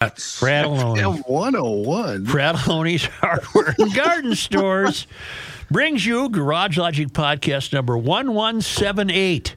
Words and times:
Fratelloni. 0.00 1.22
F101. 1.24 2.24
Fratelloni's 2.26 3.04
Hardware 3.04 3.74
and 3.78 3.94
Garden 3.94 4.34
Stores 4.34 5.06
brings 5.70 6.06
you 6.06 6.30
Garage 6.30 6.78
Logic 6.78 7.08
Podcast 7.08 7.74
number 7.74 7.96
1178, 7.98 9.56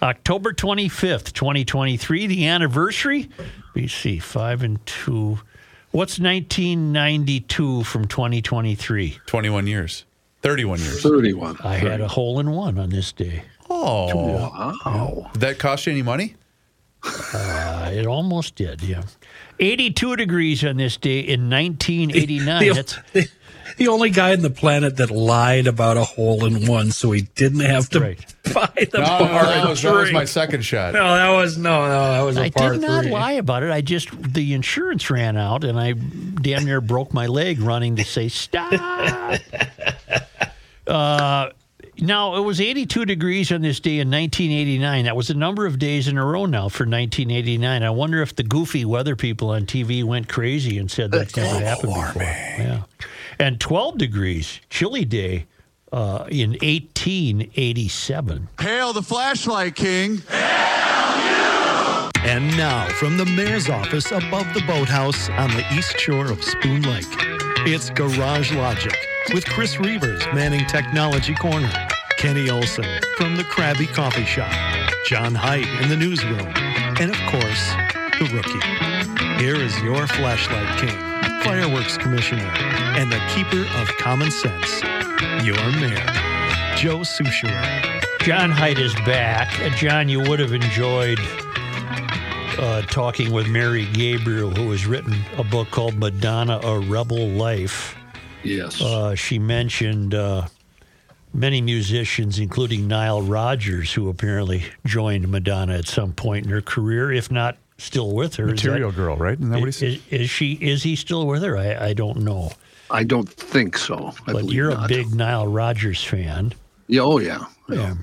October 0.00 0.52
25th, 0.52 1.32
2023, 1.32 2.26
the 2.28 2.46
anniversary. 2.46 3.28
BC 3.74 4.22
5 4.22 4.62
and 4.62 4.86
2. 4.86 5.40
What's 5.90 6.20
1992 6.20 7.82
from 7.82 8.06
2023? 8.06 9.18
21 9.26 9.66
years. 9.66 10.04
31 10.42 10.78
years. 10.78 11.02
31. 11.02 11.56
I 11.64 11.74
had 11.76 12.00
a 12.00 12.06
hole 12.08 12.38
in 12.38 12.52
one 12.52 12.78
on 12.78 12.90
this 12.90 13.10
day. 13.10 13.42
Oh. 13.68 14.14
Wow. 14.84 15.30
Did 15.32 15.40
that 15.42 15.58
cost 15.58 15.86
you 15.86 15.92
any 15.92 16.02
money? 16.02 16.36
Uh, 17.02 17.90
it 17.92 18.06
almost 18.06 18.54
did, 18.54 18.82
yeah. 18.82 19.02
82 19.60 20.16
degrees 20.16 20.64
on 20.64 20.76
this 20.78 20.96
day 20.96 21.20
in 21.20 21.48
1989. 21.50 22.60
The, 22.68 22.72
That's 22.74 22.98
the, 23.12 23.28
the 23.76 23.88
only 23.88 24.10
guy 24.10 24.32
on 24.32 24.40
the 24.40 24.50
planet 24.50 24.96
that 24.96 25.10
lied 25.10 25.66
about 25.66 25.96
a 25.96 26.04
hole 26.04 26.44
in 26.44 26.66
one, 26.66 26.90
so 26.90 27.12
he 27.12 27.22
didn't 27.36 27.60
have 27.60 27.88
to 27.90 28.00
Right. 28.00 28.34
buy 28.52 28.68
the 28.90 28.98
No, 28.98 29.04
no, 29.04 29.06
par 29.06 29.42
no, 29.44 29.48
that 29.48 29.58
and 29.60 29.68
was, 29.70 29.82
that 29.82 29.94
was 29.94 30.12
my 30.12 30.24
second 30.24 30.62
shot. 30.64 30.92
No, 30.94 31.14
that 31.14 31.30
was 31.30 31.56
no, 31.56 31.82
no, 31.86 32.12
that 32.12 32.20
was 32.22 32.36
a 32.36 32.42
I 32.44 32.50
par 32.50 32.72
did 32.72 32.80
not 32.82 33.04
three. 33.04 33.12
lie 33.12 33.32
about 33.32 33.62
it. 33.62 33.70
I 33.70 33.80
just 33.80 34.10
the 34.34 34.54
insurance 34.54 35.08
ran 35.08 35.36
out, 35.36 35.62
and 35.64 35.78
I 35.78 35.92
damn 35.92 36.64
near 36.64 36.80
broke 36.80 37.14
my 37.14 37.26
leg 37.26 37.60
running 37.60 37.96
to 37.96 38.04
say 38.04 38.28
stop. 38.28 38.72
uh, 40.86 41.50
now 42.00 42.36
it 42.36 42.40
was 42.40 42.60
82 42.60 43.04
degrees 43.04 43.50
on 43.52 43.62
this 43.62 43.80
day 43.80 43.98
in 43.98 44.10
1989. 44.10 45.04
That 45.04 45.16
was 45.16 45.30
a 45.30 45.34
number 45.34 45.66
of 45.66 45.78
days 45.78 46.08
in 46.08 46.16
a 46.18 46.24
row 46.24 46.46
now 46.46 46.68
for 46.68 46.84
1989. 46.84 47.82
I 47.82 47.90
wonder 47.90 48.22
if 48.22 48.34
the 48.36 48.42
goofy 48.42 48.84
weather 48.84 49.16
people 49.16 49.50
on 49.50 49.66
TV 49.66 50.04
went 50.04 50.28
crazy 50.28 50.78
and 50.78 50.90
said 50.90 51.10
that's 51.10 51.36
never 51.36 51.64
happened 51.64 51.94
before. 51.94 52.22
Yeah, 52.22 52.82
and 53.38 53.60
12 53.60 53.98
degrees, 53.98 54.60
chilly 54.68 55.04
day. 55.04 55.46
Uh, 55.92 56.24
in 56.30 56.50
1887. 56.50 58.46
Hail 58.60 58.92
the 58.92 59.02
flashlight 59.02 59.74
king. 59.74 60.22
And 62.22 62.56
now, 62.56 62.86
from 62.90 63.16
the 63.16 63.24
mayor's 63.24 63.68
office 63.68 64.12
above 64.12 64.54
the 64.54 64.62
boathouse 64.68 65.28
on 65.30 65.50
the 65.50 65.64
east 65.74 65.98
shore 65.98 66.30
of 66.30 66.44
Spoon 66.44 66.82
Lake, 66.82 67.06
it's 67.66 67.90
Garage 67.90 68.52
Logic 68.52 68.94
with 69.34 69.46
Chris 69.46 69.78
Reuvers 69.78 70.22
manning 70.34 70.66
Technology 70.66 71.34
Corner, 71.34 71.70
Kenny 72.20 72.50
Olson 72.50 72.84
from 73.16 73.36
the 73.36 73.44
Krabby 73.44 73.90
Coffee 73.94 74.26
Shop, 74.26 74.52
John 75.06 75.34
Heidt 75.34 75.66
in 75.80 75.88
the 75.88 75.96
newsroom, 75.96 76.52
and 77.00 77.10
of 77.10 77.16
course, 77.30 77.72
the 78.18 78.28
rookie. 78.34 79.42
Here 79.42 79.56
is 79.56 79.74
your 79.80 80.06
flashlight 80.06 80.78
king, 80.78 80.98
fireworks 81.42 81.96
commissioner, 81.96 82.44
and 82.44 83.10
the 83.10 83.18
keeper 83.34 83.62
of 83.80 83.88
common 83.96 84.30
sense, 84.30 84.82
your 85.42 85.56
mayor, 85.80 86.04
Joe 86.76 86.98
Soucheray. 86.98 88.02
John 88.20 88.50
Heidt 88.50 88.78
is 88.78 88.94
back. 89.06 89.58
Uh, 89.58 89.70
John, 89.70 90.10
you 90.10 90.20
would 90.20 90.40
have 90.40 90.52
enjoyed 90.52 91.18
uh, 92.58 92.82
talking 92.82 93.32
with 93.32 93.48
Mary 93.48 93.86
Gabriel, 93.94 94.50
who 94.50 94.70
has 94.72 94.84
written 94.84 95.16
a 95.38 95.44
book 95.44 95.70
called 95.70 95.94
Madonna, 95.94 96.60
A 96.62 96.80
Rebel 96.80 97.28
Life. 97.28 97.96
Yes. 98.44 98.82
Uh, 98.82 99.14
she 99.14 99.38
mentioned 99.38 100.14
uh, 100.14 100.48
many 101.32 101.60
musicians, 101.60 102.38
including 102.38 102.88
Nile 102.88 103.22
Rodgers, 103.22 103.92
who 103.92 104.08
apparently 104.08 104.64
joined 104.86 105.28
Madonna 105.28 105.74
at 105.78 105.86
some 105.86 106.12
point 106.12 106.46
in 106.46 106.52
her 106.52 106.60
career, 106.62 107.12
if 107.12 107.30
not 107.30 107.56
still 107.78 108.12
with 108.12 108.36
her. 108.36 108.44
Is 108.44 108.62
that- 108.62 108.68
Material 108.68 108.92
Girl, 108.92 109.16
right? 109.16 109.34
Isn't 109.38 109.50
that 109.50 109.58
what 109.60 109.66
he 109.66 109.72
said? 109.72 109.88
is, 110.10 110.22
is 110.22 110.30
she? 110.30 110.52
Is 110.54 110.82
he 110.82 110.96
still 110.96 111.26
with 111.26 111.42
her? 111.42 111.56
I, 111.56 111.88
I 111.88 111.92
don't 111.92 112.18
know. 112.18 112.50
I 112.90 113.04
don't 113.04 113.28
think 113.28 113.78
so. 113.78 114.12
I 114.26 114.32
But 114.32 114.46
you're 114.50 114.70
a 114.70 114.74
not. 114.74 114.88
big 114.88 115.14
Nile 115.14 115.46
Rodgers 115.46 116.02
fan. 116.02 116.52
Yeah, 116.88 117.02
oh, 117.02 117.18
yeah. 117.20 117.44
Yeah. 117.68 117.94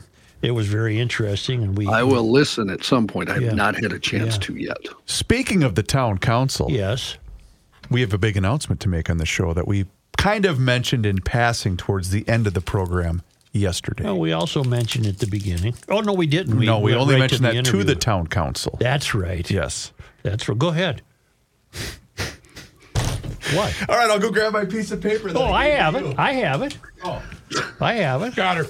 It 0.42 0.52
was 0.52 0.68
very 0.68 0.98
interesting, 1.00 1.62
and 1.64 1.78
we. 1.78 1.88
I 1.88 2.04
will 2.04 2.32
listen 2.32 2.70
at 2.70 2.84
some 2.84 3.06
point. 3.08 3.30
I 3.30 3.40
have 3.40 3.56
not 3.56 3.76
had 3.76 3.92
a 3.92 4.00
chance 4.00 4.36
Yeah. 4.36 4.42
to 4.42 4.56
yet. 4.56 4.78
Speaking 5.06 5.64
of 5.64 5.76
the 5.76 5.84
town 5.84 6.20
council, 6.20 6.68
Yes. 6.70 7.18
we 7.90 8.00
have 8.02 8.14
a 8.14 8.18
big 8.18 8.38
announcement 8.38 8.80
to 8.82 8.88
make 8.90 9.10
on 9.10 9.18
the 9.18 9.26
show 9.26 9.54
that 9.54 9.68
we 9.68 9.86
kind 10.18 10.46
of 10.46 10.60
mentioned 10.60 11.06
in 11.06 11.22
passing 11.22 11.78
towards 11.78 12.10
the 12.10 12.28
end 12.28 12.48
of 12.48 12.54
the 12.54 12.62
program 12.62 13.22
yesterday. 13.54 14.04
Well, 14.04 14.20
we 14.20 14.34
also 14.34 14.64
mentioned 14.64 15.06
at 15.06 15.20
the 15.20 15.28
beginning. 15.28 15.76
Oh 15.90 16.02
no, 16.02 16.14
we 16.14 16.28
didn't. 16.28 16.60
no, 16.60 16.80
we 16.80 16.94
only 16.94 17.14
right 17.16 17.22
mentioned 17.22 17.46
the 17.46 17.54
that 17.54 17.66
to 17.66 17.84
the 17.84 17.96
town 17.96 18.28
council. 18.28 18.78
That's 18.80 19.14
right. 19.14 19.50
Yes. 19.50 19.94
That's 20.24 20.50
right. 20.50 20.58
Go 20.58 20.70
ahead. 20.70 21.02
what? 23.54 23.76
All 23.90 23.96
right, 23.98 24.10
I'll 24.10 24.20
go 24.20 24.32
grab 24.32 24.54
my 24.54 24.66
piece 24.66 24.92
of 24.92 25.02
paper. 25.02 25.32
Oh, 25.36 25.46
I 25.46 25.70
gave 25.70 25.80
have 25.80 25.94
you. 25.94 26.08
it. 26.08 26.20
I 26.20 26.34
have 26.34 26.62
it. 26.64 26.78
Oh. 27.04 27.24
I 27.80 27.94
have 27.96 28.22
it. 28.24 28.36
Got 28.36 28.58
her. 28.58 28.68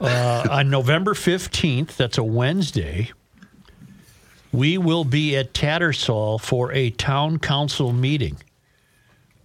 Uh, 0.00 0.46
on 0.50 0.70
November 0.70 1.12
15th, 1.12 1.96
that's 1.96 2.16
a 2.16 2.24
Wednesday, 2.24 3.10
we 4.50 4.78
will 4.78 5.04
be 5.04 5.36
at 5.36 5.52
Tattersall 5.52 6.40
for 6.40 6.72
a 6.72 6.88
town 6.90 7.38
council 7.38 7.92
meeting. 7.92 8.38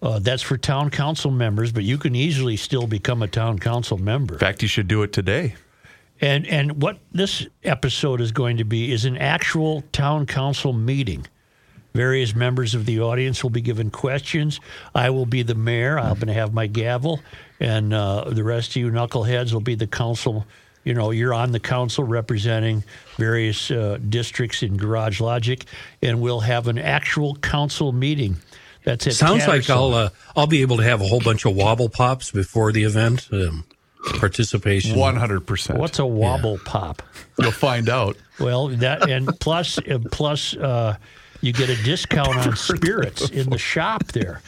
Uh, 0.01 0.19
that's 0.19 0.44
for 0.44 0.57
town 0.57 0.89
council 0.89 1.31
members, 1.31 1.72
but 1.72 1.83
you 1.83 1.97
can 1.97 2.16
easily 2.16 2.57
still 2.57 2.85
become 2.85 3.23
a 3.23 3.28
town 3.28 3.57
council 3.57 3.97
member. 3.97 4.35
In 4.35 4.39
fact, 4.39 4.61
you 4.61 4.67
should 4.67 4.88
do 4.88 5.03
it 5.03 5.13
today. 5.13 5.56
And 6.22 6.47
and 6.47 6.81
what 6.81 7.00
this 7.11 7.45
episode 7.63 8.22
is 8.22 8.31
going 8.31 8.57
to 8.57 8.63
be 8.63 8.91
is 8.91 9.05
an 9.05 9.17
actual 9.17 9.84
town 9.91 10.25
council 10.25 10.73
meeting. 10.73 11.28
Various 11.94 12.35
members 12.35 12.75
of 12.75 12.85
the 12.85 13.00
audience 13.00 13.41
will 13.41 13.50
be 13.50 13.61
given 13.61 13.89
questions. 13.89 14.59
I 14.94 15.09
will 15.11 15.25
be 15.25 15.44
the 15.44 15.55
mayor. 15.55 15.97
I'm 15.97 16.16
going 16.16 16.28
to 16.28 16.34
have 16.34 16.53
my 16.53 16.67
gavel, 16.67 17.22
and 17.59 17.94
uh, 17.94 18.25
the 18.29 18.44
rest 18.44 18.72
of 18.72 18.75
you 18.78 18.91
knuckleheads 18.91 19.53
will 19.53 19.61
be 19.61 19.75
the 19.75 19.88
council. 19.88 20.45
You 20.84 20.94
know, 20.94 21.11
you're 21.11 21.34
on 21.34 21.51
the 21.51 21.59
council 21.59 22.03
representing 22.03 22.84
various 23.17 23.72
uh, 23.72 23.97
districts 24.09 24.61
in 24.61 24.78
Garage 24.78 25.22
Logic, 25.22 25.66
and 26.01 26.22
we'll 26.22 26.41
have 26.41 26.67
an 26.67 26.78
actual 26.78 27.35
council 27.38 27.91
meeting. 27.91 28.38
That's 28.85 29.07
it. 29.07 29.13
Sounds 29.13 29.47
like 29.47 29.69
I'll 29.69 29.94
uh, 29.94 30.09
I'll 30.35 30.47
be 30.47 30.62
able 30.62 30.78
to 30.78 30.84
have 30.84 31.01
a 31.01 31.07
whole 31.07 31.19
bunch 31.19 31.46
of 31.46 31.56
wobble 31.56 31.90
pops 31.90 32.31
before 32.31 32.72
the 32.72 32.84
event. 32.84 33.28
Um, 33.31 33.66
participation. 34.19 34.96
100%. 34.96 35.78
What's 35.78 35.97
a 36.00 36.06
wobble 36.06 36.59
pop? 36.59 37.01
You'll 37.40 37.51
find 37.51 37.90
out. 37.90 38.16
Well, 38.40 38.68
that 38.68 39.09
and 39.09 39.28
plus 39.40 39.79
uh, 39.79 40.00
plus 40.12 40.56
uh, 40.56 40.97
you 41.41 41.53
get 41.53 41.69
a 41.69 41.84
discount 41.84 42.38
on 42.38 42.56
spirits 42.56 43.29
in 43.29 43.50
the 43.50 43.57
shop 43.57 44.06
there. 44.07 44.41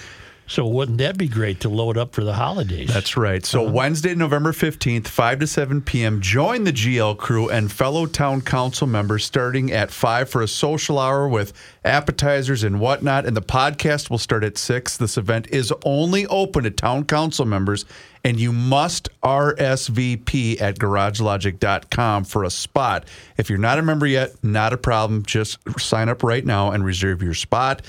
So 0.48 0.66
wouldn't 0.66 0.98
that 1.00 1.18
be 1.18 1.28
great 1.28 1.60
to 1.62 1.70
load 1.70 1.98
up 1.98 2.14
for 2.14 2.24
the 2.24 2.34
holidays? 2.34 2.92
That's 2.92 3.18
right. 3.18 3.46
So 3.46 3.66
uh-huh. 3.66 3.74
Wednesday, 3.74 4.16
November 4.16 4.54
15th, 4.54 5.08
5 5.08 5.40
to 5.40 5.48
7 5.48 5.82
p.m., 5.82 6.22
join 6.22 6.64
the 6.64 6.72
GL 6.72 7.18
crew 7.18 7.50
and 7.50 7.70
fellow 7.70 8.06
town 8.06 8.42
council 8.42 8.88
members 8.88 9.26
starting 9.26 9.74
at 9.74 9.92
5 9.92 10.30
for 10.30 10.42
a 10.42 10.48
social 10.48 11.00
hour 11.00 11.28
with 11.28 11.52
appetizers 11.84 12.64
and 12.64 12.80
whatnot. 12.80 13.26
And 13.26 13.36
the 13.36 13.42
podcast 13.42 14.10
will 14.10 14.18
start 14.18 14.46
at 14.46 14.58
6. 14.58 14.98
This 14.98 15.18
event 15.18 15.48
is 15.48 15.74
only 15.84 16.26
open 16.28 16.64
to 16.64 16.72
town 16.72 17.04
council 17.04 17.46
members, 17.46 17.84
and 18.24 18.40
you 18.40 18.54
must 18.54 19.10
RSVP 19.22 20.62
at 20.62 20.80
garagelogic.com 20.80 22.24
for 22.24 22.46
a 22.46 22.50
spot. 22.50 23.06
If 23.38 23.50
you're 23.50 23.60
not 23.60 23.80
a 23.80 23.82
member 23.82 24.08
yet, 24.08 24.32
not 24.44 24.72
a 24.72 24.78
problem. 24.78 25.24
Just 25.24 25.60
sign 25.80 26.08
up 26.08 26.24
right 26.24 26.46
now 26.46 26.72
and 26.72 26.86
reserve 26.86 27.22
your 27.22 27.34
spot. 27.34 27.82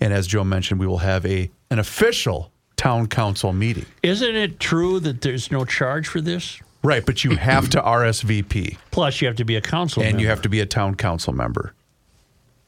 And 0.00 0.12
as 0.12 0.26
Joe 0.26 0.44
mentioned, 0.44 0.80
we 0.80 0.86
will 0.86 0.98
have 0.98 1.24
a 1.26 1.50
an 1.70 1.78
official 1.78 2.50
town 2.76 3.06
council 3.06 3.52
meeting. 3.52 3.86
Isn't 4.02 4.36
it 4.36 4.60
true 4.60 5.00
that 5.00 5.20
there's 5.22 5.50
no 5.50 5.64
charge 5.64 6.06
for 6.06 6.20
this? 6.20 6.60
Right, 6.82 7.04
but 7.06 7.24
you 7.24 7.36
have 7.36 7.70
to 7.70 7.80
RSVP 7.80 8.76
Plus, 8.90 9.22
you 9.22 9.26
have 9.26 9.36
to 9.36 9.44
be 9.44 9.56
a 9.56 9.62
council 9.62 10.02
and 10.02 10.12
member. 10.12 10.22
you 10.22 10.28
have 10.28 10.42
to 10.42 10.50
be 10.50 10.60
a 10.60 10.66
town 10.66 10.94
council 10.96 11.32
member. 11.32 11.72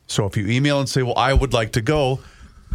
So 0.06 0.25
if 0.25 0.36
you 0.36 0.47
email 0.47 0.81
and 0.81 0.88
say, 0.88 1.03
"Well, 1.03 1.19
I 1.19 1.34
would 1.34 1.53
like 1.53 1.72
to 1.72 1.82
go," 1.82 2.21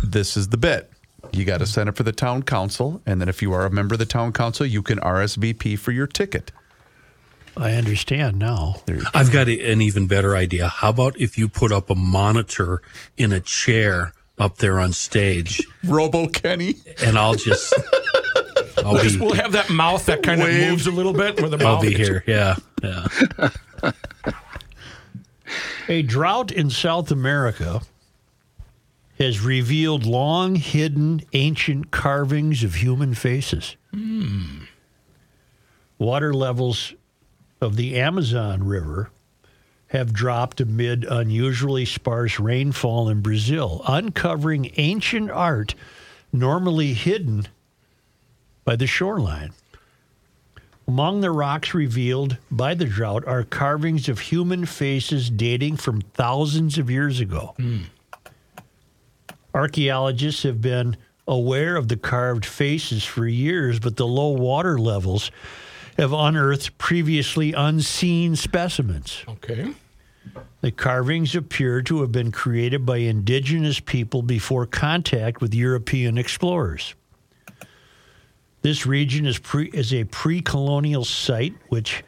this 0.04 0.38
is 0.38 0.50
the 0.50 0.58
bit. 0.58 0.92
You 1.32 1.46
got 1.46 1.60
to 1.60 1.66
sign 1.66 1.88
up 1.88 1.96
for 1.96 2.04
the 2.04 2.12
town 2.12 2.44
council, 2.44 3.02
and 3.06 3.20
then 3.22 3.30
if 3.30 3.42
you 3.42 3.54
are 3.54 3.66
a 3.66 3.72
member 3.72 3.96
of 3.96 4.00
the 4.00 4.06
town 4.06 4.34
council, 4.34 4.66
you 4.66 4.84
can 4.84 5.00
RSVP 5.00 5.78
for 5.78 5.92
your 5.92 6.08
ticket. 6.08 6.52
I 7.58 7.74
understand 7.74 8.40
now. 8.40 8.82
I've 9.14 9.32
got 9.32 9.48
an 9.50 9.82
even 9.82 10.08
better 10.08 10.36
idea. 10.36 10.68
How 10.68 10.90
about 10.90 11.20
if 11.20 11.38
you 11.38 11.50
put 11.50 11.72
up 11.72 11.90
a 11.90 11.96
monitor 11.96 12.82
in 13.18 13.32
a 13.34 13.40
chair 13.40 14.14
up 14.42 14.58
there 14.58 14.80
on 14.80 14.92
stage, 14.92 15.62
Robo 15.84 16.28
Kenny. 16.28 16.76
and 17.04 17.18
I'll 17.18 17.36
just 17.36 17.74
I'll 18.78 19.02
be 19.02 19.16
We'll 19.18 19.36
have 19.36 19.52
that 19.52 19.70
mouth 19.70 20.06
that 20.08 20.24
kind 20.24 20.42
of 20.42 20.48
moves 20.50 20.88
a 20.88 20.92
little 20.92 21.14
bit 21.14 21.40
where 21.40 21.50
the 21.50 21.58
I'll 21.58 21.76
mouth 21.76 21.84
be 21.84 21.94
here. 21.94 22.24
Yeah, 22.26 22.56
yeah. 22.84 23.08
A 25.88 26.02
drought 26.02 26.52
in 26.52 26.70
South 26.70 27.12
America 27.12 27.82
has 29.20 29.42
revealed 29.42 30.06
long 30.06 30.56
hidden 30.56 31.22
ancient 31.34 31.92
carvings 31.92 32.64
of 32.64 32.76
human 32.76 33.14
faces. 33.14 33.76
Hmm. 33.94 34.64
Water 36.00 36.34
levels 36.34 36.96
of 37.60 37.76
the 37.76 38.00
Amazon 38.00 38.64
River 38.64 39.12
have 39.92 40.14
dropped 40.14 40.62
amid 40.62 41.04
unusually 41.04 41.84
sparse 41.84 42.40
rainfall 42.40 43.10
in 43.10 43.20
Brazil, 43.20 43.82
uncovering 43.86 44.72
ancient 44.78 45.30
art 45.30 45.76
normally 46.32 46.94
hidden 46.94 47.46
by 48.64 48.74
the 48.78 48.88
shoreline. 48.88 49.52
Among 50.88 51.20
the 51.20 51.30
rocks 51.30 51.74
revealed 51.74 52.38
by 52.50 52.74
the 52.74 52.86
drought 52.86 53.28
are 53.28 53.44
carvings 53.44 54.08
of 54.08 54.20
human 54.22 54.66
faces 54.66 55.30
dating 55.30 55.76
from 55.76 56.00
thousands 56.00 56.78
of 56.78 56.90
years 56.90 57.20
ago. 57.20 57.54
Hmm. 57.58 57.82
Archaeologists 59.54 60.44
have 60.44 60.62
been 60.62 60.96
aware 61.28 61.76
of 61.76 61.90
the 61.90 61.98
carved 61.98 62.46
faces 62.46 63.04
for 63.04 63.28
years, 63.28 63.78
but 63.78 63.98
the 63.98 64.08
low 64.08 64.30
water 64.30 64.80
levels 64.80 65.32
have 66.02 66.14
unearthed 66.14 66.76
previously 66.80 67.54
unseen 67.54 68.36
specimens. 68.36 69.24
Okay. 69.28 69.72
The 70.62 70.72
carvings 70.72 71.36
appear 71.36 71.84
to 71.84 72.02
have 72.02 72.12
been 72.12 72.32
created 72.32 72.88
by 72.88 72.98
indigenous 72.98 73.80
people 73.80 74.24
before 74.24 74.66
contact 74.66 75.42
with 75.42 75.54
European 75.54 76.18
explorers. 76.18 76.96
This 78.64 78.88
region 78.88 79.28
is, 79.28 79.38
pre, 79.38 79.70
is 79.70 79.94
a 79.94 80.06
pre 80.06 80.42
colonial 80.42 81.06
site 81.06 81.54
which 81.70 82.04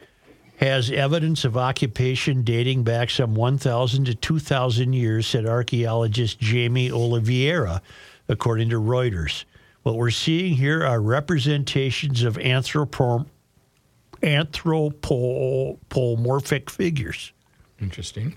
has 0.56 0.90
evidence 0.90 1.44
of 1.44 1.56
occupation 1.56 2.42
dating 2.42 2.82
back 2.82 3.10
some 3.10 3.36
1,000 3.36 4.06
to 4.06 4.14
2,000 4.16 4.92
years, 4.92 5.26
said 5.28 5.46
archaeologist 5.46 6.40
Jamie 6.40 6.90
Oliveira, 6.90 7.80
according 8.28 8.70
to 8.70 8.80
Reuters. 8.80 9.44
What 9.84 9.94
we're 9.96 10.10
seeing 10.10 10.54
here 10.54 10.82
are 10.84 11.00
representations 11.00 12.24
of 12.24 12.36
anthropo- 12.38 13.26
anthropomorphic 14.24 16.70
figures. 16.70 17.32
Interesting. 17.80 18.34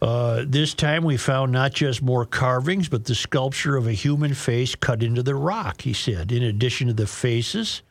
Uh, 0.00 0.44
this 0.46 0.74
time 0.74 1.02
we 1.02 1.16
found 1.16 1.50
not 1.50 1.72
just 1.72 2.02
more 2.02 2.24
carvings, 2.24 2.88
but 2.88 3.04
the 3.04 3.14
sculpture 3.14 3.76
of 3.76 3.86
a 3.86 3.92
human 3.92 4.32
face 4.32 4.76
cut 4.76 5.02
into 5.02 5.22
the 5.22 5.34
rock, 5.34 5.82
he 5.82 5.92
said. 5.92 6.30
In 6.30 6.44
addition 6.44 6.86
to 6.86 6.92
the 6.92 7.06
faces, 7.06 7.82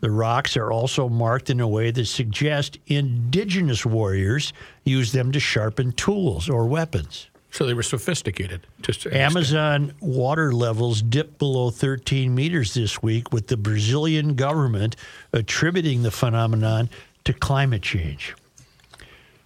the 0.00 0.12
rocks 0.12 0.56
are 0.56 0.70
also 0.70 1.08
marked 1.08 1.50
in 1.50 1.58
a 1.58 1.66
way 1.66 1.90
that 1.90 2.06
suggests 2.06 2.78
indigenous 2.86 3.84
warriors 3.84 4.52
used 4.84 5.12
them 5.12 5.32
to 5.32 5.40
sharpen 5.40 5.90
tools 5.92 6.48
or 6.48 6.66
weapons. 6.66 7.27
So 7.50 7.66
they 7.66 7.74
were 7.74 7.82
sophisticated. 7.82 8.66
To 8.82 9.16
Amazon 9.16 9.94
water 10.00 10.52
levels 10.52 11.00
dipped 11.00 11.38
below 11.38 11.70
13 11.70 12.34
meters 12.34 12.74
this 12.74 13.02
week, 13.02 13.32
with 13.32 13.46
the 13.46 13.56
Brazilian 13.56 14.34
government 14.34 14.96
attributing 15.32 16.02
the 16.02 16.10
phenomenon 16.10 16.90
to 17.24 17.32
climate 17.32 17.82
change. 17.82 18.34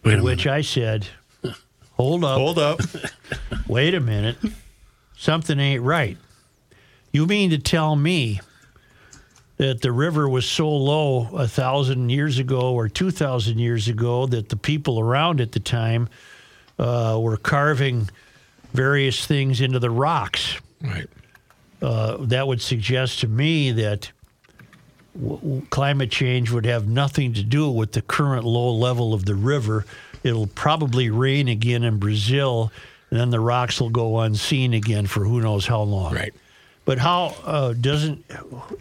Which 0.03 0.19
minute. 0.19 0.47
I 0.47 0.63
said, 0.63 1.07
hold 1.93 2.25
up. 2.25 2.39
Hold 2.39 2.59
up. 2.59 2.81
Wait 3.69 3.95
a 3.95 4.01
minute. 4.01 4.37
Something 5.17 5.61
ain't 5.61 5.83
right. 5.83 6.19
You 7.13 7.27
mean 7.27 7.51
to 7.51 7.59
tell 7.59 7.95
me 7.95 8.41
that 9.59 9.81
the 9.81 9.93
river 9.93 10.29
was 10.29 10.45
so 10.45 10.69
low 10.69 11.29
a 11.37 11.47
thousand 11.47 12.11
years 12.11 12.41
ago 12.41 12.73
or 12.73 12.89
two 12.89 13.13
thousand 13.13 13.61
years 13.61 13.87
ago 13.87 14.27
that 14.27 14.49
the 14.49 14.57
people 14.57 14.99
around 14.99 15.41
at 15.41 15.53
the 15.53 15.61
time 15.61 16.09
uh, 16.79 17.19
were 17.21 17.37
carving 17.37 18.09
various 18.73 19.27
things 19.27 19.61
into 19.61 19.79
the 19.79 19.91
rocks? 19.91 20.57
Right. 20.81 21.09
Uh, 21.81 22.17
that 22.21 22.47
would 22.47 22.63
suggest 22.63 23.21
to 23.21 23.29
me 23.29 23.73
that 23.73 24.13
w- 25.21 25.63
climate 25.71 26.11
change 26.11 26.51
would 26.51 26.65
have 26.65 26.87
nothing 26.89 27.33
to 27.35 27.43
do 27.43 27.71
with 27.71 27.93
the 27.93 28.03
current 28.03 28.45
low 28.45 28.73
level 28.73 29.15
of 29.15 29.25
the 29.25 29.35
river. 29.35 29.85
It'll 30.23 30.47
probably 30.47 31.11
rain 31.11 31.49
again 31.49 31.83
in 31.83 31.99
Brazil, 31.99 32.71
and 33.11 33.19
then 33.19 33.31
the 33.31 33.41
rocks 33.41 33.81
will 33.81 33.91
go 33.91 34.21
unseen 34.21 34.75
again 34.75 35.07
for 35.07 35.25
who 35.25 35.41
knows 35.41 35.67
how 35.67 35.83
long. 35.83 36.15
Right. 36.15 36.33
But 36.85 36.99
how 36.99 37.37
uh, 37.45 37.75
doesn't 37.75 38.25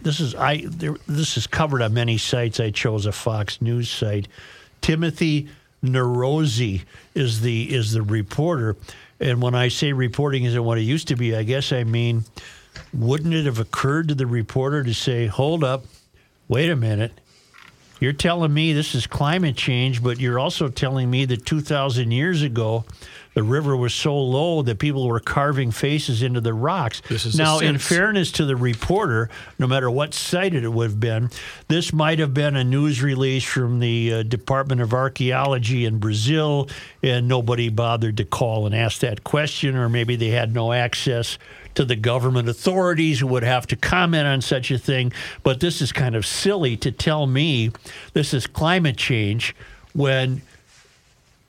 this 0.02 0.18
is 0.18 0.34
I 0.34 0.64
there, 0.66 0.96
this 1.06 1.36
is 1.36 1.46
covered 1.46 1.82
on 1.82 1.94
many 1.94 2.18
sites. 2.18 2.58
I 2.58 2.70
chose 2.70 3.06
a 3.06 3.12
Fox 3.12 3.62
News 3.62 3.88
site. 3.88 4.26
Timothy 4.80 5.48
Nerozzi 5.84 6.82
is 7.14 7.40
the 7.40 7.74
is 7.74 7.92
the 7.92 8.02
reporter, 8.02 8.76
and 9.18 9.42
when 9.42 9.54
I 9.54 9.68
say 9.68 9.92
reporting 9.92 10.44
isn't 10.44 10.64
what 10.64 10.78
it 10.78 10.82
used 10.82 11.08
to 11.08 11.16
be, 11.16 11.34
I 11.34 11.42
guess 11.42 11.72
I 11.72 11.84
mean 11.84 12.24
wouldn't 12.92 13.34
it 13.34 13.46
have 13.46 13.58
occurred 13.58 14.08
to 14.08 14.14
the 14.14 14.26
reporter 14.26 14.84
to 14.84 14.94
say, 14.94 15.26
"Hold 15.26 15.64
up, 15.64 15.84
wait 16.48 16.70
a 16.70 16.76
minute." 16.76 17.12
You're 18.00 18.12
telling 18.12 18.52
me 18.52 18.72
this 18.72 18.96
is 18.96 19.06
climate 19.06 19.56
change, 19.56 20.02
but 20.02 20.18
you're 20.18 20.38
also 20.38 20.66
telling 20.68 21.08
me 21.08 21.24
that 21.26 21.46
2,000 21.46 22.10
years 22.10 22.42
ago, 22.42 22.84
the 23.34 23.42
river 23.42 23.76
was 23.76 23.94
so 23.94 24.16
low 24.16 24.62
that 24.62 24.78
people 24.78 25.06
were 25.06 25.20
carving 25.20 25.70
faces 25.70 26.22
into 26.22 26.40
the 26.40 26.52
rocks. 26.52 27.00
This 27.08 27.24
is 27.24 27.36
now, 27.36 27.58
in 27.60 27.78
fairness 27.78 28.32
to 28.32 28.44
the 28.44 28.56
reporter, 28.56 29.30
no 29.58 29.66
matter 29.66 29.90
what 29.90 30.14
site 30.14 30.54
it 30.54 30.68
would 30.68 30.90
have 30.90 31.00
been, 31.00 31.30
this 31.68 31.92
might 31.92 32.18
have 32.18 32.34
been 32.34 32.56
a 32.56 32.64
news 32.64 33.02
release 33.02 33.44
from 33.44 33.80
the 33.80 34.12
uh, 34.12 34.22
Department 34.22 34.80
of 34.80 34.92
Archaeology 34.92 35.84
in 35.84 35.98
Brazil, 35.98 36.68
and 37.02 37.26
nobody 37.26 37.68
bothered 37.68 38.16
to 38.18 38.24
call 38.24 38.66
and 38.66 38.74
ask 38.74 39.00
that 39.00 39.24
question, 39.24 39.76
or 39.76 39.88
maybe 39.88 40.16
they 40.16 40.28
had 40.28 40.52
no 40.54 40.72
access 40.72 41.38
to 41.74 41.84
the 41.84 41.96
government 41.96 42.48
authorities 42.48 43.20
who 43.20 43.26
would 43.26 43.42
have 43.42 43.66
to 43.66 43.76
comment 43.76 44.26
on 44.26 44.42
such 44.42 44.70
a 44.70 44.78
thing. 44.78 45.12
But 45.42 45.60
this 45.60 45.80
is 45.80 45.90
kind 45.90 46.14
of 46.14 46.26
silly 46.26 46.76
to 46.78 46.92
tell 46.92 47.26
me 47.26 47.70
this 48.12 48.34
is 48.34 48.46
climate 48.46 48.98
change 48.98 49.54
when, 49.94 50.42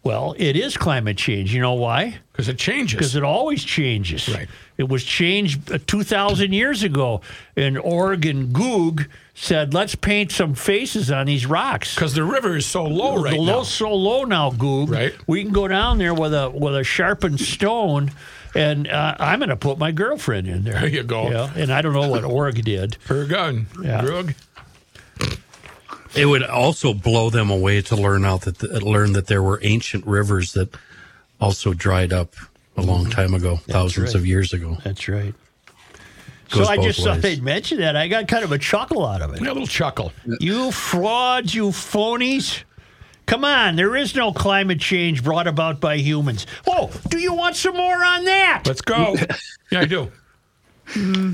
well, 0.04 0.36
it 0.38 0.58
is 0.58 0.76
climate 0.76 1.18
change. 1.18 1.54
You 1.54 1.62
know 1.62 1.74
why? 1.74 2.18
Because 2.32 2.50
it 2.50 2.58
changes. 2.58 2.98
Because 2.98 3.16
it 3.16 3.24
always 3.24 3.64
changes. 3.64 4.28
Right. 4.28 4.50
It 4.78 4.90
was 4.90 5.04
changed 5.04 5.72
uh, 5.72 5.80
2,000 5.88 6.52
years 6.52 6.84
ago. 6.84 7.22
And 7.56 7.78
Oregon 7.78 8.52
Goog 8.52 9.08
said, 9.34 9.74
let's 9.74 9.96
paint 9.96 10.32
some 10.32 10.56
faces 10.56 11.10
on 11.10 11.28
these 11.28 11.46
rocks. 11.46 11.96
Because 11.96 12.16
the 12.16 12.24
river 12.24 12.58
is 12.58 12.66
so 12.66 12.84
low 12.84 13.16
right 13.16 13.32
the 13.32 13.38
now. 13.38 13.46
The 13.46 13.52
low's 13.52 13.72
so 13.72 13.94
low 13.94 14.24
now, 14.26 14.52
Goog. 14.52 14.90
Right. 14.90 15.14
We 15.26 15.42
can 15.42 15.54
go 15.54 15.70
down 15.70 16.00
there 16.00 16.14
with 16.14 16.34
a 16.34 16.50
with 16.50 16.76
a 16.76 16.84
sharpened 16.84 17.40
stone, 17.40 18.12
and 18.54 18.90
uh, 18.90 19.16
I'm 19.20 19.40
going 19.40 19.50
to 19.50 19.56
put 19.56 19.78
my 19.78 19.92
girlfriend 19.92 20.48
in 20.48 20.64
there. 20.64 20.82
There 20.82 20.90
you 20.90 21.04
go. 21.04 21.30
Yeah, 21.30 21.54
and 21.56 21.72
I 21.72 21.82
don't 21.82 21.94
know 21.94 22.10
what 22.10 22.26
Org 22.26 22.62
did. 22.64 22.98
Her 23.06 23.26
gun. 23.26 23.68
Yeah. 23.82 24.02
Drug. 24.02 24.34
It 26.15 26.25
would 26.25 26.44
also 26.44 26.94
blow 26.94 27.30
them 27.30 27.50
away 27.50 27.81
to 27.83 27.95
learn 27.95 28.25
out 28.25 28.42
that 28.42 28.63
uh, 28.63 28.77
learn 28.80 29.13
that 29.13 29.27
there 29.27 29.42
were 29.42 29.60
ancient 29.63 30.06
rivers 30.06 30.54
that 30.54 30.75
also 31.42 31.74
dried 31.74 32.13
up 32.13 32.36
a 32.77 32.81
long 32.81 33.04
mm-hmm. 33.04 33.12
time 33.12 33.33
ago, 33.33 33.57
thousands 33.68 34.13
right. 34.13 34.15
of 34.15 34.25
years 34.25 34.54
ago. 34.54 34.77
That's 34.84 35.08
right. 35.08 35.34
Goes 36.50 36.67
so 36.67 36.72
I 36.72 36.75
both 36.75 36.86
just 36.86 37.00
thought 37.00 37.13
ways. 37.15 37.22
they'd 37.22 37.43
mention 37.43 37.79
that. 37.79 37.96
I 37.96 38.08
got 38.08 38.27
kind 38.27 38.43
of 38.43 38.51
a 38.51 38.58
chuckle 38.58 39.05
out 39.05 39.22
of 39.22 39.34
it. 39.34 39.41
Yeah, 39.41 39.48
a 39.48 39.53
little 39.53 39.67
chuckle. 39.67 40.12
You 40.39 40.72
frauds, 40.72 41.55
you 41.55 41.70
phonies. 41.70 42.63
Come 43.25 43.46
on, 43.46 43.75
there 43.77 43.96
is 43.96 44.15
no 44.15 44.34
climate 44.34 44.79
change 44.79 45.24
brought 45.24 45.48
about 45.48 45.79
by 45.79 45.96
humans. 45.96 46.46
Oh, 46.67 46.91
do 47.10 47.17
you 47.17 47.34
want 47.34 47.55
some 47.55 47.75
more 47.75 48.03
on 48.03 48.25
that? 48.25 48.63
Let's 48.65 48.82
go. 48.82 49.15
yeah, 49.72 49.79
I 49.79 49.86
do. 49.86 50.12
Hmm. 50.88 51.34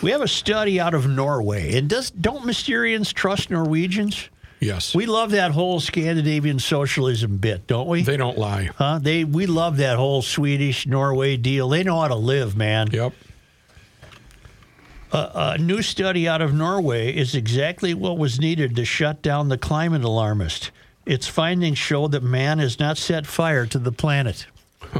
We 0.00 0.10
have 0.10 0.20
a 0.22 0.28
study 0.28 0.80
out 0.80 0.94
of 0.94 1.08
Norway. 1.08 1.76
And 1.76 1.88
does 1.88 2.10
don't 2.10 2.44
Mysterians 2.44 3.12
trust 3.12 3.50
Norwegians? 3.50 4.28
Yes. 4.60 4.94
We 4.94 5.06
love 5.06 5.32
that 5.32 5.50
whole 5.50 5.80
Scandinavian 5.80 6.60
socialism 6.60 7.38
bit, 7.38 7.66
don't 7.66 7.88
we? 7.88 8.02
they 8.02 8.16
don't 8.16 8.38
lie. 8.38 8.70
huh? 8.76 9.00
They 9.02 9.24
we 9.24 9.46
love 9.46 9.78
that 9.78 9.96
whole 9.96 10.22
Swedish 10.22 10.86
Norway 10.86 11.36
deal. 11.36 11.68
They 11.68 11.82
know 11.82 12.00
how 12.00 12.08
to 12.08 12.14
live, 12.14 12.56
man. 12.56 12.88
Yep. 12.92 13.12
A 15.14 15.58
new 15.58 15.82
study 15.82 16.26
out 16.26 16.40
of 16.40 16.54
Norway 16.54 17.14
is 17.14 17.34
exactly 17.34 17.92
what 17.92 18.16
was 18.16 18.40
needed 18.40 18.74
to 18.76 18.84
shut 18.86 19.20
down 19.20 19.50
the 19.50 19.58
climate 19.58 20.04
alarmist. 20.04 20.70
Its 21.04 21.26
findings 21.26 21.76
show 21.76 22.08
that 22.08 22.22
man 22.22 22.58
has 22.60 22.78
not 22.78 22.96
set 22.96 23.26
fire 23.26 23.66
to 23.66 23.78
the 23.78 23.92
planet. 23.92 24.46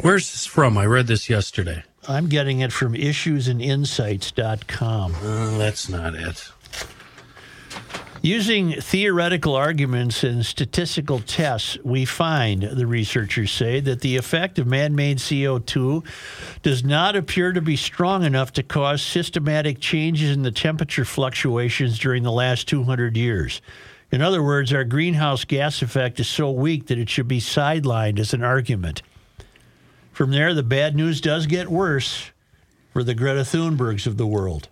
Where's 0.00 0.32
this 0.32 0.44
from? 0.44 0.76
I 0.76 0.86
read 0.86 1.06
this 1.06 1.30
yesterday. 1.30 1.84
I'm 2.08 2.28
getting 2.28 2.60
it 2.60 2.72
from 2.72 2.94
issuesandinsights.com. 2.94 5.14
Uh, 5.14 5.58
that's 5.58 5.90
not 5.90 6.14
it. 6.14 6.50
Using 8.22 8.80
theoretical 8.80 9.54
arguments 9.54 10.24
and 10.24 10.44
statistical 10.44 11.20
tests, 11.20 11.78
we 11.84 12.04
find, 12.04 12.62
the 12.62 12.86
researchers 12.86 13.52
say, 13.52 13.78
that 13.80 14.00
the 14.00 14.16
effect 14.16 14.58
of 14.58 14.66
man 14.66 14.96
made 14.96 15.18
CO2 15.18 16.04
does 16.62 16.82
not 16.82 17.14
appear 17.14 17.52
to 17.52 17.60
be 17.60 17.76
strong 17.76 18.24
enough 18.24 18.52
to 18.54 18.64
cause 18.64 19.02
systematic 19.02 19.78
changes 19.78 20.34
in 20.34 20.42
the 20.42 20.50
temperature 20.50 21.04
fluctuations 21.04 21.98
during 21.98 22.24
the 22.24 22.32
last 22.32 22.66
200 22.66 23.16
years. 23.16 23.60
In 24.10 24.20
other 24.20 24.42
words, 24.42 24.72
our 24.72 24.84
greenhouse 24.84 25.44
gas 25.44 25.82
effect 25.82 26.18
is 26.18 26.26
so 26.26 26.50
weak 26.50 26.86
that 26.86 26.98
it 26.98 27.10
should 27.10 27.28
be 27.28 27.40
sidelined 27.40 28.18
as 28.18 28.34
an 28.34 28.42
argument. 28.42 29.02
From 30.18 30.32
there, 30.32 30.52
the 30.52 30.64
bad 30.64 30.96
news 30.96 31.20
does 31.20 31.46
get 31.46 31.68
worse 31.68 32.32
for 32.92 33.04
the 33.04 33.14
Greta 33.14 33.42
Thunbergs 33.42 34.04
of 34.04 34.16
the 34.16 34.26
world. 34.26 34.68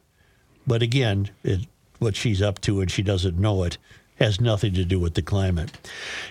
But 0.67 0.83
again, 0.83 1.31
it, 1.45 1.69
what 2.01 2.17
she's 2.17 2.43
up 2.43 2.61
to 2.63 2.81
and 2.81 2.91
she 2.91 3.05
doesn't 3.05 3.39
know 3.39 3.63
it 3.63 3.79
has 4.17 4.41
nothing 4.41 4.75
to 4.75 4.85
do 4.85 4.99
with 4.99 5.15
the 5.15 5.23
climate. 5.23 5.71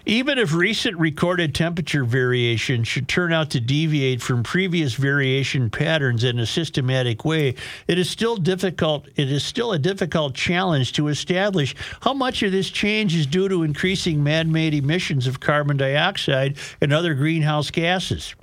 Even 0.05 0.37
if 0.37 0.53
recent 0.53 0.97
recorded 0.97 1.55
temperature 1.55 2.03
variation 2.03 2.83
should 2.83 3.07
turn 3.07 3.31
out 3.31 3.51
to 3.51 3.61
deviate 3.61 4.21
from 4.21 4.43
previous 4.43 4.95
variation 4.95 5.69
patterns 5.69 6.25
in 6.25 6.37
a 6.37 6.45
systematic 6.45 7.23
way, 7.23 7.55
it 7.87 7.97
is 7.97 8.09
still 8.09 8.35
difficult 8.35 9.07
it 9.15 9.31
is 9.31 9.45
still 9.45 9.71
a 9.71 9.79
difficult 9.79 10.33
challenge 10.33 10.91
to 10.91 11.07
establish 11.07 11.73
how 12.01 12.13
much 12.13 12.43
of 12.43 12.51
this 12.51 12.69
change 12.69 13.15
is 13.15 13.25
due 13.25 13.47
to 13.47 13.63
increasing 13.63 14.21
man-made 14.21 14.73
emissions 14.73 15.25
of 15.25 15.39
carbon 15.39 15.77
dioxide 15.77 16.57
and 16.81 16.91
other 16.91 17.13
greenhouse 17.13 17.71
gases. 17.71 18.35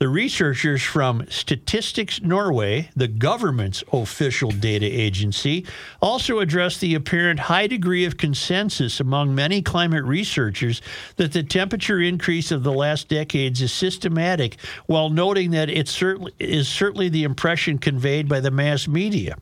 The 0.00 0.08
researchers 0.08 0.82
from 0.82 1.26
Statistics 1.28 2.22
Norway, 2.22 2.88
the 2.96 3.06
government's 3.06 3.84
official 3.92 4.50
data 4.50 4.86
agency, 4.86 5.66
also 6.00 6.38
addressed 6.38 6.80
the 6.80 6.94
apparent 6.94 7.38
high 7.38 7.66
degree 7.66 8.06
of 8.06 8.16
consensus 8.16 8.98
among 8.98 9.34
many 9.34 9.60
climate 9.60 10.04
researchers 10.04 10.80
that 11.16 11.32
the 11.32 11.42
temperature 11.42 12.00
increase 12.00 12.50
of 12.50 12.62
the 12.62 12.72
last 12.72 13.08
decades 13.08 13.60
is 13.60 13.74
systematic, 13.74 14.58
while 14.86 15.10
noting 15.10 15.50
that 15.50 15.68
it 15.68 15.86
certainly 15.86 16.32
is 16.38 16.66
certainly 16.66 17.10
the 17.10 17.24
impression 17.24 17.76
conveyed 17.76 18.26
by 18.26 18.40
the 18.40 18.50
mass 18.50 18.88
media. 18.88 19.36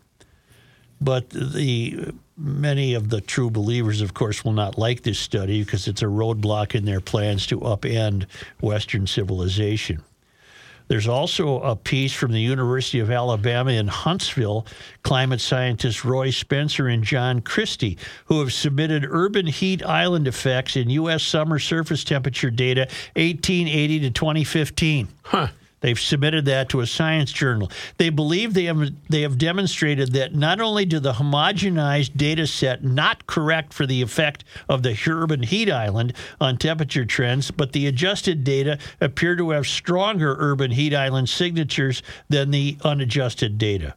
But 1.00 1.30
the 1.30 2.12
many 2.36 2.94
of 2.94 3.10
the 3.10 3.20
true 3.20 3.48
believers, 3.48 4.00
of 4.00 4.14
course, 4.14 4.44
will 4.44 4.54
not 4.54 4.76
like 4.76 5.04
this 5.04 5.20
study 5.20 5.62
because 5.62 5.86
it's 5.86 6.02
a 6.02 6.06
roadblock 6.06 6.74
in 6.74 6.84
their 6.84 7.00
plans 7.00 7.46
to 7.46 7.60
upend 7.60 8.26
Western 8.60 9.06
civilization. 9.06 10.02
There's 10.88 11.06
also 11.06 11.60
a 11.60 11.76
piece 11.76 12.12
from 12.12 12.32
the 12.32 12.40
University 12.40 12.98
of 12.98 13.10
Alabama 13.10 13.72
in 13.72 13.88
Huntsville, 13.88 14.66
climate 15.02 15.40
scientists 15.40 16.04
Roy 16.04 16.30
Spencer 16.30 16.88
and 16.88 17.04
John 17.04 17.40
Christy, 17.40 17.98
who 18.26 18.40
have 18.40 18.52
submitted 18.52 19.06
urban 19.08 19.46
heat 19.46 19.84
island 19.84 20.26
effects 20.26 20.76
in 20.76 20.90
U.S. 20.90 21.22
summer 21.22 21.58
surface 21.58 22.04
temperature 22.04 22.50
data 22.50 22.88
1880 23.16 24.00
to 24.00 24.10
2015. 24.10 25.08
Huh. 25.22 25.48
They've 25.80 25.98
submitted 25.98 26.44
that 26.46 26.68
to 26.70 26.80
a 26.80 26.86
science 26.86 27.32
journal. 27.32 27.70
They 27.98 28.10
believe 28.10 28.54
they 28.54 28.64
have 28.64 28.90
they 29.08 29.22
have 29.22 29.38
demonstrated 29.38 30.12
that 30.12 30.34
not 30.34 30.60
only 30.60 30.84
do 30.84 30.98
the 30.98 31.14
homogenized 31.14 32.16
data 32.16 32.46
set 32.46 32.82
not 32.82 33.26
correct 33.26 33.72
for 33.72 33.86
the 33.86 34.02
effect 34.02 34.44
of 34.68 34.82
the 34.82 34.98
urban 35.08 35.42
heat 35.42 35.70
island 35.70 36.12
on 36.40 36.56
temperature 36.56 37.04
trends, 37.04 37.50
but 37.50 37.72
the 37.72 37.86
adjusted 37.86 38.44
data 38.44 38.78
appear 39.00 39.36
to 39.36 39.50
have 39.50 39.66
stronger 39.66 40.36
urban 40.38 40.70
heat 40.72 40.94
island 40.94 41.28
signatures 41.28 42.02
than 42.28 42.50
the 42.50 42.76
unadjusted 42.82 43.58
data. 43.58 43.94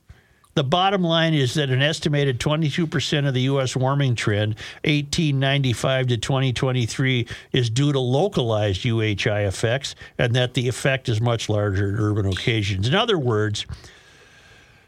The 0.53 0.63
bottom 0.63 1.01
line 1.03 1.33
is 1.33 1.53
that 1.53 1.69
an 1.69 1.81
estimated 1.81 2.39
22% 2.39 3.27
of 3.27 3.33
the 3.33 3.41
U.S. 3.41 3.75
warming 3.75 4.15
trend, 4.15 4.55
1895 4.83 6.07
to 6.07 6.17
2023, 6.17 7.27
is 7.53 7.69
due 7.69 7.93
to 7.93 7.99
localized 7.99 8.81
UHI 8.81 9.47
effects, 9.47 9.95
and 10.17 10.35
that 10.35 10.53
the 10.53 10.67
effect 10.67 11.07
is 11.07 11.21
much 11.21 11.47
larger 11.47 11.89
in 11.89 11.95
urban 11.95 12.25
occasions. 12.25 12.87
In 12.87 12.95
other 12.95 13.17
words, 13.17 13.65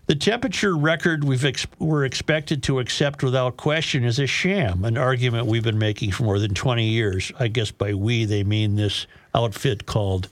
the 0.08 0.16
temperature 0.16 0.76
record 0.76 1.24
we've 1.24 1.46
ex- 1.46 1.66
we're 1.80 2.04
expected 2.04 2.62
to 2.64 2.80
accept 2.80 3.24
without 3.24 3.56
question 3.56 4.04
is 4.04 4.20
a 4.20 4.28
sham, 4.28 4.84
an 4.84 4.98
argument 4.98 5.46
we've 5.46 5.64
been 5.64 5.80
making 5.80 6.12
for 6.12 6.24
more 6.24 6.40
than 6.40 6.54
20 6.54 6.86
years. 6.86 7.32
I 7.40 7.48
guess 7.48 7.72
by 7.72 7.94
we, 7.94 8.26
they 8.26 8.44
mean 8.44 8.76
this 8.76 9.08
outfit 9.34 9.86
called 9.86 10.28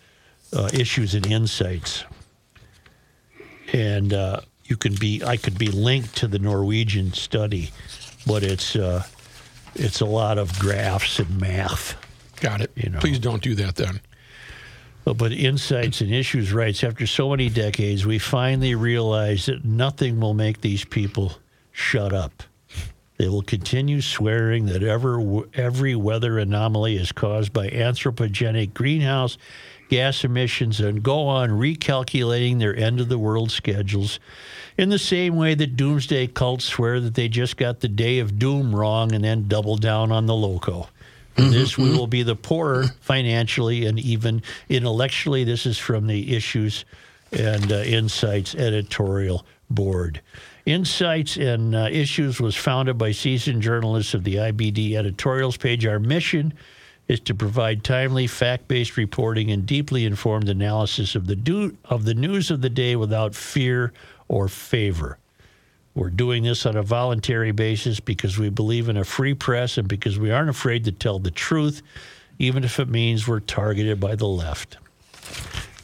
uh, 0.51 0.69
Issues 0.73 1.15
and 1.15 1.25
Insights. 1.25 2.03
And 3.71 4.13
uh, 4.13 4.41
you 4.71 4.77
can 4.77 4.95
be, 4.95 5.21
I 5.21 5.35
could 5.35 5.57
be 5.57 5.67
linked 5.67 6.15
to 6.17 6.29
the 6.29 6.39
Norwegian 6.39 7.11
study, 7.11 7.71
but 8.25 8.41
it's, 8.41 8.73
uh, 8.73 9.03
it's 9.75 9.99
a 9.99 10.05
lot 10.05 10.37
of 10.37 10.57
graphs 10.59 11.19
and 11.19 11.41
math. 11.41 11.97
Got 12.39 12.61
it. 12.61 12.71
You 12.75 12.89
know. 12.89 12.99
Please 12.99 13.19
don't 13.19 13.43
do 13.43 13.53
that 13.55 13.75
then. 13.75 13.99
But, 15.03 15.33
Insights 15.33 15.99
and 15.99 16.13
Issues 16.13 16.53
writes 16.53 16.85
after 16.85 17.05
so 17.05 17.31
many 17.31 17.49
decades, 17.49 18.05
we 18.05 18.17
finally 18.17 18.73
realize 18.75 19.47
that 19.47 19.65
nothing 19.65 20.21
will 20.21 20.33
make 20.33 20.61
these 20.61 20.85
people 20.85 21.33
shut 21.73 22.13
up. 22.13 22.43
They 23.17 23.27
will 23.27 23.41
continue 23.41 23.99
swearing 23.99 24.67
that 24.67 24.83
ever, 24.83 25.43
every 25.53 25.95
weather 25.95 26.39
anomaly 26.39 26.95
is 26.95 27.11
caused 27.11 27.51
by 27.51 27.67
anthropogenic 27.67 28.73
greenhouse 28.73 29.37
gas 29.91 30.23
emissions 30.23 30.79
and 30.79 31.03
go 31.03 31.27
on 31.27 31.49
recalculating 31.49 32.59
their 32.59 32.73
end 32.73 33.01
of 33.01 33.09
the 33.09 33.19
world 33.19 33.51
schedules 33.51 34.21
in 34.81 34.89
the 34.89 34.97
same 34.97 35.35
way 35.35 35.53
that 35.53 35.77
doomsday 35.77 36.25
cults 36.25 36.65
swear 36.65 36.99
that 36.99 37.13
they 37.13 37.27
just 37.27 37.55
got 37.55 37.81
the 37.81 37.87
day 37.87 38.17
of 38.17 38.39
doom 38.39 38.75
wrong 38.75 39.13
and 39.13 39.23
then 39.23 39.47
double 39.47 39.77
down 39.77 40.11
on 40.11 40.25
the 40.25 40.33
loco. 40.33 40.89
For 41.35 41.43
this, 41.43 41.77
we 41.77 41.91
will 41.91 42.07
be 42.07 42.23
the 42.23 42.35
poorer 42.35 42.87
financially 42.99 43.85
and 43.85 43.99
even 43.99 44.41
intellectually. 44.69 45.43
This 45.43 45.67
is 45.67 45.77
from 45.77 46.07
the 46.07 46.35
Issues 46.35 46.83
and 47.31 47.71
uh, 47.71 47.75
Insights 47.75 48.55
editorial 48.55 49.45
board. 49.69 50.19
Insights 50.65 51.37
and 51.37 51.75
uh, 51.75 51.87
Issues 51.91 52.41
was 52.41 52.55
founded 52.55 52.97
by 52.97 53.11
seasoned 53.11 53.61
journalists 53.61 54.15
of 54.15 54.23
the 54.23 54.37
IBD 54.37 54.95
editorials 54.95 55.57
page. 55.57 55.85
Our 55.85 55.99
mission 55.99 56.55
is 57.07 57.19
to 57.19 57.35
provide 57.35 57.83
timely, 57.83 58.25
fact-based 58.25 58.97
reporting 58.97 59.51
and 59.51 59.65
deeply 59.65 60.05
informed 60.05 60.49
analysis 60.49 61.13
of 61.13 61.27
the 61.27 61.35
do- 61.35 61.77
of 61.85 62.05
the 62.05 62.15
news 62.15 62.49
of 62.49 62.61
the 62.61 62.69
day 62.69 62.95
without 62.95 63.35
fear 63.35 63.93
or 64.31 64.47
favor. 64.47 65.17
We're 65.93 66.09
doing 66.09 66.43
this 66.43 66.65
on 66.65 66.77
a 66.77 66.83
voluntary 66.83 67.51
basis 67.51 67.99
because 67.99 68.39
we 68.39 68.49
believe 68.49 68.87
in 68.87 68.95
a 68.95 69.03
free 69.03 69.33
press 69.33 69.77
and 69.77 69.89
because 69.89 70.17
we 70.17 70.31
aren't 70.31 70.49
afraid 70.49 70.85
to 70.85 70.93
tell 70.93 71.19
the 71.19 71.31
truth, 71.31 71.81
even 72.39 72.63
if 72.63 72.79
it 72.79 72.87
means 72.87 73.27
we're 73.27 73.41
targeted 73.41 73.99
by 73.99 74.15
the 74.15 74.27
left. 74.27 74.77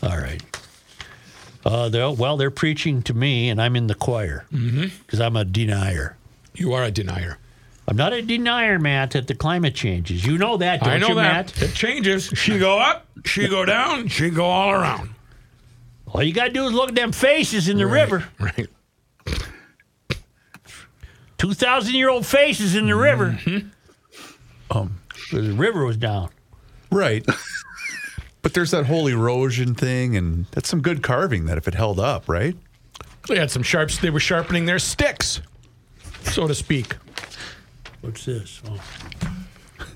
All 0.02 0.18
right. 0.18 0.42
Uh, 1.66 1.90
they're, 1.90 2.10
well, 2.10 2.38
they're 2.38 2.50
preaching 2.50 3.02
to 3.04 3.14
me, 3.14 3.50
and 3.50 3.62
I'm 3.62 3.76
in 3.76 3.88
the 3.88 3.96
choir 3.96 4.46
because 4.50 5.20
I'm 5.20 5.36
a 5.36 5.44
denier. 5.44 6.16
You 6.56 6.72
are 6.72 6.84
a 6.84 6.92
denier. 6.92 7.38
I'm 7.90 7.98
not 7.98 8.14
a 8.14 8.22
denier, 8.22 8.80
Matt, 8.80 9.12
that 9.12 9.28
the 9.28 9.36
climate 9.36 9.76
changes. 9.76 10.26
You 10.26 10.38
know 10.38 10.56
that, 10.58 10.80
don't 10.80 10.90
I 10.90 10.98
know 11.00 11.10
you, 11.10 11.16
that. 11.16 11.48
Matt? 11.48 11.62
It 11.62 11.74
changes. 11.74 12.28
She 12.38 12.58
go 12.58 12.80
up, 12.80 13.06
she 13.26 13.50
go 13.50 13.66
down, 13.66 14.08
she 14.08 14.30
go 14.30 14.46
all 14.46 14.72
around. 14.72 15.10
All 16.14 16.24
you 16.24 16.34
got 16.34 16.46
to 16.46 16.52
do 16.52 16.66
is 16.66 16.74
look 16.74 16.90
at 16.90 16.96
them 16.96 17.12
faces 17.12 17.68
in 17.70 17.78
the 17.78 17.86
river. 17.88 18.26
Right. 18.40 18.68
2,000 21.38 21.94
year 21.94 22.10
old 22.10 22.26
faces 22.26 22.76
in 22.76 22.88
the 22.88 22.96
river. 22.96 23.38
Mm-hmm. 23.44 24.78
Um, 24.78 25.00
The 25.32 25.54
river 25.54 25.86
was 25.86 25.98
down. 25.98 26.30
right. 26.92 27.26
but 28.42 28.54
there's 28.54 28.72
that 28.72 28.86
whole 28.86 29.08
erosion 29.08 29.76
thing, 29.76 30.16
and 30.16 30.46
that's 30.52 30.70
some 30.70 30.82
good 30.82 31.04
carving 31.04 31.46
that 31.46 31.58
if 31.58 31.68
it 31.68 31.74
held 31.76 32.00
up, 32.00 32.28
right? 32.28 32.56
They 33.28 33.38
had 33.38 33.52
some 33.52 33.64
sharps. 33.64 33.98
They 34.00 34.10
were 34.10 34.20
sharpening 34.22 34.66
their 34.66 34.80
sticks, 34.80 35.42
so 36.24 36.48
to 36.48 36.56
speak. 36.56 36.96
What's 38.02 38.26
this? 38.26 38.62
Oh. 38.68 38.80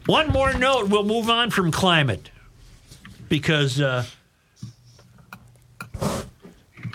One 0.05 0.27
more 0.29 0.53
note. 0.53 0.89
We'll 0.89 1.05
move 1.05 1.29
on 1.29 1.49
from 1.49 1.71
climate 1.71 2.29
because 3.29 3.79
uh, 3.79 4.03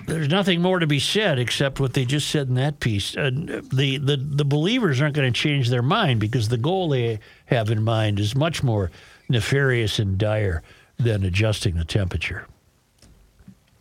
there's 0.07 0.29
nothing 0.29 0.63
more 0.63 0.79
to 0.79 0.87
be 0.87 0.99
said 1.01 1.39
except 1.39 1.81
what 1.81 1.95
they 1.95 2.05
just 2.05 2.29
said 2.31 2.49
in 2.49 2.55
that 2.55 2.81
piece. 2.81 3.17
Uh, 3.17 3.31
the, 3.33 3.99
the 3.99 4.17
the 4.17 4.45
believers 4.45 5.01
aren't 5.01 5.15
going 5.15 5.33
to 5.33 5.39
change 5.39 5.69
their 5.69 5.83
mind 5.83 6.21
because 6.21 6.49
the 6.49 6.57
goal 6.59 6.89
they 6.91 7.19
have 7.47 7.71
in 7.71 7.83
mind 7.83 8.21
is 8.21 8.35
much 8.37 8.63
more 8.63 8.91
nefarious 9.29 9.99
and 9.99 10.17
dire 10.19 10.63
than 10.99 11.25
adjusting 11.25 11.77
the 11.77 11.85
temperature. 11.85 12.47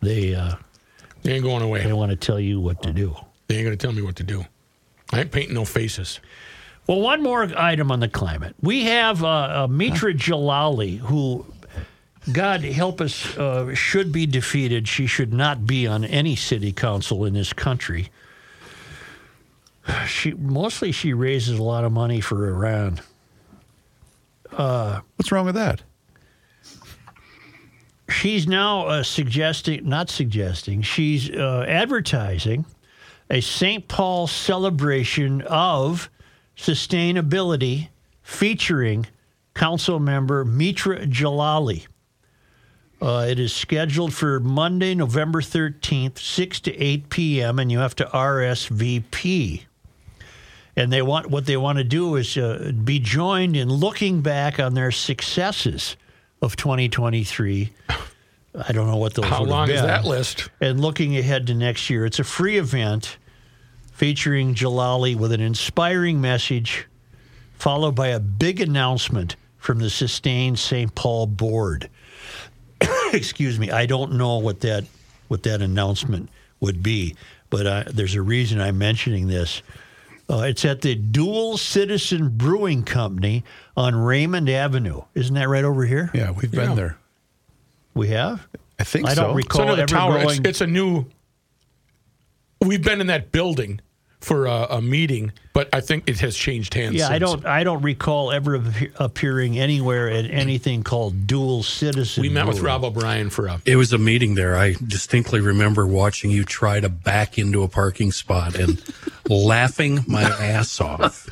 They 0.02 0.36
uh, 0.36 0.56
They 1.24 1.34
ain't 1.34 1.44
going 1.44 1.64
away. 1.64 1.84
they 1.84 1.94
want 1.94 2.12
to 2.12 2.18
tell 2.18 2.40
you 2.40 2.60
what 2.60 2.82
to 2.84 2.92
do. 2.92 3.16
They 3.48 3.58
ain't 3.58 3.66
going 3.66 3.78
to 3.78 3.82
tell 3.88 3.94
me 3.94 4.02
what 4.02 4.16
to 4.18 4.24
do. 4.24 4.46
I 5.14 5.22
ain't 5.22 5.32
painting 5.32 5.54
no 5.54 5.66
faces. 5.66 6.20
Well, 6.88 7.02
one 7.02 7.22
more 7.24 7.44
item 7.58 7.92
on 7.92 8.00
the 8.00 8.08
climate. 8.08 8.56
We 8.62 8.84
have 8.86 9.24
uh, 9.24 9.28
uh, 9.28 9.68
Mitra 9.70 10.14
Jalali, 10.14 10.98
who, 11.00 11.46
God 12.32 12.62
help 12.64 13.02
us, 13.02 13.38
uh, 13.38 13.74
should 13.76 14.12
be 14.12 14.26
defeated. 14.26 14.88
She 14.88 15.08
should 15.08 15.34
not 15.34 15.68
be 15.68 15.86
on 15.86 16.04
any 16.04 16.36
city 16.36 16.72
council 16.72 17.26
in 17.26 17.34
this 17.34 17.54
country. 17.54 18.10
She 20.08 20.34
mostly 20.34 20.92
she 20.92 21.14
raises 21.14 21.60
a 21.60 21.64
lot 21.64 21.84
of 21.84 21.92
money 21.92 22.20
for 22.20 22.48
Iran. 22.48 23.00
What's 25.16 25.32
wrong 25.32 25.46
with 25.46 25.56
that? 25.56 25.82
She's 28.10 28.48
now 28.48 28.86
uh, 28.86 29.04
suggesting, 29.04 29.88
not 29.88 30.10
suggesting, 30.10 30.82
she's 30.84 31.32
uh, 31.32 31.66
advertising 31.68 32.66
a 33.30 33.42
St. 33.42 33.88
Paul 33.88 34.28
celebration 34.28 35.42
of 35.44 36.10
sustainability 36.56 37.88
featuring 38.22 39.08
council 39.56 40.00
member 40.00 40.46
Mitra 40.46 41.08
Jalali. 41.08 41.88
Uh, 43.06 43.28
it 43.30 43.40
is 43.40 43.54
scheduled 43.54 44.16
for 44.16 44.40
Monday, 44.40 44.96
November 44.96 45.40
13th, 45.40 46.18
6 46.18 46.60
to 46.62 46.76
8 46.76 47.10
p.m., 47.12 47.60
and 47.60 47.72
you 47.72 47.78
have 47.78 47.96
to 47.98 48.06
RSVP. 48.06 49.62
and 50.76 50.92
they 50.92 51.04
want 51.04 51.30
what 51.30 51.46
they 51.46 51.56
want 51.56 51.78
to 51.78 51.84
do 51.84 52.16
is 52.16 52.36
uh, 52.36 52.72
be 52.84 52.98
joined 52.98 53.56
in 53.56 53.70
looking 53.70 54.22
back 54.22 54.60
on 54.60 54.74
their 54.74 54.90
successes 54.90 55.98
of 56.42 56.56
2023. 56.56 57.72
I 57.90 58.72
don't 58.72 58.88
know 58.88 58.98
what 58.98 59.14
those. 59.14 59.26
How 59.26 59.44
long 59.44 59.70
is 59.70 59.84
that 59.84 60.06
list? 60.06 60.50
And 60.60 60.80
looking 60.80 61.16
ahead 61.16 61.46
to 61.46 61.54
next 61.54 61.92
year, 61.92 62.08
it's 62.08 62.18
a 62.18 62.24
free 62.24 62.58
event 62.58 63.20
featuring 63.94 64.56
Jalali 64.56 65.16
with 65.16 65.32
an 65.32 65.42
inspiring 65.42 66.22
message, 66.22 66.88
followed 67.54 67.94
by 67.94 68.08
a 68.08 68.20
big 68.20 68.62
announcement 68.62 69.36
from 69.58 69.78
the 69.78 69.92
Sustained 69.92 70.58
St. 70.58 70.96
Paul 70.96 71.28
board. 71.28 71.88
Excuse 73.16 73.58
me, 73.60 73.72
I 73.72 73.86
don't 73.86 74.14
know 74.14 74.38
what 74.38 74.62
that 74.62 74.84
what 75.28 75.44
that 75.44 75.62
announcement 75.62 76.30
would 76.60 76.84
be, 76.84 77.16
but 77.50 77.66
uh, 77.68 77.84
there's 77.88 78.16
a 78.16 78.22
reason 78.22 78.62
I'm 78.62 78.78
mentioning 78.78 79.28
this. 79.28 79.62
Uh, 80.30 80.40
it's 80.48 80.66
at 80.66 80.82
the 80.82 80.96
Dual 80.96 81.58
Citizen 81.58 82.30
Brewing 82.30 82.84
Company 82.84 83.44
on 83.78 83.96
Raymond 83.96 84.50
Avenue. 84.50 85.02
Isn't 85.14 85.36
that 85.36 85.48
right 85.48 85.64
over 85.64 85.86
here? 85.86 86.10
Yeah, 86.14 86.32
we've 86.32 86.50
been 86.52 86.70
Yeah. 86.70 86.76
there. 86.76 86.98
We 87.94 88.10
have. 88.10 88.48
I 88.80 88.84
think 88.84 89.06
so. 89.08 89.12
I 89.12 89.16
so. 89.16 89.22
don't 89.22 89.38
It's 89.40 89.46
recall 89.46 89.62
under 89.62 89.76
the 89.76 89.82
ever 89.84 89.88
tower. 89.88 90.20
It's, 90.20 90.40
it's 90.44 90.62
a 90.62 90.68
new. 90.68 91.06
We've 92.62 92.84
been 92.84 93.02
in 93.02 93.08
that 93.08 93.32
building 93.32 93.82
for 94.26 94.48
a, 94.48 94.66
a 94.72 94.82
meeting, 94.82 95.32
but 95.54 95.70
I 95.72 95.82
think 95.82 96.10
it 96.10 96.20
has 96.20 96.36
changed 96.36 96.74
hands. 96.74 96.96
Yeah, 96.96 97.10
I 97.10 97.20
don't. 97.20 97.46
I 97.46 97.64
don't 97.64 97.84
recall 97.84 98.32
ever 98.32 98.60
appearing 98.96 99.60
anywhere 99.60 100.10
at 100.10 100.26
anything 100.26 100.82
called 100.82 101.28
dual 101.28 101.62
citizen. 101.62 102.22
We 102.24 102.30
met 102.30 102.48
with. 102.48 102.60
Rob 102.60 102.84
O'Brien 102.84 103.30
for 103.30 103.46
a. 103.46 103.62
It 103.66 103.76
was 103.76 103.94
a 103.94 104.00
meeting 104.00 104.34
there. 104.34 104.56
I 104.58 104.74
distinctly 104.86 105.42
remember 105.42 105.86
watching 105.86 106.32
you 106.32 106.44
try 106.44 106.80
to 106.80 106.90
back 106.90 107.38
into 107.38 107.62
a 107.62 107.68
parking 107.68 108.12
spot 108.12 108.56
and 108.56 108.82
laughing 109.30 110.04
my 110.08 110.24
ass 110.24 110.82
off. 110.82 111.30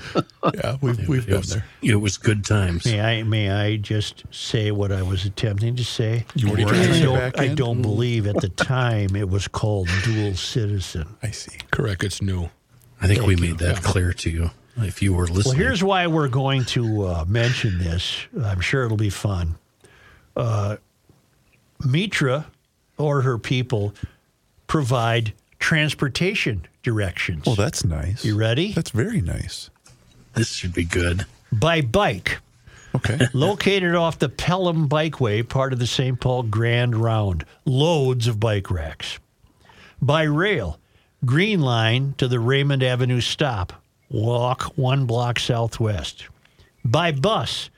Yeah, 0.53 0.77
we've, 0.81 1.07
we've 1.07 1.23
It 1.23 1.27
been 1.31 1.37
was, 1.39 1.49
there. 1.49 1.65
it 1.81 1.95
was 1.95 2.17
good 2.17 2.45
times. 2.45 2.85
May 2.85 3.01
I? 3.01 3.23
May 3.23 3.49
I 3.49 3.77
just 3.77 4.23
say 4.29 4.69
what 4.69 4.91
I 4.91 5.01
was 5.01 5.25
attempting 5.25 5.75
to 5.77 5.83
say? 5.83 6.25
You 6.35 6.51
were 6.51 6.59
I 6.59 6.63
trying 6.63 6.93
to 6.93 6.99
don't, 7.01 7.17
back 7.17 7.39
I 7.39 7.45
in? 7.45 7.55
don't 7.55 7.81
believe 7.81 8.27
at 8.27 8.35
the 8.39 8.49
time 8.49 9.15
it 9.15 9.29
was 9.29 9.47
called 9.47 9.89
dual 10.03 10.35
citizen. 10.35 11.07
I 11.23 11.31
see. 11.31 11.57
Correct. 11.71 12.03
It's 12.03 12.21
new. 12.21 12.51
I 13.03 13.07
think 13.07 13.25
we 13.27 13.35
made 13.35 13.57
that 13.59 13.83
clear 13.83 14.13
to 14.13 14.29
you 14.29 14.51
if 14.77 15.01
you 15.01 15.13
were 15.13 15.27
listening. 15.27 15.57
Well, 15.57 15.67
here's 15.67 15.83
why 15.83 16.07
we're 16.07 16.29
going 16.29 16.63
to 16.65 17.03
uh, 17.05 17.25
mention 17.27 17.77
this. 17.77 18.15
I'm 18.41 18.61
sure 18.61 18.85
it'll 18.85 18.97
be 18.97 19.09
fun. 19.09 19.55
Uh, 20.35 20.77
Mitra 21.85 22.47
or 22.97 23.21
her 23.21 23.37
people 23.37 23.93
provide 24.67 25.33
transportation 25.59 26.65
directions. 26.81 27.45
Well, 27.45 27.55
that's 27.55 27.83
nice. 27.83 28.23
You 28.23 28.37
ready? 28.37 28.71
That's 28.71 28.91
very 28.91 29.21
nice. 29.21 29.69
this 30.35 30.53
should 30.53 30.73
be 30.73 30.85
good. 30.85 31.25
by 31.51 31.81
bike. 31.81 32.39
Okay. 32.95 33.19
Located 33.33 33.95
off 33.95 34.19
the 34.19 34.29
Pelham 34.29 34.87
Bikeway, 34.87 35.47
part 35.47 35.73
of 35.73 35.79
the 35.79 35.87
St. 35.87 36.19
Paul 36.19 36.43
Grand 36.43 36.95
Round. 36.95 37.43
Loads 37.65 38.27
of 38.27 38.39
bike 38.39 38.71
racks. 38.71 39.19
By 40.01 40.23
rail, 40.23 40.79
Green 41.25 41.61
Line 41.61 42.15
to 42.17 42.27
the 42.27 42.39
Raymond 42.39 42.83
Avenue 42.83 43.21
stop. 43.21 43.73
Walk 44.09 44.63
one 44.77 45.05
block 45.05 45.39
southwest. 45.39 46.27
By 46.83 47.11
bus, 47.11 47.69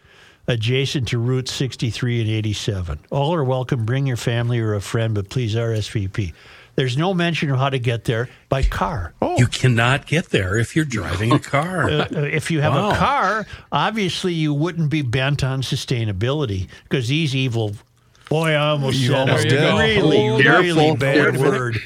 adjacent 0.48 1.08
to 1.10 1.18
Route 1.20 1.48
63 1.48 2.22
and 2.22 2.30
87. 2.30 3.00
All 3.12 3.34
are 3.36 3.44
welcome. 3.44 3.86
Bring 3.86 4.08
your 4.08 4.18
family 4.18 4.60
or 4.60 4.74
a 4.74 4.82
friend, 4.82 5.14
but 5.14 5.30
please 5.30 5.56
RSVP. 5.56 6.34
There's 6.76 6.98
no 6.98 7.14
mention 7.14 7.52
of 7.52 7.58
how 7.60 7.70
to 7.70 7.80
get 7.80 8.04
there 8.04 8.28
by 8.50 8.64
car. 8.64 9.14
You 9.38 9.48
cannot 9.48 10.08
get 10.08 10.32
there 10.32 10.58
if 10.58 10.76
you're 10.76 10.84
driving 10.84 11.32
a 11.32 11.40
car. 11.40 11.90
Uh, 11.90 12.08
if 12.24 12.52
you 12.52 12.60
have 12.62 12.74
Wow. 12.74 12.92
a 12.92 12.96
car, 12.96 13.46
obviously 13.72 14.34
you 14.34 14.54
wouldn't 14.54 14.90
be 14.90 15.02
bent 15.02 15.42
on 15.44 15.62
sustainability 15.62 16.68
because 16.84 17.08
these 17.08 17.34
evil. 17.36 17.76
Boy, 18.30 18.52
I 18.52 18.56
almost 18.70 18.98
You 18.98 19.10
said 19.10 19.16
almost 19.30 19.44
did. 19.48 19.54
really, 19.62 20.00
Oh, 20.30 20.38
really 20.38 20.74
careful. 20.74 20.96
bad 20.98 21.38
word. 21.38 21.78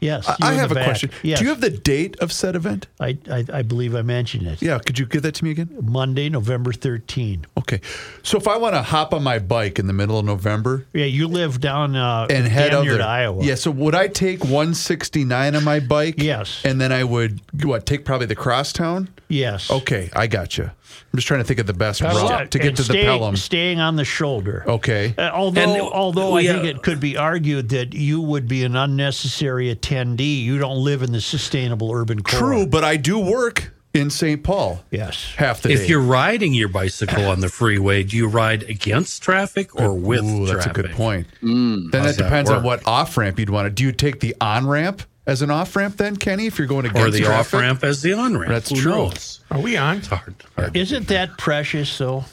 Yes, 0.00 0.26
I- 0.28 0.36
I 0.40 0.54
have 0.54 0.70
a 0.72 0.74
back. 0.74 0.84
question. 0.84 1.10
Yes, 1.22 1.38
Do 1.38 1.44
you 1.44 1.50
have 1.50 1.60
the 1.60 1.70
date 1.70 2.18
of 2.20 2.32
said 2.32 2.56
event? 2.56 2.86
I, 2.98 3.18
I, 3.30 3.44
I 3.52 3.62
believe 3.62 3.94
I 3.94 4.02
mentioned 4.02 4.46
it. 4.46 4.62
Yeah, 4.62 4.78
could 4.78 4.98
you 4.98 5.06
give 5.06 5.22
that 5.22 5.34
to 5.36 5.44
me 5.44 5.50
again? 5.50 5.68
Monday, 5.82 6.28
November 6.30 6.72
13. 6.72 7.46
Okay. 7.58 7.80
So 8.22 8.38
if 8.38 8.48
I 8.48 8.56
want 8.56 8.74
to 8.74 8.82
hop 8.82 9.12
on 9.12 9.22
my 9.22 9.38
bike 9.38 9.78
in 9.78 9.86
the 9.86 9.92
middle 9.92 10.18
of 10.18 10.24
November 10.24 10.86
Yeah, 10.92 11.04
you 11.04 11.28
live 11.28 11.60
down 11.60 11.96
uh, 11.96 12.26
and 12.30 12.46
head 12.48 12.72
out 12.72 12.84
there, 12.86 12.98
to 12.98 13.04
Iowa. 13.04 13.44
Yeah, 13.44 13.54
so 13.56 13.70
would 13.70 13.94
I 13.94 14.08
take 14.08 14.42
169 14.44 15.54
on 15.56 15.64
my 15.64 15.80
bike? 15.80 16.14
Yes. 16.18 16.62
And 16.64 16.80
then 16.80 16.92
I 16.92 17.04
would 17.04 17.40
what 17.62 17.84
take 17.86 18.04
probably 18.04 18.26
the 18.26 18.34
crosstown? 18.36 19.08
Yes. 19.28 19.70
Okay, 19.70 20.10
I 20.14 20.26
got 20.26 20.56
you. 20.58 20.70
I'm 21.12 21.16
just 21.16 21.26
trying 21.26 21.40
to 21.40 21.44
think 21.44 21.58
of 21.60 21.66
the 21.66 21.72
best 21.74 22.02
Uh, 22.02 22.06
route 22.08 22.50
to 22.50 22.58
get 22.58 22.68
and 22.68 22.76
to 22.76 22.82
the 22.82 22.92
stay- 22.92 23.04
Pelham. 23.04 23.36
Staying 23.36 23.80
on 23.80 23.96
the 23.96 24.04
shoulder. 24.04 24.64
Okay. 24.66 25.14
Uh, 25.18 25.30
although, 25.32 25.60
And, 25.60 25.80
although 25.80 26.32
I 26.32 26.42
we, 26.42 26.46
think 26.48 26.64
uh, 26.64 26.68
it 26.68 26.82
could 26.82 27.00
be 27.00 27.16
argued 27.16 27.70
that 27.70 27.94
you 27.94 28.20
would 28.20 28.46
be 28.48 28.64
an 28.64 28.76
unnecessary 28.76 29.74
attendee. 29.74 30.42
You 30.42 30.58
don't 30.58 30.82
live 30.84 31.02
in 31.02 31.12
the 31.12 31.20
sustainable 31.20 31.90
urban 31.92 32.22
core. 32.22 32.38
True, 32.38 32.66
but 32.66 32.84
I 32.84 32.96
do 32.96 33.18
work 33.18 33.72
in 33.92 34.08
St. 34.08 34.44
Paul 34.44 34.84
Yes. 34.92 35.32
half 35.36 35.62
the 35.62 35.68
day. 35.70 35.74
if 35.74 35.88
you're 35.88 36.00
riding 36.00 36.54
your 36.54 36.68
bicycle 36.68 37.24
on 37.26 37.40
the 37.40 37.48
freeway, 37.48 38.04
do 38.04 38.16
you 38.16 38.28
ride 38.28 38.62
against 38.64 39.20
traffic 39.22 39.74
or 39.74 39.92
with 39.94 40.22
Ooh, 40.22 40.46
that's 40.46 40.64
traffic? 40.64 40.78
a 40.78 40.82
good 40.82 40.92
point. 40.92 41.26
then 41.42 41.88
that 41.90 42.02
How's 42.04 42.16
that 42.16 42.22
depends 42.22 42.50
on 42.50 42.62
what 42.62 42.86
off 42.86 43.16
ramp 43.16 43.40
you'd 43.40 43.50
want 43.50 43.66
to. 43.66 43.70
Do 43.70 43.82
you 43.82 43.90
take 43.90 44.20
the 44.20 44.36
on 44.40 44.68
ramp 44.68 45.02
as 45.30 45.42
an 45.42 45.50
off 45.50 45.76
ramp 45.76 45.96
then, 45.96 46.16
Kenny? 46.16 46.46
If 46.46 46.58
you're 46.58 46.66
going 46.66 46.86
against 46.86 47.06
Or 47.06 47.10
the 47.10 47.24
off 47.32 47.52
ramp 47.52 47.84
as 47.84 48.02
the 48.02 48.14
on 48.14 48.36
ramp. 48.36 48.48
That's 48.50 48.70
Who 48.70 48.76
true. 48.76 48.90
knows? 48.92 49.40
Are 49.50 49.60
we 49.60 49.76
on? 49.76 49.98
It's 49.98 50.08
hard. 50.08 50.34
hard. 50.56 50.76
Isn't 50.76 51.06
that 51.08 51.38
precious, 51.38 51.96
though? 51.96 52.24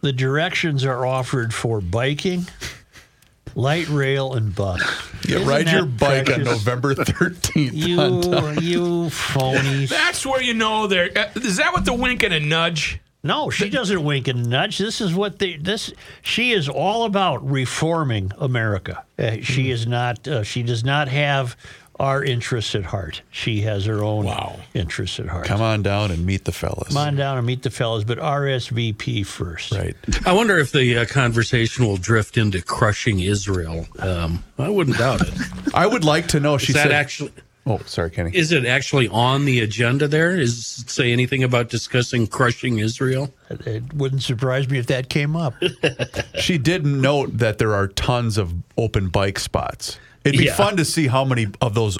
The 0.00 0.12
directions 0.12 0.84
are 0.84 1.04
offered 1.04 1.52
for 1.52 1.80
biking, 1.80 2.46
light 3.56 3.88
rail, 3.88 4.34
and 4.34 4.54
bus. 4.54 4.80
Yeah, 5.26 5.36
Isn't 5.36 5.48
ride 5.48 5.68
your 5.70 5.86
that 5.86 5.98
bike 5.98 6.30
on? 6.30 6.44
November 6.44 6.94
13th. 6.94 7.72
You, 7.74 8.00
you 8.60 8.80
phonies. 9.10 9.88
That's 9.88 10.24
where 10.24 10.42
you 10.42 10.54
know 10.54 10.86
there. 10.86 11.10
Uh, 11.16 11.30
is 11.36 11.56
that 11.56 11.72
what 11.72 11.84
the 11.84 11.94
wink 11.94 12.22
and 12.22 12.34
a 12.34 12.40
nudge? 12.40 13.00
No, 13.24 13.50
she 13.50 13.68
doesn't 13.70 14.04
wink 14.04 14.28
and 14.28 14.48
nudge. 14.48 14.78
This 14.78 15.00
is 15.00 15.14
what 15.14 15.38
they. 15.38 15.56
This 15.56 15.92
she 16.22 16.52
is 16.52 16.68
all 16.68 17.04
about 17.04 17.44
reforming 17.48 18.30
America. 18.38 19.02
Uh, 19.18 19.38
she 19.42 19.70
is 19.70 19.86
not. 19.86 20.28
Uh, 20.28 20.42
she 20.44 20.62
does 20.62 20.84
not 20.84 21.08
have 21.08 21.56
our 22.00 22.24
interests 22.24 22.74
at 22.74 22.82
heart. 22.84 23.22
She 23.30 23.60
has 23.60 23.84
her 23.86 24.02
own 24.02 24.24
Wow. 24.26 24.58
interests 24.74 25.20
at 25.20 25.26
heart. 25.28 25.46
Come 25.46 25.62
on 25.62 25.80
down 25.82 26.10
and 26.10 26.26
meet 26.26 26.44
the 26.44 26.50
fellas. 26.52 26.88
Come 26.88 26.96
on 26.96 27.14
down 27.14 27.38
and 27.38 27.46
meet 27.46 27.62
the 27.62 27.70
fellas, 27.70 28.02
but 28.02 28.18
RSVP 28.18 29.24
first. 29.24 29.70
Right. 29.72 29.94
I 30.26 30.32
wonder 30.32 30.58
if 30.58 30.72
the 30.72 30.98
uh, 30.98 31.04
conversation 31.06 31.86
will 31.86 31.96
drift 31.96 32.36
into 32.36 32.60
crushing 32.60 33.20
Israel. 33.20 33.86
Um, 34.00 34.42
I 34.58 34.68
wouldn't 34.70 34.98
doubt 34.98 35.20
it. 35.22 35.34
I 35.72 35.86
would 35.86 36.02
like 36.04 36.26
to 36.28 36.40
know. 36.40 36.58
She 36.58 36.72
Is 36.72 36.74
that 36.74 36.82
said. 36.84 36.92
actually? 36.92 37.32
Oh, 37.66 37.78
sorry, 37.86 38.10
Kenny. 38.10 38.30
Is 38.36 38.52
it 38.52 38.64
actually 38.66 39.08
on 39.08 39.44
the 39.44 39.60
agenda? 39.60 40.06
There 40.08 40.36
is 40.38 40.78
it 40.82 40.90
say 40.90 41.12
anything 41.12 41.42
about 41.44 41.68
discussing 41.68 42.26
crushing 42.26 42.78
Israel? 42.78 43.32
It, 43.50 43.66
it 43.66 43.94
wouldn't 43.94 44.22
surprise 44.22 44.68
me 44.68 44.78
if 44.78 44.86
that 44.88 45.08
came 45.08 45.36
up. 45.36 45.54
She 46.38 46.58
did 46.58 46.84
note 46.84 47.38
that 47.38 47.58
there 47.58 47.74
are 47.74 47.86
tons 47.88 48.36
of 48.38 48.52
open 48.76 49.08
bike 49.08 49.38
spots. 49.38 49.98
It'd 50.24 50.38
be 50.38 50.46
Yeah. 50.46 50.54
fun 50.56 50.76
to 50.76 50.84
see 50.84 51.06
how 51.06 51.24
many 51.24 51.46
of 51.60 51.74
those 51.74 51.96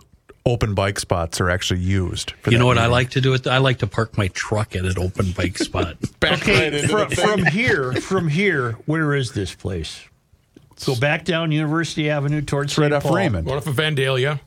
open 0.47 0.75
bike 0.75 1.01
spots 1.01 1.41
are 1.41 1.49
actually 1.49 1.81
used. 1.81 2.33
for 2.43 2.51
You 2.51 2.59
know 2.59 2.67
what 2.67 2.77
I 2.77 2.87
like 2.87 3.11
to 3.11 3.21
do? 3.23 3.33
It. 3.33 3.47
I 3.47 3.59
like 3.59 3.79
to 3.79 3.87
park 3.87 4.19
my 4.19 4.29
truck 4.29 4.77
at 4.77 4.85
an 4.85 4.99
open 4.99 5.33
bike 5.33 5.57
spot. 5.59 5.97
Okay, 6.25 6.87
from, 6.87 7.11
from 7.11 7.45
here, 7.47 7.93
from 7.93 8.29
here, 8.29 8.73
where 8.87 9.15
is 9.15 9.33
this 9.33 9.55
place? 9.55 10.05
Go 10.87 10.97
back 10.97 11.25
down 11.25 11.53
University 11.53 12.09
Avenue 12.11 12.41
towards 12.43 12.73
It's 12.73 12.79
right 12.79 12.87
St. 12.87 12.95
off 12.95 13.03
Paul, 13.05 13.17
Raymond. 13.17 13.47
What 13.47 13.59
if 13.59 13.67
a 13.67 13.73
Vandalia? 13.73 14.41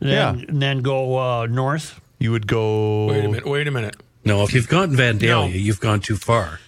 Then, 0.00 0.10
Yeah. 0.38 0.44
and 0.48 0.60
then 0.62 0.80
go 0.82 1.18
uh, 1.18 1.46
north. 1.46 2.00
You 2.18 2.32
would 2.32 2.46
go. 2.46 3.06
Wait 3.06 3.24
a 3.24 3.28
minute. 3.28 3.46
Wait 3.46 3.66
a 3.68 3.70
minute. 3.70 3.96
No, 4.24 4.42
if 4.42 4.52
you've 4.52 4.68
gone 4.68 4.90
Vandalia, 4.92 5.28
No. 5.28 5.44
you've 5.46 5.80
gone 5.80 6.00
too 6.00 6.16
far. 6.16 6.60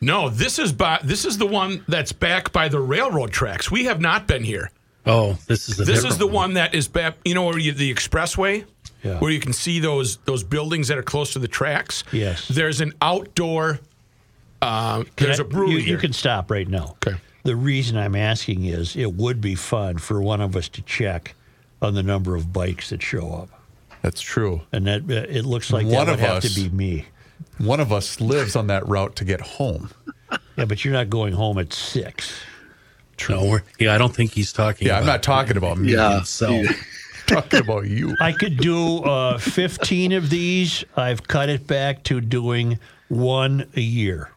No, 0.00 0.28
this 0.28 0.58
is 0.58 0.72
by 0.72 1.00
this 1.02 1.24
is 1.24 1.38
the 1.38 1.46
one 1.46 1.84
that's 1.88 2.12
back 2.12 2.52
by 2.52 2.68
the 2.68 2.80
railroad 2.80 3.30
tracks. 3.32 3.70
We 3.70 3.84
have 3.84 4.00
not 4.00 4.26
been 4.26 4.42
here. 4.44 4.70
Oh, 5.06 5.38
this 5.46 5.68
is 5.68 5.78
a 5.80 5.84
This 5.84 6.04
is 6.04 6.18
the 6.18 6.26
one 6.26 6.54
that 6.54 6.74
is 6.74 6.88
back. 6.88 7.14
You 7.24 7.34
know 7.34 7.44
where 7.44 7.58
you, 7.58 7.72
the 7.72 7.94
expressway, 7.94 8.64
Yeah. 9.04 9.20
where 9.20 9.30
you 9.30 9.38
can 9.40 9.52
see 9.52 9.78
those 9.80 10.16
those 10.24 10.42
buildings 10.42 10.88
that 10.88 10.98
are 10.98 11.02
close 11.02 11.32
to 11.34 11.38
the 11.38 11.48
tracks. 11.48 12.02
Yes. 12.12 12.48
There's 12.48 12.80
an 12.80 12.92
outdoor. 13.00 13.78
Uh, 14.60 15.04
there's 15.16 15.38
I- 15.40 15.44
a 15.44 15.46
brewery. 15.46 15.72
You, 15.74 15.78
you 15.78 15.96
can 15.98 16.12
stop 16.12 16.50
right 16.50 16.68
now. 16.68 16.96
Okay. 17.06 17.16
The 17.44 17.54
reason 17.56 17.96
I'm 17.96 18.16
asking 18.16 18.64
is 18.64 18.96
it 18.96 19.14
would 19.14 19.40
be 19.40 19.54
fun 19.54 19.98
for 19.98 20.20
one 20.20 20.40
of 20.40 20.56
us 20.56 20.68
to 20.70 20.82
check 20.82 21.34
on 21.82 21.94
the 21.94 22.02
number 22.02 22.34
of 22.36 22.52
bikes 22.52 22.90
that 22.90 23.02
show 23.02 23.32
up, 23.32 23.48
That's 24.02 24.20
true. 24.20 24.62
and 24.72 24.86
that 24.86 25.02
uh, 25.02 25.26
it 25.28 25.44
looks 25.44 25.70
like 25.72 25.84
One 25.86 25.92
that 25.92 26.06
would 26.06 26.14
of 26.14 26.20
have 26.20 26.36
us- 26.44 26.54
to 26.54 26.60
be 26.60 26.74
me. 26.74 27.06
One 27.58 27.80
of 27.80 27.92
us 27.92 28.20
lives 28.20 28.54
on 28.56 28.66
that 28.68 28.86
route 28.86 29.16
to 29.16 29.24
get 29.24 29.40
home. 29.40 29.90
Yeah, 30.56 30.64
but 30.66 30.84
you're 30.84 30.92
not 30.94 31.08
going 31.10 31.32
home 31.34 31.58
at 31.58 31.72
six. 31.72 32.32
No, 33.30 33.58
yeah, 33.78 33.94
I 33.94 33.98
don't 33.98 34.14
think 34.14 34.32
he's 34.32 34.52
talking. 34.52 34.88
Yeah, 34.88 34.98
I'm 34.98 35.06
not 35.06 35.22
talking 35.22 35.56
about 35.56 35.78
me. 35.78 35.92
Yeah. 35.92 36.22
so. 36.22 36.64
Talking 37.26 37.58
about 37.58 37.88
you. 37.88 38.14
I 38.20 38.30
could 38.30 38.56
do 38.56 38.98
uh, 39.02 39.36
15 39.38 40.12
of 40.12 40.30
these. 40.30 40.84
I've 40.96 41.26
cut 41.26 41.48
it 41.48 41.66
back 41.66 42.04
to 42.04 42.20
doing 42.20 42.78
one 43.08 43.68
a 43.74 43.80
year. 43.80 44.30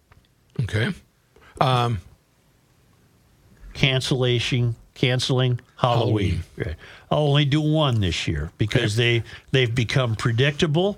Okay. 0.61 0.91
Um, 1.61 1.99
Cancellation, 3.73 4.75
canceling 4.95 5.59
Halloween. 5.77 6.41
Right. 6.57 6.75
I'll 7.11 7.19
only 7.27 7.45
do 7.45 7.61
one 7.61 8.01
this 8.01 8.27
year 8.27 8.51
because 8.57 8.95
they 8.95 9.23
they've 9.51 9.73
become 9.73 10.15
predictable 10.15 10.97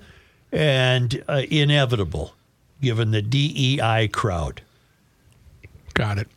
and 0.51 1.23
uh, 1.29 1.43
inevitable, 1.49 2.33
given 2.81 3.11
the 3.11 3.21
DEI 3.21 4.09
crowd. 4.09 4.61
Got 5.93 6.17
it. 6.17 6.27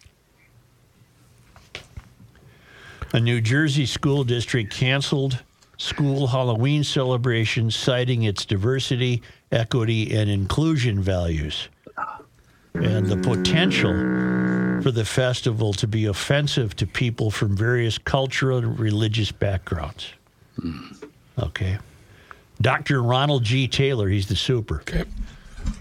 A 3.12 3.20
New 3.20 3.40
Jersey 3.40 3.86
school 3.86 4.24
district 4.24 4.72
canceled 4.72 5.42
school 5.76 6.28
Halloween 6.28 6.84
celebrations, 6.84 7.76
citing 7.76 8.22
its 8.22 8.44
diversity, 8.44 9.22
equity, 9.50 10.16
and 10.16 10.30
inclusion 10.30 11.00
values, 11.00 11.68
and 12.74 13.06
the 13.06 13.16
potential 13.16 13.92
for 14.84 14.90
the 14.92 15.02
festival 15.06 15.72
to 15.72 15.86
be 15.86 16.04
offensive 16.04 16.76
to 16.76 16.86
people 16.86 17.30
from 17.30 17.56
various 17.56 17.96
cultural 17.96 18.58
and 18.58 18.78
religious 18.78 19.32
backgrounds. 19.32 20.12
Hmm. 20.60 20.78
Okay. 21.38 21.78
Dr. 22.60 23.02
Ronald 23.02 23.44
G. 23.44 23.66
Taylor, 23.66 24.10
he's 24.10 24.28
the 24.28 24.36
super 24.36 24.82
Okay. 24.82 25.04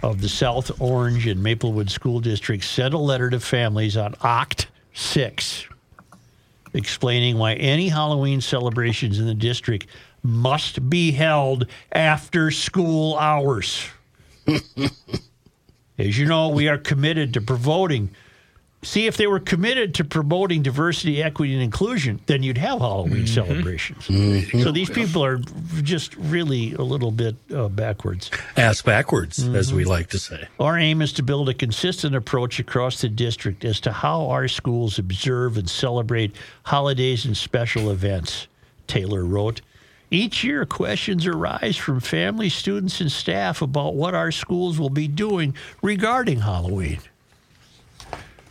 of 0.02 0.22
the 0.22 0.30
South 0.30 0.80
Orange 0.80 1.28
and 1.28 1.44
Maplewood 1.44 1.92
School 1.92 2.22
District 2.22 2.64
sent 2.64 2.94
a 2.94 2.98
letter 2.98 3.30
to 3.30 3.42
families 3.42 3.98
on 3.98 4.14
Oct 4.22 4.68
6 4.94 5.68
explaining 6.74 7.38
why 7.38 7.56
any 7.56 7.90
Halloween 7.90 8.40
celebrations 8.40 9.20
in 9.20 9.26
the 9.26 9.34
district 9.34 9.86
must 10.24 10.90
be 10.90 11.12
held 11.12 11.68
after 11.92 12.52
school 12.52 13.18
hours. 13.18 13.86
As 15.98 16.18
you 16.18 16.26
know, 16.26 16.48
we 16.48 16.70
are 16.70 16.78
committed 16.78 17.34
to 17.34 17.42
promoting. 17.42 18.10
See, 18.84 19.08
if 19.08 19.18
they 19.18 19.28
were 19.28 19.40
committed 19.40 19.96
to 19.96 20.04
promoting 20.04 20.62
diversity, 20.62 21.24
equity, 21.24 21.54
and 21.54 21.64
inclusion, 21.64 22.20
then 22.26 22.44
you'd 22.44 22.58
have 22.58 22.80
Halloween 22.80 23.24
mm-hmm. 23.24 23.26
celebrations. 23.26 24.08
Mm-hmm. 24.08 24.62
So 24.62 24.72
these 24.72 24.90
people 24.90 25.24
are 25.24 25.38
just 25.82 26.16
really 26.18 26.74
a 26.74 26.82
little 26.82 27.12
bit 27.12 27.36
uh, 27.54 27.70
backwards. 27.70 28.30
Ass 28.58 28.82
backwards, 28.82 29.48
as 29.48 29.74
we 29.74 29.84
mm-hmm. 29.84 29.92
like 29.92 30.10
to 30.10 30.20
say. 30.20 30.48
Our 30.60 30.78
aim 30.78 31.02
is 31.02 31.14
to 31.14 31.24
build 31.24 31.50
a 31.50 31.54
consistent 31.54 32.16
approach 32.16 32.60
across 32.60 33.02
the 33.02 33.10
district 33.10 33.64
as 33.64 33.80
to 33.82 33.92
how 33.92 34.28
our 34.28 34.48
schools 34.48 35.00
observe 35.00 35.58
and 35.58 35.70
celebrate 35.70 36.36
holidays 36.64 37.26
and 37.26 37.38
special 37.38 37.90
events, 37.90 38.48
Taylor 38.88 39.24
wrote. 39.24 39.62
Each 40.12 40.44
year, 40.44 40.66
questions 40.66 41.26
arise 41.26 41.76
from 41.76 42.00
families, 42.00 42.54
students, 42.54 43.02
and 43.02 43.12
staff 43.12 43.64
about 43.64 43.96
what 43.96 44.14
our 44.14 44.32
schools 44.32 44.78
will 44.78 44.92
be 44.92 45.08
doing 45.08 45.56
regarding 45.82 46.42
Halloween. 46.42 47.00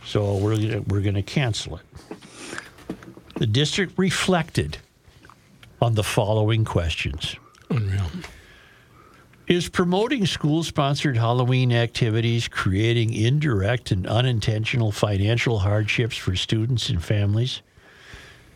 So 0.05 0.37
we're 0.37 0.55
gonna, 0.57 0.81
we're 0.81 1.01
going 1.01 1.15
to 1.15 1.21
cancel 1.21 1.77
it. 1.77 1.83
The 3.35 3.47
district 3.47 3.93
reflected 3.97 4.77
on 5.81 5.95
the 5.95 6.03
following 6.03 6.65
questions. 6.65 7.35
Unreal. 7.69 8.05
Is 9.47 9.67
promoting 9.67 10.25
school 10.25 10.63
sponsored 10.63 11.17
Halloween 11.17 11.73
activities 11.73 12.47
creating 12.47 13.13
indirect 13.13 13.91
and 13.91 14.07
unintentional 14.07 14.93
financial 14.93 15.59
hardships 15.59 16.15
for 16.15 16.35
students 16.35 16.87
and 16.87 17.03
families? 17.03 17.61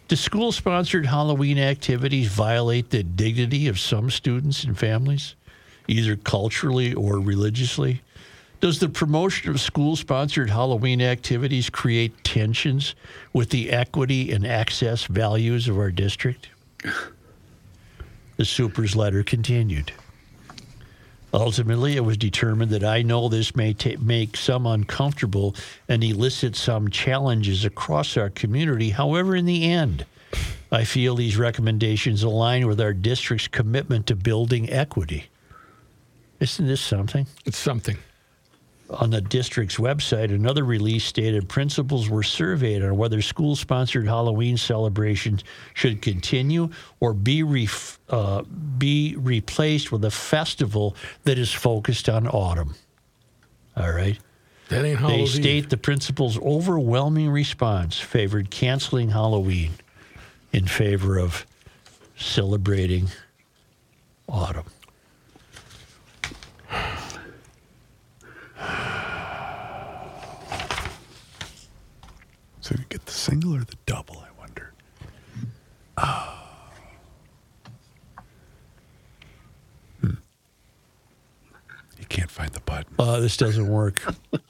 Do 0.07 0.15
school 0.15 0.53
sponsored 0.53 1.05
Halloween 1.05 1.59
activities 1.59 2.29
violate 2.29 2.91
the 2.91 3.03
dignity 3.03 3.67
of 3.67 3.77
some 3.77 4.09
students 4.09 4.63
and 4.63 4.77
families, 4.77 5.35
either 5.89 6.15
culturally 6.15 6.93
or 6.93 7.19
religiously? 7.19 8.01
Does 8.59 8.79
the 8.79 8.89
promotion 8.89 9.51
of 9.51 9.61
school 9.61 9.95
sponsored 9.95 10.49
Halloween 10.49 11.01
activities 11.01 11.69
create 11.69 12.23
tensions 12.23 12.95
with 13.31 13.51
the 13.51 13.69
equity 13.69 14.31
and 14.31 14.47
access 14.47 15.05
values 15.05 15.67
of 15.67 15.77
our 15.77 15.91
district? 15.91 16.49
The 18.37 18.45
super's 18.45 18.95
letter 18.95 19.23
continued. 19.23 19.91
Ultimately, 21.33 21.97
it 21.97 22.05
was 22.05 22.17
determined 22.17 22.71
that 22.71 22.83
I 22.83 23.03
know 23.03 23.29
this 23.29 23.55
may 23.55 23.73
ta- 23.73 23.99
make 23.99 24.35
some 24.35 24.65
uncomfortable 24.65 25.55
and 25.87 26.03
elicit 26.03 26.55
some 26.55 26.89
challenges 26.89 27.63
across 27.63 28.17
our 28.17 28.29
community. 28.31 28.89
However, 28.89 29.35
in 29.35 29.45
the 29.45 29.65
end, 29.65 30.05
I 30.71 30.83
feel 30.83 31.15
these 31.15 31.37
recommendations 31.37 32.23
align 32.23 32.65
with 32.65 32.81
our 32.81 32.93
district's 32.93 33.47
commitment 33.47 34.07
to 34.07 34.15
building 34.15 34.69
equity. 34.69 35.25
Isn't 36.39 36.67
this 36.67 36.81
something? 36.81 37.27
It's 37.45 37.57
something. 37.57 37.97
On 38.89 39.09
the 39.09 39.19
district's 39.19 39.75
website, 39.75 40.33
another 40.33 40.63
release 40.63 41.03
stated 41.03 41.49
principals 41.49 42.09
were 42.09 42.23
surveyed 42.23 42.83
on 42.83 42.95
whether 42.95 43.21
school 43.21 43.55
sponsored 43.55 44.07
Halloween 44.07 44.55
celebrations 44.55 45.43
should 45.73 46.01
continue 46.01 46.69
or 47.01 47.13
be, 47.13 47.43
ref- 47.43 47.99
uh, 48.09 48.43
be 48.43 49.15
replaced 49.17 49.91
with 49.91 50.05
a 50.05 50.11
festival 50.11 50.95
that 51.23 51.37
is 51.37 51.51
focused 51.51 52.07
on 52.07 52.27
autumn. 52.27 52.75
All 53.75 53.91
right. 53.91 54.17
That 54.69 54.85
ain't 54.85 55.05
They 55.05 55.25
state 55.25 55.69
the 55.69 55.77
principal's 55.77 56.37
overwhelming 56.39 57.29
response 57.29 57.99
favored 57.99 58.51
canceling 58.51 59.09
Halloween 59.09 59.73
in 60.51 60.65
favor 60.65 61.17
of 61.17 61.45
celebrating 62.17 63.09
autumn. 64.27 64.65
So 72.67 72.75
you 72.77 72.83
get 72.89 73.05
the 73.05 73.13
single 73.13 73.55
or 73.55 73.59
the 73.59 73.77
double, 73.85 74.19
I 74.19 74.27
wonder. 74.37 74.73
Hmm. 80.01 80.15
You 81.97 82.05
can't 82.09 82.29
find 82.29 82.51
the 82.51 82.59
button. 82.59 82.93
Uh, 82.99 83.21
this 83.21 83.37
doesn't 83.37 83.69
work. 83.69 84.01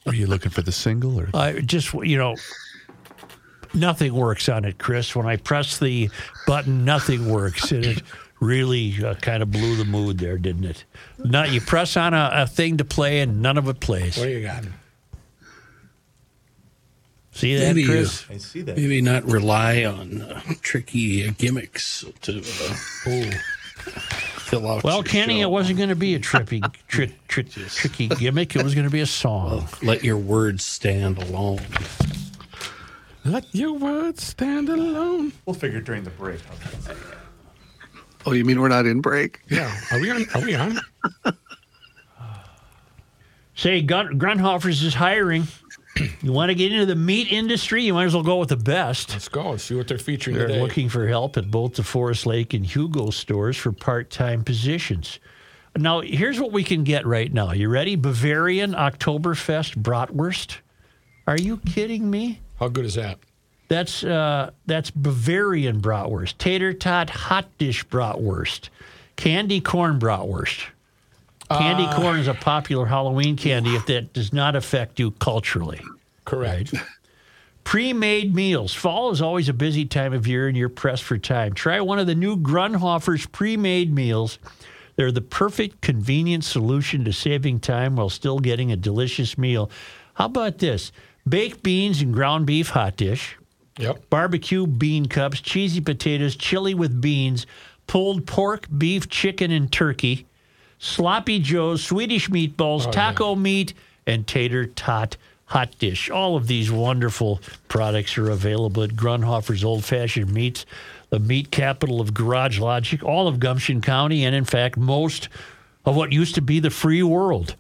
Are 0.08 0.16
you 0.16 0.26
looking 0.26 0.50
for 0.50 0.64
the 0.64 0.72
single 0.72 1.20
or? 1.20 1.30
I 1.36 1.62
just, 1.62 1.94
you 1.94 2.18
know, 2.18 2.36
nothing 3.76 4.16
works 4.16 4.50
on 4.50 4.66
it, 4.66 4.80
Chris. 4.80 5.16
When 5.16 5.28
I 5.28 5.38
press 5.38 5.78
the 5.78 6.10
button, 6.48 6.84
nothing 6.84 7.30
works. 7.30 7.72
And 7.72 7.86
it 7.86 8.04
really 8.40 9.04
uh, 9.04 9.16
kind 9.16 9.42
of 9.42 9.52
blew 9.52 9.76
the 9.76 9.86
mood 9.86 10.20
there, 10.20 10.38
didn't 10.38 10.66
it? 10.66 10.86
Not 11.18 11.52
you 11.52 11.62
press 11.62 11.98
on 11.98 12.14
a, 12.14 12.30
a 12.34 12.48
thing 12.48 12.78
to 12.78 12.86
play 12.86 13.20
and 13.20 13.42
none 13.42 13.58
of 13.58 13.68
it 13.68 13.80
plays. 13.80 14.18
What 14.18 14.26
do 14.26 14.32
you 14.32 14.44
got? 14.46 14.64
See 17.32 17.56
that, 17.56 17.76
Maybe, 17.76 17.86
Chris? 17.86 18.26
I 18.32 18.38
see 18.38 18.62
that. 18.64 18.78
Maybe 18.78 19.00
not 19.00 19.24
rely 19.26 19.86
on 19.86 20.24
uh, 20.24 20.42
tricky 20.62 21.28
uh, 21.28 21.34
gimmicks 21.38 22.04
to 22.22 22.40
uh, 22.40 23.32
fill 24.40 24.68
out. 24.68 24.84
Well, 24.84 24.98
your 24.98 25.04
Kenny, 25.04 25.42
show. 25.42 25.48
it 25.48 25.52
wasn't 25.52 25.78
going 25.78 25.90
to 25.90 25.96
be 25.96 26.16
a 26.16 26.20
trippy, 26.20 26.62
tri- 26.88 27.14
tri- 27.28 27.44
tricky 27.44 28.08
gimmick. 28.08 28.56
It 28.56 28.64
was 28.64 28.74
going 28.74 28.88
to 28.88 28.92
be 28.92 29.02
a 29.02 29.06
song. 29.06 29.68
Let 29.84 30.04
your 30.04 30.18
words 30.18 30.66
stand 30.66 31.22
alone. 31.22 31.62
Let 33.24 33.54
your 33.54 33.74
words 33.74 34.24
stand 34.24 34.70
alone. 34.70 35.34
We'll 35.46 35.54
figure 35.54 35.82
during 35.82 36.06
the 36.06 36.10
break. 36.12 36.40
Oh, 38.28 38.34
you 38.34 38.44
mean 38.44 38.60
we're 38.60 38.68
not 38.68 38.86
in 38.86 39.00
break? 39.00 39.40
Yeah. 39.48 39.74
Are 39.90 40.02
we 40.02 40.12
on? 40.12 40.26
Are 40.36 40.42
we 40.42 40.54
on? 40.54 40.78
Say, 43.56 43.82
Gun- 43.82 44.20
Grundhofers 44.20 44.84
is 44.84 44.94
hiring. 44.94 45.48
You 46.22 46.32
want 46.32 46.50
to 46.50 46.56
get 46.56 46.72
into 46.72 46.86
the 46.86 46.96
meat 46.96 47.32
industry? 47.32 47.84
You 47.84 47.96
might 47.96 48.04
as 48.06 48.14
well 48.14 48.22
go 48.22 48.38
with 48.38 48.50
the 48.50 48.56
best. 48.56 49.10
Let's 49.14 49.28
go. 49.30 49.50
Let's 49.50 49.64
see 49.64 49.74
what 49.74 49.88
they're 49.88 49.98
featuring 49.98 50.36
They're 50.38 50.46
today. 50.46 50.62
looking 50.62 50.90
for 50.90 51.08
help 51.08 51.38
at 51.38 51.50
both 51.50 51.74
the 51.74 51.82
Forest 51.82 52.28
Lake 52.28 52.54
and 52.54 52.64
Hugo 52.64 53.10
stores 53.10 53.58
for 53.58 53.72
part 53.72 54.12
time 54.12 54.44
positions. 54.44 55.18
Now, 55.76 56.02
here's 56.02 56.40
what 56.40 56.52
we 56.52 56.64
can 56.64 56.84
get 56.84 57.08
right 57.08 57.34
now. 57.34 57.52
You 57.52 57.70
ready? 57.70 57.96
Bavarian 57.96 58.74
Oktoberfest 58.74 59.78
bratwurst. 59.82 60.58
Are 61.26 61.38
you 61.38 61.58
kidding 61.58 62.12
me? 62.12 62.42
How 62.60 62.68
good 62.68 62.86
is 62.86 62.94
that? 62.94 63.18
That's 63.68 64.04
uh, 64.04 64.52
that's 64.66 64.92
Bavarian 64.92 65.82
bratwurst, 65.82 66.38
tater 66.38 66.74
tot 66.74 67.10
hot 67.10 67.48
dish 67.58 67.86
bratwurst, 67.86 68.70
candy 69.16 69.60
corn 69.60 70.00
bratwurst. 70.00 70.68
Candy 71.50 71.88
corn 71.96 72.20
is 72.20 72.28
a 72.28 72.34
popular 72.34 72.86
Halloween 72.86 73.38
candy 73.38 73.76
if 73.76 73.86
that 73.86 74.12
does 74.12 74.34
not 74.34 74.56
affect 74.56 75.00
you 75.00 75.12
culturally. 75.12 75.82
Correct. 76.26 76.74
Pre-made 77.64 78.36
meals. 78.36 78.74
Fall 78.74 79.12
is 79.12 79.22
always 79.22 79.48
a 79.48 79.54
busy 79.54 79.86
time 79.86 80.14
of 80.14 80.28
year 80.28 80.48
and 80.48 80.58
you're 80.58 80.68
pressed 80.68 81.04
for 81.04 81.18
time. 81.18 81.54
Try 81.54 81.80
one 81.80 82.00
of 82.00 82.08
the 82.08 82.16
new 82.16 82.36
Grundhofer's 82.36 83.26
pre-made 83.26 83.94
meals. 83.94 84.40
They're 84.98 85.12
the 85.12 85.22
perfect 85.22 85.80
convenient 85.82 86.44
solution 86.44 87.06
to 87.06 87.14
saving 87.14 87.62
time 87.62 87.96
while 87.96 88.10
still 88.10 88.40
getting 88.40 88.72
a 88.72 88.78
delicious 88.78 89.38
meal. 89.38 89.70
How 90.16 90.26
about 90.26 90.58
this? 90.58 90.92
Baked 91.28 91.64
beans 91.64 92.02
and 92.02 92.14
ground 92.14 92.46
beef 92.46 92.70
hot 92.70 92.98
dish, 92.98 93.38
Yep. 93.78 94.10
barbecue 94.10 94.66
bean 94.66 95.08
cups, 95.08 95.40
cheesy 95.40 95.82
potatoes, 95.82 96.36
chili 96.36 96.74
with 96.74 97.00
beans, 97.00 97.46
pulled 97.86 98.26
pork, 98.26 98.68
beef, 98.76 99.10
chicken, 99.10 99.52
and 99.52 99.72
turkey, 99.72 100.26
sloppy 100.80 101.40
joes, 101.40 101.84
Swedish 101.84 102.30
meatballs, 102.30 102.88
oh, 102.88 102.92
taco 102.92 103.36
meat, 103.36 103.74
and 104.06 104.28
tater 104.28 104.66
tot 104.66 105.18
hot 105.46 105.78
dish. 105.80 106.10
All 106.10 106.36
of 106.36 106.48
these 106.48 106.72
wonderful 106.72 107.40
products 107.68 108.18
are 108.18 108.30
available 108.30 108.84
at 108.84 108.92
Grundhofer's 108.92 109.64
Old 109.64 109.86
Fashioned 109.86 110.34
Meats, 110.34 110.66
the 111.10 111.20
meat 111.20 111.52
capital 111.52 112.02
of 112.02 112.14
Garage 112.14 112.60
Logic, 112.60 113.02
all 113.04 113.28
of 113.28 113.40
Gumption 113.40 113.82
County, 113.82 114.26
and 114.26 114.36
in 114.36 114.44
fact, 114.44 114.78
most 114.78 115.30
of 115.86 115.96
what 115.96 116.12
used 116.12 116.36
to 116.36 116.42
be 116.42 116.60
the 116.60 116.70
free 116.70 117.02
world. 117.02 117.56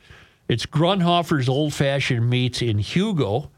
It's 0.49 0.65
Grundhofer's 0.65 1.47
Old 1.47 1.73
Fashioned 1.73 2.29
Meats 2.29 2.61
in 2.61 2.77
Hugo, 2.77 3.49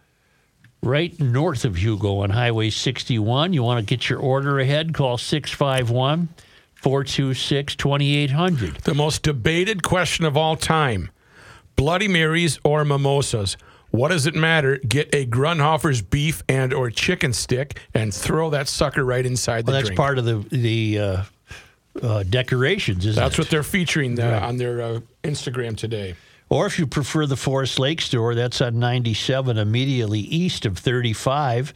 right 0.81 1.19
north 1.19 1.65
of 1.65 1.77
Hugo 1.77 2.19
on 2.19 2.29
Highway 2.31 2.69
61. 2.69 3.53
You 3.53 3.63
want 3.63 3.79
to 3.79 3.85
get 3.85 4.09
your 4.09 4.19
order 4.19 4.59
ahead? 4.59 4.93
Call 4.93 5.17
651 5.17 6.29
426 6.75 7.75
2800. 7.75 8.75
The 8.77 8.93
most 8.93 9.23
debated 9.23 9.83
question 9.83 10.25
of 10.25 10.37
all 10.37 10.55
time 10.55 11.09
Bloody 11.75 12.07
Marys 12.07 12.59
or 12.63 12.83
mimosas? 12.85 13.57
What 13.91 14.09
does 14.09 14.27
it 14.27 14.35
matter? 14.35 14.77
Get 14.77 15.09
a 15.15 15.25
Grundhofer's 15.25 16.01
beef 16.03 16.43
and 16.47 16.73
or 16.73 16.91
chicken 16.91 17.33
stick 17.33 17.79
and 17.93 18.13
throw 18.13 18.51
that 18.51 18.67
sucker 18.67 19.03
right 19.03 19.25
inside 19.25 19.65
the 19.65 19.71
Well, 19.71 19.79
that's 19.79 19.87
drink. 19.89 19.97
part 19.97 20.19
of 20.19 20.25
the 20.25 20.45
the 20.55 20.99
uh, 20.99 21.23
uh, 22.01 22.23
decorations, 22.23 23.05
isn't 23.05 23.19
That's 23.21 23.33
it? 23.35 23.39
what 23.41 23.49
they're 23.49 23.63
featuring 23.63 24.19
uh, 24.19 24.39
on 24.43 24.57
their 24.57 24.79
uh, 24.81 24.99
Instagram 25.23 25.75
today. 25.75 26.15
Or 26.49 26.65
if 26.65 26.79
you 26.79 26.87
prefer 26.87 27.25
the 27.27 27.37
Forest 27.37 27.77
Lake 27.77 28.01
store, 28.01 28.33
that's 28.33 28.59
on 28.59 28.79
97 28.79 29.57
immediately 29.57 30.19
east 30.19 30.65
of 30.65 30.77
35. 30.79 31.73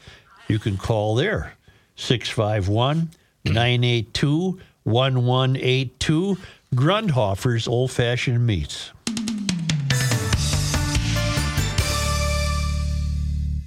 You 0.47 0.57
can 0.59 0.77
call 0.77 1.15
there 1.15 1.53
651 1.95 3.09
982 3.45 4.59
1182. 4.83 6.37
Grundhofer's 6.73 7.67
Old 7.67 7.91
Fashioned 7.91 8.45
Meats. 8.45 8.91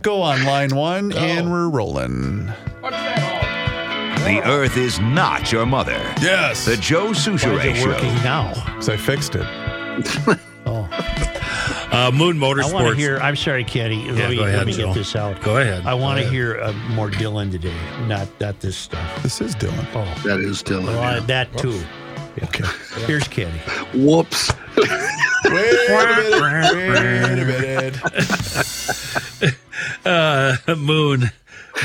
Go 0.03 0.23
on 0.23 0.45
line 0.45 0.75
one, 0.75 1.12
and 1.12 1.51
we're 1.51 1.69
rolling. 1.69 2.47
The 4.27 4.42
Earth 4.45 4.77
is 4.77 4.99
not 5.01 5.53
your 5.53 5.66
mother. 5.66 6.01
Yes. 6.21 6.64
The 6.64 6.77
Joe 6.77 7.07
Why 7.07 7.12
Soucheray 7.12 7.77
is 7.77 7.87
working 7.87 8.14
Show. 8.16 8.23
now? 8.23 8.81
So 8.81 8.92
I 8.92 8.97
fixed 8.97 9.37
it. 9.37 10.38
Uh, 11.92 12.11
Moon 12.12 12.42
I 12.42 12.72
want 12.72 12.88
to 12.88 12.94
hear. 12.94 13.18
I'm 13.18 13.37
sorry, 13.37 13.64
Kenny. 13.64 14.11
let 14.11 14.29
me, 14.31 14.37
go 14.37 14.44
ahead, 14.44 14.59
let 14.59 14.66
me 14.66 14.77
get 14.77 14.92
this 14.94 15.16
out. 15.16 15.40
Go 15.40 15.57
ahead. 15.59 15.87
I 15.87 15.94
want 15.94 16.20
to 16.20 16.29
hear 16.29 16.61
uh, 16.61 16.72
more 16.90 17.11
Dylan 17.11 17.51
today, 17.51 17.75
not 18.07 18.29
not 18.40 18.61
this 18.61 18.77
stuff. 18.77 19.22
This 19.22 19.40
is 19.40 19.55
Dylan. 19.55 19.87
Oh, 19.94 20.05
That 20.29 20.40
is 20.40 20.62
Dylan. 20.62 20.87
well, 20.87 21.14
yeah. 21.14 21.20
that 21.20 21.57
too. 21.57 21.81
Okay. 22.42 22.64
Here's 23.07 23.27
Kenny. 23.29 23.59
Whoops. 23.94 24.53
Wait 24.77 24.90
a 24.90 26.16
minute. 26.16 26.75
Wait 26.75 27.38
a 27.38 27.44
minute. 30.05 30.79
Moon. 30.79 31.31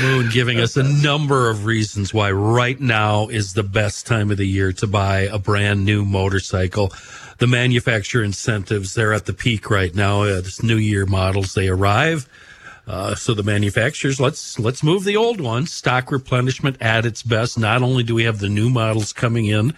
Moon 0.00 0.30
giving 0.30 0.58
us 0.58 0.76
a 0.76 0.82
number 0.82 1.50
of 1.50 1.66
reasons 1.66 2.14
why 2.14 2.30
right 2.30 2.80
now 2.80 3.28
is 3.28 3.52
the 3.52 3.62
best 3.62 4.06
time 4.06 4.30
of 4.30 4.38
the 4.38 4.46
year 4.46 4.72
to 4.72 4.86
buy 4.86 5.20
a 5.20 5.38
brand 5.38 5.84
new 5.84 6.04
motorcycle. 6.04 6.92
The 7.38 7.46
manufacturer 7.46 8.24
incentives, 8.24 8.94
they're 8.94 9.12
at 9.12 9.26
the 9.26 9.34
peak 9.34 9.70
right 9.70 9.94
now. 9.94 10.22
Uh, 10.22 10.40
this 10.40 10.62
new 10.62 10.76
year 10.76 11.04
models, 11.04 11.54
they 11.54 11.68
arrive. 11.68 12.26
Uh, 12.86 13.14
so 13.14 13.34
the 13.34 13.42
manufacturers, 13.42 14.18
let's 14.18 14.58
let's 14.58 14.82
move 14.82 15.04
the 15.04 15.16
old 15.16 15.40
ones. 15.40 15.70
Stock 15.70 16.10
replenishment 16.10 16.80
at 16.80 17.04
its 17.04 17.22
best. 17.22 17.58
Not 17.58 17.82
only 17.82 18.02
do 18.02 18.14
we 18.14 18.24
have 18.24 18.38
the 18.38 18.48
new 18.48 18.70
models 18.70 19.12
coming 19.12 19.46
in, 19.46 19.74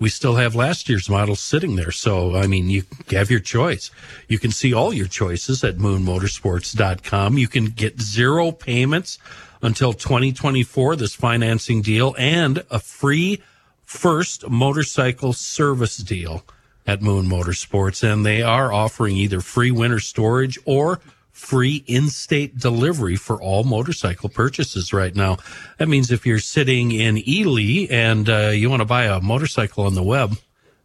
we 0.00 0.08
still 0.08 0.36
have 0.36 0.54
last 0.54 0.88
year's 0.88 1.10
models 1.10 1.40
sitting 1.40 1.76
there. 1.76 1.90
So, 1.90 2.36
I 2.36 2.46
mean, 2.46 2.70
you 2.70 2.84
have 3.10 3.30
your 3.30 3.40
choice. 3.40 3.90
You 4.28 4.38
can 4.38 4.50
see 4.50 4.72
all 4.72 4.92
your 4.92 5.08
choices 5.08 5.62
at 5.62 5.76
moonmotorsports.com. 5.76 7.36
You 7.36 7.48
can 7.48 7.66
get 7.66 8.00
zero 8.00 8.50
payments 8.50 9.18
until 9.62 9.92
2024, 9.92 10.96
this 10.96 11.14
financing 11.14 11.82
deal, 11.82 12.14
and 12.18 12.64
a 12.70 12.78
free 12.78 13.42
first 13.84 14.48
motorcycle 14.48 15.32
service 15.32 15.96
deal 15.96 16.44
at 16.86 17.02
Moon 17.02 17.26
Motorsports. 17.26 18.02
And 18.02 18.24
they 18.24 18.42
are 18.42 18.72
offering 18.72 19.16
either 19.16 19.40
free 19.40 19.70
winter 19.70 20.00
storage 20.00 20.58
or 20.64 21.00
free 21.38 21.84
in-state 21.86 22.58
delivery 22.58 23.14
for 23.14 23.40
all 23.40 23.62
motorcycle 23.62 24.28
purchases 24.28 24.92
right 24.92 25.14
now. 25.14 25.38
That 25.78 25.88
means 25.88 26.10
if 26.10 26.26
you're 26.26 26.40
sitting 26.40 26.90
in 26.90 27.22
Ely 27.28 27.86
and 27.90 28.28
uh, 28.28 28.48
you 28.48 28.68
want 28.68 28.80
to 28.80 28.86
buy 28.86 29.04
a 29.04 29.20
motorcycle 29.20 29.84
on 29.84 29.94
the 29.94 30.02
web, 30.02 30.36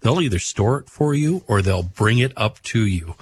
they'll 0.02 0.22
either 0.22 0.38
store 0.38 0.80
it 0.80 0.90
for 0.90 1.16
you 1.16 1.44
or 1.48 1.62
they'll 1.62 1.84
bring 1.84 2.20
it 2.20 2.34
up 2.38 2.62
to 2.64 2.86
you. 2.86 3.16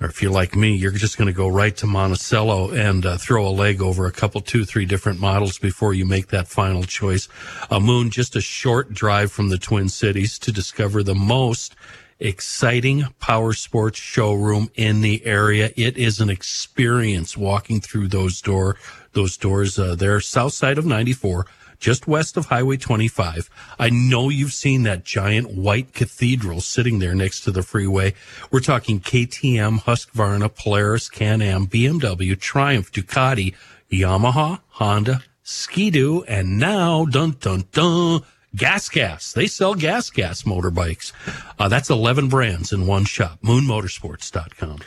Or 0.00 0.08
if 0.08 0.22
you're 0.22 0.30
like 0.30 0.54
me, 0.54 0.76
you're 0.76 0.92
just 0.92 1.18
going 1.18 1.26
to 1.26 1.32
go 1.32 1.48
right 1.48 1.76
to 1.78 1.86
Monticello 1.86 2.70
and 2.70 3.04
uh, 3.04 3.18
throw 3.18 3.46
a 3.46 3.50
leg 3.50 3.82
over 3.82 4.06
a 4.06 4.12
couple, 4.12 4.40
two, 4.40 4.64
three 4.64 4.86
different 4.86 5.18
models 5.18 5.58
before 5.58 5.92
you 5.92 6.06
make 6.06 6.28
that 6.28 6.46
final 6.46 6.84
choice. 6.84 7.28
A 7.70 7.80
moon, 7.80 8.10
just 8.10 8.36
a 8.36 8.40
short 8.40 8.92
drive 8.92 9.32
from 9.32 9.48
the 9.48 9.58
Twin 9.58 9.88
Cities 9.88 10.38
to 10.40 10.52
discover 10.52 11.02
the 11.02 11.14
most 11.14 11.74
exciting 12.20 13.04
power 13.20 13.52
sports 13.52 13.98
showroom 13.98 14.70
in 14.74 15.00
the 15.00 15.24
area. 15.24 15.70
It 15.76 15.96
is 15.96 16.20
an 16.20 16.30
experience 16.30 17.36
walking 17.36 17.80
through 17.80 18.08
those 18.08 18.40
door, 18.40 18.76
those 19.12 19.36
doors. 19.36 19.78
Uh, 19.78 20.20
south 20.20 20.52
side 20.52 20.78
of 20.78 20.86
94 20.86 21.46
just 21.78 22.06
west 22.06 22.36
of 22.36 22.46
Highway 22.46 22.76
25. 22.76 23.50
I 23.78 23.90
know 23.90 24.28
you've 24.28 24.52
seen 24.52 24.82
that 24.82 25.04
giant 25.04 25.50
white 25.50 25.92
cathedral 25.92 26.60
sitting 26.60 26.98
there 26.98 27.14
next 27.14 27.42
to 27.42 27.50
the 27.50 27.62
freeway. 27.62 28.14
We're 28.50 28.60
talking 28.60 29.00
KTM, 29.00 29.82
Husqvarna, 29.82 30.54
Polaris, 30.54 31.08
Can-Am, 31.08 31.66
BMW, 31.66 32.38
Triumph, 32.38 32.92
Ducati, 32.92 33.54
Yamaha, 33.90 34.60
Honda, 34.68 35.22
Ski-Doo, 35.42 36.24
and 36.28 36.58
now, 36.58 37.06
dun 37.06 37.36
dun 37.40 37.64
dun, 37.72 38.20
Gas 38.54 38.88
Gas. 38.88 39.32
They 39.32 39.46
sell 39.46 39.74
Gas 39.74 40.10
Gas 40.10 40.42
motorbikes. 40.42 41.12
Uh, 41.58 41.68
that's 41.68 41.90
11 41.90 42.28
brands 42.28 42.72
in 42.72 42.86
one 42.86 43.04
shop. 43.04 43.38
MoonMotorsports.com. 43.42 44.78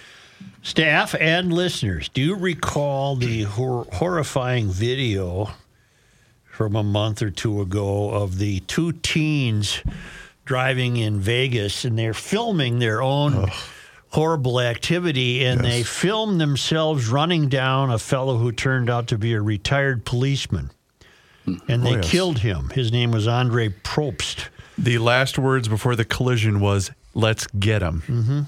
Staff 0.64 1.16
and 1.20 1.52
listeners, 1.52 2.10
do 2.10 2.22
you 2.22 2.36
recall 2.36 3.16
the 3.16 3.44
hor- 3.44 3.88
horrifying 3.92 4.70
video 4.70 5.50
from 6.62 6.76
a 6.76 6.84
month 6.84 7.24
or 7.24 7.32
two 7.32 7.60
ago 7.60 8.12
of 8.12 8.38
the 8.38 8.60
two 8.60 8.92
teens 8.92 9.82
driving 10.46 10.96
in 10.96 11.20
Vegas 11.20 11.86
and 11.86 11.98
they're 11.98 12.14
filming 12.14 12.78
their 12.78 13.02
own 13.02 13.50
horrible 14.10 14.62
activity 14.62 15.44
and 15.44 15.62
they 15.62 15.82
filmed 15.82 16.40
themselves 16.40 17.08
running 17.08 17.50
down 17.50 17.90
a 17.90 17.98
fellow 17.98 18.38
who 18.38 18.52
turned 18.52 18.92
out 18.92 19.08
to 19.08 19.18
be 19.18 19.34
a 19.34 19.42
retired 19.42 20.06
policeman. 20.06 20.70
And 21.68 21.84
they 21.84 21.96
yes. 21.96 22.12
killed 22.12 22.38
him. 22.38 22.70
His 22.70 22.92
name 22.92 23.10
was 23.10 23.28
Andre 23.28 23.70
Probst. 23.70 24.50
The 24.78 25.00
last 25.00 25.40
words 25.40 25.68
before 25.68 25.96
the 25.96 26.06
collision 26.06 26.60
was, 26.60 26.92
let's 27.16 27.48
get 27.48 27.82
him. 27.82 28.46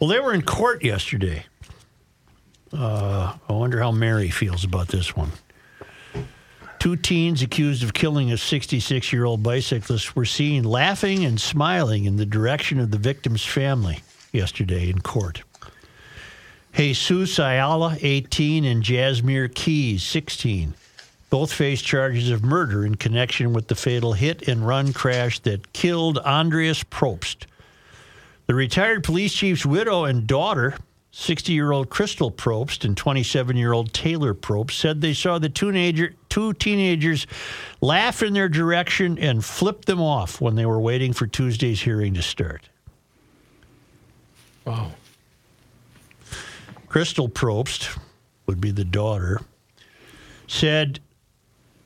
Well, 0.00 0.10
they 0.10 0.18
were 0.18 0.34
in 0.34 0.42
court 0.42 0.82
yesterday. 0.82 1.46
Uh, 2.72 3.36
I 3.48 3.52
wonder 3.52 3.80
how 3.80 3.92
Mary 3.92 4.30
feels 4.30 4.64
about 4.64 4.88
this 4.88 5.14
one. 5.14 5.30
Two 6.84 6.96
teens 6.96 7.40
accused 7.40 7.82
of 7.82 7.94
killing 7.94 8.30
a 8.30 8.36
66 8.36 9.10
year 9.10 9.24
old 9.24 9.42
bicyclist 9.42 10.14
were 10.14 10.26
seen 10.26 10.64
laughing 10.64 11.24
and 11.24 11.40
smiling 11.40 12.04
in 12.04 12.16
the 12.16 12.26
direction 12.26 12.78
of 12.78 12.90
the 12.90 12.98
victim's 12.98 13.42
family 13.42 14.02
yesterday 14.32 14.90
in 14.90 15.00
court. 15.00 15.42
Jesus 16.74 17.38
Ayala, 17.38 17.96
18, 18.02 18.66
and 18.66 18.82
Jasmine 18.82 19.48
Keys, 19.54 20.02
16, 20.02 20.74
both 21.30 21.50
face 21.50 21.80
charges 21.80 22.28
of 22.28 22.44
murder 22.44 22.84
in 22.84 22.96
connection 22.96 23.54
with 23.54 23.68
the 23.68 23.74
fatal 23.74 24.12
hit 24.12 24.46
and 24.46 24.66
run 24.66 24.92
crash 24.92 25.38
that 25.38 25.72
killed 25.72 26.18
Andreas 26.18 26.84
Probst. 26.84 27.46
The 28.46 28.54
retired 28.54 29.04
police 29.04 29.32
chief's 29.32 29.64
widow 29.64 30.04
and 30.04 30.26
daughter, 30.26 30.76
60 31.16 31.52
year 31.52 31.70
old 31.70 31.90
Crystal 31.90 32.28
Probst 32.28 32.84
and 32.84 32.96
27 32.96 33.56
year 33.56 33.72
old 33.72 33.92
Taylor 33.92 34.34
Probst, 34.34 34.72
said 34.72 35.00
they 35.00 35.14
saw 35.14 35.38
the 35.38 35.48
teenager, 35.48 36.12
two 36.28 36.52
teenagers 36.54 37.28
laugh 37.80 38.20
in 38.20 38.32
their 38.32 38.48
direction 38.48 39.16
and 39.20 39.44
flip 39.44 39.84
them 39.84 40.00
off 40.00 40.40
when 40.40 40.56
they 40.56 40.66
were 40.66 40.80
waiting 40.80 41.12
for 41.12 41.28
Tuesday's 41.28 41.80
hearing 41.80 42.14
to 42.14 42.22
start. 42.22 42.68
Wow. 44.64 44.90
Crystal 46.88 47.28
Probst 47.28 47.96
would 48.46 48.60
be 48.60 48.72
the 48.72 48.84
daughter, 48.84 49.40
said, 50.48 50.98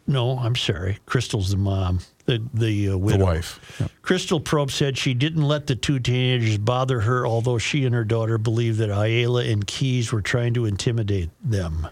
No, 0.07 0.39
I'm 0.39 0.57
sorry. 0.57 1.01
Crystal's 1.05 1.51
the 1.51 1.59
mom, 1.59 2.01
the, 2.29 2.43
the 2.53 2.89
uh, 2.89 2.91
The 2.93 2.99
widow. 2.99 3.25
wife. 3.25 3.83
Crystal 4.03 4.39
Probst 4.41 4.73
said 4.73 4.99
she 4.99 5.15
didn't 5.15 5.43
let 5.43 5.67
the 5.67 5.75
two 5.75 5.99
teenagers 5.99 6.59
bother 6.59 7.01
her, 7.01 7.27
although 7.27 7.57
she 7.59 7.85
and 7.87 7.95
her 7.95 8.05
daughter 8.05 8.37
believed 8.37 8.79
that 8.79 8.91
Ayala 8.91 9.45
and 9.45 9.67
Keys 9.67 10.13
were 10.13 10.21
trying 10.21 10.53
to 10.55 10.67
intimidate 10.67 11.31
them. 11.43 11.89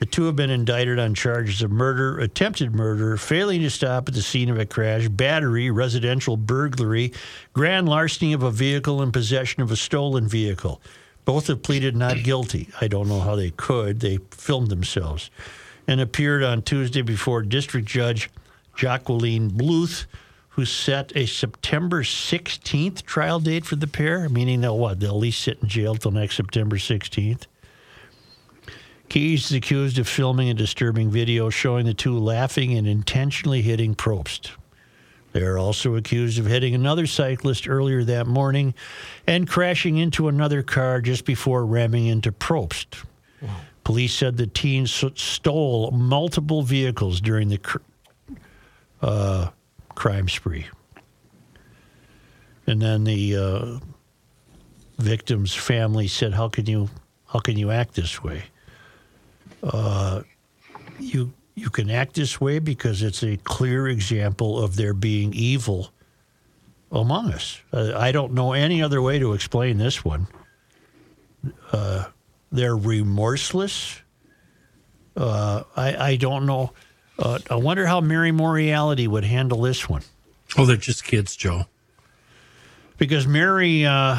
The 0.00 0.06
two 0.06 0.24
have 0.24 0.34
been 0.34 0.50
indicted 0.50 0.98
on 0.98 1.14
charges 1.14 1.62
of 1.62 1.70
murder, 1.70 2.18
attempted 2.18 2.74
murder, 2.74 3.16
failing 3.16 3.60
to 3.60 3.70
stop 3.70 4.08
at 4.08 4.14
the 4.14 4.22
scene 4.22 4.50
of 4.50 4.58
a 4.58 4.66
crash, 4.66 5.06
battery, 5.06 5.70
residential 5.70 6.36
burglary, 6.36 7.12
grand 7.52 7.88
larceny 7.88 8.32
of 8.32 8.42
a 8.42 8.50
vehicle, 8.50 9.00
and 9.00 9.12
possession 9.12 9.62
of 9.62 9.70
a 9.70 9.76
stolen 9.76 10.26
vehicle. 10.26 10.82
Both 11.24 11.46
have 11.46 11.62
pleaded 11.62 11.94
not 11.94 12.24
guilty. 12.24 12.68
I 12.80 12.88
don't 12.88 13.08
know 13.08 13.20
how 13.20 13.36
they 13.36 13.50
could. 13.50 14.00
They 14.00 14.18
filmed 14.32 14.70
themselves 14.70 15.30
and 15.86 16.00
appeared 16.00 16.42
on 16.42 16.62
Tuesday 16.62 17.02
before 17.02 17.42
District 17.42 17.86
Judge 17.86 18.28
Jacqueline 18.74 19.50
Bluth, 19.50 20.06
who 20.50 20.64
set 20.64 21.16
a 21.16 21.26
September 21.26 22.02
16th 22.02 23.02
trial 23.04 23.40
date 23.40 23.64
for 23.64 23.76
the 23.76 23.86
pair, 23.86 24.28
meaning 24.28 24.60
they'll 24.60 24.78
what? 24.78 25.00
They'll 25.00 25.10
at 25.10 25.16
least 25.16 25.40
sit 25.40 25.58
in 25.62 25.68
jail 25.68 25.94
till 25.94 26.10
next 26.10 26.36
September 26.36 26.76
16th. 26.76 27.46
Keys 29.08 29.46
is 29.46 29.52
accused 29.52 29.98
of 29.98 30.08
filming 30.08 30.48
a 30.48 30.54
disturbing 30.54 31.10
video 31.10 31.50
showing 31.50 31.84
the 31.84 31.94
two 31.94 32.18
laughing 32.18 32.76
and 32.76 32.86
intentionally 32.86 33.60
hitting 33.60 33.94
Probst. 33.94 34.50
They 35.32 35.42
are 35.42 35.58
also 35.58 35.96
accused 35.96 36.38
of 36.38 36.46
hitting 36.46 36.74
another 36.74 37.06
cyclist 37.06 37.68
earlier 37.68 38.04
that 38.04 38.26
morning 38.26 38.74
and 39.26 39.48
crashing 39.48 39.96
into 39.96 40.28
another 40.28 40.62
car 40.62 41.00
just 41.00 41.24
before 41.24 41.64
ramming 41.64 42.06
into 42.06 42.32
Probst. 42.32 43.04
Police 43.84 44.14
said 44.14 44.36
the 44.36 44.46
teens 44.46 45.04
stole 45.14 45.90
multiple 45.90 46.62
vehicles 46.62 47.20
during 47.20 47.48
the 47.48 47.58
uh, 49.02 49.50
crime 49.94 50.28
spree. 50.28 50.66
And 52.66 52.80
then 52.80 53.04
the 53.04 53.36
uh, 53.36 53.78
victim's 54.98 55.54
family 55.54 56.06
said, 56.06 56.32
"How 56.32 56.48
can 56.48 56.66
you, 56.66 56.88
how 57.26 57.40
can 57.40 57.58
you 57.58 57.70
act 57.70 57.94
this 57.94 58.22
way? 58.22 58.44
Uh, 59.62 60.22
you 60.98 61.32
you 61.54 61.70
can 61.70 61.90
act 61.90 62.14
this 62.14 62.40
way 62.40 62.58
because 62.58 63.02
it's 63.02 63.22
a 63.22 63.36
clear 63.38 63.88
example 63.88 64.62
of 64.62 64.76
there 64.76 64.94
being 64.94 65.34
evil 65.34 65.90
among 66.90 67.32
us. 67.32 67.60
Uh, 67.72 67.92
I 67.96 68.12
don't 68.12 68.32
know 68.32 68.52
any 68.52 68.82
other 68.82 69.02
way 69.02 69.18
to 69.18 69.32
explain 69.32 69.78
this 69.78 70.04
one. 70.04 70.28
Uh, 71.72 72.06
they're 72.50 72.76
remorseless. 72.76 74.00
Uh, 75.16 75.64
I, 75.76 75.96
I 76.10 76.16
don't 76.16 76.46
know. 76.46 76.72
Uh, 77.18 77.38
I 77.50 77.56
wonder 77.56 77.86
how 77.86 78.00
Mary 78.00 78.32
Moriarty 78.32 79.06
would 79.06 79.24
handle 79.24 79.60
this 79.62 79.88
one 79.88 80.02
Oh, 80.56 80.66
they're 80.66 80.76
just 80.76 81.04
kids, 81.04 81.34
Joe. 81.36 81.64
because 82.98 83.26
Mary 83.26 83.84
uh, 83.86 84.18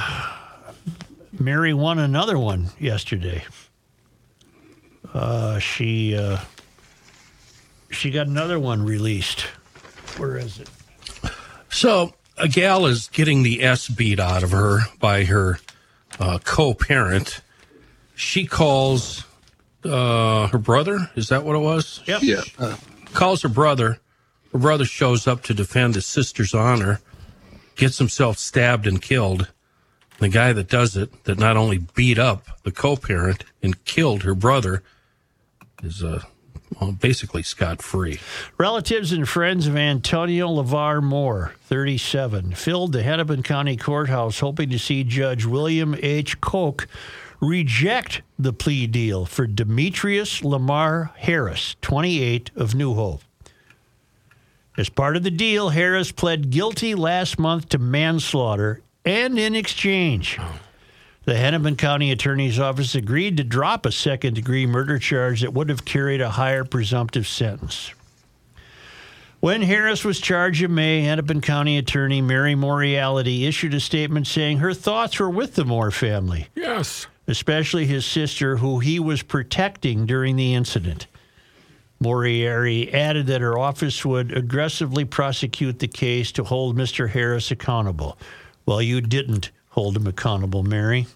Mary 1.38 1.74
won 1.74 2.00
another 2.00 2.38
one 2.40 2.70
yesterday. 2.80 3.44
Uh, 5.14 5.60
she 5.60 6.16
uh, 6.18 6.40
she 7.92 8.10
got 8.10 8.28
another 8.28 8.60
one 8.60 8.84
released. 8.84 9.42
Where 10.18 10.38
is 10.38 10.60
it? 10.60 10.70
So 11.70 12.14
a 12.38 12.48
gal 12.48 12.86
is 12.88 13.08
getting 13.10 13.44
the 13.44 13.62
S 13.64 13.88
beat 13.90 14.20
out 14.20 14.42
of 14.44 14.52
her 14.52 14.80
by 15.00 15.26
her 15.26 15.60
uh, 16.20 16.40
co-parent. 16.44 17.42
She 18.16 18.46
calls 18.46 19.26
uh, 19.86 20.48
her 20.48 20.58
brother. 20.58 21.12
Is 21.16 21.30
that 21.30 21.44
what 21.44 21.56
it 21.56 21.60
was? 21.60 22.02
Yep. 22.06 22.22
Yeah. 22.24 22.42
Uh, 22.58 22.76
Calls 23.14 23.42
her 23.44 23.50
brother. 23.50 24.00
Her 24.52 24.60
brother 24.60 24.86
shows 24.86 25.28
up 25.28 25.44
to 25.44 25.54
defend 25.54 25.96
his 25.96 26.06
sister's 26.06 26.54
honor. 26.54 27.00
Gets 27.76 27.98
himself 27.98 28.38
stabbed 28.38 28.88
and 28.88 29.02
killed. 29.02 29.52
The 30.20 30.30
guy 30.30 30.54
that 30.54 30.70
does 30.70 30.96
it, 30.96 31.24
that 31.26 31.40
not 31.40 31.58
only 31.58 31.80
beat 31.80 32.20
up 32.20 32.62
the 32.64 32.72
co-parent 32.72 33.44
and 33.62 33.84
killed 33.84 34.24
her 34.24 34.36
brother, 34.36 34.84
is 35.84 36.04
uh, 36.04 36.22
well, 36.80 36.92
basically 36.92 37.44
scot 37.44 37.82
free. 37.82 38.20
Relatives 38.58 39.12
and 39.12 39.28
friends 39.28 39.68
of 39.68 39.76
Antonio 39.76 40.48
LeVar 40.48 41.02
Moore, 41.02 41.54
37, 41.64 42.54
filled 42.54 42.94
the 42.94 43.04
Hennepin 43.04 43.44
County 43.44 43.76
Courthouse 43.78 44.40
hoping 44.40 44.70
to 44.70 44.80
see 44.80 45.04
Judge 45.04 45.46
William 45.46 45.96
H. 46.02 46.40
Koch 46.42 46.88
reject 47.44 48.22
the 48.40 48.54
plea 48.54 48.88
deal 48.88 49.26
for 49.26 49.46
Demetrius 49.46 50.44
Lamar 50.44 51.12
Harris, 51.18 51.76
28, 51.82 52.52
of 52.56 52.74
New 52.74 52.94
Hope. 52.94 53.22
As 54.78 54.90
part 54.90 55.16
of 55.16 55.24
the 55.24 55.30
deal, 55.32 55.70
Harris 55.70 56.12
pled 56.12 56.50
guilty 56.50 56.96
last 56.96 57.38
month 57.38 57.70
to 57.70 57.78
manslaughter, 57.78 58.82
and 59.06 59.38
in 59.38 59.54
exchange, 59.56 60.40
the 61.26 61.36
Hennepin 61.36 61.76
County 61.76 62.12
Attorney's 62.12 62.60
Office 62.60 62.96
agreed 62.96 63.38
to 63.38 63.44
drop 63.44 63.86
a 63.86 63.92
second 63.92 64.34
degree 64.34 64.66
murder 64.66 64.98
charge 64.98 65.42
that 65.42 65.54
would 65.54 65.70
have 65.70 65.86
carried 65.86 66.22
a 66.22 66.32
higher 66.32 66.64
presumptive 66.64 67.28
sentence. 67.28 67.92
When 69.42 69.62
Harris 69.62 70.06
was 70.06 70.22
charged 70.22 70.64
in 70.64 70.74
May, 70.74 71.02
Hennepin 71.02 71.42
County 71.42 71.78
Attorney 71.78 72.22
Mary 72.22 72.56
Moriarty 72.56 73.46
issued 73.46 73.74
a 73.74 73.80
statement 73.82 74.26
saying 74.26 74.60
her 74.60 74.74
thoughts 74.74 75.20
were 75.20 75.30
with 75.30 75.56
the 75.56 75.66
Moore 75.66 75.92
family, 75.92 76.48
Yes. 76.56 77.08
Especially 77.28 77.86
his 77.86 78.06
sister, 78.06 78.58
who 78.58 78.80
he 78.80 79.00
was 79.00 79.22
protecting 79.24 80.06
during 80.06 80.36
the 80.36 80.54
incident. 80.54 81.08
Moriarty 82.00 82.94
added 82.94 83.28
that 83.28 83.42
her 83.42 83.58
office 83.58 84.04
would 84.04 84.36
aggressively 84.36 85.06
prosecute 85.06 85.80
the 85.80 85.88
case 85.88 86.32
to 86.34 86.44
hold 86.44 86.76
Mr. 86.76 87.10
Harris 87.10 87.50
accountable. 87.50 88.18
Well, 88.66 88.82
you 88.82 89.00
didn't 89.00 89.52
hold 89.70 89.96
him 89.96 90.08
accountable, 90.08 90.64
Mary. 90.64 91.08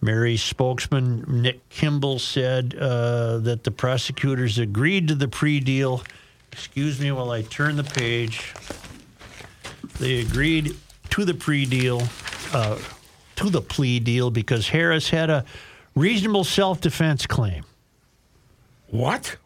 Mary's 0.00 0.42
spokesman, 0.42 1.24
Nick 1.28 1.68
Kimball, 1.68 2.18
said 2.18 2.74
uh, 2.74 3.38
that 3.38 3.62
the 3.62 3.70
prosecutors 3.70 4.58
agreed 4.58 5.06
to 5.08 5.14
the 5.14 5.28
pre 5.28 5.60
deal. 5.60 6.02
Excuse 6.50 7.00
me 7.00 7.12
while 7.12 7.30
I 7.30 7.42
turn 7.42 7.76
the 7.76 7.84
page. 7.84 8.52
They 10.00 10.20
agreed 10.20 10.76
to 11.10 11.24
the 11.24 11.34
pre 11.34 11.64
deal, 11.66 12.02
uh, 12.52 12.78
to 13.42 13.50
the 13.50 13.60
plea 13.60 14.00
deal, 14.00 14.30
because 14.30 14.68
Harris 14.68 15.10
had 15.10 15.30
a 15.30 15.44
reasonable 15.94 16.44
self 16.44 16.80
defense 16.80 17.26
claim. 17.26 17.64
What? 18.88 19.36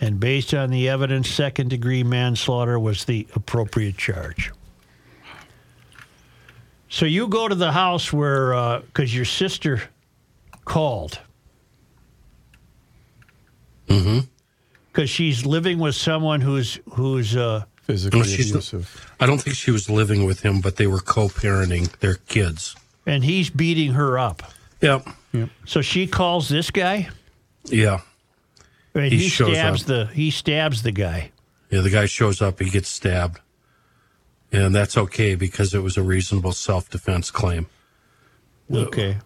And 0.00 0.18
based 0.18 0.54
on 0.54 0.70
the 0.70 0.88
evidence, 0.88 1.28
second 1.28 1.68
degree 1.68 2.02
manslaughter 2.02 2.78
was 2.78 3.04
the 3.04 3.26
appropriate 3.34 3.98
charge. 3.98 4.50
So 6.88 7.06
you 7.06 7.28
go 7.28 7.46
to 7.48 7.54
the 7.54 7.72
house 7.72 8.12
where, 8.12 8.80
because 8.80 9.14
your 9.14 9.24
sister 9.24 9.82
called. 10.64 11.20
Mm-hmm. 13.88 14.20
Because 14.92 15.10
she's 15.10 15.44
living 15.46 15.78
with 15.78 15.94
someone 15.94 16.40
who's 16.40 16.80
who's 16.90 17.36
uh, 17.36 17.64
Physically 17.90 18.20
No, 18.20 18.24
abusive. 18.24 19.12
I 19.18 19.26
don't 19.26 19.40
think 19.40 19.56
she 19.56 19.72
was 19.72 19.90
living 19.90 20.24
with 20.24 20.42
him, 20.42 20.60
but 20.60 20.76
they 20.76 20.86
were 20.86 21.00
co-parenting 21.00 21.90
their 21.98 22.14
kids. 22.14 22.76
And 23.06 23.24
he's 23.24 23.50
beating 23.50 23.92
her 23.94 24.18
up. 24.18 24.42
Yep. 24.80 25.06
So 25.64 25.80
she 25.82 26.06
calls 26.06 26.48
this 26.48 26.70
guy, 26.70 27.08
Yeah. 27.66 28.00
and 28.94 29.12
He 29.12 29.18
he, 29.18 29.28
shows 29.28 29.52
stabs 29.56 29.82
up. 29.82 29.86
the 29.86 30.06
he 30.14 30.30
stabs 30.30 30.82
the 30.82 30.92
guy. 30.92 31.30
Yeah. 31.70 31.82
The 31.82 31.90
guy 31.90 32.06
shows 32.06 32.40
up, 32.42 32.58
he 32.60 32.70
gets 32.70 32.88
stabbed. 32.88 33.38
And 34.52 34.74
that's 34.74 34.96
okay 34.96 35.36
because 35.36 35.74
it 35.74 35.78
was 35.80 35.96
a 35.96 36.02
reasonable 36.02 36.50
self-defense 36.52 37.30
claim. 37.30 37.66
Okay. 38.72 39.18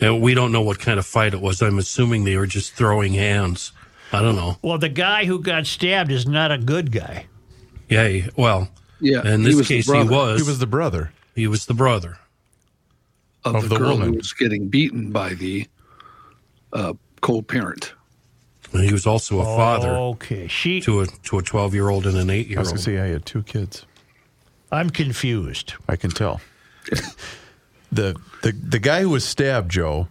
And 0.00 0.20
we 0.20 0.34
don't 0.34 0.50
know 0.50 0.62
what 0.62 0.78
kind 0.80 0.98
of 0.98 1.06
fight 1.06 1.34
it 1.34 1.40
was. 1.40 1.62
I'm 1.62 1.78
assuming 1.78 2.24
they 2.24 2.36
were 2.36 2.46
just 2.46 2.72
throwing 2.74 3.14
hands. 3.14 3.70
I 4.12 4.22
don't 4.22 4.34
know. 4.34 4.56
Well, 4.62 4.78
the 4.78 4.88
guy 4.88 5.24
who 5.26 5.40
got 5.40 5.66
stabbed 5.66 6.10
is 6.10 6.26
not 6.26 6.50
a 6.50 6.58
good 6.58 6.90
guy. 6.90 7.26
Yeah. 7.88 8.08
he- 8.08 8.24
well, 8.36 8.70
yeah. 9.00 9.24
in 9.24 9.42
this 9.44 9.54
was 9.54 9.68
case, 9.68 9.86
he 9.86 10.02
was. 10.02 10.40
He 10.40 10.46
was 10.48 10.58
the 10.58 10.66
brother. 10.66 11.12
He 11.36 11.46
was 11.46 11.66
the 11.66 11.74
brother. 11.74 12.18
Of, 13.44 13.54
of 13.56 13.62
the, 13.64 13.68
the 13.70 13.76
girl 13.78 13.90
woman. 13.92 14.08
who 14.12 14.16
was 14.18 14.32
getting 14.32 14.68
beaten 14.68 15.10
by 15.10 15.34
the 15.34 15.66
uh, 16.72 16.94
co-parent. 17.20 17.94
And 18.72 18.84
he 18.84 18.92
was 18.92 19.06
also 19.06 19.40
a 19.40 19.44
father 19.44 19.90
Okay. 19.90 20.46
She. 20.46 20.80
to 20.82 21.00
a 21.00 21.06
to 21.06 21.38
a 21.38 21.42
12 21.42 21.74
year 21.74 21.88
old 21.88 22.06
and 22.06 22.16
an 22.16 22.30
eight 22.30 22.46
year 22.46 22.58
old. 22.58 22.68
I 22.68 22.72
was 22.72 22.86
gonna 22.86 22.96
say 22.96 22.98
I 23.00 23.08
had 23.08 23.26
two 23.26 23.42
kids. 23.42 23.84
I'm 24.70 24.90
confused. 24.90 25.74
I 25.88 25.96
can 25.96 26.10
tell. 26.10 26.40
the 27.92 28.14
the 28.42 28.52
the 28.52 28.78
guy 28.78 29.02
who 29.02 29.10
was 29.10 29.24
stabbed, 29.24 29.70
Joe. 29.72 30.06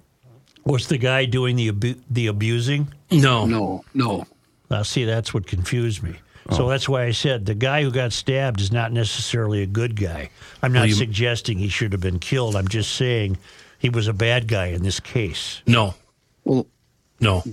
Was 0.66 0.88
the 0.88 0.98
guy 0.98 1.26
doing 1.26 1.56
the 1.56 1.70
abu- 1.70 2.02
the 2.10 2.28
abusing? 2.28 2.94
No. 3.10 3.46
No, 3.46 3.84
no. 3.94 4.26
Now, 4.70 4.84
see, 4.84 5.06
that's 5.06 5.34
what 5.34 5.48
confused 5.48 6.04
me. 6.04 6.16
So 6.52 6.66
Oh. 6.66 6.70
that's 6.70 6.90
why 6.90 7.04
I 7.06 7.12
said 7.12 7.46
the 7.46 7.54
guy 7.56 7.84
who 7.84 7.92
got 7.92 8.12
stabbed 8.14 8.60
is 8.62 8.72
not 8.72 8.92
necessarily 8.92 9.62
a 9.62 9.66
good 9.68 9.96
guy. 9.96 10.30
I'm 10.64 10.74
not 10.74 10.80
Well, 10.82 10.88
you- 10.90 10.96
suggesting 10.96 11.60
he 11.60 11.70
should 11.70 11.92
have 11.92 12.02
been 12.02 12.20
killed. 12.20 12.56
I'm 12.56 12.68
just 12.68 12.94
saying 12.96 13.38
he 13.78 13.90
was 13.90 14.08
a 14.08 14.14
bad 14.14 14.48
guy 14.48 14.68
in 14.68 14.84
this 14.84 15.00
case. 15.00 15.62
No. 15.68 15.96
Well, 16.44 16.66
No. 17.20 17.44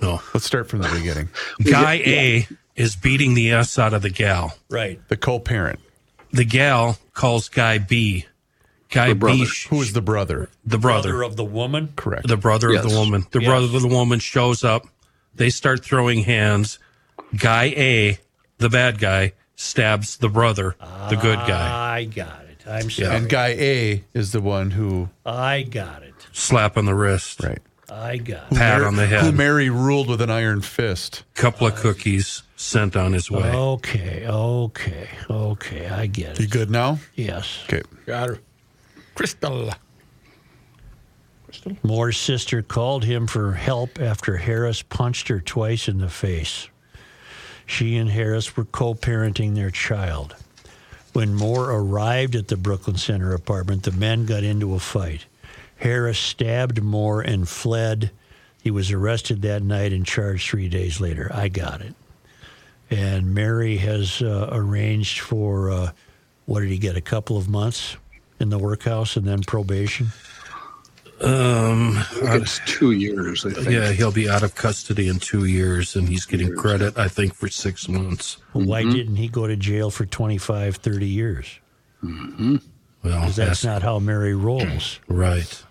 No. 0.00 0.22
Let's 0.32 0.46
start 0.46 0.68
from 0.68 0.80
the 0.80 0.88
beginning. 0.88 1.28
Guy 1.64 1.94
A 2.06 2.48
is 2.76 2.94
beating 2.94 3.34
the 3.34 3.50
S 3.50 3.78
out 3.78 3.92
of 3.92 4.02
the 4.02 4.10
gal. 4.10 4.56
Right. 4.70 5.00
The 5.08 5.16
co-parent. 5.16 5.80
The 6.32 6.44
gal 6.44 6.98
calls 7.14 7.48
guy 7.48 7.78
B 7.78 8.26
Guy 8.90 9.08
The 9.08 9.14
brother. 9.16 9.44
Who 9.70 9.82
is 9.82 9.92
the 9.92 10.00
brother? 10.02 10.50
the 10.64 10.78
brother, 10.78 11.10
Brother 11.10 11.22
of 11.24 11.36
the 11.36 11.44
woman. 11.44 11.92
Correct. 11.96 12.28
the 12.28 12.36
brother 12.36 12.72
of 12.74 12.82
the 12.88 12.96
woman. 12.96 13.26
The 13.32 13.40
Yes. 13.40 13.48
brother 13.48 13.66
of 13.66 13.82
the 13.82 13.88
woman 13.88 14.20
shows 14.20 14.62
up. 14.62 14.86
They 15.34 15.50
start 15.50 15.84
throwing 15.84 16.22
hands. 16.24 16.78
Guy 17.36 17.64
A, 17.76 18.18
the 18.58 18.68
bad 18.70 18.98
guy, 18.98 19.32
stabs 19.56 20.16
the 20.16 20.28
brother, 20.28 20.76
the 21.10 21.16
good 21.20 21.38
guy, 21.40 21.96
I 21.98 22.04
got 22.04 22.44
it. 22.44 22.66
I'm 22.66 22.90
sorry. 22.90 23.16
and 23.16 23.28
guy 23.28 23.48
A 23.58 24.04
is 24.14 24.32
the 24.32 24.40
one 24.40 24.70
who 24.72 25.08
I 25.24 25.62
got 25.62 26.02
it. 26.02 26.14
slap 26.32 26.76
on 26.76 26.84
the 26.86 26.94
wrist, 26.94 27.42
right 27.42 27.60
I 27.90 28.18
got 28.18 28.50
it. 28.52 28.56
pat 28.58 28.82
on 28.82 28.96
the 28.96 29.06
who 29.06 29.16
head, 29.26 29.34
Mary 29.34 29.70
ruled 29.70 30.08
with 30.08 30.20
an 30.20 30.30
iron 30.30 30.60
fist. 30.62 31.24
couple 31.34 31.66
of 31.66 31.74
cookies 31.76 32.42
sent 32.56 32.96
on 32.96 33.12
his 33.12 33.30
way. 33.30 33.50
Okay, 33.50 34.26
okay, 34.26 35.08
okay. 35.30 35.88
I 35.88 36.06
get 36.06 36.38
You 36.38 36.44
it. 36.46 36.50
good 36.50 36.70
now? 36.70 36.98
Yes. 37.14 37.60
Okay. 37.64 37.82
Got 38.06 38.28
her. 38.30 38.38
Crystal. 39.14 39.70
Crystal. 41.44 41.76
Moore's 41.82 42.18
sister 42.18 42.60
called 42.62 43.04
him 43.04 43.26
for 43.26 43.52
help 43.54 43.98
after 44.00 44.36
Harris 44.36 44.82
punched 44.82 45.28
her 45.28 45.40
twice 45.40 45.88
in 45.88 45.98
the 45.98 46.08
face. 46.10 46.68
She 47.68 47.98
and 47.98 48.10
Harris 48.10 48.56
were 48.56 48.64
co 48.64 48.94
parenting 48.94 49.54
their 49.54 49.70
child. 49.70 50.34
When 51.12 51.34
Moore 51.34 51.70
arrived 51.70 52.34
at 52.34 52.48
the 52.48 52.56
Brooklyn 52.56 52.96
Center 52.96 53.34
apartment, 53.34 53.82
the 53.82 53.92
men 53.92 54.24
got 54.24 54.42
into 54.42 54.74
a 54.74 54.78
fight. 54.78 55.26
Harris 55.76 56.18
stabbed 56.18 56.82
Moore 56.82 57.20
and 57.20 57.46
fled. 57.46 58.10
He 58.62 58.70
was 58.70 58.90
arrested 58.90 59.42
that 59.42 59.62
night 59.62 59.92
and 59.92 60.04
charged 60.04 60.48
three 60.48 60.68
days 60.68 60.98
later. 60.98 61.30
I 61.32 61.48
got 61.48 61.82
it. 61.82 61.94
And 62.90 63.34
Mary 63.34 63.76
has 63.76 64.22
uh, 64.22 64.48
arranged 64.50 65.20
for, 65.20 65.70
uh, 65.70 65.92
what 66.46 66.60
did 66.60 66.70
he 66.70 66.78
get, 66.78 66.96
a 66.96 67.02
couple 67.02 67.36
of 67.36 67.50
months 67.50 67.96
in 68.40 68.48
the 68.48 68.58
workhouse 68.58 69.14
and 69.16 69.26
then 69.26 69.42
probation? 69.42 70.08
Um, 71.20 71.98
I 71.98 72.02
think 72.04 72.42
it's 72.42 72.60
two 72.64 72.92
years. 72.92 73.44
I 73.44 73.50
think. 73.50 73.68
yeah, 73.70 73.90
he'll 73.90 74.12
be 74.12 74.28
out 74.30 74.44
of 74.44 74.54
custody 74.54 75.08
in 75.08 75.18
two 75.18 75.46
years, 75.46 75.96
and 75.96 76.08
he's 76.08 76.24
getting 76.24 76.54
credit, 76.54 76.96
I 76.96 77.08
think, 77.08 77.34
for 77.34 77.48
six 77.48 77.88
months. 77.88 78.36
Why 78.52 78.84
didn't 78.84 79.16
he 79.16 79.26
go 79.28 79.46
to 79.48 79.56
jail 79.56 79.90
for 79.90 80.06
25, 80.06 80.76
30 80.76 81.06
years? 81.08 81.58
Well, 82.02 82.60
Because 83.02 83.34
that's 83.36 83.64
not 83.64 83.82
how 83.82 83.98
Mary 83.98 84.34
rolls. 84.34 85.00
right. 85.08 85.64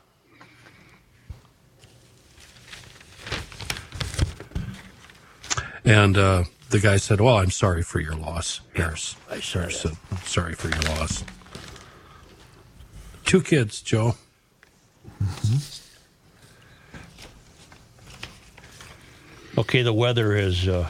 And 5.86 6.18
uh, 6.18 6.44
the 6.70 6.80
guy 6.80 6.98
said, 6.98 7.22
"Well, 7.22 7.38
I'm 7.38 7.52
sorry 7.52 7.82
for 7.84 8.00
your 8.00 8.16
loss, 8.16 8.62
Harris." 8.76 9.16
I 9.30 9.40
saw 9.40 9.60
Harris 9.60 9.82
that. 9.84 9.90
said, 9.90 9.98
"I'm 10.12 10.18
sorry 10.26 10.54
for 10.54 10.70
your 10.70 10.82
loss." 10.98 11.24
Two 13.26 13.42
kids, 13.42 13.82
Joe. 13.82 14.16
Okay, 19.58 19.82
the 19.82 19.94
weather 19.94 20.36
is. 20.36 20.68
Uh, 20.68 20.90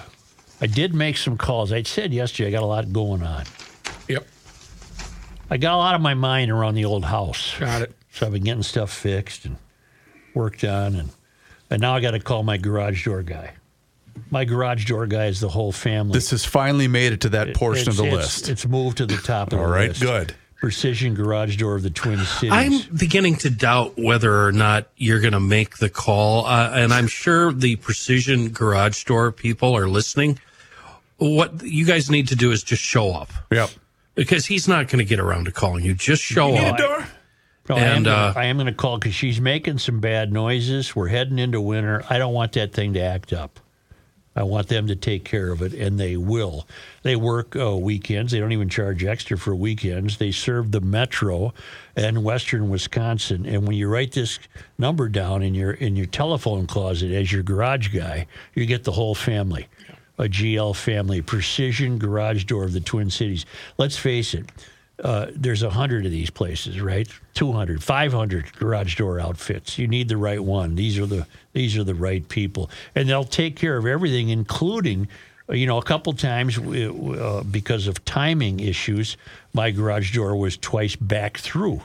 I 0.60 0.68
did 0.68 0.94
make 0.94 1.18
some 1.18 1.38
calls. 1.38 1.72
I 1.72 1.84
said 1.84 2.14
yesterday 2.14 2.50
I 2.50 2.52
got 2.52 2.64
a 2.64 2.66
lot 2.66 2.92
going 2.92 3.24
on. 3.24 3.46
Yep. 4.08 4.28
I 5.50 5.58
got 5.58 5.76
a 5.76 5.78
lot 5.78 5.96
of 5.96 6.02
my 6.02 6.14
mind 6.14 6.52
around 6.52 6.76
the 6.76 6.86
old 6.86 7.06
house. 7.06 7.58
Got 7.60 7.84
it. 7.84 7.96
So 8.12 8.26
I've 8.26 8.34
been 8.34 8.44
getting 8.44 8.64
stuff 8.64 8.92
fixed 8.92 9.46
and 9.46 9.58
worked 10.34 10.64
on, 10.64 10.96
and 10.96 11.10
and 11.70 11.82
now 11.82 11.96
I 11.96 12.00
got 12.02 12.12
to 12.12 12.20
call 12.20 12.44
my 12.44 12.58
garage 12.58 13.06
door 13.06 13.24
guy. 13.24 13.54
My 14.32 14.44
garage 14.46 14.86
door 14.86 15.06
guy 15.06 15.28
is 15.28 15.40
the 15.40 15.50
whole 15.50 15.72
family. 15.72 16.14
This 16.14 16.32
has 16.32 16.44
finally 16.44 16.88
made 16.88 17.14
it 17.14 17.22
to 17.22 17.30
that 17.30 17.56
portion 17.56 17.88
of 17.88 17.96
the 17.98 18.06
it's- 18.06 18.18
list. 18.18 18.50
It's 18.50 18.66
moved 18.66 18.98
to 18.98 19.06
the 19.06 19.18
top 19.18 19.54
of 19.54 19.60
All 19.60 19.66
the 19.68 19.72
right, 19.72 19.90
list. 19.90 20.04
All 20.04 20.12
right, 20.12 20.28
good. 20.28 20.36
Precision 20.60 21.14
Garage 21.14 21.56
Door 21.58 21.76
of 21.76 21.84
the 21.84 21.90
Twin 21.90 22.20
Cities. 22.26 22.52
I'm 22.52 22.96
beginning 22.98 23.36
to 23.38 23.50
doubt 23.50 23.94
whether 23.98 24.46
or 24.46 24.52
not 24.52 24.88
you're 24.98 25.20
going 25.20 25.34
to 25.34 25.40
make 25.40 25.78
the 25.78 25.90
call, 25.90 26.46
uh, 26.46 26.72
and 26.74 26.92
I'm 26.94 27.08
sure 27.08 27.52
the 27.54 27.76
Precision 27.76 28.50
Garage 28.50 29.04
Door 29.04 29.34
people 29.34 29.76
are 29.78 29.88
listening. 29.88 30.40
What 31.18 31.64
you 31.64 31.86
guys 31.86 32.10
need 32.10 32.28
to 32.30 32.36
do 32.36 32.52
is 32.52 32.64
just 32.64 32.82
show 32.82 33.12
up 33.12 33.30
Yep. 33.52 33.70
because 34.16 34.46
he's 34.48 34.68
not 34.68 34.88
going 34.88 35.00
to 35.00 35.06
get 35.06 35.20
around 35.20 35.46
to 35.46 35.52
calling 35.52 35.84
you. 35.86 35.94
Just 35.94 36.24
show 36.24 36.52
Need 36.52 36.60
a 36.60 36.68
up. 36.70 36.78
door? 36.78 37.08
No, 37.70 37.76
I 37.76 37.80
am 37.82 37.96
And, 37.98 38.06
gonna- 38.06 38.18
uh, 38.18 38.34
I 38.36 38.46
am 38.46 38.58
going 38.58 38.68
to 38.68 38.74
call 38.74 38.98
because 38.98 39.14
she's 39.14 39.42
making 39.42 39.78
some 39.80 40.00
bad 40.00 40.32
noises. 40.32 40.96
We're 40.96 41.08
heading 41.10 41.38
into 41.38 41.60
winter. 41.62 42.04
I 42.10 42.18
don't 42.18 42.34
want 42.34 42.54
that 42.54 42.72
thing 42.74 42.94
to 42.94 43.00
act 43.02 43.34
up. 43.34 43.60
I 44.38 44.44
want 44.44 44.68
them 44.68 44.86
to 44.86 44.96
take 44.96 45.24
care 45.24 45.52
of 45.52 45.64
it, 45.64 45.74
and 45.74 46.00
they 46.00 46.16
will. 46.16 46.68
They 47.02 47.16
work 47.16 47.56
uh, 47.56 47.76
weekends. 47.76 48.32
They 48.32 48.40
don't 48.40 48.52
even 48.52 48.70
charge 48.70 49.04
extra 49.04 49.36
for 49.36 49.56
weekends. 49.56 50.18
They 50.18 50.32
serve 50.32 50.72
the 50.72 50.80
metro 50.80 51.56
and 51.96 52.24
western 52.24 52.70
Wisconsin. 52.70 53.48
And 53.48 53.66
when 53.66 53.76
you 53.76 53.88
write 53.88 54.12
this 54.12 54.38
number 54.78 55.10
down 55.10 55.42
in 55.42 55.56
your 55.56 55.72
in 55.72 55.96
your 55.96 56.06
telephone 56.06 56.68
closet 56.68 57.12
as 57.12 57.32
your 57.32 57.42
garage 57.42 57.88
guy, 57.88 58.28
you 58.54 58.68
get 58.68 58.84
the 58.84 58.92
whole 58.92 59.16
family. 59.16 59.68
A 60.20 60.26
GL 60.26 60.76
family, 60.76 61.24
precision 61.24 61.98
garage 61.98 62.44
door 62.44 62.66
of 62.66 62.74
the 62.74 62.80
Twin 62.80 63.10
Cities. 63.10 63.46
Let's 63.80 63.98
face 63.98 64.36
it, 64.36 64.46
uh, 65.04 65.28
there's 65.36 65.62
a 65.64 65.70
hundred 65.70 66.06
of 66.06 66.12
these 66.12 66.30
places, 66.30 66.82
right? 66.82 67.08
200, 67.36 67.84
500 67.84 68.54
garage 68.58 68.96
door 68.96 69.20
outfits. 69.20 69.78
You 69.78 69.88
need 69.88 70.10
the 70.10 70.18
right 70.18 70.44
one. 70.44 70.76
These 70.76 70.98
are 71.00 71.06
the 71.06 71.28
these 71.54 71.78
are 71.78 71.84
the 71.84 71.96
right 71.96 72.28
people, 72.28 72.70
and 72.96 73.08
they'll 73.10 73.24
take 73.24 73.56
care 73.56 73.78
of 73.78 73.86
everything, 73.86 74.30
including, 74.30 75.08
uh, 75.50 75.54
you 75.54 75.66
know, 75.68 75.78
a 75.78 75.84
couple 75.84 76.14
times 76.14 76.58
uh, 76.58 77.44
because 77.50 77.88
of 77.88 78.04
timing 78.06 78.60
issues, 78.60 79.18
my 79.54 79.70
garage 79.72 80.14
door 80.16 80.36
was 80.36 80.58
twice 80.58 80.96
back 80.96 81.38
through, 81.38 81.82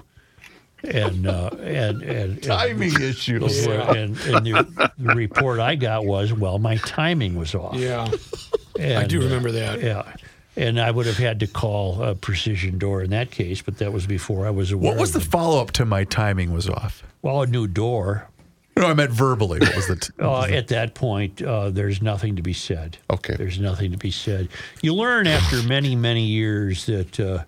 and 0.82 1.26
uh, 1.26 1.50
and, 1.60 2.02
and, 2.02 2.02
and 2.02 2.42
Timing 2.42 2.92
issues. 3.00 3.66
and, 3.66 4.16
and 4.20 4.46
the, 4.46 4.92
the 4.98 5.14
report 5.14 5.60
I 5.60 5.74
got 5.76 6.04
was, 6.06 6.32
well, 6.32 6.58
my 6.58 6.76
timing 6.78 7.36
was 7.36 7.54
off. 7.54 7.76
Yeah. 7.76 8.10
I 8.78 8.82
And, 8.82 9.08
do 9.10 9.20
uh, 9.20 9.24
remember 9.24 9.52
that. 9.52 9.80
yeah. 9.82 10.14
And 10.56 10.78
I 10.78 10.90
would 10.90 11.06
have 11.06 11.16
had 11.16 11.40
to 11.40 11.46
call 11.46 12.02
a 12.02 12.14
precision 12.14 12.76
door 12.78 13.02
in 13.02 13.10
that 13.10 13.30
case, 13.30 13.62
but 13.62 13.78
that 13.78 13.92
was 13.92 14.06
before 14.06 14.46
I 14.46 14.50
was 14.50 14.70
aware. 14.70 14.92
What 14.92 15.00
was 15.00 15.12
the 15.12 15.18
of 15.18 15.22
them. 15.24 15.30
follow 15.30 15.62
up 15.62 15.70
to 15.72 15.84
my 15.86 16.04
timing 16.04 16.52
was 16.52 16.68
off? 16.68 17.02
well, 17.22 17.42
a 17.42 17.46
new 17.46 17.66
door. 17.66 18.28
No, 18.76 18.86
I 18.86 18.94
meant 18.94 19.10
verbally. 19.12 19.60
What 19.60 19.76
was 19.76 19.86
the? 19.86 19.96
T- 19.96 20.12
Uh, 20.18 20.42
at 20.44 20.68
that 20.68 20.94
point, 20.94 21.40
uh, 21.42 21.70
there's 21.70 22.00
nothing 22.02 22.36
to 22.36 22.42
be 22.42 22.52
said. 22.54 22.96
Okay. 23.10 23.34
There's 23.36 23.58
nothing 23.60 23.92
to 23.92 23.98
be 23.98 24.10
said. 24.10 24.48
You 24.82 24.94
learn 24.94 25.26
after 25.26 25.62
many, 25.68 25.94
many 25.94 26.24
years 26.24 26.84
that 26.86 27.20
uh, 27.20 27.44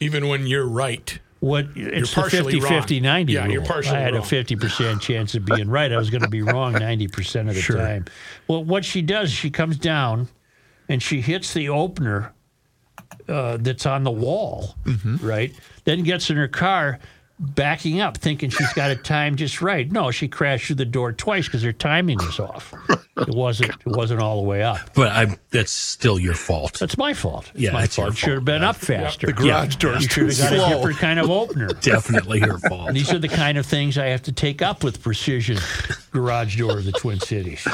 Even 0.00 0.28
when 0.28 0.46
you're 0.46 0.66
right. 0.68 1.16
what 1.40 1.66
it's 1.76 2.10
the 2.10 2.14
partially 2.20 2.52
50 2.54 2.60
wrong. 2.60 2.80
50 2.82 3.00
90 3.00 3.32
Yeah, 3.32 3.46
you're 3.46 3.60
rule. 3.60 3.68
partially 3.68 3.96
I 3.96 4.00
had 4.00 4.14
wrong. 4.14 4.22
a 4.22 4.26
50% 4.26 5.00
chance 5.00 5.34
of 5.34 5.44
being 5.44 5.68
right. 5.70 5.90
I 5.92 5.96
was 5.96 6.10
going 6.10 6.22
to 6.22 6.28
be 6.28 6.42
wrong 6.42 6.72
90% 6.74 7.48
of 7.48 7.54
the 7.54 7.60
Sure. 7.60 7.78
time. 7.78 8.04
Well, 8.48 8.62
what 8.64 8.84
she 8.84 9.00
does, 9.00 9.30
she 9.32 9.50
comes 9.50 9.76
down 9.78 10.28
and 10.88 11.02
she 11.02 11.20
hits 11.22 11.54
the 11.54 11.68
opener 11.68 12.33
uh, 13.28 13.56
that's 13.60 13.86
on 13.86 14.04
the 14.04 14.10
wall, 14.10 14.74
Mm-hmm. 14.84 15.16
right? 15.26 15.52
Then 15.84 16.02
gets 16.02 16.30
in 16.30 16.36
her 16.36 16.48
car, 16.48 16.98
backing 17.38 18.00
up, 18.00 18.16
thinking 18.18 18.48
she's 18.50 18.72
got 18.74 18.90
it 18.90 19.04
timed 19.04 19.38
just 19.38 19.60
right. 19.60 19.90
No, 19.90 20.10
she 20.10 20.28
crashed 20.28 20.66
through 20.68 20.76
the 20.76 20.84
door 20.84 21.12
twice 21.12 21.46
because 21.46 21.62
her 21.62 21.72
timing 21.72 22.18
was 22.18 22.38
off. 22.40 22.72
It 23.16 23.28
wasn't. 23.32 23.70
It 23.70 23.86
wasn't 23.86 24.20
all 24.20 24.42
the 24.42 24.48
way 24.48 24.64
up. 24.64 24.92
But 24.92 25.12
I, 25.12 25.38
that's 25.50 25.70
still 25.70 26.18
your 26.18 26.34
fault. 26.34 26.80
That's 26.80 26.98
my 26.98 27.14
fault. 27.14 27.48
It's 27.54 27.62
Yeah, 27.62 27.70
my 27.72 27.84
it's 27.84 27.94
fault. 27.94 28.16
Should 28.16 28.30
have 28.34 28.44
been 28.44 28.64
up 28.64 28.74
faster. 28.74 29.28
the 29.28 29.32
garage 29.32 29.76
door 29.76 29.94
You 29.94 30.00
should 30.00 30.10
too 30.10 30.26
have 30.26 30.38
got 30.58 30.72
a 30.72 30.74
different 30.74 30.98
kind 30.98 31.20
of 31.20 31.30
opener. 31.30 31.68
Definitely 31.80 32.40
your 32.40 32.58
fault. 32.68 32.92
These 32.92 33.12
are 33.12 33.20
the 33.20 33.28
kind 33.28 33.56
of 33.56 33.66
things 33.66 33.96
I 33.98 34.06
have 34.06 34.22
to 34.22 34.32
take 34.32 34.62
up 34.62 34.82
with 34.82 35.00
precision 35.00 35.58
garage 36.10 36.58
door 36.58 36.78
of 36.78 36.84
the 36.86 36.90
Twin 36.92 37.20
Cities. 37.20 37.64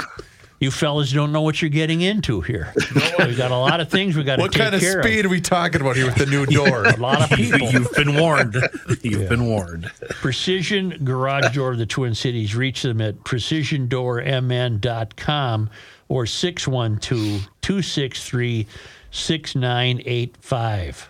You 0.60 0.70
fellas 0.70 1.10
don't 1.10 1.32
know 1.32 1.40
what 1.40 1.60
you're 1.62 1.70
getting 1.70 2.02
into 2.02 2.42
here. 2.42 2.74
We've 3.18 3.34
got 3.36 3.50
a 3.50 3.56
lot 3.56 3.80
of 3.80 3.88
things 3.88 4.14
we 4.14 4.22
got 4.24 4.36
to 4.36 4.42
do. 4.42 4.44
what 4.44 4.52
kind 4.52 4.74
of 4.74 4.82
care 4.82 5.02
speed 5.02 5.24
are 5.24 5.30
we 5.30 5.40
talking 5.40 5.80
about 5.80 5.96
here 5.96 6.04
with 6.04 6.16
the 6.16 6.26
new 6.26 6.44
door? 6.56 6.84
A 6.84 6.98
lot 6.98 7.22
of 7.22 7.30
people. 7.30 7.70
You've 7.70 7.90
been 7.92 8.14
warned. 8.14 8.56
You've 9.02 9.30
been 9.30 9.46
warned. 9.46 9.86
Precision 10.20 11.02
Garage 11.02 11.54
Door 11.54 11.72
of 11.72 11.78
the 11.78 11.86
Twin 11.86 12.14
Cities. 12.14 12.54
Reach 12.54 12.82
them 12.82 13.00
at 13.00 13.24
precisiondoormn.com 13.24 15.70
or 16.08 16.26
612 16.26 17.48
263 17.62 18.66
6985. 19.10 21.08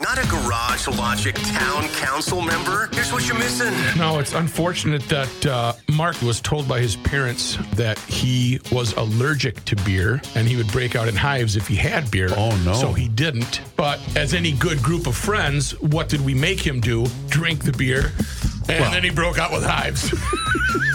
Not 0.00 0.16
a 0.16 0.28
Garage 0.28 0.86
Logic 0.86 1.34
Town 1.34 1.88
Council 1.88 2.40
member? 2.40 2.88
Here's 2.92 3.12
what 3.12 3.26
you're 3.26 3.36
missing. 3.36 3.72
No, 3.98 4.20
it's 4.20 4.32
unfortunate 4.32 5.02
that 5.08 5.46
uh, 5.46 5.72
Mark 5.92 6.20
was 6.22 6.40
told 6.40 6.68
by 6.68 6.78
his 6.80 6.94
parents 6.94 7.56
that 7.74 7.98
he 8.00 8.60
was 8.70 8.92
allergic 8.96 9.64
to 9.64 9.74
beer 9.84 10.22
and 10.36 10.46
he 10.46 10.54
would 10.56 10.68
break 10.68 10.94
out 10.94 11.08
in 11.08 11.16
hives 11.16 11.56
if 11.56 11.66
he 11.66 11.74
had 11.74 12.08
beer. 12.12 12.28
Oh, 12.36 12.56
no. 12.64 12.74
So 12.74 12.92
he 12.92 13.08
didn't. 13.08 13.60
But 13.74 13.98
as 14.16 14.34
any 14.34 14.52
good 14.52 14.80
group 14.84 15.08
of 15.08 15.16
friends, 15.16 15.72
what 15.80 16.08
did 16.08 16.20
we 16.24 16.32
make 16.32 16.60
him 16.64 16.80
do? 16.80 17.04
Drink 17.28 17.64
the 17.64 17.72
beer. 17.72 18.12
And 18.68 18.92
then 18.94 19.02
he 19.02 19.10
broke 19.10 19.38
out 19.38 19.50
with 19.50 19.64
hives. 19.64 20.14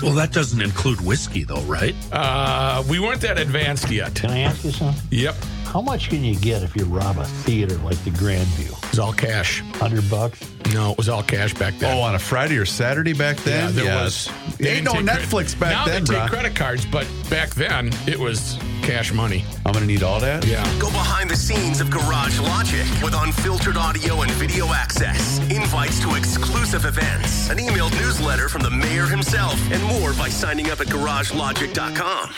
Well, 0.03 0.13
that 0.15 0.33
doesn't 0.33 0.61
include 0.61 0.99
whiskey, 0.99 1.45
though, 1.45 1.61
right? 1.61 1.95
uh, 2.11 2.83
we 2.89 2.99
weren't 2.99 3.21
that 3.21 3.39
advanced 3.39 3.89
yet. 3.89 4.13
Can 4.13 4.31
I 4.31 4.39
ask 4.39 4.61
you 4.65 4.71
something? 4.71 5.01
Yep. 5.11 5.35
How 5.73 5.81
much 5.81 6.09
can 6.09 6.23
you 6.23 6.35
get 6.35 6.61
if 6.61 6.75
you 6.75 6.85
rob 6.85 7.17
a 7.17 7.25
theater 7.25 7.75
like 7.79 7.97
the 8.03 8.11
Grandview? 8.11 8.71
It 8.83 8.89
was 8.91 8.99
all 8.99 9.11
cash. 9.11 9.61
Hundred 9.73 10.07
bucks. 10.07 10.39
No, 10.71 10.91
it 10.91 10.97
was 10.99 11.09
all 11.09 11.23
cash 11.23 11.51
back 11.55 11.73
then. 11.79 11.97
Oh, 11.97 12.01
on 12.01 12.13
a 12.13 12.19
Friday 12.19 12.57
or 12.57 12.65
Saturday 12.65 13.13
back 13.13 13.37
then? 13.37 13.65
yeah, 13.69 13.71
there 13.71 13.85
Yes. 13.85 14.29
was. 14.29 14.57
There 14.59 14.75
ain't 14.75 14.85
no 14.85 14.93
Netflix 14.93 15.57
credit. 15.57 15.59
back 15.59 15.71
now 15.71 15.85
then, 15.85 16.03
they 16.03 16.13
bro. 16.13 16.21
take 16.21 16.29
credit 16.29 16.55
cards, 16.55 16.85
but 16.85 17.07
back 17.27 17.49
then 17.55 17.89
it 18.05 18.19
was 18.19 18.59
cash 18.83 19.11
money. 19.13 19.43
I'm 19.65 19.71
going 19.73 19.81
to 19.87 19.91
need 19.91 20.03
all 20.03 20.19
that? 20.19 20.45
Yeah. 20.45 20.63
Go 20.79 20.91
behind 20.91 21.31
the 21.31 21.35
scenes 21.35 21.81
of 21.81 21.89
Garage 21.89 22.39
Logic 22.39 22.85
with 23.01 23.15
unfiltered 23.15 23.75
audio 23.77 24.21
and 24.21 24.31
video 24.33 24.67
access, 24.73 25.39
invites 25.49 25.99
to 26.01 26.13
exclusive 26.13 26.85
events, 26.85 27.49
an 27.49 27.57
emailed 27.57 27.93
newsletter 27.99 28.47
from 28.47 28.61
the 28.61 28.69
mayor 28.69 29.07
himself, 29.07 29.55
and 29.71 29.81
more 29.85 30.13
by 30.13 30.29
signing 30.29 30.69
up 30.69 30.81
at 30.81 30.87
garagelogic.com. 30.87 32.29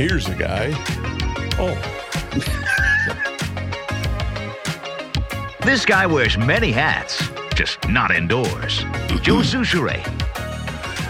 Here's 0.00 0.26
a 0.28 0.34
guy. 0.34 0.70
Oh, 1.58 1.76
This 5.66 5.84
guy 5.84 6.06
wears 6.06 6.38
many 6.38 6.72
hats, 6.72 7.28
just 7.54 7.86
not 7.86 8.10
indoors. 8.10 8.78
Joe 9.20 9.42
Soucheray. 9.42 10.02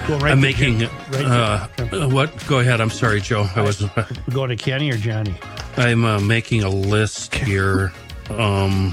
go 0.08 0.18
right 0.18 0.32
I'm 0.32 0.40
making. 0.40 0.80
Right 0.80 1.24
Uh, 1.24 1.68
uh, 1.78 2.08
what? 2.08 2.34
Go 2.48 2.58
ahead. 2.58 2.80
I'm 2.80 2.90
sorry, 2.90 3.20
Joe. 3.20 3.46
I 3.54 3.60
was. 3.62 3.80
We're 3.96 4.06
going 4.34 4.48
to 4.50 4.56
Kenny 4.56 4.90
or 4.90 4.96
Johnny 4.96 5.36
I'm 5.76 6.04
uh, 6.04 6.18
making 6.18 6.64
a 6.64 6.68
list 6.68 7.32
here. 7.36 7.92
Um, 8.28 8.92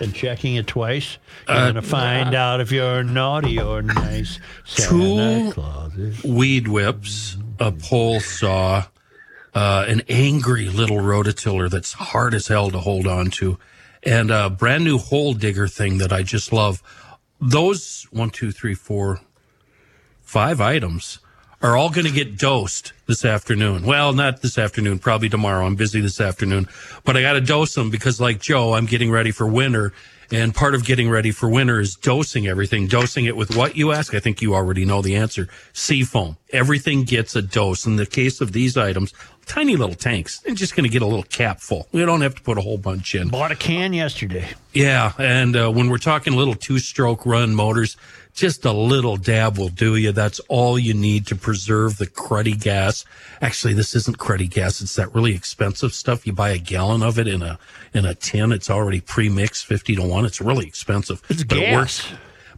and 0.00 0.14
checking 0.14 0.54
it 0.54 0.66
twice. 0.66 1.18
You're 1.46 1.56
Uh, 1.58 1.62
going 1.64 1.74
to 1.74 1.82
find 1.82 2.34
out 2.34 2.60
if 2.62 2.72
you're 2.72 3.04
naughty 3.04 3.60
or 3.60 3.82
nice. 3.82 4.40
Santa 4.64 4.88
Two- 4.88 5.52
Claus 5.52 5.94
is- 5.96 6.24
weed 6.24 6.66
whips, 6.66 7.36
a 7.58 7.72
pole 7.72 8.20
saw, 8.20 8.84
uh, 9.54 9.84
an 9.88 10.02
angry 10.08 10.68
little 10.68 10.98
rototiller 10.98 11.70
that's 11.70 11.92
hard 11.92 12.34
as 12.34 12.48
hell 12.48 12.70
to 12.70 12.78
hold 12.78 13.06
on 13.06 13.30
to, 13.30 13.58
and 14.02 14.30
a 14.30 14.50
brand 14.50 14.84
new 14.84 14.98
hole 14.98 15.34
digger 15.34 15.68
thing 15.68 15.98
that 15.98 16.12
I 16.12 16.22
just 16.22 16.52
love. 16.52 16.82
Those 17.40 18.06
one, 18.10 18.30
two, 18.30 18.52
three, 18.52 18.74
four, 18.74 19.20
five 20.22 20.60
items 20.60 21.18
are 21.62 21.76
all 21.76 21.90
going 21.90 22.06
to 22.06 22.12
get 22.12 22.38
dosed 22.38 22.92
this 23.06 23.24
afternoon. 23.24 23.84
Well, 23.84 24.12
not 24.12 24.42
this 24.42 24.58
afternoon, 24.58 24.98
probably 24.98 25.28
tomorrow. 25.28 25.66
I'm 25.66 25.74
busy 25.74 26.00
this 26.00 26.20
afternoon, 26.20 26.68
but 27.04 27.16
I 27.16 27.22
got 27.22 27.32
to 27.32 27.40
dose 27.40 27.74
them 27.74 27.90
because, 27.90 28.20
like 28.20 28.40
Joe, 28.40 28.74
I'm 28.74 28.86
getting 28.86 29.10
ready 29.10 29.30
for 29.30 29.46
winter. 29.46 29.92
And 30.32 30.54
part 30.54 30.74
of 30.74 30.84
getting 30.84 31.08
ready 31.08 31.30
for 31.30 31.48
winter 31.48 31.80
is 31.80 31.94
dosing 31.94 32.46
everything, 32.46 32.86
dosing 32.86 33.26
it 33.26 33.36
with 33.36 33.56
what 33.56 33.76
you 33.76 33.92
ask. 33.92 34.14
I 34.14 34.20
think 34.20 34.42
you 34.42 34.54
already 34.54 34.84
know 34.84 35.02
the 35.02 35.16
answer. 35.16 35.48
Seafoam. 35.72 36.36
Everything 36.52 37.04
gets 37.04 37.36
a 37.36 37.42
dose. 37.42 37.86
In 37.86 37.96
the 37.96 38.06
case 38.06 38.40
of 38.40 38.52
these 38.52 38.76
items, 38.76 39.12
tiny 39.46 39.76
little 39.76 39.94
tanks, 39.94 40.40
they're 40.40 40.54
just 40.54 40.74
going 40.74 40.84
to 40.84 40.90
get 40.90 41.02
a 41.02 41.06
little 41.06 41.24
cap 41.24 41.60
full. 41.60 41.88
We 41.92 42.04
don't 42.04 42.20
have 42.20 42.34
to 42.34 42.42
put 42.42 42.58
a 42.58 42.60
whole 42.60 42.78
bunch 42.78 43.14
in. 43.14 43.28
Bought 43.28 43.52
a 43.52 43.56
can 43.56 43.92
yesterday. 43.92 44.48
Yeah, 44.72 45.12
and 45.18 45.56
uh, 45.56 45.70
when 45.70 45.88
we're 45.88 45.98
talking 45.98 46.34
little 46.34 46.54
two-stroke 46.54 47.24
run 47.24 47.54
motors, 47.54 47.96
just 48.36 48.64
a 48.64 48.72
little 48.72 49.16
dab 49.16 49.58
will 49.58 49.70
do 49.70 49.96
you. 49.96 50.12
That's 50.12 50.38
all 50.48 50.78
you 50.78 50.94
need 50.94 51.26
to 51.28 51.34
preserve 51.36 51.96
the 51.98 52.06
cruddy 52.06 52.58
gas. 52.60 53.04
Actually, 53.40 53.74
this 53.74 53.96
isn't 53.96 54.18
cruddy 54.18 54.48
gas; 54.48 54.80
it's 54.80 54.94
that 54.96 55.12
really 55.14 55.34
expensive 55.34 55.92
stuff. 55.92 56.26
You 56.26 56.32
buy 56.34 56.50
a 56.50 56.58
gallon 56.58 57.02
of 57.02 57.18
it 57.18 57.26
in 57.26 57.42
a 57.42 57.58
in 57.94 58.04
a 58.04 58.14
tin. 58.14 58.52
It's 58.52 58.70
already 58.70 59.00
pre-mixed, 59.00 59.66
fifty 59.66 59.96
to 59.96 60.02
one. 60.02 60.24
It's 60.24 60.40
really 60.40 60.66
expensive. 60.66 61.22
It's 61.28 61.42
but 61.42 61.58
gas. 61.58 61.68
it 61.72 61.74
works. 61.74 62.12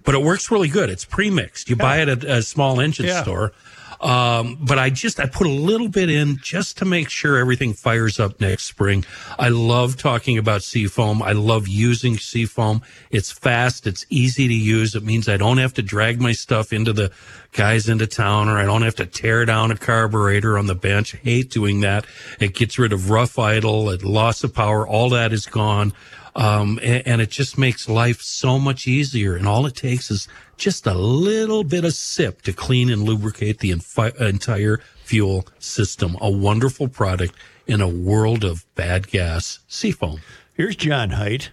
But 0.04 0.14
it 0.14 0.22
works 0.22 0.50
really 0.50 0.68
good. 0.68 0.90
It's 0.90 1.04
pre-mixed. 1.04 1.68
You 1.70 1.76
buy 1.76 1.98
it 2.00 2.08
at 2.08 2.24
a 2.24 2.42
small 2.42 2.80
engine 2.80 3.06
Yeah. 3.06 3.22
store. 3.22 3.52
Um, 4.00 4.58
but 4.60 4.78
I 4.78 4.90
just 4.90 5.18
I 5.18 5.26
put 5.26 5.46
a 5.46 5.50
little 5.50 5.88
bit 5.88 6.08
in 6.08 6.38
just 6.40 6.78
to 6.78 6.84
make 6.84 7.08
sure 7.08 7.36
everything 7.36 7.72
fires 7.72 8.20
up 8.20 8.40
next 8.40 8.64
spring. 8.64 9.04
I 9.38 9.48
love 9.48 9.96
talking 9.96 10.38
about 10.38 10.62
seafoam. 10.62 11.22
I 11.22 11.32
love 11.32 11.66
using 11.66 12.16
seafoam. 12.16 12.82
It's 13.10 13.32
fast. 13.32 13.86
It's 13.86 14.06
easy 14.08 14.46
to 14.46 14.54
use. 14.54 14.94
It 14.94 15.02
means 15.02 15.28
I 15.28 15.36
don't 15.36 15.58
have 15.58 15.74
to 15.74 15.82
drag 15.82 16.20
my 16.20 16.32
stuff 16.32 16.72
into 16.72 16.92
the 16.92 17.10
guys 17.52 17.88
into 17.88 18.06
town, 18.06 18.48
or 18.48 18.58
I 18.58 18.64
don't 18.64 18.82
have 18.82 18.96
to 18.96 19.06
tear 19.06 19.44
down 19.44 19.70
a 19.70 19.76
carburetor 19.76 20.58
on 20.58 20.66
the 20.66 20.74
bench. 20.74 21.14
I 21.14 21.18
hate 21.18 21.50
doing 21.50 21.80
that. 21.80 22.06
It 22.38 22.54
gets 22.54 22.78
rid 22.78 22.92
of 22.92 23.10
rough 23.10 23.38
idle, 23.38 23.96
loss 24.02 24.44
of 24.44 24.54
power. 24.54 24.86
All 24.86 25.10
that 25.10 25.32
is 25.32 25.46
gone. 25.46 25.92
Um, 26.38 26.78
and, 26.84 27.04
and 27.04 27.20
it 27.20 27.30
just 27.30 27.58
makes 27.58 27.88
life 27.88 28.22
so 28.22 28.60
much 28.60 28.86
easier. 28.86 29.34
And 29.34 29.46
all 29.46 29.66
it 29.66 29.74
takes 29.74 30.08
is 30.08 30.28
just 30.56 30.86
a 30.86 30.94
little 30.94 31.64
bit 31.64 31.84
of 31.84 31.92
sip 31.92 32.42
to 32.42 32.52
clean 32.52 32.90
and 32.90 33.02
lubricate 33.02 33.58
the 33.58 33.72
infi- 33.72 34.18
entire 34.20 34.80
fuel 35.02 35.46
system. 35.58 36.16
A 36.20 36.30
wonderful 36.30 36.86
product 36.86 37.34
in 37.66 37.80
a 37.80 37.88
world 37.88 38.44
of 38.44 38.64
bad 38.76 39.08
gas. 39.08 39.58
Seafoam. 39.66 40.20
Here's 40.54 40.76
John 40.76 41.10
Heidt. 41.10 41.50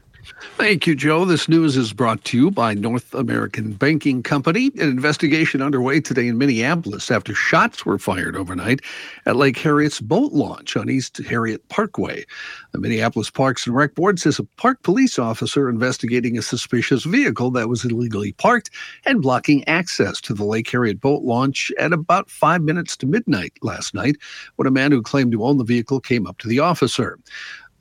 Thank 0.58 0.88
you, 0.88 0.96
Joe. 0.96 1.26
This 1.26 1.50
news 1.50 1.78
is 1.78 1.94
brought 1.94 2.24
to 2.26 2.38
you 2.38 2.52
by 2.52 2.74
North 2.74 3.14
American 3.14 3.74
Banking 3.74 4.24
Company. 4.24 4.68
An 4.76 4.90
investigation 4.90 5.62
underway 5.62 6.00
today 6.00 6.28
in 6.28 6.38
Minneapolis 6.38 7.12
after 7.12 7.36
shots 7.36 7.86
were 7.86 8.00
fired 8.00 8.36
overnight 8.36 8.82
at 9.26 9.36
Lake 9.36 9.58
Harriet's 9.58 10.02
boat 10.02 10.32
launch 10.32 10.76
on 10.78 10.90
East 10.90 11.18
Harriet 11.18 11.68
Parkway. 11.70 12.26
The 12.72 12.80
Minneapolis 12.80 13.30
Parks 13.30 13.68
and 13.68 13.76
Rec 13.76 13.96
Board 13.96 14.20
says 14.20 14.40
a 14.40 14.44
park 14.44 14.82
police 14.84 15.20
officer 15.20 15.70
investigating 15.70 16.38
a 16.38 16.42
suspicious 16.42 17.04
vehicle 17.04 17.52
that 17.52 17.70
was 17.70 17.86
illegally 17.86 18.32
parked 18.34 18.70
and 19.06 19.22
blocking 19.22 19.68
access 19.68 20.22
to 20.22 20.34
the 20.34 20.46
Lake 20.46 20.70
Harriet 20.70 21.02
boat 21.02 21.24
launch 21.24 21.72
at 21.78 21.94
about 21.94 22.30
five 22.30 22.62
minutes 22.62 22.98
to 22.98 23.06
midnight 23.06 23.54
last 23.62 23.94
night 23.94 24.16
when 24.56 24.68
a 24.68 24.72
man 24.72 24.92
who 24.92 25.02
claimed 25.02 25.32
to 25.34 25.44
own 25.44 25.58
the 25.58 25.64
vehicle 25.64 26.00
came 26.00 26.26
up 26.26 26.38
to 26.40 26.48
the 26.48 26.60
officer. 26.60 27.20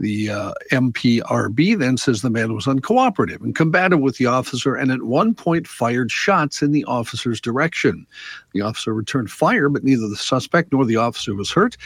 The 0.01 0.31
uh, 0.31 0.53
MPRB 0.73 1.79
then 1.79 1.97
says 1.97 2.23
the 2.23 2.31
man 2.31 2.53
was 2.53 2.67
uncooperative 2.67 3.41
and 3.43 3.55
combative 3.55 4.01
with 4.01 4.17
the 4.17 4.27
officer 4.27 4.75
and 4.75 4.91
at 4.91 5.03
one 5.03 5.35
point 5.35 5.69
fired 5.69 6.11
shots 6.11 6.63
in 6.63 6.73
the 6.73 6.85
officer's 6.85 7.41
direction. 7.41 8.07
The 8.53 8.61
officer 8.61 8.93
returned 8.93 9.31
fire, 9.31 9.69
but 9.69 9.85
neither 9.85 10.09
the 10.09 10.17
suspect 10.17 10.73
nor 10.73 10.85
the 10.85 10.97
officer 10.97 11.35
was 11.35 11.51
hurt. 11.51 11.77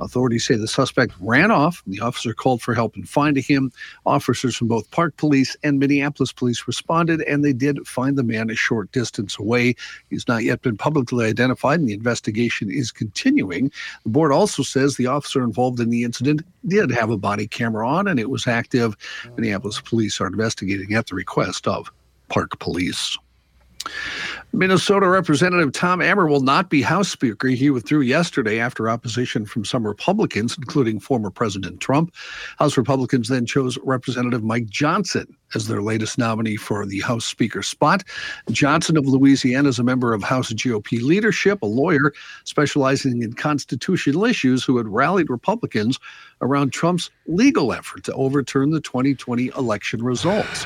Authorities 0.00 0.44
say 0.46 0.56
the 0.56 0.68
suspect 0.68 1.14
ran 1.20 1.50
off. 1.50 1.82
The 1.86 2.00
officer 2.00 2.34
called 2.34 2.60
for 2.60 2.74
help 2.74 2.96
in 2.96 3.04
finding 3.04 3.42
him. 3.42 3.72
Officers 4.04 4.56
from 4.56 4.68
both 4.68 4.90
Park 4.90 5.16
Police 5.16 5.56
and 5.62 5.78
Minneapolis 5.78 6.32
Police 6.32 6.66
responded, 6.66 7.22
and 7.22 7.44
they 7.44 7.52
did 7.52 7.86
find 7.86 8.18
the 8.18 8.22
man 8.22 8.50
a 8.50 8.54
short 8.54 8.90
distance 8.92 9.38
away. 9.38 9.74
He's 10.10 10.28
not 10.28 10.42
yet 10.42 10.62
been 10.62 10.76
publicly 10.76 11.26
identified, 11.26 11.80
and 11.80 11.88
the 11.88 11.94
investigation 11.94 12.70
is 12.70 12.90
continuing. 12.90 13.70
The 14.02 14.10
board 14.10 14.32
also 14.32 14.62
says 14.62 14.96
the 14.96 15.06
officer 15.06 15.42
involved 15.42 15.80
in 15.80 15.90
the 15.90 16.04
incident 16.04 16.42
did 16.68 16.90
have 16.90 17.10
a 17.10 17.16
body 17.16 17.46
camera 17.46 17.88
on, 17.88 18.08
and 18.08 18.18
it 18.18 18.30
was 18.30 18.46
active. 18.46 18.96
Mm. 19.24 19.36
Minneapolis 19.36 19.80
Police 19.80 20.20
are 20.20 20.26
investigating 20.26 20.94
at 20.94 21.06
the 21.06 21.14
request 21.14 21.66
of 21.66 21.90
Park 22.28 22.58
Police. 22.58 23.16
Minnesota 24.54 25.08
Representative 25.08 25.72
Tom 25.72 26.00
Emmer 26.00 26.28
will 26.28 26.40
not 26.40 26.70
be 26.70 26.80
House 26.80 27.08
Speaker. 27.08 27.48
He 27.48 27.70
withdrew 27.70 28.02
yesterday 28.02 28.60
after 28.60 28.88
opposition 28.88 29.46
from 29.46 29.64
some 29.64 29.84
Republicans, 29.84 30.56
including 30.56 31.00
former 31.00 31.30
President 31.30 31.80
Trump. 31.80 32.14
House 32.58 32.76
Republicans 32.76 33.28
then 33.28 33.46
chose 33.46 33.78
Representative 33.82 34.44
Mike 34.44 34.66
Johnson 34.66 35.36
as 35.54 35.66
their 35.66 35.82
latest 35.82 36.18
nominee 36.18 36.56
for 36.56 36.86
the 36.86 37.00
House 37.00 37.24
Speaker 37.24 37.62
spot. 37.62 38.04
Johnson 38.50 38.96
of 38.96 39.06
Louisiana 39.06 39.68
is 39.68 39.80
a 39.80 39.84
member 39.84 40.14
of 40.14 40.22
House 40.22 40.52
GOP 40.52 41.02
leadership, 41.02 41.60
a 41.62 41.66
lawyer 41.66 42.12
specializing 42.44 43.22
in 43.22 43.32
constitutional 43.32 44.24
issues 44.24 44.62
who 44.62 44.76
had 44.76 44.86
rallied 44.86 45.30
Republicans 45.30 45.98
around 46.40 46.72
Trump's 46.72 47.10
legal 47.26 47.72
effort 47.72 48.04
to 48.04 48.12
overturn 48.14 48.70
the 48.70 48.80
2020 48.80 49.48
election 49.56 50.02
results. 50.02 50.64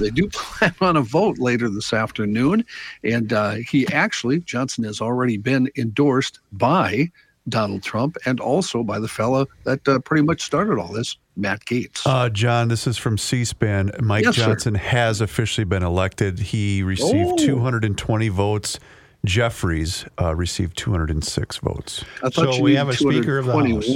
They 0.00 0.10
do 0.10 0.28
plan 0.32 0.74
on 0.80 0.96
a 0.96 1.02
vote 1.02 1.38
later 1.38 1.68
this 1.68 1.92
afternoon. 1.92 2.64
And 3.04 3.32
uh, 3.32 3.54
he 3.68 3.86
actually, 3.92 4.40
Johnson 4.40 4.84
has 4.84 5.00
already 5.00 5.36
been 5.36 5.70
endorsed 5.76 6.40
by 6.52 7.10
Donald 7.48 7.82
Trump 7.82 8.16
and 8.26 8.40
also 8.40 8.82
by 8.82 8.98
the 8.98 9.08
fellow 9.08 9.46
that 9.64 9.86
uh, 9.88 9.98
pretty 10.00 10.22
much 10.22 10.42
started 10.42 10.78
all 10.78 10.92
this, 10.92 11.16
Matt 11.36 11.64
Gaetz. 11.64 12.02
Uh, 12.06 12.28
John, 12.28 12.68
this 12.68 12.86
is 12.86 12.96
from 12.98 13.18
C 13.18 13.44
SPAN. 13.44 13.92
Mike 14.00 14.24
Yes, 14.24 14.36
sir. 14.36 14.46
Johnson 14.46 14.74
has 14.74 15.20
officially 15.20 15.64
been 15.64 15.82
elected. 15.82 16.38
He 16.38 16.82
received 16.82 17.30
Oh. 17.32 17.36
220 17.36 18.28
votes. 18.28 18.78
Jeffries 19.24 20.06
uh, 20.20 20.34
received 20.34 20.76
206 20.78 21.58
votes. 21.58 22.04
I 22.22 22.30
thought 22.30 22.32
so 22.34 22.52
you 22.54 22.62
we 22.62 22.74
have 22.76 22.88
a 22.88 22.94
Speaker 22.94 23.38
of 23.38 23.46
the 23.46 23.52
House. 23.52 23.86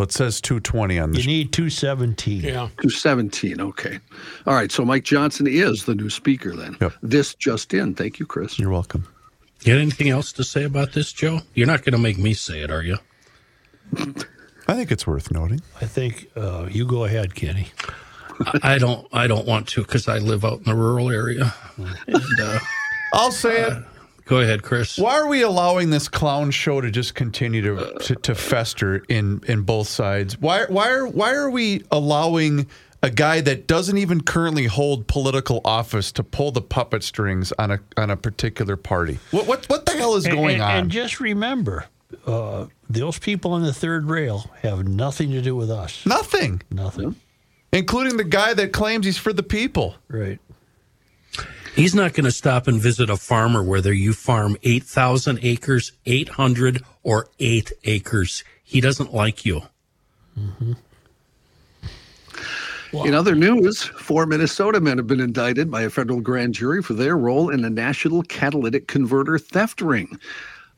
221. 0.00 0.02
Well, 0.02 0.04
it 0.04 0.12
says 0.12 0.40
220 0.40 0.98
on 0.98 1.12
this. 1.12 1.24
You 1.24 1.32
need 1.32 1.52
217. 1.52 2.42
Yeah. 2.42 2.68
217. 2.80 3.60
Okay. 3.60 3.98
All 4.46 4.54
right. 4.54 4.72
So 4.72 4.84
Mike 4.84 5.04
Johnson 5.04 5.46
is 5.46 5.84
the 5.84 5.94
new 5.94 6.10
speaker 6.10 6.54
then. 6.54 6.76
Yep. 6.80 6.92
This 7.02 7.34
just 7.34 7.74
in. 7.74 7.94
Thank 7.94 8.18
you, 8.18 8.26
Chris. 8.26 8.58
You're 8.58 8.70
welcome. 8.70 9.06
You 9.62 9.74
got 9.74 9.80
anything 9.80 10.08
else 10.08 10.32
to 10.32 10.44
say 10.44 10.64
about 10.64 10.92
this, 10.92 11.12
Joe? 11.12 11.40
You're 11.54 11.66
not 11.66 11.84
going 11.84 11.92
to 11.92 11.98
make 11.98 12.18
me 12.18 12.32
say 12.32 12.60
it, 12.60 12.70
are 12.70 12.82
you? 12.82 12.96
I 14.68 14.74
think 14.74 14.90
it's 14.90 15.06
worth 15.06 15.30
noting. 15.30 15.60
I 15.80 15.84
think 15.86 16.30
uh, 16.36 16.66
you 16.70 16.86
go 16.86 17.04
ahead, 17.04 17.34
Kenny. 17.34 17.68
I 18.62 18.78
don't. 18.78 19.06
I 19.12 19.26
don't 19.26 19.46
want 19.46 19.68
to 19.68 19.82
because 19.82 20.08
I 20.08 20.18
live 20.18 20.44
out 20.44 20.58
in 20.58 20.64
the 20.64 20.74
rural 20.74 21.10
area. 21.10 21.52
And, 22.06 22.40
uh, 22.40 22.58
I'll 23.12 23.32
say 23.32 23.62
it. 23.62 23.84
Go 24.30 24.38
ahead, 24.40 24.62
Chris. 24.62 24.96
Why 24.96 25.14
are 25.16 25.26
we 25.28 25.42
allowing 25.42 25.90
this 25.90 26.08
clown 26.08 26.50
show 26.52 26.80
to 26.80 26.90
just 26.90 27.14
continue 27.14 27.60
to, 27.62 27.98
to, 27.98 28.14
to 28.14 28.34
fester 28.34 29.02
in, 29.08 29.42
in 29.46 29.62
both 29.62 29.88
sides? 29.88 30.38
Why 30.40 30.64
why 30.68 30.88
are 30.90 31.06
why 31.06 31.34
are 31.34 31.50
we 31.50 31.84
allowing 31.90 32.66
a 33.02 33.10
guy 33.10 33.40
that 33.40 33.66
doesn't 33.66 33.96
even 33.98 34.20
currently 34.22 34.66
hold 34.66 35.06
political 35.06 35.60
office 35.64 36.12
to 36.12 36.22
pull 36.22 36.52
the 36.52 36.60
puppet 36.62 37.02
strings 37.02 37.52
on 37.58 37.70
a 37.72 37.80
on 37.96 38.10
a 38.10 38.16
particular 38.16 38.76
party? 38.76 39.18
What 39.32 39.46
what 39.46 39.66
what 39.68 39.84
the 39.86 39.92
hell 39.92 40.14
is 40.14 40.24
And- 40.26 40.34
going 40.36 40.54
and, 40.54 40.62
on? 40.62 40.76
And 40.76 40.90
just 40.90 41.20
remember, 41.20 41.86
uh, 42.26 42.66
those 42.88 43.18
people 43.18 43.52
on 43.52 43.62
the 43.62 43.72
third 43.72 44.06
rail 44.06 44.50
have 44.62 44.86
nothing 44.86 45.30
to 45.32 45.42
do 45.42 45.54
with 45.56 45.70
us. 45.70 46.04
Nothing, 46.06 46.62
Nothing. 46.70 47.16
including 47.72 48.16
the 48.16 48.24
guy 48.24 48.52
that 48.54 48.72
claims 48.72 49.06
he's 49.06 49.18
for 49.18 49.32
the 49.32 49.42
people. 49.42 49.94
Right. 50.08 50.38
He's 51.74 51.94
not 51.94 52.14
going 52.14 52.24
to 52.24 52.32
stop 52.32 52.66
and 52.66 52.80
visit 52.80 53.08
a 53.10 53.16
farmer 53.16 53.62
whether 53.62 53.92
you 53.92 54.12
farm 54.12 54.56
8,000 54.62 55.38
acres, 55.42 55.92
800, 56.04 56.82
or 57.02 57.28
8 57.38 57.72
acres. 57.84 58.44
He 58.64 58.80
doesn't 58.80 59.14
like 59.14 59.44
you. 59.44 59.62
In 62.92 63.14
other 63.14 63.36
news, 63.36 63.82
four 63.84 64.26
Minnesota 64.26 64.80
men 64.80 64.98
have 64.98 65.06
been 65.06 65.20
indicted 65.20 65.70
by 65.70 65.82
a 65.82 65.90
federal 65.90 66.20
grand 66.20 66.54
jury 66.54 66.82
for 66.82 66.94
their 66.94 67.16
role 67.16 67.48
in 67.48 67.62
the 67.62 67.70
national 67.70 68.22
catalytic 68.24 68.88
converter 68.88 69.38
theft 69.38 69.80
ring. 69.80 70.18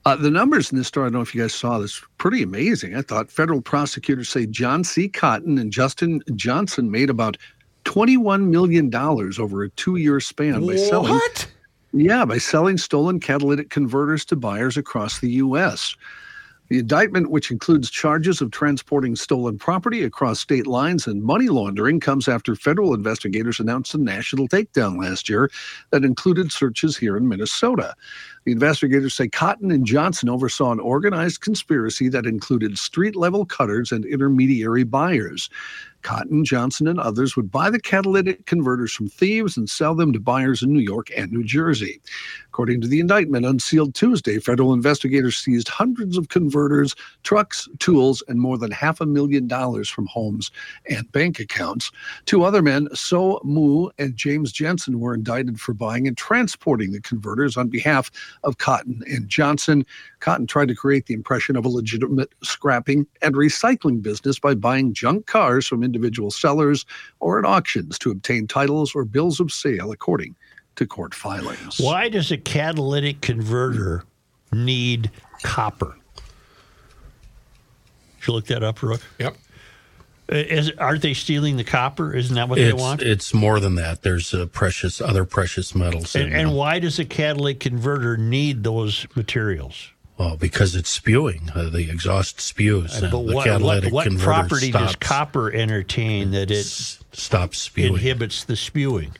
Uh, 0.05 0.17
the 0.17 0.31
numbers 0.31 0.71
in 0.71 0.79
this 0.79 0.89
story, 0.89 1.07
I 1.07 1.09
don't 1.09 1.15
know 1.15 1.21
if 1.23 1.35
you 1.35 1.41
guys 1.41 1.55
saw 1.55 1.79
this, 1.79 2.03
pretty 2.19 2.43
amazing. 2.43 2.97
I 2.97 3.03
thought 3.03 3.31
federal 3.31 3.63
prosecutors 3.63 4.29
say 4.29 4.47
John 4.47 4.85
C. 4.85 5.09
Cotton 5.09 5.59
and 5.59 5.73
Justin 5.73 6.23
Johnson 6.35 6.91
made 6.91 7.09
about 7.09 7.39
$21 7.85 8.47
million 8.49 8.95
over 8.95 9.63
a 9.63 9.71
two 9.71 9.97
year 9.97 10.21
span 10.21 10.67
by 10.67 10.77
selling 10.77 11.13
What? 11.13 11.51
yeah, 11.93 12.25
by 12.25 12.39
selling 12.39 12.79
stolen 12.79 13.21
catalytic 13.21 13.71
converters 13.71 14.25
to 14.27 14.37
buyers 14.37 14.77
across 14.77 15.21
the 15.21 15.31
U.S. 15.33 15.95
The 16.69 16.79
indictment, 16.79 17.31
which 17.31 17.51
includes 17.51 17.91
charges 17.91 18.41
of 18.41 18.51
transporting 18.51 19.15
stolen 19.15 19.59
property 19.59 20.05
across 20.05 20.41
state 20.41 20.67
lines 20.67 21.07
and 21.07 21.23
money 21.23 21.49
laundering, 21.49 22.01
comes 22.01 22.29
after 22.29 22.57
federal 22.57 22.95
investigators 22.95 23.61
announced 23.61 23.93
a 23.93 23.99
national 23.99 24.49
takedown 24.49 24.99
last 24.99 25.29
year 25.29 25.51
that 25.91 26.03
included 26.03 26.51
searches 26.51 26.97
here 26.97 27.15
in 27.19 27.29
Minnesota. 27.29 27.95
The 28.45 28.53
investigators 28.53 29.13
say 29.13 29.29
Cotton 29.29 29.71
and 29.71 29.85
Johnson 29.85 30.31
oversaw 30.31 30.73
an 30.73 30.81
organized 30.81 31.43
conspiracy 31.43 32.09
that 32.09 32.25
included 32.25 32.79
street 32.79 33.17
level 33.17 33.45
cutters 33.45 33.93
and 33.93 34.07
intermediary 34.07 34.85
buyers. 34.85 35.51
Cotton, 36.03 36.45
Johnson, 36.45 36.87
and 36.87 37.01
others 37.01 37.37
would 37.37 37.51
buy 37.51 37.71
the 37.71 37.81
catalytic 37.81 38.47
converters 38.47 38.93
from 38.93 39.09
thieves 39.09 39.57
and 39.57 39.69
sell 39.69 39.95
them 39.95 40.13
to 40.13 40.21
buyers 40.21 40.63
in 40.63 40.73
New 40.73 40.81
York 40.81 41.09
and 41.17 41.33
New 41.33 41.45
Jersey. 41.45 42.01
According 42.53 42.83
to 42.83 42.87
the 42.87 43.01
indictment, 43.01 43.47
unsealed 43.47 43.95
Tuesday, 43.95 44.39
federal 44.39 44.75
investigators 44.75 45.39
seized 45.39 45.69
hundreds 45.69 46.19
of 46.19 46.29
converters, 46.29 46.95
trucks, 47.23 47.67
tools, 47.79 48.23
and 48.29 48.39
more 48.39 48.59
than 48.59 48.71
half 48.71 49.01
a 49.01 49.07
million 49.07 49.49
dollars 49.49 49.89
from 49.89 50.05
homes 50.05 50.51
and 50.87 51.11
bank 51.13 51.41
accounts. 51.41 51.91
Two 52.27 52.45
other 52.45 52.61
men, 52.61 52.89
So 52.93 53.41
Mu 53.43 53.89
and 53.97 54.15
James 54.17 54.53
Jensen, 54.53 55.01
were 55.01 55.15
indicted 55.15 55.59
for 55.61 55.73
buying 55.73 56.07
and 56.07 56.15
transporting 56.15 56.93
the 56.93 57.01
converters 57.01 57.57
on 57.57 57.69
behalf 57.69 58.11
of 58.45 58.59
Cotton 58.59 59.03
and 59.07 59.31
Johnson. 59.31 59.87
Cotton 60.21 60.47
tried 60.47 60.69
to 60.69 60.75
create 60.75 61.07
the 61.07 61.15
impression 61.15 61.57
of 61.57 61.65
a 61.65 61.71
legitimate 61.71 62.35
scrapping 62.43 63.07
and 63.23 63.35
recycling 63.35 64.03
business 64.03 64.39
by 64.39 64.55
buying 64.55 64.93
junk 64.93 65.25
cars 65.25 65.67
from 65.67 65.83
individual 65.83 66.31
sellers 66.31 66.85
or 67.19 67.39
at 67.39 67.47
auctions 67.47 67.99
to 68.01 68.11
obtain 68.11 68.47
titles 68.47 68.95
or 68.95 69.07
bills 69.07 69.41
of 69.41 69.51
sale, 69.51 69.91
according 69.91 70.37
to 70.77 70.87
court 70.87 71.15
filings. 71.15 71.79
Why 71.79 72.09
does 72.09 72.31
a 72.31 72.37
catalytic 72.39 73.21
converter 73.21 74.05
need 74.53 75.11
copper? 75.43 75.97
Should 78.21 78.29
you 78.29 78.35
look 78.35 78.47
that 78.47 78.63
up, 78.63 78.83
Rook? 78.83 79.01
Yep. 79.19 79.37
Is, 80.29 80.71
aren't 80.79 81.03
they 81.03 81.13
stealing 81.15 81.57
the 81.57 81.65
copper? 81.65 82.15
Isn't 82.15 82.37
that 82.37 82.49
what 82.49 82.57
they 82.57 82.69
It's, 82.71 82.81
want? 82.81 83.03
it's 83.03 83.35
more 83.35 83.61
than 83.61 83.75
that. 83.75 84.03
There's 84.03 84.33
uh, 84.33 84.47
precious 84.47 85.01
other 85.01 85.25
precious 85.25 85.75
metals. 85.75 86.15
and, 86.17 86.33
and 86.33 86.55
why 86.55 86.79
does 86.79 86.99
a 86.99 87.05
catalytic 87.05 87.61
converter 87.61 88.17
need 88.17 88.65
those 88.65 89.07
materials? 89.15 89.91
Well, 90.17 90.37
because 90.37 90.75
it's 90.77 90.89
spewing. 90.89 91.51
Uh, 91.55 91.69
the 91.69 91.91
exhaust 91.91 92.41
spews. 92.41 92.95
and 92.97 93.07
Uh, 93.07 93.11
but 93.11 93.23
the 93.27 93.35
what, 93.35 93.45
catalytic 93.45 93.93
what, 93.93 93.93
what 93.93 94.07
converter 94.07 94.25
property 94.49 94.71
does 94.71 94.97
copper 94.97 95.53
entertain 95.53 96.31
that 96.31 96.51
it 96.51 96.59
s- 96.61 97.03
stops 97.13 97.59
spewing. 97.59 97.95
inhibits 97.95 98.45
the 98.45 98.57
spewing? 98.57 99.13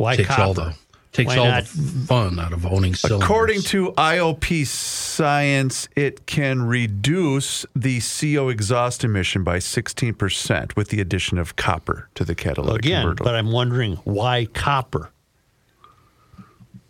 Why 0.00 0.16
takes 0.16 0.28
copper? 0.28 0.42
all 0.42 0.54
the 0.54 0.74
takes 1.12 1.28
Why 1.28 1.36
all 1.38 1.44
not- 1.46 1.64
the 1.64 2.06
fun 2.06 2.38
out 2.38 2.52
of 2.52 2.64
owning 2.64 2.94
cylinders. 2.94 3.24
According 3.24 3.62
to 3.62 3.92
IOP 3.98 4.64
science, 4.66 5.88
it 5.96 6.24
can 6.26 6.62
reduce 6.62 7.66
the 7.74 8.00
CO 8.00 8.48
exhaust 8.48 9.02
emission 9.04 9.42
by 9.44 9.58
16% 9.58 10.76
with 10.76 10.88
the 10.88 11.00
addition 11.00 11.36
of 11.36 11.56
copper 11.56 12.08
to 12.14 12.24
the 12.24 12.34
catalytic 12.34 12.84
Again, 12.86 13.02
converter. 13.02 13.24
but 13.24 13.34
I'm 13.34 13.50
wondering 13.50 13.96
why 14.04 14.46
copper? 14.46 15.10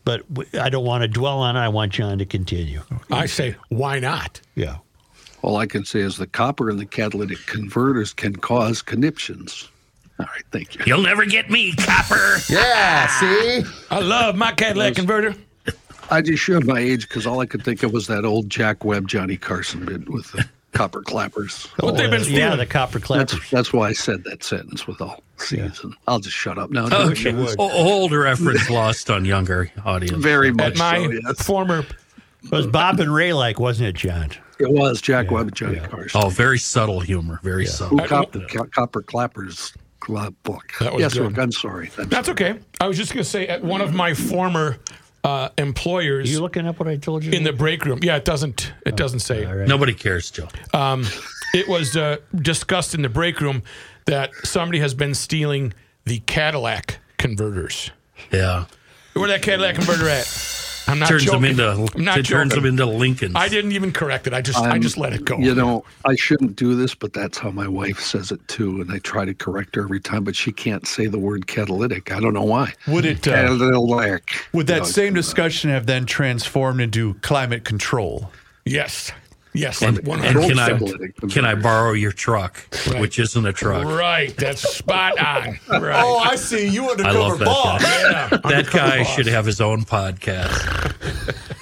But 0.04 0.22
I 0.58 0.68
don't 0.70 0.84
want 0.84 1.02
to 1.02 1.08
dwell 1.08 1.38
on 1.38 1.56
it. 1.56 1.60
I 1.60 1.68
want 1.68 1.92
John 1.92 2.18
to 2.18 2.26
continue. 2.26 2.82
I 3.10 3.26
say, 3.26 3.56
why 3.70 3.98
not? 4.00 4.40
Yeah. 4.54 4.76
All 5.42 5.56
I 5.56 5.66
can 5.66 5.84
say 5.84 6.00
is 6.00 6.16
the 6.18 6.26
copper 6.26 6.70
in 6.70 6.76
the 6.76 6.86
catalytic 6.86 7.38
converters 7.46 8.12
can 8.12 8.36
cause 8.36 8.82
conniptions. 8.82 9.68
All 10.20 10.26
right, 10.26 10.44
thank 10.50 10.74
you. 10.74 10.84
You'll 10.86 11.02
never 11.02 11.24
get 11.24 11.50
me, 11.50 11.72
copper. 11.72 12.36
yeah, 12.48 13.06
ah. 13.08 13.16
see? 13.20 13.64
I 13.90 14.00
love 14.00 14.36
my 14.36 14.52
Cadillac 14.52 14.94
converter. 14.94 15.34
I 16.10 16.20
just 16.20 16.42
showed 16.42 16.66
my 16.66 16.78
age 16.78 17.08
because 17.08 17.26
all 17.26 17.40
I 17.40 17.46
could 17.46 17.64
think 17.64 17.82
of 17.82 17.92
was 17.92 18.06
that 18.08 18.24
old 18.24 18.50
Jack 18.50 18.84
Webb 18.84 19.08
Johnny 19.08 19.36
Carson 19.36 19.86
bit 19.86 20.08
with 20.08 20.30
the 20.32 20.44
copper 20.72 21.02
clappers. 21.02 21.66
What 21.78 21.96
they've 21.96 22.10
been 22.10 22.24
yeah, 22.24 22.54
the 22.56 22.66
copper 22.66 22.98
clappers. 22.98 23.30
That's 23.30 23.50
that's 23.50 23.72
why 23.72 23.88
I 23.88 23.92
said 23.92 24.24
that 24.24 24.42
sentence 24.44 24.86
with 24.86 25.00
all 25.00 25.22
C's. 25.38 25.82
And 25.82 25.94
I'll 26.06 26.18
just 26.20 26.36
shut 26.36 26.58
up 26.58 26.70
now. 26.70 26.86
Okay. 26.86 27.32
would. 27.32 27.54
O- 27.58 27.70
Old 27.70 28.12
reference 28.12 28.68
lost 28.68 29.08
on 29.08 29.24
younger 29.24 29.70
audience. 29.84 30.22
Very 30.22 30.52
much 30.52 30.72
At 30.72 30.76
my 30.78 30.98
so. 31.04 31.10
Yes. 31.12 31.42
former, 31.46 31.86
It 32.42 32.50
was 32.50 32.66
Bob 32.66 33.00
and 33.00 33.14
Ray 33.14 33.32
like, 33.32 33.58
wasn't 33.60 33.88
it, 33.88 33.94
John? 33.96 34.30
It 34.58 34.70
was 34.70 35.00
Jack 35.00 35.30
Webb 35.30 35.54
Johnny 35.54 35.78
Carson. 35.78 36.20
Oh, 36.22 36.28
very 36.28 36.58
subtle 36.58 37.00
humor. 37.00 37.40
Very 37.42 37.66
subtle. 37.66 37.98
Who 37.98 38.06
copper, 38.06 38.40
co- 38.40 38.64
copper 38.64 39.00
clappers 39.02 39.72
club 39.72 39.89
book. 40.08 40.72
That 40.80 40.92
was 40.92 41.00
yes, 41.00 41.14
good. 41.14 41.28
Rick, 41.28 41.38
I'm 41.38 41.52
sorry. 41.52 41.90
I'm 41.98 42.08
that's 42.08 42.28
okay. 42.30 42.58
I 42.80 42.88
was 42.88 42.96
just 42.96 43.12
going 43.12 43.22
to 43.24 43.28
say, 43.28 43.46
at 43.46 43.62
one 43.62 43.80
of 43.80 43.92
my 43.92 44.14
former 44.14 44.78
uh, 45.24 45.50
employers 45.58 46.30
You 46.30 46.40
looking 46.40 46.66
up 46.66 46.78
what 46.78 46.88
I 46.88 46.96
told 46.96 47.24
you? 47.24 47.32
in 47.32 47.44
the 47.44 47.52
break 47.52 47.84
room. 47.84 48.00
Yeah, 48.02 48.16
it 48.16 48.24
doesn't. 48.24 48.72
It 48.86 48.96
doesn't 48.96 49.20
say. 49.20 49.44
All 49.44 49.54
right. 49.54 49.68
Nobody 49.68 49.94
cares, 49.94 50.30
Joe. 50.30 50.48
Um, 50.72 51.04
it 51.54 51.68
was 51.68 51.96
uh, 51.96 52.18
discussed 52.34 52.94
in 52.94 53.02
the 53.02 53.08
break 53.08 53.40
room 53.40 53.62
that 54.06 54.34
somebody 54.44 54.80
has 54.80 54.94
been 54.94 55.14
stealing 55.14 55.74
the 56.04 56.20
Cadillac 56.20 56.98
converters. 57.18 57.90
Yeah. 58.32 58.64
Where 59.14 59.28
that 59.28 59.42
Cadillac 59.42 59.74
converter 59.74 60.08
at? 60.08 60.24
I'm 60.90 60.98
not 60.98 61.08
turns 61.08 61.24
joking. 61.24 61.42
them 61.42 61.50
into 61.50 61.88
I'm 61.96 62.04
not 62.04 62.18
it 62.18 62.26
turns 62.26 62.50
joking. 62.52 62.64
them 62.64 62.70
into 62.70 62.86
Lincolns. 62.86 63.32
I 63.36 63.48
didn't 63.48 63.72
even 63.72 63.92
correct 63.92 64.26
it. 64.26 64.34
I 64.34 64.40
just 64.42 64.58
I 64.58 64.70
I'm- 64.70 64.82
just 64.82 64.96
let 64.98 65.12
it 65.12 65.24
go. 65.24 65.38
You 65.38 65.54
know, 65.54 65.84
I 66.04 66.14
shouldn't 66.16 66.56
do 66.56 66.74
this, 66.74 66.94
but 66.94 67.12
that's 67.12 67.38
how 67.38 67.50
my 67.50 67.68
wife 67.68 68.00
says 68.00 68.30
it 68.32 68.46
too, 68.48 68.80
and 68.80 68.90
I 68.92 68.98
try 68.98 69.24
to 69.24 69.32
correct 69.34 69.76
her 69.76 69.82
every 69.82 70.00
time, 70.00 70.24
but 70.24 70.34
she 70.36 70.52
can't 70.52 70.86
say 70.86 71.06
the 71.06 71.18
word 71.18 71.46
catalytic. 71.46 72.12
I 72.12 72.20
don't 72.20 72.34
know 72.34 72.44
why. 72.44 72.72
Would 72.88 73.04
it 73.04 73.26
uh, 73.28 73.32
Catalytic. 73.32 74.30
would 74.52 74.66
that 74.66 74.78
No, 74.80 74.84
same 74.84 75.14
discussion 75.14 75.70
have 75.70 75.86
then 75.86 76.06
transformed 76.06 76.80
into 76.80 77.14
climate 77.22 77.64
control? 77.64 78.30
yes, 78.64 79.12
yes, 79.52 79.82
and, 79.82 80.06
one 80.06 80.24
and 80.24 80.38
can 80.38 80.58
I 80.58 80.78
can 81.28 81.44
I 81.44 81.54
borrow 81.54 81.92
your 81.92 82.12
truck, 82.12 82.64
Right. 82.88 83.00
which 83.00 83.18
isn't 83.18 83.44
a 83.46 83.52
truck? 83.52 83.84
Right, 83.86 84.36
that's 84.36 84.62
spot 84.62 85.18
on. 85.18 85.58
Right. 85.82 86.02
Oh, 86.04 86.18
I 86.18 86.36
see. 86.36 86.68
You 86.68 86.90
I 86.90 87.12
love 87.12 87.38
that 87.38 87.46
guy. 87.46 87.78
yeah. 87.80 88.28
That 88.50 88.70
guy 88.72 89.02
should 89.02 89.26
have 89.26 89.46
his 89.46 89.60
own 89.60 89.84
podcast. 89.84 90.96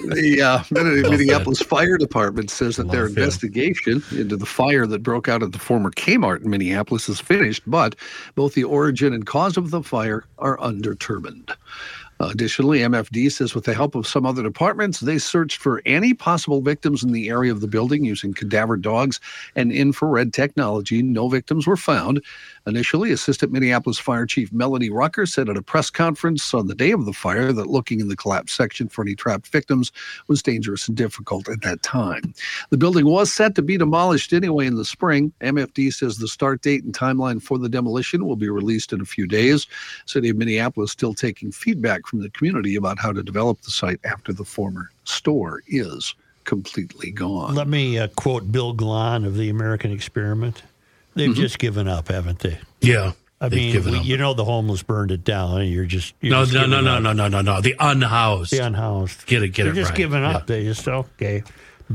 The 0.09 0.41
uh, 0.41 0.63
Min- 0.71 1.01
Well 1.03 1.11
Minneapolis 1.11 1.61
Fire 1.61 1.97
Department 1.97 2.49
says 2.49 2.77
that 2.77 2.89
their 2.89 3.03
Love 3.03 3.11
him. 3.11 3.17
investigation 3.23 4.03
into 4.11 4.37
the 4.37 4.45
fire 4.45 4.87
that 4.87 5.03
broke 5.03 5.27
out 5.27 5.43
at 5.43 5.51
the 5.51 5.59
former 5.59 5.91
Kmart 5.91 6.43
in 6.43 6.49
Minneapolis 6.49 7.09
is 7.09 7.19
finished, 7.19 7.61
but 7.67 7.95
both 8.35 8.53
the 8.55 8.63
origin 8.63 9.13
and 9.13 9.25
cause 9.27 9.55
of 9.57 9.69
the 9.71 9.83
fire 9.83 10.23
are 10.39 10.59
undetermined. 10.61 11.51
Additionally, 12.21 12.79
MFD 12.79 13.31
says 13.31 13.55
with 13.55 13.63
the 13.63 13.73
help 13.73 13.95
of 13.95 14.05
some 14.05 14.25
other 14.25 14.43
departments, 14.43 14.99
they 14.99 15.17
searched 15.17 15.57
for 15.57 15.81
any 15.85 16.13
possible 16.13 16.59
victims 16.59 17.01
in 17.01 17.13
the 17.13 17.29
area 17.29 17.49
of 17.49 17.61
the 17.61 17.67
building 17.67 18.03
using 18.03 18.33
cadaver 18.33 18.75
dogs 18.75 19.21
and 19.55 19.71
infrared 19.71 20.33
technology. 20.33 21.01
No 21.01 21.29
victims 21.29 21.65
were 21.65 21.77
found. 21.77 22.21
Initially, 22.67 23.11
Assistant 23.11 23.51
Minneapolis 23.51 23.99
Fire 23.99 24.25
Chief 24.25 24.51
Melanie 24.51 24.89
Rucker 24.89 25.25
said 25.25 25.49
at 25.49 25.57
a 25.57 25.61
press 25.61 25.89
conference 25.89 26.53
on 26.53 26.67
the 26.67 26.75
day 26.75 26.91
of 26.91 27.05
the 27.05 27.13
fire 27.13 27.51
that 27.53 27.67
looking 27.67 27.99
in 27.99 28.07
the 28.07 28.15
collapsed 28.15 28.55
section 28.55 28.87
for 28.87 29.03
any 29.03 29.15
trapped 29.15 29.47
victims 29.47 29.91
was 30.27 30.43
dangerous 30.43 30.87
and 30.87 30.97
difficult 30.97 31.49
at 31.49 31.61
that 31.61 31.81
time. 31.83 32.33
The 32.69 32.77
building 32.77 33.05
was 33.05 33.31
set 33.33 33.55
to 33.55 33.61
be 33.61 33.77
demolished 33.77 34.33
anyway 34.33 34.67
in 34.67 34.75
the 34.75 34.85
spring. 34.85 35.31
MFD 35.41 35.93
says 35.93 36.17
the 36.17 36.27
start 36.27 36.61
date 36.61 36.83
and 36.83 36.93
timeline 36.93 37.41
for 37.41 37.57
the 37.57 37.69
demolition 37.69 38.25
will 38.25 38.35
be 38.35 38.49
released 38.49 38.93
in 38.93 39.01
a 39.01 39.05
few 39.05 39.27
days. 39.27 39.67
City 40.05 40.29
of 40.29 40.37
Minneapolis 40.37 40.91
still 40.91 41.13
taking 41.13 41.51
feedback 41.51 42.05
from 42.05 42.21
the 42.21 42.29
community 42.31 42.75
about 42.75 42.99
how 42.99 43.11
to 43.11 43.23
develop 43.23 43.61
the 43.61 43.71
site 43.71 43.99
after 44.03 44.33
the 44.33 44.45
former 44.45 44.89
store 45.03 45.61
is 45.67 46.15
completely 46.43 47.11
gone. 47.11 47.53
Let 47.53 47.67
me 47.67 47.99
uh, 47.99 48.07
quote 48.07 48.51
Bill 48.51 48.73
Glahn 48.73 49.25
of 49.25 49.37
the 49.37 49.49
American 49.49 49.91
Experiment. 49.91 50.63
They've 51.19 51.29
Mm-hmm. 51.31 51.41
just 51.41 51.59
given 51.59 51.87
up, 51.87 52.07
haven't 52.07 52.39
they? 52.39 52.57
Yeah. 52.81 53.11
I 53.41 53.47
they've 53.47 53.57
mean, 53.59 53.71
given 53.71 53.91
we, 53.93 53.99
up. 53.99 54.05
you 54.05 54.17
know, 54.17 54.33
the 54.33 54.43
homeless 54.43 54.83
burned 54.83 55.11
it 55.11 55.23
down, 55.23 55.61
and 55.61 55.71
you're 55.71 55.85
just 55.85 56.13
you're 56.19 56.31
no, 56.31 56.41
just 56.43 56.53
no, 56.53 56.61
no, 56.65 56.77
giving 56.81 56.85
no, 56.85 56.99
no, 56.99 57.13
no, 57.13 57.27
no, 57.29 57.41
no. 57.41 57.61
The 57.61 57.75
unhoused. 57.79 58.51
The 58.51 58.59
unhoused. 58.59 59.25
Get 59.27 59.43
it, 59.43 59.49
get 59.49 59.63
They're 59.63 59.71
it 59.71 59.75
just 59.75 59.91
right. 59.91 59.97
giving 59.97 60.21
Yeah. 60.23 60.31
up. 60.37 60.47
They 60.47 60.63
just 60.65 60.85
okay. 60.87 61.43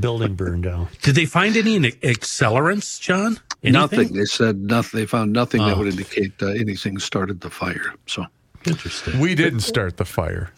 Building 0.00 0.34
burned 0.34 0.64
down. 0.64 0.88
Did 1.02 1.14
they 1.16 1.26
find 1.26 1.56
any 1.56 1.78
accelerants, 1.78 2.98
John? 3.00 3.38
Anything? 3.62 3.72
Nothing. 3.72 4.12
They 4.14 4.24
said 4.24 4.56
nothing. 4.58 5.00
They 5.00 5.06
found 5.06 5.32
nothing 5.32 5.60
that 5.64 5.74
Oh. 5.74 5.78
would 5.80 5.88
indicate 5.88 6.32
uh, 6.42 6.46
anything 6.48 6.98
started 6.98 7.40
the 7.42 7.50
fire. 7.50 7.94
So 8.06 8.24
Interesting. 8.66 9.20
We 9.20 9.34
didn't 9.34 9.60
start 9.60 9.98
the 9.98 10.04
fire. 10.06 10.50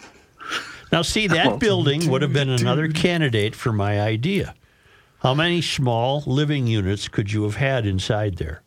Now, 0.92 1.02
see, 1.02 1.26
that 1.26 1.58
building 1.58 2.08
would 2.08 2.22
have 2.22 2.32
been 2.32 2.48
another 2.48 2.86
candidate 2.88 3.56
for 3.56 3.72
my 3.72 4.00
idea. 4.00 4.54
How 5.20 5.34
many 5.34 5.62
small 5.62 6.22
living 6.26 6.66
units 6.66 7.08
could 7.08 7.32
you 7.32 7.42
have 7.44 7.56
had 7.56 7.86
inside 7.86 8.36
there? 8.36 8.62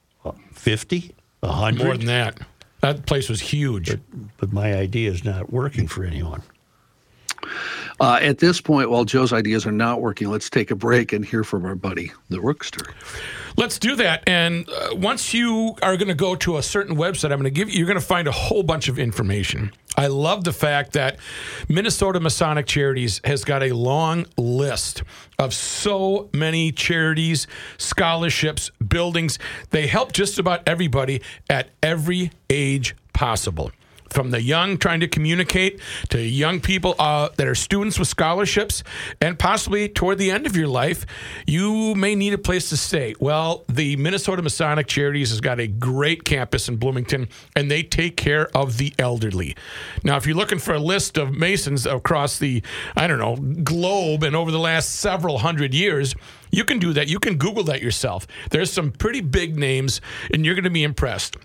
50? 0.53 1.15
100? 1.41 1.83
More 1.85 1.97
than 1.97 2.07
that. 2.07 2.39
That 2.81 3.05
place 3.05 3.29
was 3.29 3.39
huge. 3.39 3.97
But 4.37 4.51
my 4.51 4.73
idea 4.73 5.09
is 5.11 5.23
not 5.23 5.51
working 5.51 5.87
for 5.87 6.03
anyone. 6.03 6.41
uh, 7.99 8.19
at 8.21 8.39
this 8.39 8.59
point, 8.61 8.89
while 8.89 9.05
Joe's 9.05 9.31
ideas 9.33 9.65
are 9.65 9.71
not 9.71 10.01
working, 10.01 10.29
let's 10.29 10.49
take 10.49 10.71
a 10.71 10.75
break 10.75 11.13
and 11.13 11.23
hear 11.23 11.43
from 11.43 11.65
our 11.65 11.75
buddy, 11.75 12.11
the 12.29 12.37
Rookster. 12.37 12.91
Let's 13.57 13.79
do 13.79 13.95
that. 13.97 14.23
And 14.27 14.67
uh, 14.69 14.95
once 14.95 15.33
you 15.33 15.75
are 15.81 15.97
going 15.97 16.07
to 16.07 16.13
go 16.13 16.35
to 16.35 16.57
a 16.57 16.63
certain 16.63 16.95
website, 16.95 17.31
I'm 17.31 17.39
going 17.39 17.43
to 17.43 17.49
give 17.51 17.69
you, 17.69 17.77
you're 17.79 17.87
going 17.87 17.99
to 17.99 18.05
find 18.05 18.27
a 18.27 18.31
whole 18.33 18.63
bunch 18.63 18.87
of 18.87 18.97
information. 18.99 19.71
I 19.99 20.07
love 20.07 20.45
the 20.45 20.53
fact 20.53 20.93
that 20.93 21.17
Minnesota 21.67 22.21
Masonic 22.21 22.65
Charities 22.65 23.19
has 23.25 23.43
got 23.43 23.61
a 23.63 23.73
long 23.73 24.27
list 24.37 25.03
of 25.37 25.53
so 25.53 26.29
many 26.31 26.71
charities, 26.71 27.47
scholarships, 27.77 28.71
buildings. 28.87 29.39
They 29.71 29.87
help 29.87 30.13
just 30.13 30.39
about 30.39 30.65
everybody 30.65 31.21
at 31.49 31.71
every 31.83 32.31
age 32.49 32.95
possible 33.11 33.71
from 34.10 34.32
the 34.32 34.41
young 34.41 34.78
trying 34.78 34.99
to 34.99 35.07
communicate 35.07 35.80
to 36.10 36.22
young 36.22 36.60
people 36.60 36.95
uh, 36.99 37.30
that 37.38 37.47
are 37.47 37.55
students 37.55 37.99
with 37.99 38.07
scholarships 38.07 38.84
and 39.22 39.38
possibly 39.38 39.88
toward 39.88 40.18
the 40.18 40.32
end 40.32 40.45
of 40.45 40.55
your 40.55 40.68
life 40.68 41.05
you 41.45 41.95
may 41.95 42.16
need 42.16 42.34
a 42.34 42.38
place 42.38 42.70
to 42.70 42.78
stay. 42.78 43.16
Well 43.20 43.64
the 43.68 43.95
minnesota 43.95 44.41
masonic 44.41 44.88
charities 44.88 45.30
has 45.30 45.41
got 45.41 45.60
a 45.60 45.68
great 45.68 46.24
campus 46.24 46.70
in 46.70 46.78
bloomington 46.78 47.30
and 47.55 47.70
they 47.70 47.84
take 47.84 48.18
care 48.18 48.47
of 48.55 48.78
the 48.78 48.93
elderly. 48.99 49.55
Now 50.03 50.18
if 50.18 50.26
you're 50.26 50.36
looking 50.36 50.60
for 50.60 50.74
a 50.74 50.80
list 50.80 51.18
of 51.18 51.34
masons 51.34 51.86
across 51.86 52.39
the 52.39 52.62
i 52.95 53.07
don't 53.07 53.20
know 53.20 53.36
globe 53.64 54.24
and 54.24 54.36
over 54.36 54.51
the 54.51 54.60
last 54.60 54.95
several 54.95 55.39
hundred 55.39 55.74
years 55.74 56.16
you 56.51 56.64
can 56.64 56.80
do 56.80 56.93
that. 56.93 57.07
You 57.07 57.20
can 57.20 57.38
google 57.38 57.64
that 57.66 57.82
yourself. 57.82 58.28
There's 58.49 58.72
some 58.72 58.91
pretty 58.91 59.22
big 59.22 59.57
names 59.57 60.01
and 60.34 60.45
you're 60.45 60.55
going 60.55 60.64
to 60.64 60.70
be 60.70 60.84
impressed 60.84 61.38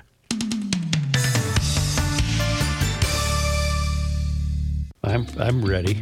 I'm, 5.03 5.27
I'm 5.39 5.63
ready. 5.63 6.01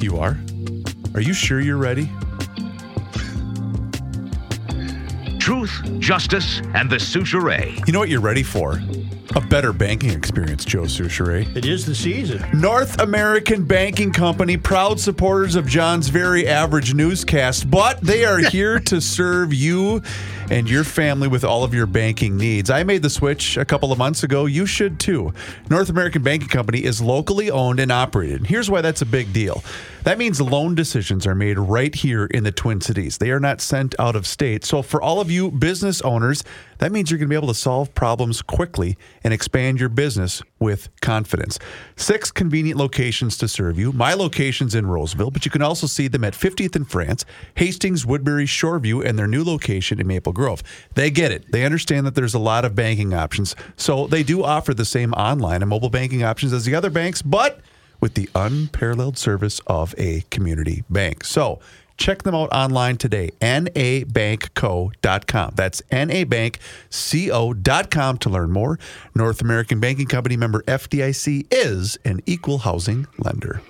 You 0.00 0.18
are? 0.18 0.36
Are 1.14 1.20
you 1.20 1.32
sure 1.32 1.60
you're 1.60 1.76
ready? 1.76 2.10
Truth, 5.38 5.82
justice, 5.98 6.60
and 6.74 6.90
the 6.90 6.96
Soucheray. 6.96 7.86
You 7.86 7.92
know 7.92 8.00
what 8.00 8.08
you're 8.08 8.20
ready 8.20 8.42
for? 8.42 8.80
A 9.36 9.40
better 9.40 9.72
banking 9.72 10.10
experience, 10.10 10.64
Joe 10.64 10.82
Soucheray. 10.82 11.54
It 11.54 11.64
is 11.64 11.86
the 11.86 11.94
season. 11.94 12.44
North 12.52 13.00
American 13.00 13.64
Banking 13.64 14.12
Company, 14.12 14.56
proud 14.56 14.98
supporters 14.98 15.54
of 15.54 15.68
John's 15.68 16.08
very 16.08 16.48
average 16.48 16.94
newscast, 16.94 17.70
but 17.70 18.00
they 18.00 18.24
are 18.24 18.38
here 18.50 18.80
to 18.80 19.00
serve 19.00 19.54
you 19.54 20.02
and 20.50 20.68
your 20.68 20.82
family 20.82 21.28
with 21.28 21.44
all 21.44 21.62
of 21.62 21.72
your 21.72 21.86
banking 21.86 22.36
needs. 22.36 22.70
I 22.70 22.82
made 22.82 23.02
the 23.02 23.10
switch 23.10 23.56
a 23.56 23.64
couple 23.64 23.92
of 23.92 23.98
months 23.98 24.24
ago. 24.24 24.46
You 24.46 24.66
should 24.66 24.98
too. 24.98 25.32
North 25.70 25.90
American 25.90 26.24
Banking 26.24 26.48
Company 26.48 26.82
is 26.82 27.00
locally 27.00 27.52
owned 27.52 27.78
and 27.78 27.92
operated. 27.92 28.48
Here's 28.48 28.68
why 28.68 28.80
that's 28.80 29.00
a 29.02 29.06
big 29.06 29.32
deal. 29.32 29.62
That 30.02 30.18
means 30.18 30.40
loan 30.40 30.74
decisions 30.74 31.24
are 31.24 31.36
made 31.36 31.56
right 31.56 31.94
here 31.94 32.24
in 32.26 32.42
the 32.42 32.50
Twin 32.50 32.80
Cities. 32.80 33.18
They 33.18 33.30
are 33.30 33.38
not 33.38 33.60
sent 33.60 33.94
out 34.00 34.16
of 34.16 34.26
state. 34.26 34.64
So 34.64 34.82
for 34.82 35.00
all 35.00 35.20
of 35.20 35.30
you 35.30 35.52
business 35.52 36.00
owners, 36.02 36.42
that 36.80 36.92
means 36.92 37.10
you're 37.10 37.18
going 37.18 37.28
to 37.28 37.30
be 37.30 37.36
able 37.36 37.48
to 37.48 37.54
solve 37.54 37.94
problems 37.94 38.42
quickly 38.42 38.96
and 39.22 39.32
expand 39.32 39.78
your 39.78 39.88
business 39.88 40.42
with 40.58 40.88
confidence. 41.00 41.58
Six 41.96 42.32
convenient 42.32 42.78
locations 42.78 43.36
to 43.38 43.48
serve 43.48 43.78
you. 43.78 43.92
My 43.92 44.14
location's 44.14 44.74
in 44.74 44.86
Roseville, 44.86 45.30
but 45.30 45.44
you 45.44 45.50
can 45.50 45.62
also 45.62 45.86
see 45.86 46.08
them 46.08 46.24
at 46.24 46.32
50th 46.32 46.74
and 46.74 46.90
France, 46.90 47.24
Hastings, 47.54 48.04
Woodbury, 48.04 48.46
Shoreview, 48.46 49.04
and 49.04 49.18
their 49.18 49.26
new 49.26 49.44
location 49.44 50.00
in 50.00 50.06
Maple 50.06 50.32
Grove. 50.32 50.62
They 50.94 51.10
get 51.10 51.32
it. 51.32 51.52
They 51.52 51.64
understand 51.64 52.06
that 52.06 52.14
there's 52.14 52.34
a 52.34 52.38
lot 52.38 52.64
of 52.64 52.74
banking 52.74 53.14
options. 53.14 53.54
So 53.76 54.06
they 54.06 54.22
do 54.22 54.42
offer 54.42 54.74
the 54.74 54.84
same 54.84 55.12
online 55.12 55.62
and 55.62 55.68
mobile 55.68 55.90
banking 55.90 56.22
options 56.22 56.52
as 56.52 56.64
the 56.64 56.74
other 56.74 56.90
banks, 56.90 57.22
but 57.22 57.60
with 58.00 58.14
the 58.14 58.28
unparalleled 58.34 59.18
service 59.18 59.60
of 59.66 59.94
a 59.98 60.22
community 60.30 60.84
bank. 60.88 61.24
So 61.24 61.60
check 62.00 62.24
them 62.24 62.34
out 62.34 62.50
online 62.50 62.96
today, 62.96 63.30
nabankco.com. 63.40 65.52
That's 65.54 65.82
nabankco.com 65.82 68.18
to 68.18 68.30
learn 68.30 68.50
more. 68.50 68.80
North 69.14 69.40
American 69.40 69.78
Banking 69.78 70.06
Company 70.06 70.36
member 70.36 70.62
FDIC 70.62 71.46
is 71.52 71.96
an 72.04 72.20
equal 72.26 72.58
housing 72.58 73.06
lender. 73.18 73.62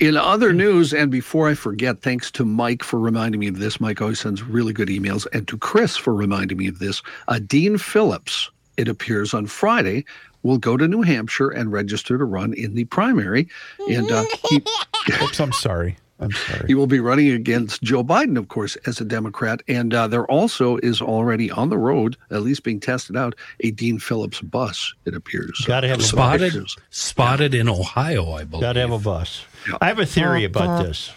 In 0.00 0.16
other 0.16 0.52
news, 0.52 0.92
and 0.92 1.10
before 1.10 1.48
I 1.48 1.54
forget, 1.54 2.02
thanks 2.02 2.30
to 2.32 2.44
Mike 2.44 2.82
for 2.82 2.98
reminding 2.98 3.40
me 3.40 3.48
of 3.48 3.58
this. 3.58 3.80
Mike 3.80 4.02
always 4.02 4.20
sends 4.20 4.42
really 4.42 4.72
good 4.72 4.88
emails, 4.88 5.28
and 5.32 5.46
to 5.48 5.56
Chris 5.56 5.96
for 5.96 6.14
reminding 6.14 6.58
me 6.58 6.66
of 6.66 6.80
this. 6.80 7.00
Uh, 7.28 7.38
Dean 7.46 7.78
Phillips, 7.78 8.50
it 8.76 8.88
appears 8.88 9.32
on 9.34 9.46
Friday, 9.46 10.04
will 10.42 10.58
go 10.58 10.76
to 10.76 10.88
New 10.88 11.02
Hampshire 11.02 11.50
and 11.50 11.70
register 11.70 12.18
to 12.18 12.24
run 12.24 12.54
in 12.54 12.74
the 12.74 12.86
primary, 12.86 13.46
and 13.88 14.10
uh, 14.10 14.24
he 14.48 14.64
Oops, 15.22 15.38
I'm 15.38 15.52
sorry. 15.52 15.96
I'm 16.22 16.30
sorry. 16.32 16.66
he 16.66 16.74
will 16.74 16.86
be 16.86 17.00
running 17.00 17.30
against 17.30 17.82
Joe 17.82 18.02
Biden, 18.04 18.38
of 18.38 18.48
course, 18.48 18.76
as 18.86 19.00
a 19.00 19.04
Democrat. 19.04 19.62
And 19.68 19.92
uh, 19.92 20.06
there 20.08 20.26
also 20.26 20.76
is 20.78 21.00
already 21.02 21.50
on 21.50 21.68
the 21.68 21.78
road, 21.78 22.16
at 22.30 22.42
least 22.42 22.62
being 22.62 22.80
tested 22.80 23.16
out, 23.16 23.34
a 23.60 23.70
Dean 23.70 23.98
Phillips 23.98 24.40
bus. 24.40 24.94
It 25.04 25.14
appears. 25.14 25.62
Gotta 25.66 25.88
have 25.88 26.00
a 26.00 26.02
Spotted, 26.02 26.52
pictures. 26.52 26.76
spotted 26.90 27.54
in 27.54 27.68
Ohio, 27.68 28.32
I 28.32 28.44
believe. 28.44 28.62
Got 28.62 28.74
to 28.74 28.80
have 28.80 28.92
a 28.92 28.98
bus. 28.98 29.44
I 29.80 29.86
have 29.88 29.98
a 29.98 30.06
theory 30.06 30.44
about 30.44 30.82
this. 30.84 31.10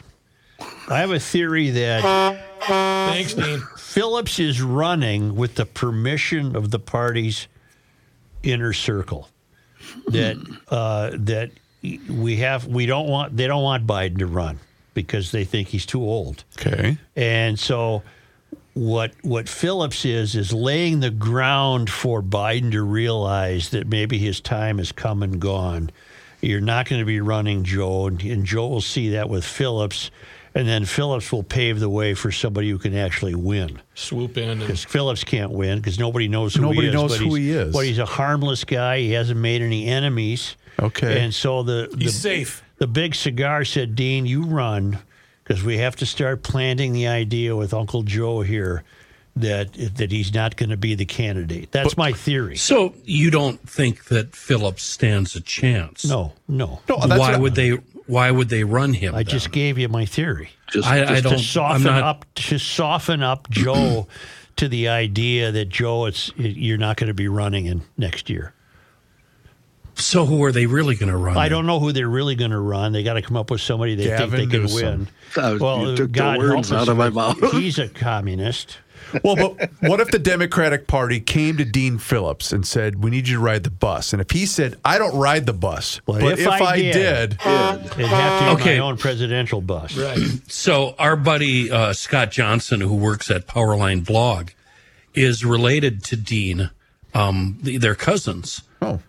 I 0.89 0.99
have 0.99 1.11
a 1.11 1.19
theory 1.19 1.69
that 1.71 2.39
Thanks, 2.61 3.33
Dean. 3.33 3.61
Phillips 3.77 4.39
is 4.39 4.61
running 4.61 5.35
with 5.35 5.55
the 5.55 5.65
permission 5.65 6.55
of 6.55 6.71
the 6.71 6.79
party's 6.79 7.47
inner 8.43 8.73
circle. 8.73 9.29
That 10.07 10.37
uh, 10.69 11.11
that 11.13 11.51
we 12.09 12.37
have 12.37 12.65
we 12.67 12.85
don't 12.87 13.07
want 13.07 13.37
they 13.37 13.45
don't 13.47 13.61
want 13.63 13.85
Biden 13.85 14.17
to 14.19 14.25
run 14.27 14.59
because 14.95 15.29
they 15.31 15.43
think 15.43 15.67
he's 15.67 15.85
too 15.85 16.01
old. 16.01 16.43
Okay. 16.59 16.97
And 17.15 17.59
so 17.59 18.01
what 18.73 19.11
what 19.21 19.47
Phillips 19.47 20.03
is 20.05 20.35
is 20.35 20.51
laying 20.51 20.99
the 21.01 21.11
ground 21.11 21.89
for 21.89 22.23
Biden 22.23 22.71
to 22.71 22.81
realize 22.81 23.69
that 23.69 23.87
maybe 23.87 24.17
his 24.17 24.41
time 24.41 24.79
has 24.79 24.91
come 24.91 25.21
and 25.21 25.39
gone. 25.39 25.91
You're 26.41 26.61
not 26.61 26.87
going 26.89 26.99
to 26.99 27.05
be 27.05 27.21
running 27.21 27.63
Joe, 27.63 28.07
and, 28.07 28.21
and 28.23 28.45
Joe 28.45 28.67
will 28.67 28.81
see 28.81 29.09
that 29.11 29.29
with 29.29 29.43
Phillips, 29.43 30.11
and 30.53 30.67
then 30.67 30.85
Phillips 30.85 31.31
will 31.31 31.41
pave 31.41 31.79
the 31.79 31.89
way 31.89 32.13
for 32.13 32.31
somebody 32.31 32.69
who 32.69 32.77
can 32.77 32.95
actually 32.95 33.33
win. 33.33 33.81
Swoop 33.95 34.37
in 34.37 34.49
and 34.49 34.59
Because 34.59 34.83
Phillips 34.83 35.23
can't 35.23 35.51
win 35.51 35.79
because 35.79 35.97
nobody 35.97 36.27
knows 36.27 36.53
who 36.53 36.61
Nobody 36.61 36.81
he 36.81 36.87
is. 36.89 36.93
knows 36.93 37.11
but 37.17 37.19
who 37.19 37.35
he's- 37.35 37.37
he 37.37 37.51
is. 37.51 37.73
But 37.73 37.85
he's 37.85 37.97
a 37.99 38.05
harmless 38.05 38.63
guy. 38.63 38.99
He 38.99 39.11
hasn't 39.11 39.39
made 39.39 39.61
any 39.61 39.87
enemies. 39.87 40.55
Okay. 40.79 41.21
And 41.23 41.33
so 41.33 41.63
the 41.63 41.89
the, 41.91 42.03
he's 42.03 42.19
safe. 42.19 42.61
The 42.77 42.87
big 42.87 43.15
cigar 43.15 43.65
said, 43.65 43.95
Dean, 43.95 44.25
you 44.25 44.43
run 44.43 44.99
because 45.43 45.63
we 45.63 45.77
have 45.77 45.95
to 45.97 46.05
start 46.05 46.43
planting 46.43 46.93
the 46.93 47.07
idea 47.07 47.55
with 47.55 47.73
Uncle 47.73 48.03
Joe 48.03 48.41
here 48.41 48.83
that 49.35 49.73
that 49.95 50.11
he's 50.11 50.33
not 50.33 50.55
going 50.55 50.69
to 50.69 50.77
be 50.77 50.95
the 50.95 51.05
candidate. 51.05 51.71
That's 51.71 51.97
my 51.97 52.13
theory. 52.13 52.55
So 52.55 52.93
you 53.03 53.29
don't 53.31 53.59
think 53.69 54.05
that 54.05 54.35
Phillips 54.35 54.83
stands 54.83 55.35
a 55.35 55.41
chance? 55.41 56.05
No, 56.05 56.33
no. 56.47 56.81
No, 56.87 56.97
that's 57.05 57.19
why 57.19 57.37
would 57.37 57.55
they? 57.55 57.71
Why 58.07 58.31
would 58.31 58.49
they 58.49 58.63
run 58.63 58.93
him? 58.93 59.15
I 59.15 59.23
then? 59.23 59.31
just 59.31 59.51
gave 59.51 59.77
you 59.77 59.89
my 59.89 60.05
theory. 60.05 60.51
Just, 60.71 60.87
I, 60.87 61.01
I 61.01 61.05
just 61.05 61.23
don't. 61.23 61.33
to 61.33 61.39
soften 61.39 61.83
not, 61.83 62.03
up 62.03 62.25
to 62.35 62.59
soften 62.59 63.23
up 63.23 63.49
Joe 63.49 64.07
to 64.57 64.67
the 64.67 64.87
idea 64.89 65.51
that 65.51 65.69
Joe, 65.69 66.05
it's 66.05 66.31
you're 66.37 66.77
not 66.77 66.97
going 66.97 67.07
to 67.07 67.13
be 67.13 67.27
running 67.27 67.65
in 67.65 67.81
next 67.97 68.29
year. 68.29 68.53
So 69.95 70.25
who 70.25 70.43
are 70.43 70.51
they 70.51 70.65
really 70.65 70.95
going 70.95 71.11
to 71.11 71.17
run? 71.17 71.37
I 71.37 71.49
don't 71.49 71.65
know 71.65 71.79
who 71.79 71.91
they're 71.91 72.07
really 72.09 72.35
going 72.35 72.51
to 72.51 72.59
run. 72.59 72.91
They 72.91 73.03
got 73.03 73.13
to 73.13 73.21
come 73.21 73.37
up 73.37 73.49
with 73.49 73.61
somebody 73.61 73.95
they 73.95 74.05
Gavin 74.05 74.29
think 74.49 74.51
they 74.51 74.57
can 74.59 74.73
win. 74.75 75.07
Uh, 75.37 75.51
you 75.81 75.95
took 75.95 76.11
the 76.13 76.35
words 76.37 76.69
help 76.69 76.81
out 76.81 76.87
of 76.89 76.97
my 76.97 77.09
mouth. 77.09 77.39
He's 77.53 77.79
a 77.79 77.87
communist. 77.87 78.77
Well, 79.23 79.35
but 79.35 79.69
what 79.81 79.99
if 80.01 80.09
the 80.11 80.19
Democratic 80.19 80.87
Party 80.87 81.19
came 81.19 81.57
to 81.57 81.63
Dean 81.65 81.99
Phillips 81.99 82.51
and 82.51 82.65
said, 82.67 83.01
"We 83.03 83.11
need 83.11 83.27
you 83.27 83.35
to 83.35 83.41
ride 83.41 83.63
the 83.63 83.69
bus"? 83.69 84.11
And 84.13 84.21
if 84.21 84.31
he 84.31 84.45
said, 84.45 84.75
"I 84.83 84.97
don't 84.97 85.15
ride 85.15 85.45
the 85.45 85.53
bus," 85.53 86.01
Well, 86.07 86.19
but 86.19 86.39
if 86.39 86.47
I 86.47 86.77
did- 86.77 86.93
did, 86.93 87.31
It'd 87.33 87.41
have 87.41 87.89
to 87.91 87.97
be 87.97 88.61
Okay. 88.61 88.79
my 88.79 88.85
own 88.85 88.97
presidential 88.97 89.61
bus. 89.61 89.95
Right. 89.95 90.17
So 90.47 90.95
our 90.97 91.15
buddy 91.15 91.69
uh, 91.71 91.93
Scott 91.93 92.31
Johnson, 92.31 92.81
who 92.81 92.95
works 92.95 93.29
at 93.29 93.47
Powerline 93.47 94.03
Blog, 94.05 94.49
is 95.13 95.45
related 95.45 96.03
to 96.05 96.15
Dean. 96.17 96.71
Um, 97.13 97.59
th- 97.63 97.79
they're 97.79 97.95
cousins. 97.95 98.63
oh, 98.81 98.99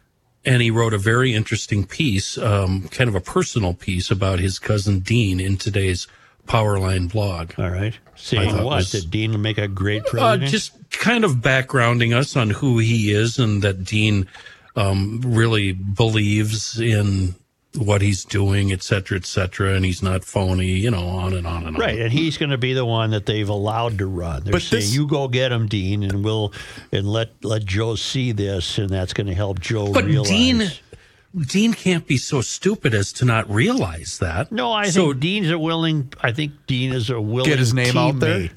and 0.46 0.62
he 0.62 0.70
wrote 0.70 0.94
a 0.94 0.98
very 0.98 1.34
interesting 1.34 1.84
piece, 1.84 2.38
um, 2.38 2.88
kind 2.88 3.08
of 3.08 3.14
a 3.14 3.20
personal 3.20 3.74
piece 3.74 4.10
about 4.10 4.38
his 4.38 4.58
cousin 4.58 5.00
Dean 5.00 5.40
in 5.40 5.56
today's 5.56 6.06
Powerline 6.46 7.10
blog. 7.10 7.52
All 7.58 7.70
right. 7.70 7.98
Saying 8.14 8.50
thought 8.52 8.64
what? 8.64 8.76
was- 8.76 8.92
that 8.92 9.10
Dean 9.10 9.32
will 9.32 9.38
make 9.38 9.58
a 9.58 9.66
great 9.68 10.02
Uh, 10.06 10.10
president? 10.10 10.50
just 10.50 10.72
kind 10.90 11.24
of 11.24 11.36
backgrounding 11.36 12.14
us 12.16 12.36
on 12.36 12.50
who 12.50 12.78
he 12.78 13.10
is 13.10 13.38
and 13.38 13.60
that 13.62 13.84
Dean 13.84 14.26
um, 14.76 15.20
really 15.24 15.72
believes 15.72 16.78
in 16.80 17.34
what 17.76 18.02
he's 18.02 18.24
doing, 18.24 18.72
et 18.72 18.82
cetera, 18.82 19.16
et 19.18 19.26
cetera, 19.26 19.74
and 19.74 19.84
he's 19.84 20.02
not 20.02 20.24
phony, 20.24 20.66
you 20.66 20.90
know, 20.90 21.06
on 21.06 21.34
and 21.34 21.46
on 21.46 21.66
and 21.66 21.76
on. 21.76 21.80
Right, 21.82 21.98
and 21.98 22.12
he's 22.12 22.36
going 22.38 22.50
to 22.50 22.58
be 22.58 22.72
the 22.74 22.84
one 22.84 23.10
that 23.10 23.26
they've 23.26 23.48
allowed 23.48 23.98
to 23.98 24.06
run. 24.06 24.44
They're 24.44 24.52
But 24.52 24.62
saying, 24.62 24.82
this- 24.82 24.94
"You 24.94 25.06
go 25.06 25.28
get 25.28 25.52
him, 25.52 25.66
Dean, 25.68 26.02
and 26.02 26.24
we'll 26.24 26.52
and 26.92 27.06
let 27.10 27.44
let 27.44 27.64
Joe 27.64 27.94
see 27.96 28.32
this, 28.32 28.78
and 28.78 28.88
that's 28.90 29.12
going 29.12 29.26
to 29.26 29.34
help 29.34 29.60
Joe 29.60 29.92
But 29.92 30.04
realize." 30.04 30.28
Dean, 30.28 30.70
Dean 31.48 31.74
can't 31.74 32.06
be 32.06 32.16
so 32.16 32.40
stupid 32.40 32.94
as 32.94 33.12
to 33.14 33.24
not 33.24 33.50
realize 33.50 34.18
that. 34.20 34.50
no, 34.50 34.72
I 34.72 34.88
so 34.88 35.08
think 35.08 35.20
Dean's 35.20 35.50
a 35.50 35.58
willing. 35.58 36.12
I 36.22 36.32
think 36.32 36.52
Dean 36.66 36.92
is 36.92 37.10
a 37.10 37.20
willing 37.20 37.50
Get 37.50 37.58
his 37.58 37.74
name 37.74 37.96
out 37.96 38.18
there? 38.20 38.48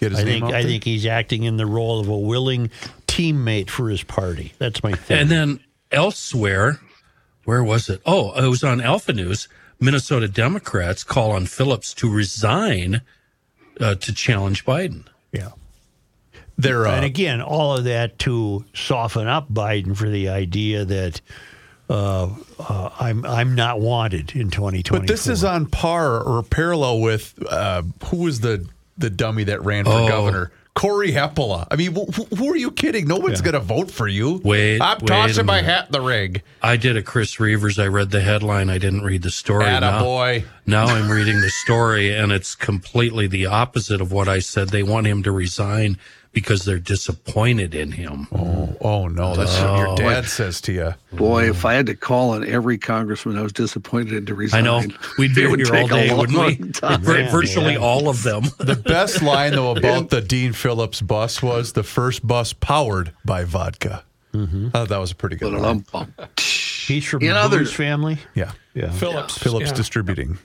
get 0.00 0.12
his 0.12 0.20
I 0.20 0.24
name 0.24 0.42
think 0.42 0.44
out 0.44 0.54
I 0.54 0.62
think 0.64 0.84
he's 0.84 1.06
acting 1.06 1.44
in 1.44 1.56
the 1.56 1.66
role 1.66 2.00
of 2.00 2.08
a 2.08 2.16
willing 2.18 2.70
teammate 3.06 3.70
for 3.70 3.88
his 3.88 4.02
party. 4.02 4.52
That's 4.58 4.82
my 4.82 4.92
thing. 4.92 5.18
And 5.20 5.30
then 5.30 5.60
elsewhere, 5.90 6.78
where 7.48 7.64
was 7.64 7.88
it? 7.88 8.02
Oh, 8.04 8.32
it 8.34 8.46
was 8.46 8.62
on 8.62 8.78
Alpha 8.82 9.14
News. 9.14 9.48
Minnesota 9.80 10.28
Democrats 10.28 11.02
call 11.02 11.30
on 11.30 11.46
Phillips 11.46 11.94
to 11.94 12.10
resign 12.10 13.00
uh, 13.80 13.94
to 13.94 14.12
challenge 14.12 14.66
Biden. 14.66 15.04
yeah. 15.32 15.52
They're 16.58 16.86
uh, 16.86 16.96
And 16.96 17.04
again, 17.06 17.40
all 17.40 17.76
of 17.78 17.84
that 17.84 18.18
to 18.20 18.64
soften 18.74 19.28
up 19.28 19.48
Biden 19.50 19.96
for 19.96 20.10
the 20.10 20.28
idea 20.28 20.84
that 20.84 21.20
uh, 21.88 22.28
uh, 22.58 22.90
I'm 23.00 23.24
I'm 23.24 23.54
not 23.54 23.80
wanted 23.80 24.34
in 24.36 24.50
2020. 24.50 25.00
but 25.00 25.06
this 25.08 25.26
is 25.26 25.42
on 25.44 25.64
par 25.66 26.20
or 26.20 26.42
parallel 26.42 27.00
with 27.00 27.32
uh, 27.48 27.82
who 28.06 28.16
was 28.18 28.40
the 28.40 28.66
the 28.98 29.08
dummy 29.08 29.44
that 29.44 29.64
ran 29.64 29.84
for 29.84 29.92
Oh. 29.92 30.08
governor? 30.08 30.50
Cory 30.74 31.10
Hepola. 31.10 31.66
I 31.70 31.76
mean, 31.76 31.92
wh- 31.94 32.14
wh- 32.14 32.36
who 32.38 32.52
are 32.52 32.56
you 32.56 32.70
kidding? 32.70 33.08
No 33.08 33.16
one's 33.16 33.40
going 33.40 33.54
to 33.54 33.60
vote 33.60 33.90
for 33.90 34.06
you. 34.06 34.40
Wait, 34.44 34.80
I'm 34.80 34.98
wait 35.00 35.08
tossing 35.08 35.44
my 35.46 35.60
hat 35.60 35.86
in 35.86 35.92
the 35.92 36.00
ring. 36.00 36.40
I 36.62 36.76
did 36.76 36.96
a 36.96 37.02
Chris 37.02 37.40
Reuvers. 37.40 37.78
I 37.80 37.86
read 37.88 38.10
the 38.10 38.20
headline. 38.20 38.70
I 38.70 38.78
didn't 38.78 39.02
read 39.02 39.22
the 39.22 39.30
story. 39.30 39.64
Now- 39.64 40.02
boy. 40.02 40.44
Now 40.66 40.84
I'm 40.86 41.10
reading 41.10 41.40
the 41.40 41.48
story, 41.50 42.14
and 42.14 42.30
it's 42.30 42.54
completely 42.54 43.26
the 43.26 43.46
opposite 43.46 44.00
of 44.00 44.12
what 44.12 44.28
I 44.28 44.38
said. 44.38 44.68
They 44.68 44.82
want 44.82 45.06
him 45.06 45.22
to 45.24 45.32
resign 45.32 45.96
because 46.32 46.64
they're 46.64 46.78
disappointed 46.78 47.74
in 47.74 47.92
him. 47.92 48.28
Oh, 48.32 48.76
oh 48.80 49.08
no, 49.08 49.34
that's 49.34 49.58
what 49.60 49.78
your 49.78 49.96
dad 49.96 50.26
says 50.26 50.60
to 50.62 50.72
you. 50.72 50.94
Boy, 51.12 51.48
if 51.50 51.64
I 51.64 51.74
had 51.74 51.86
to 51.86 51.94
call 51.94 52.30
on 52.30 52.44
every 52.46 52.78
congressman 52.78 53.36
I 53.38 53.42
was 53.42 53.52
disappointed 53.52 54.26
to 54.26 54.34
resign, 54.34 54.60
I 54.66 54.80
know. 54.80 54.86
We'd 55.18 55.34
be 55.34 55.42
here 55.42 55.74
all 55.76 55.86
day, 55.88 56.14
wouldn't 56.14 56.38
we? 56.38 56.70
Yeah, 56.82 56.96
Virtually 57.30 57.72
yeah. 57.74 57.78
all 57.80 58.08
of 58.08 58.22
them. 58.22 58.44
The 58.58 58.76
best 58.76 59.22
line 59.22 59.52
though 59.52 59.70
about 59.72 60.10
the 60.10 60.20
Dean 60.20 60.52
Phillips 60.52 61.00
bus 61.00 61.42
was 61.42 61.72
the 61.72 61.82
first 61.82 62.26
bus 62.26 62.52
powered 62.52 63.12
by 63.24 63.44
vodka. 63.44 64.04
Mm-hmm. 64.34 64.68
Oh, 64.74 64.84
that 64.84 64.98
was 64.98 65.10
a 65.10 65.14
pretty 65.14 65.36
good 65.36 65.52
line. 65.54 65.84
He's 66.36 67.04
from 67.04 67.22
in 67.22 67.28
the 67.28 67.36
other- 67.36 67.64
family. 67.64 68.18
Yeah, 68.34 68.52
Yeah. 68.74 68.90
Phillips. 68.92 69.36
Phillips 69.38 69.70
yeah. 69.70 69.74
Distributing. 69.76 70.38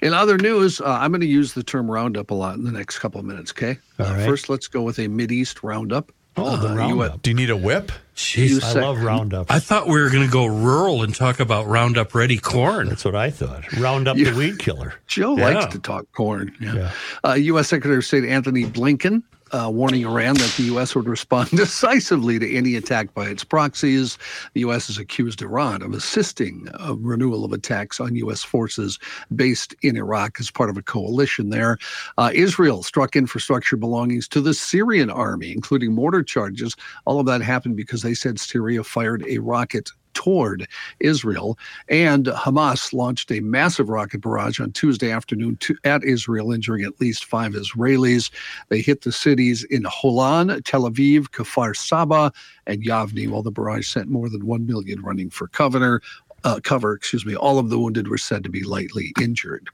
In 0.00 0.14
other 0.14 0.38
news, 0.38 0.80
uh, 0.80 0.84
I'm 0.86 1.10
going 1.10 1.20
to 1.22 1.26
use 1.26 1.54
the 1.54 1.62
term 1.62 1.90
roundup 1.90 2.30
a 2.30 2.34
lot 2.34 2.54
in 2.56 2.64
the 2.64 2.72
next 2.72 2.98
couple 3.00 3.18
of 3.20 3.26
minutes. 3.26 3.50
Okay. 3.50 3.78
All 3.98 4.06
Uh, 4.06 4.12
right. 4.14 4.24
First, 4.26 4.48
let's 4.48 4.68
go 4.68 4.82
with 4.82 4.98
a 4.98 5.08
Mid 5.08 5.32
East 5.32 5.62
roundup. 5.62 6.12
Oh, 6.36 6.56
the 6.56 6.68
Uh, 6.68 6.72
you 6.72 6.78
roundup. 6.78 7.10
had- 7.12 7.22
Do 7.22 7.30
you 7.30 7.36
need 7.36 7.50
a 7.50 7.56
whip? 7.56 7.90
Jeez. 8.14 8.62
I 8.62 8.72
sec- 8.74 8.82
love 8.82 9.02
roundups. 9.02 9.50
I 9.50 9.58
thought 9.58 9.88
we 9.88 10.00
were 10.00 10.08
going 10.08 10.24
to 10.24 10.30
go 10.32 10.46
rural 10.46 11.02
and 11.02 11.12
talk 11.12 11.40
about 11.40 11.66
Roundup 11.66 12.14
Ready 12.14 12.38
corn. 12.38 12.88
That's 12.88 13.04
what 13.04 13.16
I 13.16 13.30
thought. 13.30 13.72
Roundup 13.76 14.16
Yeah. 14.18 14.30
the 14.30 14.36
weed 14.36 14.58
killer. 14.60 14.94
Joe 15.08 15.36
Yeah. 15.36 15.48
likes 15.50 15.72
to 15.74 15.80
talk 15.80 16.06
corn. 16.12 16.52
Yeah. 16.60 16.74
Yeah. 16.74 16.90
Uh, 17.28 17.32
U.S. 17.34 17.66
Secretary 17.68 17.96
of 17.98 18.04
State 18.04 18.24
Antony 18.24 18.64
Blinken 18.66 19.22
uh, 19.52 19.70
warning 19.70 20.04
Iran 20.04 20.34
that 20.34 20.54
the 20.56 20.64
U.S. 20.64 20.94
would 20.94 21.08
respond 21.08 21.50
decisively 21.56 22.38
to 22.38 22.56
any 22.56 22.76
attack 22.76 23.14
by 23.14 23.26
its 23.26 23.44
proxies. 23.44 24.18
The 24.54 24.60
U.S. 24.60 24.88
has 24.88 24.98
accused 24.98 25.42
Iran 25.42 25.82
of 25.82 25.92
assisting 25.92 26.68
a 26.80 26.94
renewal 26.94 27.44
of 27.44 27.52
attacks 27.52 28.00
on 28.00 28.14
U.S. 28.16 28.42
forces 28.42 28.98
based 29.34 29.74
in 29.82 29.96
Iraq 29.96 30.40
as 30.40 30.50
part 30.50 30.70
of 30.70 30.76
a 30.76 30.82
coalition 30.82 31.50
there. 31.50 31.78
Uh, 32.16 32.30
Israel 32.34 32.82
struck 32.82 33.16
infrastructure 33.16 33.76
belongings 33.76 34.28
to 34.28 34.40
the 34.40 34.54
Syrian 34.54 35.10
army, 35.10 35.52
including 35.52 35.92
mortar 35.92 36.22
charges. 36.22 36.74
All 37.04 37.20
of 37.20 37.26
that 37.26 37.42
happened 37.42 37.76
because 37.76 38.02
they 38.02 38.14
said 38.14 38.38
Syria 38.38 38.84
fired 38.84 39.24
a 39.28 39.38
rocket 39.38 39.90
toward 40.18 40.66
Israel. 40.98 41.56
And 41.88 42.26
Hamas 42.26 42.92
launched 42.92 43.30
a 43.30 43.38
massive 43.38 43.88
rocket 43.88 44.20
barrage 44.20 44.58
on 44.58 44.72
Tuesday 44.72 45.12
afternoon 45.12 45.56
to, 45.58 45.76
at 45.84 46.02
Israel, 46.02 46.50
injuring 46.50 46.84
at 46.84 47.00
least 47.00 47.24
five 47.24 47.52
Israelis. 47.52 48.32
They 48.68 48.80
hit 48.80 49.02
the 49.02 49.12
cities 49.12 49.62
in 49.62 49.84
Holon, 49.84 50.60
Tel 50.64 50.90
Aviv, 50.90 51.28
Kfar 51.28 51.76
Saba, 51.76 52.32
and 52.66 52.82
Yavne, 52.82 53.28
while 53.28 53.44
the 53.44 53.52
barrage 53.52 53.86
sent 53.86 54.08
more 54.08 54.28
than 54.28 54.44
1 54.44 54.66
million 54.66 55.00
running 55.02 55.30
for 55.30 55.46
cover. 55.46 56.02
Uh, 56.42 56.58
cover, 56.64 56.94
excuse 56.94 57.24
me. 57.24 57.36
All 57.36 57.60
of 57.60 57.70
the 57.70 57.78
wounded 57.78 58.08
were 58.08 58.18
said 58.18 58.42
to 58.42 58.50
be 58.50 58.64
lightly 58.64 59.12
injured. 59.20 59.70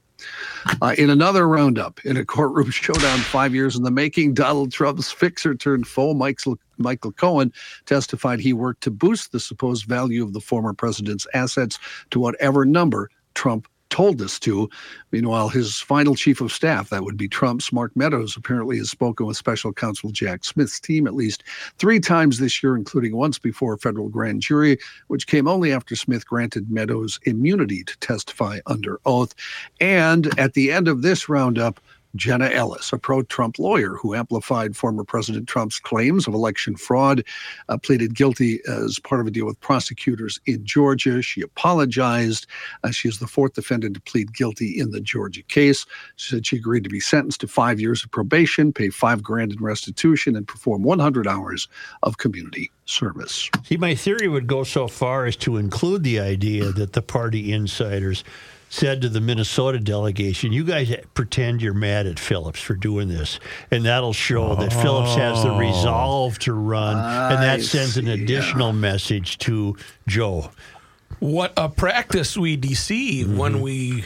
Uh, 0.81 0.95
in 0.97 1.09
another 1.09 1.47
roundup, 1.47 1.99
in 2.05 2.17
a 2.17 2.25
courtroom 2.25 2.69
showdown 2.71 3.19
five 3.19 3.53
years 3.53 3.75
in 3.75 3.83
the 3.83 3.91
making, 3.91 4.33
Donald 4.33 4.71
Trump's 4.71 5.11
fixer 5.11 5.55
turned 5.55 5.87
foe, 5.87 6.13
Michael, 6.13 6.57
Michael 6.77 7.11
Cohen, 7.11 7.51
testified 7.85 8.39
he 8.39 8.53
worked 8.53 8.81
to 8.83 8.91
boost 8.91 9.31
the 9.31 9.39
supposed 9.39 9.85
value 9.85 10.23
of 10.23 10.33
the 10.33 10.41
former 10.41 10.73
president's 10.73 11.27
assets 11.33 11.77
to 12.11 12.19
whatever 12.19 12.65
number 12.65 13.09
Trump 13.33 13.67
told 13.89 14.21
us 14.21 14.39
to. 14.39 14.69
Meanwhile, 15.11 15.49
his 15.49 15.77
final 15.77 16.15
chief 16.15 16.41
of 16.41 16.51
staff, 16.51 16.89
that 16.89 17.03
would 17.03 17.17
be 17.17 17.27
Trump's, 17.27 17.71
Mark 17.71 17.95
Meadows, 17.95 18.35
apparently 18.35 18.77
has 18.77 18.89
spoken 18.89 19.25
with 19.25 19.37
special 19.37 19.73
counsel 19.73 20.09
Jack 20.09 20.43
Smith's 20.43 20.79
team 20.79 21.07
at 21.07 21.15
least 21.15 21.43
three 21.77 21.99
times 21.99 22.39
this 22.39 22.61
year, 22.61 22.75
including 22.75 23.15
once 23.15 23.39
before 23.39 23.73
a 23.73 23.77
federal 23.77 24.09
grand 24.09 24.41
jury, 24.41 24.77
which 25.07 25.27
came 25.27 25.47
only 25.47 25.71
after 25.71 25.95
Smith 25.95 26.27
granted 26.27 26.69
Meadows 26.69 27.19
immunity 27.23 27.83
to 27.83 27.97
testify 27.99 28.59
under 28.65 28.99
oath. 29.05 29.33
And 29.79 30.37
at 30.39 30.53
the 30.53 30.71
end 30.71 30.87
of 30.87 31.01
this 31.01 31.29
roundup, 31.29 31.79
Jenna 32.15 32.49
Ellis, 32.49 32.91
a 32.93 32.97
pro 32.97 33.23
Trump 33.23 33.59
lawyer 33.59 33.95
who 33.95 34.15
amplified 34.15 34.75
former 34.75 35.03
President 35.03 35.47
Trump's 35.47 35.79
claims 35.79 36.27
of 36.27 36.33
election 36.33 36.75
fraud, 36.75 37.23
uh, 37.69 37.77
pleaded 37.77 38.15
guilty 38.15 38.59
as 38.67 38.99
part 38.99 39.21
of 39.21 39.27
a 39.27 39.31
deal 39.31 39.45
with 39.45 39.59
prosecutors 39.59 40.39
in 40.45 40.65
Georgia. 40.65 41.21
She 41.21 41.41
apologized. 41.41 42.47
Uh, 42.83 42.91
she 42.91 43.07
is 43.07 43.19
the 43.19 43.27
fourth 43.27 43.53
defendant 43.53 43.95
to 43.95 44.01
plead 44.01 44.33
guilty 44.33 44.79
in 44.79 44.91
the 44.91 45.01
Georgia 45.01 45.43
case. 45.43 45.85
She 46.15 46.35
said 46.35 46.45
she 46.45 46.57
agreed 46.57 46.83
to 46.83 46.89
be 46.89 46.99
sentenced 46.99 47.41
to 47.41 47.47
five 47.47 47.79
years 47.79 48.03
of 48.03 48.11
probation, 48.11 48.71
pay 48.71 48.89
five 48.89 49.21
grand 49.21 49.51
in 49.51 49.61
restitution, 49.61 50.35
and 50.35 50.47
perform 50.47 50.83
100 50.83 51.27
hours 51.27 51.67
of 52.03 52.17
community 52.17 52.71
service. 52.85 53.49
See, 53.63 53.77
my 53.77 53.95
theory 53.95 54.27
would 54.27 54.47
go 54.47 54.63
so 54.63 54.87
far 54.87 55.25
as 55.25 55.35
to 55.37 55.57
include 55.57 56.03
the 56.03 56.19
idea 56.19 56.71
that 56.71 56.93
the 56.93 57.01
party 57.01 57.51
insiders 57.51 58.23
said 58.69 59.01
to 59.01 59.09
the 59.09 59.21
Minnesota 59.21 59.79
delegation, 59.79 60.51
"You 60.51 60.63
guys 60.63 60.93
pretend 61.13 61.61
you're 61.61 61.73
mad 61.73 62.07
at 62.07 62.19
Phillips 62.19 62.59
for 62.59 62.73
doing 62.73 63.07
this, 63.07 63.39
and 63.71 63.85
that'll 63.85 64.13
show 64.13 64.55
that 64.55 64.73
Phillips 64.73 65.15
has 65.15 65.43
the 65.43 65.51
oh. 65.51 65.57
resolve 65.57 66.39
to 66.39 66.53
run, 66.53 66.97
and 66.97 67.43
that 67.43 67.59
I 67.59 67.61
sends 67.61 67.97
an 67.97 68.05
see, 68.05 68.11
additional 68.11 68.73
message 68.73 69.37
to 69.39 69.77
Joe." 70.07 70.51
What 71.19 71.53
a 71.55 71.69
practice 71.69 72.35
we 72.35 72.57
deceive 72.57 73.31
when 73.31 73.53
mm-hmm. 73.53 73.61
we. 73.61 74.05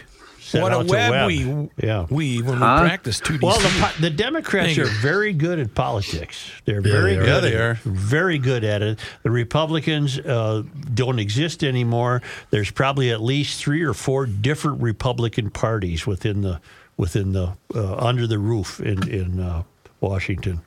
Set 0.49 0.63
what 0.63 0.71
a 0.71 0.77
out 0.77 0.87
to 0.87 0.91
web, 0.91 1.11
web. 1.11 1.27
we 1.27 1.69
Yeah. 1.85 2.07
weave 2.09 2.47
when 2.47 2.57
Huh? 2.57 2.79
we 2.81 2.87
practice 2.89 3.19
to 3.19 3.23
deceive. 3.37 3.43
Well, 3.43 3.59
the, 3.59 3.93
the 4.01 4.09
Democrats 4.09 4.75
Thank 4.75 4.79
are 4.87 4.91
very 5.01 5.31
good 5.33 5.59
at 5.59 5.75
politics. 5.75 6.49
They're 6.65 6.81
very 6.81 7.11
they 7.15 7.17
good. 7.17 7.27
Yeah, 7.27 7.35
at 7.37 7.41
they 7.41 7.53
it. 7.53 7.61
are. 7.61 7.73
very 7.85 8.37
good 8.39 8.63
at 8.63 8.81
it. 8.81 8.99
The 9.23 9.29
Republicans 9.31 10.17
uh, 10.19 10.63
don't 10.93 11.19
exist 11.19 11.63
anymore. 11.63 12.21
There's 12.49 12.71
probably 12.71 13.11
at 13.11 13.21
least 13.21 13.59
three 13.63 13.83
or 13.83 13.93
four 13.93 14.25
different 14.25 14.81
Republican 14.81 15.51
parties 15.51 16.07
within 16.07 16.41
the 16.41 16.59
within 16.97 17.31
the 17.33 17.53
uh, 17.75 17.95
under 17.97 18.25
the 18.25 18.39
roof 18.39 18.79
in 18.79 19.07
in 19.07 19.39
uh, 19.39 19.63
Washington. 20.01 20.61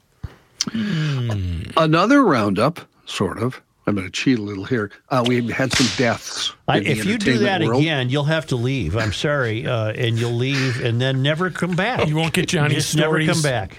Another 1.76 2.22
roundup, 2.24 2.80
sort 3.06 3.38
of. 3.38 3.60
I'm 3.86 3.94
going 3.96 4.06
to 4.06 4.12
cheat 4.12 4.38
a 4.38 4.42
little 4.42 4.64
here. 4.64 4.90
Uh, 5.08 5.24
we 5.26 5.44
had 5.50 5.72
some 5.72 5.88
deaths. 5.96 6.52
I, 6.68 6.78
if 6.78 7.04
you 7.04 7.18
do 7.18 7.38
that 7.38 7.62
world. 7.62 7.80
again, 7.82 8.10
you'll 8.10 8.22
have 8.24 8.46
to 8.46 8.56
leave. 8.56 8.96
I'm 8.96 9.12
sorry, 9.12 9.66
uh, 9.66 9.92
and 9.92 10.16
you'll 10.18 10.32
leave 10.36 10.80
and 10.84 11.00
then 11.00 11.20
never 11.22 11.50
come 11.50 11.74
back. 11.74 12.06
You 12.06 12.14
won't 12.16 12.32
get 12.32 12.48
Johnny's 12.48 12.76
Just 12.84 12.96
never 12.96 13.18
come 13.24 13.34
stories. 13.34 13.42
back. 13.42 13.78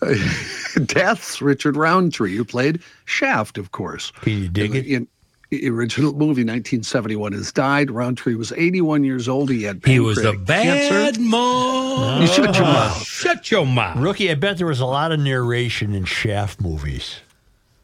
deaths. 0.86 1.40
Richard 1.42 1.76
Roundtree, 1.76 2.34
who 2.36 2.44
played 2.44 2.80
Shaft, 3.04 3.58
of 3.58 3.72
course. 3.72 4.10
Can 4.22 4.32
you 4.34 4.48
dig 4.48 4.70
in, 4.74 4.76
it? 4.76 4.86
In 4.86 5.08
the 5.50 5.68
original 5.68 6.12
movie, 6.12 6.42
1971, 6.44 7.32
has 7.32 7.52
died. 7.52 7.90
Roundtree 7.90 8.34
was 8.34 8.52
81 8.52 9.04
years 9.04 9.28
old. 9.28 9.50
He 9.50 9.62
had 9.62 9.80
He 9.84 10.00
was 10.00 10.18
a 10.18 10.32
pancreatic 10.32 10.46
bad 10.46 11.14
cancer. 11.14 11.20
man. 11.20 12.20
You 12.22 12.26
shut 12.28 12.54
your 12.56 12.64
mouth. 12.64 13.02
Shut 13.06 13.50
your 13.50 13.66
mouth. 13.66 13.98
Rookie, 13.98 14.30
I 14.30 14.34
bet 14.34 14.58
there 14.58 14.66
was 14.66 14.80
a 14.80 14.86
lot 14.86 15.12
of 15.12 15.20
narration 15.20 15.94
in 15.94 16.04
Shaft 16.04 16.60
movies. 16.60 17.20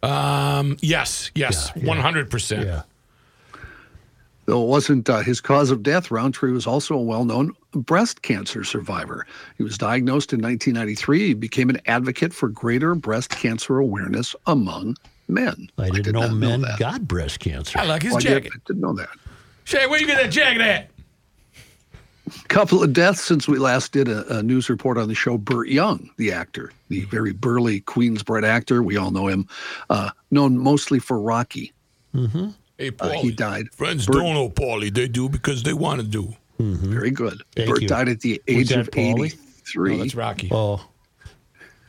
Um, 0.03 0.77
yes, 0.81 1.31
yes, 1.35 1.71
Yeah, 1.77 1.83
yeah. 1.83 1.89
one 1.89 1.99
hundred 1.99 2.31
percent. 2.31 2.67
Yeah. 2.67 2.83
Though 4.47 4.65
it 4.65 4.67
wasn't 4.67 5.09
uh, 5.09 5.21
his 5.21 5.41
cause 5.41 5.71
of 5.71 5.85
death, 5.85 6.11
Roundtree 6.11 6.51
was 6.51 6.67
also 6.67 6.97
a 6.97 7.01
well 7.03 7.25
known 7.25 7.53
breast 7.73 8.23
cancer 8.23 8.65
survivor. 8.65 9.25
He 9.57 9.63
was 9.63 9.79
diagnosed 9.79 10.33
in 10.33 10.41
1993. 10.43 11.29
He 11.29 11.35
became 11.35 11.71
an 11.71 11.81
advocate 11.87 12.35
for 12.35 12.49
greater 12.49 12.97
breast 12.97 13.31
cancer 13.31 13.79
awareness 13.79 14.35
among 14.49 14.97
men. 15.29 15.69
I 15.79 15.91
didn't 15.91 16.03
did 16.03 16.15
know 16.15 16.29
men 16.35 16.63
that. 16.63 16.79
got 16.81 17.07
breast 17.07 17.39
cancer. 17.39 17.79
I 17.79 17.85
like 17.85 18.03
his 18.03 18.11
Well, 18.15 18.19
I 18.19 18.21
did- 18.23 18.29
jacket. 18.43 18.53
I 18.57 18.59
didn't 18.67 18.83
know 18.83 18.95
that. 18.95 19.11
Shay, 19.65 19.87
where 19.87 20.01
you 20.01 20.09
get 20.09 20.17
that 20.21 20.31
jacket 20.33 20.61
at? 20.61 20.91
Couple 22.49 22.83
of 22.83 22.93
deaths 22.93 23.21
since 23.23 23.49
we 23.49 23.59
last 23.59 23.93
did 23.93 24.09
a, 24.09 24.39
a 24.39 24.43
news 24.43 24.69
report 24.69 24.99
on 24.99 25.09
the 25.09 25.15
show. 25.15 25.39
Burt 25.39 25.69
Young, 25.69 26.11
the 26.19 26.33
actor, 26.33 26.73
the 26.89 27.05
very 27.07 27.33
burly 27.33 27.81
Queensbred 27.83 28.45
actor, 28.45 28.83
we 28.83 28.97
all 28.97 29.11
know 29.11 29.27
him, 29.29 29.49
uh, 29.91 30.11
known 30.31 30.59
mostly 30.59 30.99
for 30.99 31.19
Rocky. 31.21 31.73
Hey, 32.15 32.19
Uh, 32.21 32.91
Paulie. 32.91 33.17
he 33.21 33.31
died. 33.33 33.71
Friends 33.73 34.07
Bert- 34.07 34.17
don't 34.17 34.35
know 34.35 34.49
Paulie. 34.51 34.93
They 34.93 35.09
do 35.09 35.29
because 35.29 35.63
they 35.63 35.73
want 35.73 36.01
to 36.01 36.07
do. 36.07 36.35
Very 36.59 37.11
good. 37.11 37.43
Thank 37.57 37.71
Burt 37.71 37.83
you. 37.83 37.89
died 37.89 38.09
at 38.09 38.21
the 38.21 38.41
age 38.47 38.71
of 38.73 38.89
Paulie? 38.91 39.33
83. 39.67 39.95
Oh, 39.95 39.99
that's 39.99 40.15
Rocky. 40.15 40.49
Oh, 40.53 40.85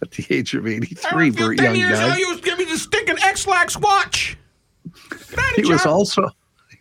At 0.02 0.12
the 0.12 0.26
age 0.30 0.54
of 0.56 0.66
83, 0.66 1.30
Burt 1.32 1.60
Young 1.62 1.76
died. 1.76 2.18
you 2.20 2.40
give 2.42 2.58
me 2.58 2.66
the 2.66 2.78
stinking 2.78 3.18
X-Lax 3.22 3.78
watch. 3.78 4.38
He 5.56 5.66
was 5.66 5.86
also 5.86 6.30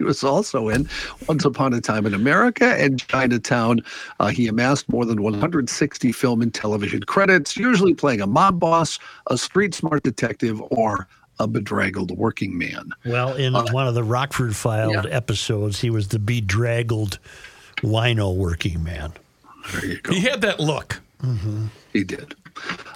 he 0.02 0.06
was 0.06 0.24
also 0.24 0.68
in 0.68 0.88
Once 1.28 1.44
Upon 1.44 1.72
a 1.72 1.80
Time 1.80 2.06
in 2.06 2.12
America 2.12 2.74
and 2.76 2.98
Chinatown. 3.06 3.84
Uh, 4.18 4.28
he 4.28 4.48
amassed 4.48 4.88
more 4.88 5.04
than 5.04 5.22
160 5.22 6.10
film 6.10 6.42
and 6.42 6.52
television 6.52 7.04
credits, 7.04 7.56
usually 7.56 7.94
playing 7.94 8.20
a 8.20 8.26
mob 8.26 8.58
boss, 8.58 8.98
a 9.28 9.38
street 9.38 9.74
smart 9.74 10.02
detective, 10.02 10.60
or 10.70 11.06
a 11.38 11.46
bedraggled 11.46 12.10
working 12.18 12.58
man. 12.58 12.90
well, 13.06 13.34
in 13.34 13.52
one 13.52 13.86
of 13.86 13.94
the 13.94 14.02
Rockford 14.02 14.56
Files 14.56 14.92
yeah. 14.92 15.10
episodes, 15.10 15.80
he 15.80 15.88
was 15.88 16.08
the 16.08 16.18
bedraggled 16.18 17.20
wino 17.82 18.34
working 18.34 18.82
man. 18.82 19.12
There 19.70 19.86
you 19.86 20.00
go. 20.00 20.12
He 20.12 20.20
had 20.20 20.40
that 20.40 20.58
look. 20.58 21.00
He 21.92 22.02
did. 22.02 22.34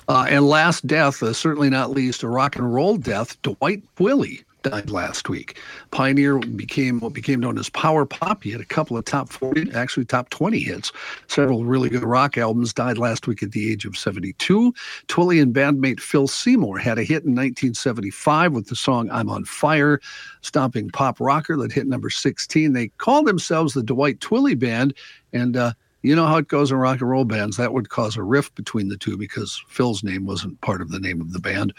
Uh, 0.09 0.27
and 0.29 0.49
last 0.49 0.89
death, 0.89 1.23
uh, 1.23 1.33
certainly 1.33 1.71
not 1.71 1.91
least, 1.91 2.25
a 2.25 2.29
rock 2.29 2.57
and 2.57 2.75
roll 2.75 2.97
death, 2.97 3.41
Dwight 3.43 3.83
Twilley 3.95 4.43
died 4.63 4.91
last 4.91 5.29
week. 5.29 5.59
Pioneer 5.91 6.39
became 6.39 7.01
what 7.01 7.13
became 7.13 7.41
known 7.41 7.59
as 7.59 7.69
power 7.69 8.05
pop. 8.05 8.43
He 8.43 8.51
had 8.51 8.61
a 8.61 8.65
couple 8.65 8.97
of 8.97 9.05
top 9.05 9.29
40, 9.29 9.73
actually 9.73 10.05
top 10.05 10.31
20 10.31 10.59
hits. 10.59 10.93
Several 11.29 11.65
really 11.65 11.89
good 11.89 12.03
rock 12.03 12.37
albums 12.37 12.73
died 12.73 12.99
last 12.99 13.27
week 13.27 13.43
at 13.43 13.53
the 13.53 13.71
age 13.71 13.85
of 13.85 13.97
72. 13.97 14.75
Twilley 15.09 15.41
and 15.41 15.55
bandmate 15.55 16.01
Phil 16.01 16.27
Seymour 16.27 16.79
had 16.79 16.99
a 16.99 17.03
hit 17.03 17.25
in 17.25 17.35
1975 17.35 18.53
with 18.53 18.67
the 18.69 18.77
song 18.77 19.11
I'm 19.11 19.29
on 19.31 19.45
Fire, 19.45 20.01
stomping 20.41 20.91
pop 20.91 21.21
rocker 21.21 21.57
that 21.57 21.73
hit 21.73 21.87
number 21.87 22.11
16. 22.11 22.73
They 22.73 22.89
called 22.99 23.27
themselves 23.27 23.75
the 23.75 23.83
Dwight 23.83 24.19
Twilley 24.21 24.59
Band, 24.59 24.95
and 25.33 25.57
uh, 25.57 25.73
you 26.07 26.15
know 26.15 26.27
how 26.27 26.37
it 26.37 26.47
goes 26.47 26.71
in 26.71 26.77
rock 26.77 27.01
and 27.01 27.11
roll 27.11 27.25
bands. 27.25 27.57
That 27.57 27.73
would 27.73 27.89
cause 27.89 28.17
a 28.17 28.23
rift 28.23 28.55
between 28.55 28.91
the 28.91 28.97
two 28.97 29.17
because 29.17 29.61
Phil's 29.67 30.05
name 30.05 30.25
wasn't 30.25 30.61
part 30.61 30.81
of 30.81 30.93
the 30.93 31.01
name 31.01 31.21
of 31.21 31.33
the 31.33 31.41
band. 31.41 31.75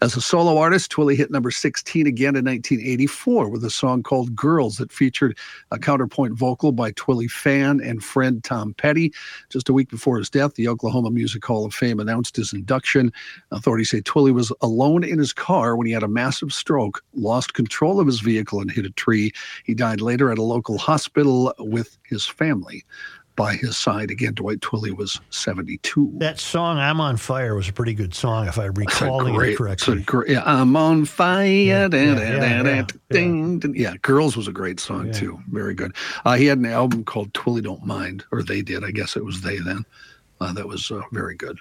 As 0.00 0.16
a 0.16 0.20
solo 0.22 0.56
artist, 0.56 0.90
Twilley 0.90 1.14
hit 1.14 1.30
number 1.30 1.50
16 1.50 2.06
again 2.06 2.36
in 2.36 2.46
1984 2.46 3.50
with 3.50 3.62
a 3.62 3.70
song 3.70 4.02
called 4.02 4.34
Girls 4.34 4.78
that 4.78 4.90
featured 4.90 5.36
a 5.72 5.78
counterpoint 5.78 6.32
vocal 6.32 6.72
by 6.72 6.90
Twilley 6.92 7.30
fan 7.30 7.82
and 7.82 8.02
friend 8.02 8.42
Tom 8.42 8.72
Petty. 8.72 9.12
Just 9.50 9.68
a 9.68 9.74
week 9.74 9.90
before 9.90 10.16
his 10.16 10.30
death, 10.30 10.54
the 10.54 10.68
Oklahoma 10.68 11.10
Music 11.10 11.44
Hall 11.44 11.66
of 11.66 11.74
Fame 11.74 12.00
announced 12.00 12.36
his 12.36 12.54
induction. 12.54 13.12
Authorities 13.50 13.90
say 13.90 14.00
Twilley 14.00 14.32
was 14.32 14.50
alone 14.62 15.04
in 15.04 15.18
his 15.18 15.34
car 15.34 15.76
when 15.76 15.86
he 15.86 15.92
had 15.92 16.02
a 16.02 16.08
massive 16.08 16.50
stroke, 16.50 17.04
lost 17.12 17.52
control 17.52 18.00
of 18.00 18.06
his 18.06 18.20
vehicle, 18.20 18.58
and 18.58 18.70
hit 18.70 18.86
a 18.86 18.90
tree. 18.90 19.32
He 19.64 19.74
died 19.74 20.00
later 20.00 20.32
at 20.32 20.38
a 20.38 20.42
local 20.42 20.78
hospital 20.78 21.52
with 21.58 21.98
his 22.08 22.26
family 22.26 22.82
by 23.36 23.54
his 23.54 23.76
side. 23.76 24.10
Again, 24.10 24.34
Dwight 24.34 24.60
Twilley 24.60 24.96
was 24.96 25.20
72. 25.30 26.12
That 26.16 26.40
song 26.40 26.78
"I'm 26.78 27.00
on 27.00 27.16
Fire" 27.16 27.54
was 27.54 27.68
a 27.68 27.72
pretty 27.72 27.94
good 27.94 28.14
song, 28.14 28.48
if 28.48 28.58
I 28.58 28.64
recall 28.66 29.26
it 29.26 29.32
great, 29.32 29.50
it's 29.50 29.60
a 29.60 29.62
correctly. 29.62 30.02
great, 30.02 30.30
yeah, 30.30 30.42
I'm 30.44 30.74
on 30.74 31.04
fire. 31.04 31.46
yeah, 31.46 31.88
da, 31.88 31.98
yeah, 32.14 32.62
da, 32.62 32.82
da, 32.82 32.86
ding, 33.10 33.58
ding. 33.60 33.74
yeah, 33.76 33.94
Girls 34.02 34.36
was 34.36 34.48
a 34.48 34.52
great 34.52 34.80
song 34.80 35.12
too. 35.12 35.38
Very 35.50 35.74
good. 35.74 35.94
Uh, 36.24 36.34
he 36.36 36.46
had 36.46 36.58
an 36.58 36.66
album 36.66 37.04
called 37.04 37.32
Twilley 37.34 37.62
Don't 37.62 37.84
Mind, 37.84 38.24
or 38.32 38.42
they 38.42 38.62
did. 38.62 38.82
I 38.82 38.90
guess 38.90 39.16
it 39.16 39.24
was 39.24 39.42
they 39.42 39.58
then. 39.58 39.84
Uh, 40.40 40.52
that 40.52 40.66
was 40.66 40.90
uh, 40.90 41.00
very 41.12 41.34
good. 41.36 41.58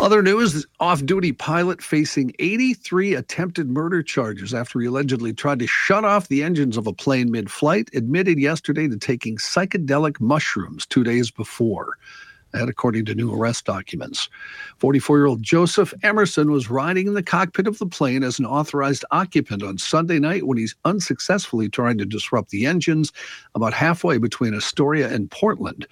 Other 0.00 0.22
news 0.22 0.64
off 0.78 1.04
duty 1.04 1.32
pilot 1.32 1.82
facing 1.82 2.32
83 2.38 3.14
attempted 3.14 3.68
murder 3.68 4.02
charges 4.02 4.54
after 4.54 4.80
he 4.80 4.86
allegedly 4.86 5.32
tried 5.32 5.58
to 5.58 5.66
shut 5.66 6.04
off 6.04 6.28
the 6.28 6.42
engines 6.42 6.76
of 6.76 6.86
a 6.86 6.92
plane 6.92 7.30
mid 7.30 7.50
flight, 7.50 7.90
admitted 7.94 8.38
yesterday 8.38 8.86
to 8.88 8.96
taking 8.96 9.38
psychedelic 9.38 10.20
mushrooms 10.20 10.86
two 10.86 11.02
days 11.02 11.30
before. 11.30 11.98
That, 12.52 12.68
according 12.68 13.04
to 13.06 13.14
new 13.14 13.32
arrest 13.34 13.66
documents. 13.66 14.30
44 14.78 15.18
year 15.18 15.26
old 15.26 15.42
Joseph 15.42 15.92
Emerson 16.02 16.50
was 16.50 16.70
riding 16.70 17.06
in 17.06 17.14
the 17.14 17.22
cockpit 17.22 17.66
of 17.66 17.78
the 17.78 17.86
plane 17.86 18.22
as 18.22 18.38
an 18.38 18.46
authorized 18.46 19.04
occupant 19.10 19.62
on 19.62 19.76
Sunday 19.76 20.18
night 20.18 20.46
when 20.46 20.56
he's 20.56 20.74
unsuccessfully 20.86 21.68
trying 21.68 21.98
to 21.98 22.06
disrupt 22.06 22.50
the 22.50 22.64
engines 22.64 23.12
about 23.54 23.74
halfway 23.74 24.16
between 24.16 24.54
Astoria 24.54 25.12
and 25.12 25.30
Portland. 25.30 25.86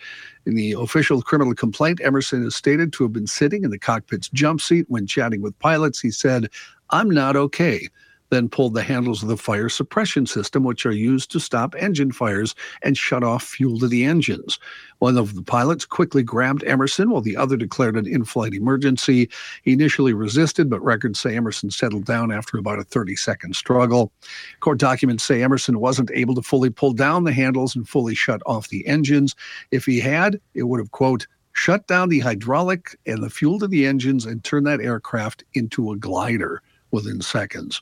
In 0.46 0.54
the 0.54 0.72
official 0.72 1.20
criminal 1.20 1.54
complaint, 1.54 2.00
Emerson 2.02 2.46
is 2.46 2.56
stated 2.56 2.92
to 2.94 3.04
have 3.04 3.12
been 3.12 3.26
sitting 3.26 3.64
in 3.64 3.70
the 3.70 3.78
cockpit's 3.78 4.30
jump 4.30 4.60
seat 4.60 4.86
when 4.88 5.06
chatting 5.06 5.42
with 5.42 5.58
pilots. 5.58 6.00
He 6.00 6.10
said, 6.10 6.48
I'm 6.90 7.10
not 7.10 7.36
okay. 7.36 7.88
Then 8.30 8.48
pulled 8.48 8.74
the 8.74 8.82
handles 8.82 9.22
of 9.22 9.28
the 9.28 9.36
fire 9.36 9.68
suppression 9.68 10.26
system, 10.26 10.64
which 10.64 10.86
are 10.86 10.92
used 10.92 11.30
to 11.30 11.40
stop 11.40 11.74
engine 11.78 12.12
fires 12.12 12.54
and 12.82 12.96
shut 12.96 13.22
off 13.22 13.42
fuel 13.42 13.78
to 13.78 13.88
the 13.88 14.04
engines. 14.04 14.58
One 14.98 15.18
of 15.18 15.34
the 15.34 15.42
pilots 15.42 15.84
quickly 15.84 16.22
grabbed 16.22 16.64
Emerson 16.64 17.10
while 17.10 17.20
the 17.20 17.36
other 17.36 17.56
declared 17.56 17.96
an 17.96 18.06
in 18.06 18.24
flight 18.24 18.54
emergency. 18.54 19.28
He 19.62 19.72
initially 19.72 20.14
resisted, 20.14 20.70
but 20.70 20.82
records 20.82 21.20
say 21.20 21.36
Emerson 21.36 21.70
settled 21.70 22.04
down 22.04 22.32
after 22.32 22.58
about 22.58 22.78
a 22.78 22.84
30 22.84 23.16
second 23.16 23.56
struggle. 23.56 24.12
Court 24.60 24.78
documents 24.78 25.24
say 25.24 25.42
Emerson 25.42 25.80
wasn't 25.80 26.10
able 26.12 26.34
to 26.34 26.42
fully 26.42 26.70
pull 26.70 26.92
down 26.92 27.24
the 27.24 27.32
handles 27.32 27.76
and 27.76 27.88
fully 27.88 28.14
shut 28.14 28.42
off 28.46 28.68
the 28.68 28.86
engines. 28.86 29.34
If 29.70 29.84
he 29.84 30.00
had, 30.00 30.40
it 30.54 30.64
would 30.64 30.80
have, 30.80 30.92
quote, 30.92 31.26
shut 31.52 31.86
down 31.86 32.08
the 32.08 32.20
hydraulic 32.20 32.98
and 33.06 33.22
the 33.22 33.30
fuel 33.30 33.58
to 33.58 33.68
the 33.68 33.86
engines 33.86 34.26
and 34.26 34.44
turned 34.44 34.66
that 34.66 34.80
aircraft 34.80 35.42
into 35.54 35.90
a 35.90 35.96
glider 35.96 36.62
within 36.96 37.20
seconds. 37.20 37.80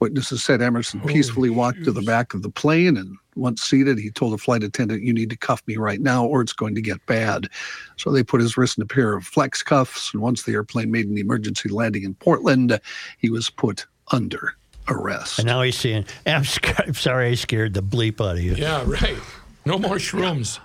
Witnesses 0.00 0.42
said 0.44 0.60
Emerson 0.60 1.00
oh, 1.04 1.06
peacefully 1.06 1.50
walked 1.50 1.84
to 1.84 1.92
the 1.92 2.02
back 2.02 2.34
of 2.34 2.42
the 2.42 2.50
plane 2.50 2.96
and 2.96 3.16
once 3.36 3.62
seated, 3.62 3.98
he 3.98 4.10
told 4.10 4.32
a 4.34 4.38
flight 4.38 4.62
attendant, 4.62 5.02
You 5.02 5.12
need 5.12 5.30
to 5.30 5.36
cuff 5.36 5.62
me 5.66 5.76
right 5.76 6.00
now 6.00 6.24
or 6.24 6.40
it's 6.40 6.52
going 6.52 6.74
to 6.74 6.80
get 6.80 7.04
bad. 7.06 7.48
So 7.96 8.10
they 8.10 8.22
put 8.22 8.40
his 8.40 8.56
wrist 8.56 8.78
in 8.78 8.82
a 8.82 8.86
pair 8.86 9.14
of 9.14 9.24
flex 9.26 9.62
cuffs. 9.62 10.12
And 10.12 10.22
once 10.22 10.42
the 10.42 10.52
airplane 10.52 10.90
made 10.90 11.06
an 11.06 11.18
emergency 11.18 11.68
landing 11.68 12.04
in 12.04 12.14
Portland, 12.14 12.78
he 13.18 13.30
was 13.30 13.50
put 13.50 13.86
under 14.12 14.54
arrest. 14.88 15.38
And 15.38 15.46
now 15.46 15.62
he's 15.62 15.76
saying, 15.76 16.06
I'm, 16.26 16.44
sc- 16.44 16.78
I'm 16.80 16.94
sorry 16.94 17.28
I 17.30 17.34
scared 17.34 17.74
the 17.74 17.82
bleep 17.82 18.20
out 18.24 18.36
of 18.36 18.42
you. 18.42 18.54
Yeah, 18.54 18.84
right. 18.86 19.16
No 19.64 19.78
more 19.78 19.96
shrooms. 19.96 20.58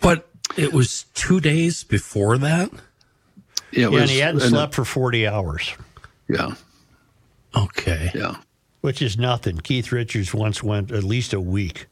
But 0.00 0.28
it 0.56 0.72
was 0.72 1.04
two 1.14 1.40
days 1.40 1.84
before 1.84 2.36
that. 2.38 2.70
Yeah, 2.70 2.78
it 3.72 3.80
Yeah, 3.80 3.88
was- 3.88 4.02
and 4.02 4.10
he 4.10 4.18
hadn't 4.18 4.42
and, 4.42 4.50
slept 4.50 4.74
for 4.74 4.84
40 4.84 5.26
hours, 5.26 5.72
Yeah, 6.28 6.54
Okay. 7.56 8.10
yeah. 8.14 8.36
which 8.80 9.00
is 9.02 9.16
nothing. 9.18 9.58
Keith 9.58 9.92
Richards 9.92 10.34
once 10.34 10.62
went 10.62 10.90
at 10.92 11.04
least 11.04 11.32
a 11.32 11.40
week 11.40 11.86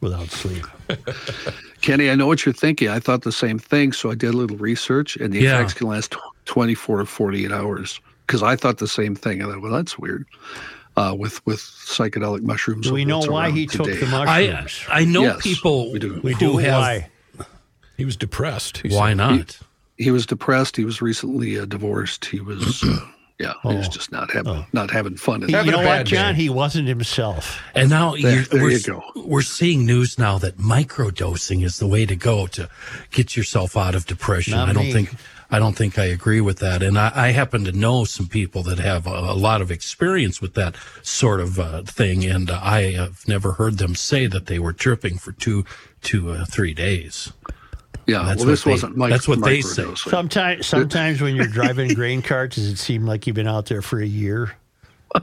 without 0.00 0.28
sleep. 0.30 0.64
Kenny, 1.82 2.10
I 2.10 2.14
know 2.14 2.26
what 2.26 2.44
you're 2.46 2.52
thinking. 2.52 2.88
I 2.88 3.00
thought 3.00 3.22
the 3.22 3.32
same 3.32 3.58
thing, 3.58 3.92
so 3.92 4.10
I 4.10 4.14
did 4.14 4.34
a 4.34 4.36
little 4.36 4.56
research, 4.56 5.16
and 5.16 5.32
the 5.32 5.40
Yeah. 5.40 5.56
effects 5.58 5.74
can 5.74 5.88
last 5.88 6.14
24 6.46 6.98
to 6.98 7.06
48 7.06 7.52
hours. 7.52 8.00
Because 8.26 8.42
I 8.42 8.56
thought 8.56 8.78
the 8.78 8.88
same 8.88 9.14
thing. 9.16 9.42
I 9.42 9.46
thought, 9.46 9.60
well, 9.60 9.72
that's 9.72 9.98
weird. 9.98 10.26
Uh, 10.96 11.14
with 11.18 11.44
with 11.46 11.60
psychedelic 11.60 12.42
mushrooms. 12.42 12.86
Do 12.86 12.92
we 12.94 13.04
know 13.04 13.20
why 13.20 13.46
around 13.46 13.56
he 13.56 13.66
took 13.66 13.86
the 13.86 14.06
mushrooms? 14.06 14.84
I 14.90 15.04
know 15.04 15.22
Yes, 15.22 15.42
people 15.42 15.90
we 15.92 15.98
do. 15.98 16.20
we 16.22 16.32
who 16.34 16.38
do. 16.38 16.56
have 16.58 16.80
Why? 16.80 17.10
He 17.96 18.04
was 18.04 18.16
depressed. 18.16 18.78
He 18.78 18.88
why 18.94 19.10
said. 19.10 19.16
not? 19.16 19.58
He 19.98 20.10
was 20.10 20.26
depressed. 20.26 20.76
He 20.76 20.84
was 20.84 21.00
recently 21.02 21.58
uh, 21.58 21.64
divorced. 21.66 22.24
He 22.24 22.40
was, 22.40 22.82
uh, 22.82 23.00
yeah, 23.40 23.54
he 23.62 23.74
was 23.76 23.86
Oh. 23.88 23.90
just 23.90 24.12
not 24.12 24.30
having 24.30 24.66
not 24.72 24.90
having 24.90 25.16
fun. 25.16 25.40
He- 25.42 25.48
you 25.50 25.56
Having 25.56 25.74
a 25.74 25.76
know 25.78 25.86
what, 25.88 26.06
John? 26.06 26.34
day. 26.34 26.42
He 26.42 26.48
wasn't 26.50 26.86
himself. 26.88 27.58
And 27.74 27.88
now 27.90 28.12
There- 28.12 28.20
you're, 28.34 28.42
there 28.44 28.62
we're, 28.62 28.70
you 28.70 28.80
go. 28.80 29.02
we're 29.16 29.42
seeing 29.42 29.86
news 29.86 30.18
now 30.18 30.38
that 30.38 30.58
microdosing 30.58 31.64
is 31.64 31.78
the 31.78 31.86
way 31.86 32.06
to 32.06 32.16
go 32.16 32.46
to 32.48 32.68
get 33.10 33.36
yourself 33.36 33.76
out 33.76 33.94
of 33.94 34.06
depression. 34.06 34.54
Not 34.54 34.68
I 34.68 34.72
don't 34.72 34.84
me. 34.86 34.92
think 34.92 35.14
I 35.52 35.58
don't 35.58 35.76
think 35.76 35.98
I 35.98 36.04
agree 36.04 36.40
with 36.40 36.58
that. 36.60 36.80
And 36.80 36.96
I, 36.96 37.10
I 37.12 37.28
happen 37.32 37.64
to 37.64 37.72
know 37.72 38.04
some 38.04 38.28
people 38.28 38.62
that 38.64 38.78
have 38.78 39.06
a, 39.08 39.10
a 39.10 39.34
lot 39.34 39.60
of 39.60 39.70
experience 39.72 40.40
with 40.40 40.54
that 40.54 40.76
sort 41.02 41.40
of 41.40 41.58
uh, 41.58 41.82
thing, 41.82 42.24
and 42.24 42.48
uh, 42.50 42.60
I 42.62 42.92
have 42.92 43.26
never 43.26 43.52
heard 43.52 43.78
them 43.78 43.96
say 43.96 44.28
that 44.28 44.46
they 44.46 44.60
were 44.60 44.72
tripping 44.72 45.18
for 45.18 45.32
two 45.32 45.64
to 46.02 46.30
uh, 46.30 46.44
three 46.44 46.72
days. 46.72 47.32
Yeah, 48.10 48.22
That's 48.24 48.38
well, 48.38 48.46
what 48.46 48.50
this 48.50 48.64
they- 48.64 48.70
wasn't 48.70 48.96
mic- 48.96 49.10
that's 49.10 49.28
what 49.28 49.42
they 49.42 49.60
say. 49.60 49.94
Sometimes, 49.94 50.66
sometimes 50.76 51.20
when 51.20 51.36
you're 51.36 51.46
driving 51.46 51.94
grain 51.94 52.22
carts, 52.22 52.56
does 52.56 52.66
it 52.66 52.76
seem 52.78 53.06
like 53.06 53.26
you've 53.26 53.36
been 53.36 53.48
out 53.48 53.66
there 53.66 53.82
for 53.82 54.00
a 54.00 54.06
year? 54.06 54.56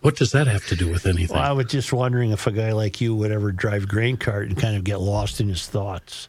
What 0.00 0.14
does 0.16 0.30
that 0.30 0.46
have 0.46 0.64
to 0.68 0.76
do 0.76 0.88
with 0.88 1.06
anything? 1.06 1.36
Well, 1.36 1.44
I 1.44 1.50
was 1.52 1.66
just 1.66 1.92
wondering 1.92 2.30
if 2.30 2.46
a 2.46 2.52
guy 2.52 2.72
like 2.72 3.00
you 3.00 3.16
would 3.16 3.32
ever 3.32 3.50
drive 3.50 3.88
grain 3.88 4.16
cart 4.16 4.46
and 4.46 4.56
kind 4.56 4.76
of 4.76 4.84
get 4.84 5.00
lost 5.00 5.40
in 5.40 5.48
his 5.48 5.66
thoughts. 5.66 6.28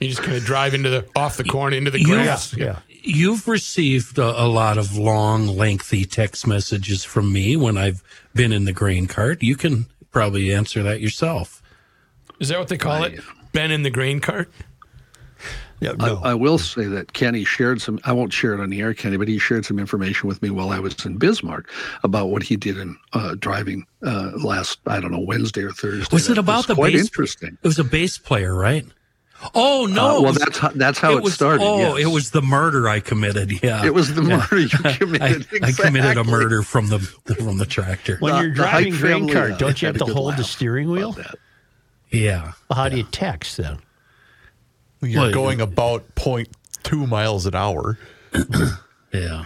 You 0.00 0.08
just 0.08 0.22
kind 0.22 0.36
of 0.36 0.44
drive 0.44 0.74
into 0.74 0.90
the 0.90 1.06
off 1.14 1.36
the 1.36 1.44
corn 1.44 1.72
into 1.72 1.92
the 1.92 2.02
grass. 2.02 2.52
Yeah. 2.56 2.80
You've 2.88 3.46
received 3.46 4.18
a, 4.18 4.42
a 4.42 4.48
lot 4.48 4.76
of 4.76 4.96
long, 4.96 5.46
lengthy 5.46 6.04
text 6.04 6.44
messages 6.46 7.04
from 7.04 7.32
me 7.32 7.56
when 7.56 7.78
I've 7.78 8.02
been 8.34 8.52
in 8.52 8.64
the 8.64 8.72
grain 8.72 9.06
cart. 9.06 9.40
You 9.44 9.54
can 9.54 9.86
probably 10.10 10.52
answer 10.52 10.82
that 10.82 11.00
yourself. 11.00 11.62
Is 12.40 12.48
that 12.48 12.58
what 12.58 12.66
they 12.66 12.76
call 12.76 13.04
it? 13.04 13.20
Ben 13.52 13.70
in 13.70 13.82
the 13.82 13.90
grain 13.90 14.20
cart. 14.20 14.50
Yeah, 15.80 15.94
I, 15.98 16.06
no. 16.06 16.20
I 16.22 16.34
will 16.34 16.58
say 16.58 16.84
that 16.86 17.12
Kenny 17.12 17.44
shared 17.44 17.82
some. 17.82 17.98
I 18.04 18.12
won't 18.12 18.32
share 18.32 18.54
it 18.54 18.60
on 18.60 18.70
the 18.70 18.80
air, 18.80 18.94
Kenny, 18.94 19.16
but 19.16 19.26
he 19.26 19.38
shared 19.38 19.64
some 19.64 19.80
information 19.80 20.28
with 20.28 20.40
me 20.40 20.48
while 20.48 20.70
I 20.70 20.78
was 20.78 21.04
in 21.04 21.16
Bismarck 21.18 21.68
about 22.04 22.26
what 22.28 22.44
he 22.44 22.54
did 22.56 22.78
in 22.78 22.96
uh, 23.14 23.34
driving 23.36 23.84
uh, 24.04 24.30
last. 24.36 24.78
I 24.86 25.00
don't 25.00 25.10
know 25.10 25.18
Wednesday 25.18 25.62
or 25.62 25.72
Thursday. 25.72 26.14
Was 26.14 26.26
it 26.26 26.34
That 26.34 26.38
about 26.38 26.68
the 26.68 26.76
quite 26.76 26.92
bass? 26.92 27.02
interesting? 27.06 27.58
It 27.60 27.66
was 27.66 27.80
a 27.80 27.84
bass 27.84 28.16
player, 28.16 28.54
right? 28.54 28.86
Oh 29.56 29.86
no! 29.90 30.02
Uh, 30.02 30.12
well, 30.12 30.22
was- 30.22 30.36
that's 30.38 30.58
how, 30.58 30.68
that's 30.68 30.98
how 31.00 31.16
it, 31.16 31.22
was, 31.24 31.34
started. 31.34 31.64
Oh, 31.64 31.96
yes. 31.96 32.06
it 32.06 32.12
was 32.12 32.30
the 32.30 32.42
murder 32.42 32.88
I 32.88 33.00
committed. 33.00 33.60
Yeah, 33.60 33.84
It 33.84 33.92
was 33.92 34.14
the 34.14 34.22
murder 34.22 34.60
you 34.60 34.68
I, 34.84 34.92
committed. 34.92 35.46
I 35.64 35.72
committed 35.72 36.16
a 36.16 36.22
murder 36.22 36.62
from 36.62 36.90
the 36.90 37.00
from 37.00 37.58
the 37.58 37.66
tractor. 37.66 38.18
when 38.20 38.34
The- 38.34 38.40
you're 38.42 38.50
driving 38.54 38.92
grain 38.94 39.28
cart, 39.28 39.52
uh, 39.52 39.56
don't 39.56 39.82
you 39.82 39.86
have 39.86 39.98
to 39.98 40.04
good 40.04 40.14
hold 40.14 40.36
the 40.36 40.44
steering 40.44 40.90
wheel? 40.92 41.16
About 42.12 42.18
that. 42.20 42.24
yeah, 42.46 42.52
Well, 42.68 42.76
how 42.76 42.88
do 42.88 42.96
you 42.96 43.04
text 43.04 43.56
then? 43.56 43.78
You're 45.00 45.22
Well, 45.22 45.32
going 45.32 45.60
about 45.60 46.14
0.2 46.14 47.08
miles 47.08 47.46
an 47.46 47.54
hour. 47.54 47.98
yeah. 49.12 49.44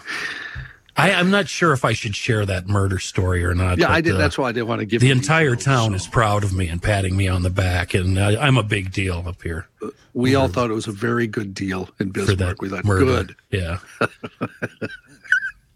I, 0.98 1.12
I'm 1.12 1.30
not 1.30 1.46
sure 1.48 1.72
if 1.74 1.84
I 1.84 1.92
should 1.92 2.16
share 2.16 2.46
that 2.46 2.68
murder 2.68 2.98
story 2.98 3.44
or 3.44 3.54
not. 3.54 3.76
Yeah, 3.78 3.90
I 3.90 4.00
did. 4.00 4.14
uh, 4.14 4.18
That's 4.18 4.38
why 4.38 4.48
I 4.48 4.52
didn't 4.52 4.68
want 4.68 4.80
to 4.80 4.86
give 4.86 5.00
the 5.02 5.10
entire 5.10 5.50
details, 5.54 5.64
town 5.64 5.90
so. 5.90 5.94
is 5.96 6.06
proud 6.06 6.42
of 6.44 6.54
me 6.54 6.68
and 6.68 6.82
patting 6.82 7.16
me 7.16 7.28
on 7.28 7.42
the 7.42 7.50
back, 7.50 7.92
and 7.92 8.18
I, 8.18 8.36
I'm 8.36 8.56
a 8.56 8.62
big 8.62 8.92
deal 8.92 9.22
up 9.26 9.42
here 9.42 9.66
We 10.14 10.34
all 10.34 10.48
thought 10.48 10.70
it 10.70 10.74
was 10.74 10.86
a 10.86 10.92
very 10.92 11.26
good 11.26 11.52
deal 11.52 11.90
in 12.00 12.12
for 12.14 12.20
that 12.20 12.36
Bismarck. 12.38 12.62
We 12.62 12.68
thought 12.70 12.84
murder. 12.86 13.04
good. 13.04 13.36
Yeah. 13.50 13.78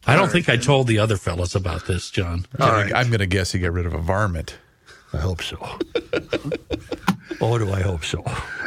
I 0.07 0.17
don't 0.17 0.33
think 0.33 0.49
I 0.49 0.57
told 0.57 0.87
the 0.87 0.99
other 0.99 1.19
fellas 1.19 1.55
about 1.55 1.87
this, 1.87 2.11
John. 2.11 2.47
I'm 2.59 3.09
going 3.09 3.19
to 3.19 3.27
guess 3.27 3.53
you 3.53 3.61
get 3.61 3.73
rid 3.73 3.85
of 3.87 3.93
a 3.93 3.99
varmint. 4.01 4.57
I 5.13 5.19
hope 5.19 5.43
so. 5.43 5.59
oh, 7.41 7.59
do 7.59 7.73
I 7.73 7.81
hope 7.81 8.05
so? 8.05 8.23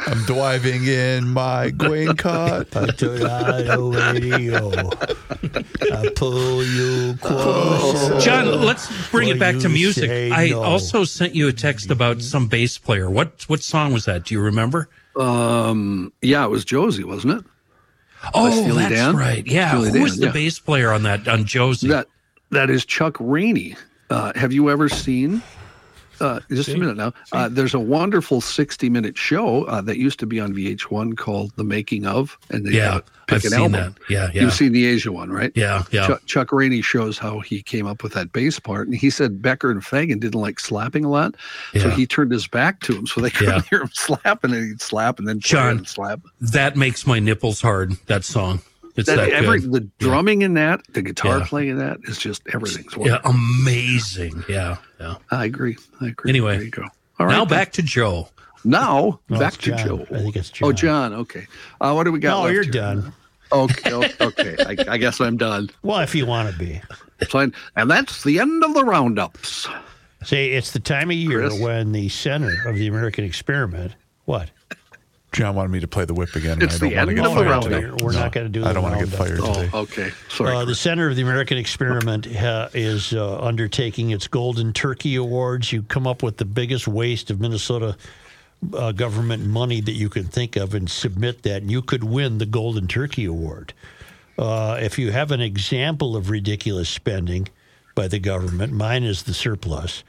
I'm 0.08 0.24
driving 0.26 0.86
in 0.86 1.30
my 1.30 1.70
grain 1.70 2.16
cart. 2.18 2.76
I 2.76 2.88
turn 2.88 3.26
on 3.26 3.66
the 3.66 4.14
radio. 4.14 4.90
I 5.96 6.10
pull 6.16 6.64
you 6.64 7.16
closer. 7.18 8.20
John, 8.20 8.62
let's 8.62 8.90
bring 9.10 9.30
it 9.30 9.40
back 9.40 9.58
to 9.60 9.70
music. 9.70 10.10
say 10.10 10.32
I 10.32 10.50
no? 10.50 10.62
also 10.62 11.06
sent 11.06 11.34
you 11.34 11.48
a 11.48 11.54
text 11.54 11.90
about 11.90 12.22
some 12.22 12.48
bass 12.48 12.78
player. 12.78 13.10
What 13.10 13.44
what 13.48 13.62
song 13.64 13.94
was 13.94 14.06
that? 14.06 14.26
Do 14.26 14.34
you 14.34 14.42
remember? 14.42 14.90
Um, 15.16 16.12
yeah, 16.22 16.44
it 16.44 16.50
was 16.50 16.66
Josie, 16.66 17.04
wasn't 17.06 17.40
it? 17.40 17.46
Oh, 18.34 18.50
Steely 18.50 18.84
that's 18.84 18.96
Dan? 18.96 19.16
right. 19.16 19.46
Yeah. 19.46 19.70
Steely 19.70 20.00
Who 20.00 20.04
was 20.04 20.18
the 20.18 20.28
yeah. 20.28 20.32
bass 20.32 20.60
player 20.60 20.92
on 20.92 21.04
that 21.04 21.28
on 21.28 21.46
Josie? 21.46 21.88
That 21.88 22.08
that 22.50 22.70
is 22.70 22.84
Chuck 22.86 23.16
Rainey. 23.20 23.76
Uh, 24.10 24.34
have 24.36 24.52
you 24.52 24.70
ever 24.70 24.90
seen? 24.90 25.42
Uh, 26.24 26.40
just 26.50 26.70
a 26.70 26.78
minute 26.78 26.96
now. 26.96 27.12
Uh, 27.34 27.50
there's 27.50 27.74
a 27.74 27.80
wonderful 27.80 28.40
60 28.40 28.90
minute 28.90 29.18
show 29.18 29.66
uh, 29.66 29.82
that 29.82 29.98
used 29.98 30.20
to 30.20 30.26
be 30.26 30.40
on 30.40 30.54
VH1 30.54 31.18
called 31.18 31.52
The 31.58 31.64
Making 31.66 32.06
of, 32.06 32.38
and 32.50 32.66
they 32.66 32.72
Yeah, 32.78 32.96
uh, 32.96 33.00
pick 33.28 33.38
I've 33.40 33.44
an 33.46 33.50
seen 33.52 33.60
album. 33.60 33.72
that. 33.74 33.94
Yeah, 34.10 34.30
yeah. 34.34 34.42
You've 34.44 34.54
seen 34.54 34.72
the 34.72 34.94
Aja 34.96 35.12
one, 35.12 35.32
right? 35.32 35.52
yeah, 35.56 35.84
yeah. 35.92 36.08
Chuck, 36.08 36.26
Chuck 36.26 36.52
Rainey 36.54 36.82
shows 36.82 37.18
how 37.18 37.40
he 37.42 37.62
came 37.62 37.86
up 37.86 38.04
with 38.04 38.14
that 38.14 38.32
bass 38.32 38.58
part, 38.58 38.88
and 38.88 38.96
he 38.96 39.10
said 39.10 39.42
Becker 39.42 39.70
and 39.70 39.82
Fagen 39.82 40.20
didn't 40.22 40.40
like 40.40 40.60
slapping 40.62 41.04
a 41.04 41.10
lot, 41.10 41.36
so 41.74 41.90
Yeah. 41.90 41.96
he 41.96 42.08
turned 42.08 42.32
his 42.32 42.48
back 42.48 42.80
to 42.82 42.96
him, 42.96 43.06
so 43.06 43.20
they 43.20 43.30
couldn't 43.30 43.56
Yeah. 43.56 43.62
hear 43.70 43.82
him 43.82 43.90
slap, 43.94 44.44
and 44.46 44.54
then 44.54 44.64
he'd 44.64 44.82
slap 44.82 45.20
and 45.20 45.28
then 45.28 45.40
John, 45.42 45.78
and 45.80 45.88
slap. 45.88 46.22
That 46.40 46.78
makes 46.78 47.06
my 47.06 47.20
nipples 47.20 47.60
hard. 47.60 47.94
That 48.08 48.24
song. 48.24 48.62
It's 48.96 49.08
that, 49.08 49.16
That, 49.16 49.30
every, 49.32 49.60
good. 49.62 49.72
the 49.72 49.80
drumming 49.98 50.44
in 50.44 50.54
that, 50.54 50.82
the 50.94 51.02
guitar 51.02 51.40
Yeah. 51.40 51.46
playing 51.48 51.70
in 51.70 51.78
that 51.80 51.98
is 52.04 52.18
just 52.18 52.44
everything's 52.54 52.94
Yeah, 52.98 53.20
amazing. 53.26 54.44
Yeah, 54.48 54.78
yeah. 55.00 55.16
I 55.32 55.46
agree. 55.46 55.78
I 56.02 56.08
agree. 56.10 56.30
Anyway, 56.30 56.56
there 56.58 56.66
you 56.66 56.72
go. 56.72 56.84
All 57.20 57.26
right, 57.26 57.32
now 57.34 57.46
then. 57.46 57.58
back 57.60 57.72
to 57.74 57.82
Joe. 57.82 58.30
Now 58.64 59.20
No, 59.30 59.40
back 59.40 59.54
to 59.58 59.72
John. 59.72 59.78
Joe. 59.80 60.06
I 60.12 60.20
think 60.20 60.36
it's 60.36 60.50
John. 60.50 60.70
Oh, 60.70 60.72
John. 60.72 61.12
John. 61.12 61.20
Okay. 61.22 61.48
Uh, 61.82 61.94
what 61.94 62.04
do 62.06 62.12
we 62.12 62.20
got? 62.20 62.44
No, 62.44 62.48
you're 62.50 62.64
here? 62.64 62.72
done. 62.72 63.14
Okay. 63.52 63.94
Okay. 64.22 64.56
I, 64.66 64.94
I 64.94 64.98
guess 64.98 65.20
I'm 65.22 65.38
done. 65.38 65.70
Well, 65.84 66.00
if 66.00 66.16
you 66.16 66.26
want 66.26 66.52
to 66.52 66.58
be. 66.58 66.82
Fine. 67.30 67.54
And 67.76 67.90
that's 67.92 68.24
the 68.24 68.40
end 68.40 68.64
of 68.64 68.74
the 68.74 68.84
roundups. 68.84 69.68
See, 70.24 70.52
it's 70.54 70.72
the 70.72 70.80
time 70.80 71.10
of 71.12 71.18
year 71.18 71.42
Chris? 71.48 71.60
when 71.60 71.92
the 71.92 72.10
center 72.10 72.68
of 72.68 72.78
the 72.78 72.88
American 72.88 73.26
experiment. 73.26 73.94
What? 74.26 74.50
John 75.34 75.56
wanted 75.56 75.70
me 75.72 75.80
to 75.80 75.88
play 75.88 76.06
the 76.06 76.14
whip 76.14 76.36
again. 76.36 76.62
It's 76.62 76.76
I 76.76 76.78
don't 76.78 76.90
the 76.90 76.96
want 76.96 77.10
to 77.10 77.16
end 77.16 77.16
get 77.18 77.26
of 77.26 77.32
the 77.34 77.38
fired 77.40 77.50
roundup. 77.50 77.70
today. 77.72 78.04
We're 78.04 78.12
No, 78.14 78.20
not 78.20 78.32
going 78.32 78.46
to 78.46 78.50
do 78.60 78.64
I 78.64 78.68
the 78.70 78.74
don't 78.74 78.84
want 78.84 79.00
to 79.00 79.06
get 79.06 79.20
roundup. 79.20 79.44
fired 79.46 79.56
today. 79.56 79.70
Oh, 79.74 79.80
okay. 79.82 80.12
Sorry. 80.30 80.56
Uh, 80.56 80.66
the 80.66 80.76
Center 80.76 81.10
of 81.10 81.16
the 81.16 81.22
American 81.24 81.58
Experiment 81.58 82.26
ha- 82.26 82.70
is 82.74 83.14
uh, 83.14 83.40
undertaking 83.42 84.12
its 84.12 84.28
Golden 84.28 84.74
Turkey 84.74 85.16
Awards. 85.16 85.72
You 85.74 85.84
come 85.84 86.06
up 86.08 86.24
with 86.24 86.38
the 86.38 86.46
biggest 86.46 86.88
waste 86.88 87.30
of 87.32 87.40
Minnesota 87.42 87.98
uh, 88.74 88.92
government 88.94 89.46
money 89.46 89.82
that 89.82 89.92
you 89.94 90.08
can 90.10 90.24
think 90.26 90.56
of 90.56 90.74
and 90.74 90.90
submit 90.90 91.44
that, 91.44 91.62
and 91.64 91.72
you 91.72 91.82
could 91.82 92.04
win 92.04 92.38
the 92.38 92.46
Golden 92.46 92.88
Turkey 92.88 93.26
Award. 93.26 93.74
Uh, 94.38 94.78
if 94.82 94.98
you 94.98 95.12
have 95.12 95.32
an 95.32 95.42
example 95.42 96.16
of 96.16 96.30
ridiculous 96.30 96.90
spending, 96.90 97.48
by 97.96 98.08
the 98.08 98.18
government. 98.18 98.74
Mine 98.74 99.04
is 99.04 99.22
the 99.22 99.36
surplus. 99.36 100.04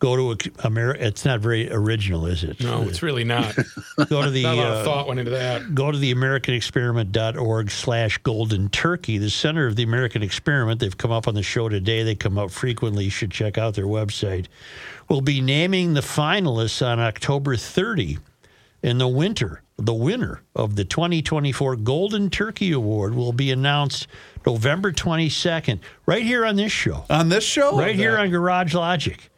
Go 0.00 0.34
to 0.34 0.50
America. 0.64 1.06
It's 1.06 1.24
not 1.24 1.40
very 1.40 1.70
original, 1.70 2.26
is 2.26 2.42
it? 2.42 2.60
No, 2.60 2.82
it's 2.82 3.02
really 3.02 3.22
not. 3.22 3.54
Go 4.08 4.22
to 4.24 4.30
the 4.30 4.42
Not 4.42 4.54
a 4.54 4.56
lot 4.56 4.66
uh, 4.66 4.74
of 4.78 4.84
thought 4.84 5.06
went 5.06 5.20
into 5.20 5.30
that. 5.32 5.74
go 5.74 5.92
to 5.92 5.98
the 5.98 6.12
americanexperiment.org 6.14 7.70
slash 7.70 8.18
golden 8.18 8.68
turkey 8.70 9.18
the 9.18 9.28
center 9.30 9.66
of 9.66 9.76
the 9.76 9.82
american 9.82 10.22
experiment 10.22 10.80
they've 10.80 10.96
come 10.96 11.10
up 11.12 11.28
on 11.28 11.34
the 11.34 11.42
show 11.42 11.68
today 11.68 12.02
they 12.02 12.14
come 12.14 12.38
up 12.38 12.50
frequently 12.50 13.04
you 13.04 13.10
should 13.10 13.30
check 13.30 13.58
out 13.58 13.74
their 13.74 13.86
website 13.86 14.46
We'll 15.08 15.20
be 15.20 15.40
naming 15.40 15.94
the 15.94 16.00
finalists 16.00 16.84
on 16.86 16.98
october 16.98 17.56
30 17.56 18.18
in 18.82 18.98
the 18.98 19.08
winter 19.08 19.62
the 19.76 19.94
winner 19.94 20.42
of 20.54 20.76
the 20.76 20.84
2024 20.84 21.76
golden 21.76 22.30
turkey 22.30 22.72
award 22.72 23.14
will 23.14 23.32
be 23.32 23.50
announced 23.50 24.06
november 24.46 24.92
22nd 24.92 25.80
right 26.06 26.22
here 26.22 26.44
on 26.46 26.56
this 26.56 26.72
show 26.72 27.04
On 27.10 27.28
this 27.28 27.44
show? 27.44 27.78
right 27.78 27.94
here 27.96 28.16
on 28.18 28.30
Garage 28.30 28.74
Logic. 28.74 29.29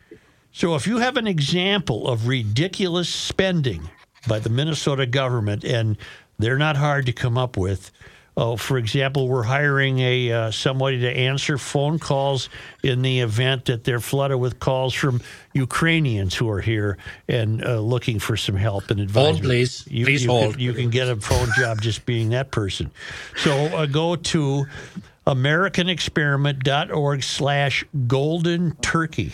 So 0.52 0.74
if 0.74 0.86
you 0.86 0.98
have 0.98 1.16
an 1.16 1.26
example 1.26 2.08
of 2.08 2.28
ridiculous 2.28 3.08
spending 3.08 3.88
by 4.28 4.38
the 4.38 4.50
Minnesota 4.50 5.06
government, 5.06 5.64
and 5.64 5.96
they're 6.38 6.58
not 6.58 6.76
hard 6.76 7.06
to 7.06 7.12
come 7.12 7.38
up 7.38 7.56
with. 7.56 7.90
Oh, 8.34 8.56
for 8.56 8.78
example, 8.78 9.28
we're 9.28 9.42
hiring 9.42 9.98
a 9.98 10.32
uh, 10.32 10.50
somebody 10.50 11.00
to 11.00 11.10
answer 11.10 11.58
phone 11.58 11.98
calls 11.98 12.48
in 12.82 13.02
the 13.02 13.20
event 13.20 13.66
that 13.66 13.84
they're 13.84 14.00
flooded 14.00 14.40
with 14.40 14.58
calls 14.58 14.94
from 14.94 15.20
Ukrainians 15.52 16.34
who 16.34 16.48
are 16.48 16.62
here 16.62 16.96
and 17.28 17.62
uh, 17.62 17.78
looking 17.78 18.18
for 18.18 18.38
some 18.38 18.56
help 18.56 18.90
and 18.90 19.00
advice. 19.00 19.32
Hold, 19.32 19.42
please. 19.42 19.86
You, 19.86 20.06
Please 20.06 20.24
you 20.24 20.30
hold. 20.30 20.52
Can, 20.52 20.60
you 20.60 20.72
can 20.72 20.88
get 20.88 21.10
a 21.10 21.16
phone 21.16 21.50
job 21.58 21.82
just 21.82 22.06
being 22.06 22.30
that 22.30 22.50
person. 22.50 22.90
So 23.36 23.52
uh, 23.52 23.84
go 23.84 24.16
to 24.16 24.64
americanexperiment.org 25.26 27.22
slash 27.22 27.84
golden 28.06 28.76
turkey. 28.76 29.32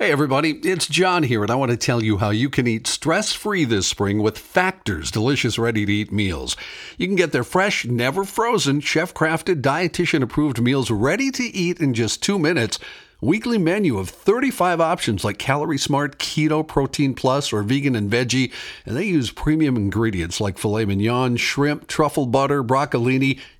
Hey, 0.00 0.12
everybody, 0.12 0.52
it's 0.62 0.86
John 0.86 1.24
here, 1.24 1.42
and 1.42 1.50
I 1.50 1.56
want 1.56 1.72
to 1.72 1.76
tell 1.76 2.04
you 2.04 2.18
how 2.18 2.30
you 2.30 2.48
can 2.50 2.68
eat 2.68 2.86
stress 2.86 3.32
free 3.32 3.64
this 3.64 3.88
spring 3.88 4.22
with 4.22 4.38
Factor's 4.38 5.10
delicious 5.10 5.58
ready 5.58 5.84
to 5.84 5.92
eat 5.92 6.12
meals. 6.12 6.56
You 6.98 7.08
can 7.08 7.16
get 7.16 7.32
their 7.32 7.42
fresh, 7.42 7.84
never 7.84 8.22
frozen, 8.22 8.78
chef 8.78 9.12
crafted, 9.12 9.60
dietitian 9.60 10.22
approved 10.22 10.62
meals 10.62 10.88
ready 10.88 11.32
to 11.32 11.42
eat 11.42 11.80
in 11.80 11.94
just 11.94 12.22
two 12.22 12.38
minutes. 12.38 12.78
Weekly 13.20 13.58
menu 13.58 13.98
of 13.98 14.08
35 14.08 14.80
options 14.80 15.24
like 15.24 15.38
Calorie 15.38 15.76
Smart, 15.76 16.20
Keto, 16.20 16.64
Protein 16.64 17.12
Plus, 17.14 17.52
or 17.52 17.64
Vegan 17.64 17.96
and 17.96 18.08
Veggie, 18.08 18.52
and 18.86 18.96
they 18.96 19.06
use 19.06 19.32
premium 19.32 19.74
ingredients 19.74 20.40
like 20.40 20.58
filet 20.58 20.84
mignon, 20.84 21.36
shrimp, 21.36 21.88
truffle 21.88 22.26
butter, 22.26 22.62
broccolini, 22.62 23.40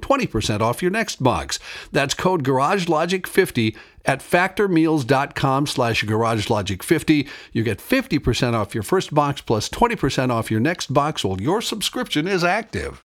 20% 0.00 0.60
off 0.60 0.82
your 0.82 0.90
next 0.90 1.22
box. 1.22 1.58
That's 1.92 2.14
code 2.14 2.44
garagelogic50 2.44 3.76
at 4.04 4.20
factormeals.com 4.20 5.66
slash 5.66 6.04
garagelogic50. 6.04 7.28
You 7.52 7.62
get 7.62 7.78
50% 7.78 8.54
off 8.54 8.74
your 8.74 8.82
first 8.82 9.14
box 9.14 9.40
plus 9.40 9.68
20% 9.68 10.30
off 10.30 10.50
your 10.50 10.60
next 10.60 10.92
box 10.92 11.24
while 11.24 11.40
your 11.40 11.60
subscription 11.60 12.26
is 12.26 12.42
active. 12.44 13.02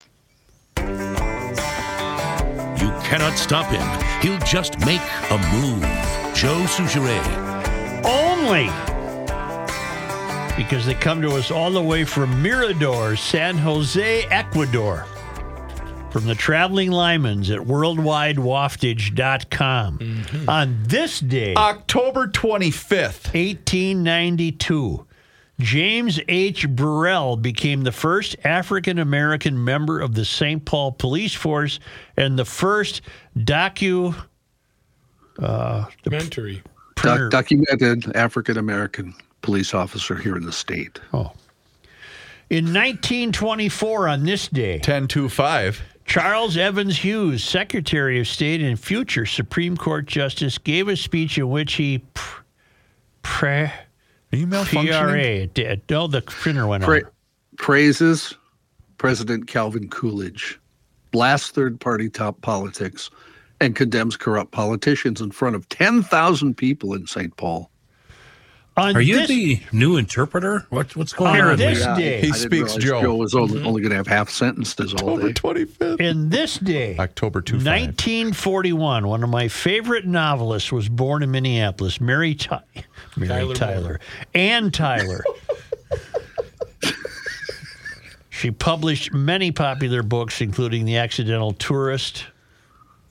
You 2.78 2.90
cannot 3.04 3.36
stop 3.36 3.66
him. 3.66 3.86
He'll 4.20 4.38
just 4.46 4.78
make 4.80 5.00
a 5.30 5.38
move. 5.52 5.82
Joe 6.34 6.64
Soucheray. 6.66 7.22
only 8.04 8.70
because 10.56 10.84
they 10.84 10.94
come 10.94 11.22
to 11.22 11.30
us 11.36 11.50
all 11.50 11.70
the 11.70 11.82
way 11.82 12.04
from 12.04 12.42
Mirador, 12.42 13.16
San 13.16 13.56
Jose, 13.58 14.24
Ecuador. 14.24 15.06
From 16.12 16.26
the 16.26 16.34
traveling 16.34 16.90
Lymans 16.90 17.50
at 17.50 17.60
worldwidewaftage.com. 17.66 19.98
Mm-hmm. 19.98 20.48
On 20.48 20.78
this 20.82 21.20
day, 21.20 21.54
October 21.56 22.26
25th. 22.28 23.32
1892, 23.34 25.06
James 25.58 26.20
H. 26.28 26.68
Burrell 26.68 27.36
became 27.38 27.82
the 27.84 27.92
first 27.92 28.36
African 28.44 28.98
American 28.98 29.64
member 29.64 30.00
of 30.00 30.14
the 30.14 30.24
St. 30.26 30.62
Paul 30.64 30.92
Police 30.92 31.34
Force 31.34 31.80
and 32.16 32.38
the 32.38 32.44
first 32.44 33.00
docu. 33.38 34.14
Uh, 35.38 35.86
Mentory. 36.04 36.60
printer- 36.94 37.30
Doc- 37.30 37.48
documented 37.48 38.14
African 38.14 38.58
American 38.58 39.14
police 39.40 39.72
officer 39.72 40.14
here 40.16 40.36
in 40.36 40.44
the 40.44 40.52
state. 40.52 41.00
Oh. 41.14 41.32
In 42.50 42.66
1924, 42.66 44.08
on 44.08 44.24
this 44.24 44.46
day, 44.48 44.74
1025. 44.74 45.80
Charles 46.16 46.58
Evans 46.58 46.98
Hughes, 46.98 47.42
Secretary 47.42 48.20
of 48.20 48.28
State 48.28 48.60
and 48.60 48.78
future 48.78 49.24
Supreme 49.24 49.78
Court 49.78 50.04
Justice, 50.04 50.58
gave 50.58 50.88
a 50.88 50.94
speech 50.94 51.38
in 51.38 51.48
which 51.48 51.72
he 51.72 52.04
pr- 52.12 52.42
pre- 53.22 53.48
Are 53.62 53.72
you 54.32 54.46
malfunctioning? 54.46 54.90
PRA. 54.92 55.46
did- 55.46 55.82
No, 55.88 56.02
oh, 56.02 56.06
the 56.08 56.20
printer 56.20 56.66
went 56.66 56.84
Pra- 56.84 57.04
on. 57.04 57.10
praises 57.56 58.34
President 58.98 59.46
Calvin 59.46 59.88
Coolidge, 59.88 60.60
blasts 61.12 61.48
third 61.48 61.80
party 61.80 62.10
top 62.10 62.38
politics, 62.42 63.08
and 63.62 63.74
condemns 63.74 64.14
corrupt 64.18 64.52
politicians 64.52 65.22
in 65.22 65.30
front 65.30 65.56
of 65.56 65.66
10,000 65.70 66.54
people 66.58 66.92
in 66.92 67.06
St. 67.06 67.34
Paul. 67.38 67.70
On 68.74 68.96
Are 68.96 69.02
you 69.02 69.16
this, 69.18 69.28
the 69.28 69.60
new 69.72 69.98
interpreter? 69.98 70.66
What, 70.70 70.96
what's 70.96 71.12
going 71.12 71.38
On 71.38 71.48
on? 71.50 71.56
this 71.58 71.84
here? 71.84 71.94
day, 71.94 72.20
He 72.22 72.32
speaks 72.32 72.50
realize 72.74 72.76
Joe. 72.76 73.02
Joe 73.02 73.14
was 73.16 73.34
only, 73.34 73.58
mm-hmm. 73.58 73.66
only 73.66 73.82
going 73.82 73.90
to 73.90 73.96
have 73.96 74.06
half 74.06 74.30
sentences 74.30 74.94
all 74.94 75.10
October 75.10 75.28
day. 75.28 75.64
25th. 75.66 76.00
in 76.00 76.30
this 76.30 76.56
day, 76.56 76.96
October 76.98 77.42
25. 77.42 77.66
1941, 77.66 79.06
one 79.06 79.22
of 79.22 79.28
my 79.28 79.48
favorite 79.48 80.06
novelists 80.06 80.72
was 80.72 80.88
born 80.88 81.22
in 81.22 81.30
Minneapolis, 81.30 82.00
Mary, 82.00 82.34
Ty- 82.34 82.62
Mary 83.16 83.28
Tyler 83.28 83.54
Tyler. 83.54 84.00
Anne 84.34 84.70
Tyler. 84.70 85.22
she 88.30 88.50
published 88.50 89.12
many 89.12 89.52
popular 89.52 90.02
books, 90.02 90.40
including 90.40 90.86
The 90.86 90.96
Accidental 90.96 91.52
Tourist. 91.52 92.24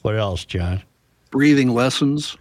What 0.02 0.18
else, 0.18 0.44
John? 0.44 0.82
Breathing 1.30 1.70
lessons. 1.70 2.36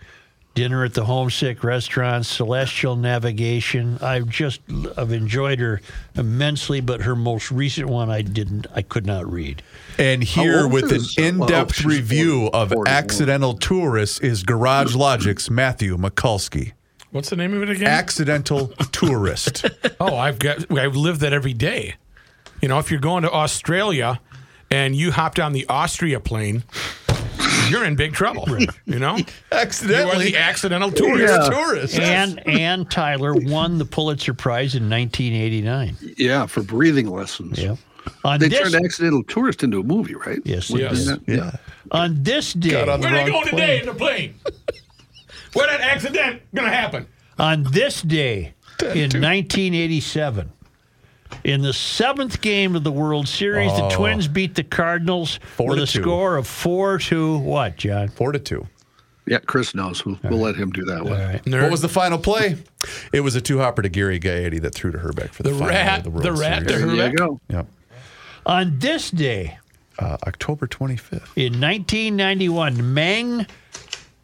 Dinner 0.55 0.85
at 0.85 0.95
the 0.95 1.05
Homesick 1.05 1.63
Restaurant, 1.63 2.27
Celestial 2.27 2.97
Navigation. 2.97 3.99
I've 4.01 4.29
just 4.29 4.61
I've 4.97 5.13
enjoyed 5.13 5.61
her 5.61 5.81
immensely, 6.17 6.81
but 6.81 7.03
her 7.03 7.15
most 7.15 7.51
recent 7.53 7.89
one 7.89 8.11
I 8.11 8.23
didn't 8.23 8.67
I 8.75 8.83
could 8.83 9.07
not 9.07 9.31
read. 9.31 9.63
And 9.97 10.25
here 10.25 10.67
with 10.67 10.93
an 10.93 11.01
uh, 11.01 11.23
in-depth 11.23 11.77
she's 11.77 11.87
review 11.87 12.51
40, 12.51 12.55
of 12.55 12.69
41. 12.71 12.89
accidental 12.89 13.55
tourists 13.55 14.19
is 14.21 14.43
Garage 14.43 14.97
Logic's 14.97 15.49
Matthew 15.51 15.97
Mikulski. 15.97 16.73
What's 17.13 17.31
the 17.31 17.37
name 17.37 17.55
of 17.55 17.63
it 17.63 17.71
again? 17.71 17.89
Accidental 17.89 18.69
tourist. 18.93 19.67
Oh, 20.01 20.17
I've 20.17 20.39
got 20.39 20.71
I've 20.77 20.97
lived 20.97 21.21
that 21.21 21.33
every 21.33 21.55
day. 21.55 21.95
You 22.61 22.69
know, 22.69 22.79
if 22.79 22.91
you're 22.91 23.01
going 23.01 23.23
to 23.23 23.31
Australia 23.31 24.21
and 24.71 24.95
you 24.95 25.13
hopped 25.13 25.39
on 25.39 25.53
the 25.53 25.67
Austria 25.69 26.21
plane, 26.21 26.65
you're 27.69 27.85
in 27.85 27.97
big 27.97 28.13
trouble. 28.13 28.47
You 28.87 28.99
know, 28.99 29.17
you 29.17 29.25
are 29.53 29.59
Accidentally 29.59 30.27
the 30.33 30.37
accidental 30.39 30.91
tourist. 30.91 31.33
Yeah. 31.33 31.49
tourist. 31.51 31.99
Anne 31.99 32.39
Anne 32.41 32.87
Tyler 32.87 33.35
won 33.35 33.79
the 33.79 33.85
Pulitzer 33.85 34.35
Prize 34.35 34.75
in 34.75 34.89
1989. 34.89 35.97
Yeah, 36.17 36.47
for 36.47 36.63
breathing 36.63 37.09
lessons. 37.11 37.59
Yep. 37.59 37.79
On 38.25 38.41
They 38.41 38.49
this, 38.49 38.71
turned 38.73 38.85
Accidental 38.85 39.23
Tourist 39.25 39.63
into 39.63 39.79
a 39.79 39.83
movie, 39.83 40.15
right? 40.15 40.39
Yes, 40.45 40.71
yes. 40.71 41.05
that- 41.07 41.21
Yeah. 41.29 41.53
on 41.91 42.23
this 42.23 42.55
day, 42.55 42.71
Got 42.71 42.89
on 42.89 43.01
the 43.01 43.07
Where 43.09 43.15
they 43.25 43.31
wrong 43.31 43.43
going 43.43 43.49
today 43.51 43.81
in 43.81 43.87
the 43.87 43.95
plane? 43.95 44.35
Where 45.53 45.67
that 45.67 45.81
accident 45.81 46.43
gonna 46.55 46.71
happen? 46.71 47.07
on 47.39 47.65
this 47.73 48.03
day 48.03 48.55
in 48.81 49.11
1987, 49.11 50.51
in 51.45 51.63
the 51.63 51.73
seventh 51.73 52.41
game 52.41 52.75
of 52.77 52.85
the 52.85 52.93
World 52.93 53.27
Series, 53.29 53.71
the 53.77 53.89
Twins 53.89 54.29
beat 54.29 54.55
the 54.55 54.65
Cardinals 54.65 55.39
Oh. 55.43 55.47
Four 55.57 55.69
with 55.71 55.79
to 55.79 55.83
a 55.85 55.87
two. 55.87 56.03
score 56.03 56.37
of 56.37 56.47
four 56.47 56.99
to 56.99 57.39
what, 57.39 57.77
John? 57.77 58.09
Four 58.09 58.33
to 58.33 58.39
two. 58.39 58.67
Yeah, 59.27 59.39
Chris 59.39 59.75
knows. 59.75 60.05
We'll, 60.05 60.19
we'll 60.25 60.39
let 60.41 60.57
him 60.57 60.71
do 60.73 60.83
that 60.87 61.05
one. 61.05 61.13
All 61.13 61.19
right. 61.27 61.45
Nerd. 61.45 61.63
What 61.63 61.71
was 61.71 61.83
the 61.83 61.89
final 61.89 62.19
play? 62.19 62.57
It 63.13 63.21
was 63.21 63.37
a 63.37 63.41
two 63.41 63.59
hopper 63.59 63.83
to 63.83 63.89
Gary 63.89 64.19
Gaetti 64.19 64.61
that 64.63 64.75
threw 64.75 64.91
to 64.91 64.99
Hrbek 64.99 65.31
for 65.31 65.43
the, 65.45 65.51
The 65.51 65.59
final 65.59 65.69
rat- 65.75 65.99
of 65.99 66.05
the 66.05 66.11
World 66.11 66.25
Series. 66.25 66.39
the 66.39 66.43
rat 66.43 66.69
Series. 66.69 66.83
to 66.83 66.87
There 66.97 66.97
you 66.97 67.13
Hrbek? 67.13 67.17
go. 67.17 67.41
Yep. 67.49 67.67
On 68.47 68.79
this 68.81 69.11
day 69.11 69.59
Uh, 69.99 70.17
October 70.27 70.67
25th. 70.67 71.29
in 71.37 71.61
1991, 71.61 72.93
Meng 72.95 73.47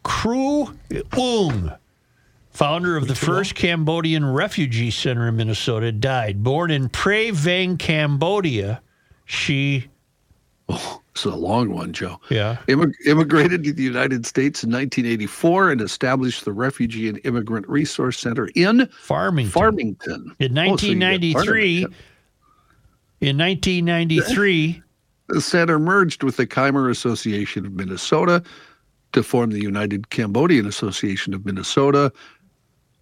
Kru 0.03 0.73
Ung, 1.17 1.71
founder 2.57 2.97
of 2.97 3.07
the 3.07 3.15
first 3.15 3.53
Cambodian 3.53 4.25
refugee 4.25 4.89
center 4.89 5.27
in 5.27 5.35
Minnesota, 5.35 5.91
died. 5.91 6.43
Born 6.43 6.71
in 6.71 6.89
Prey 6.89 7.29
Veng, 7.29 7.77
Cambodia, 7.77 8.81
she 9.25 9.87
This 10.67 11.25
is 11.25 11.33
a 11.33 11.35
long 11.35 11.71
one, 11.71 11.93
Joe. 11.93 12.19
Yeah. 12.29 12.57
Immig- 12.67 12.93
immigrated 13.07 13.63
to 13.63 13.73
the 13.73 13.81
United 13.81 14.25
States 14.27 14.63
in 14.63 14.69
1984 14.69 15.71
and 15.71 15.81
established 15.81 16.45
the 16.45 16.53
Refugee 16.53 17.09
and 17.09 17.19
Immigrant 17.23 17.67
Resource 17.67 18.19
Center 18.19 18.49
in 18.53 18.87
Farmington. 18.87 19.51
Farmington. 19.51 20.35
In 20.39 20.51
Oh, 20.57 20.77
so 20.77 20.89
1993, 20.89 21.87
in 23.21 23.37
1993, 23.37 24.83
The 25.29 25.41
center 25.41 25.77
merged 25.79 26.23
with 26.23 26.37
the 26.37 26.45
Khmer 26.47 26.89
Association 26.89 27.65
of 27.65 27.73
Minnesota 27.73 28.43
to 29.13 29.23
form 29.23 29.49
the 29.49 29.59
United 29.59 30.09
Cambodian 30.11 30.67
Association 30.67 31.33
of 31.33 31.45
Minnesota, 31.45 32.13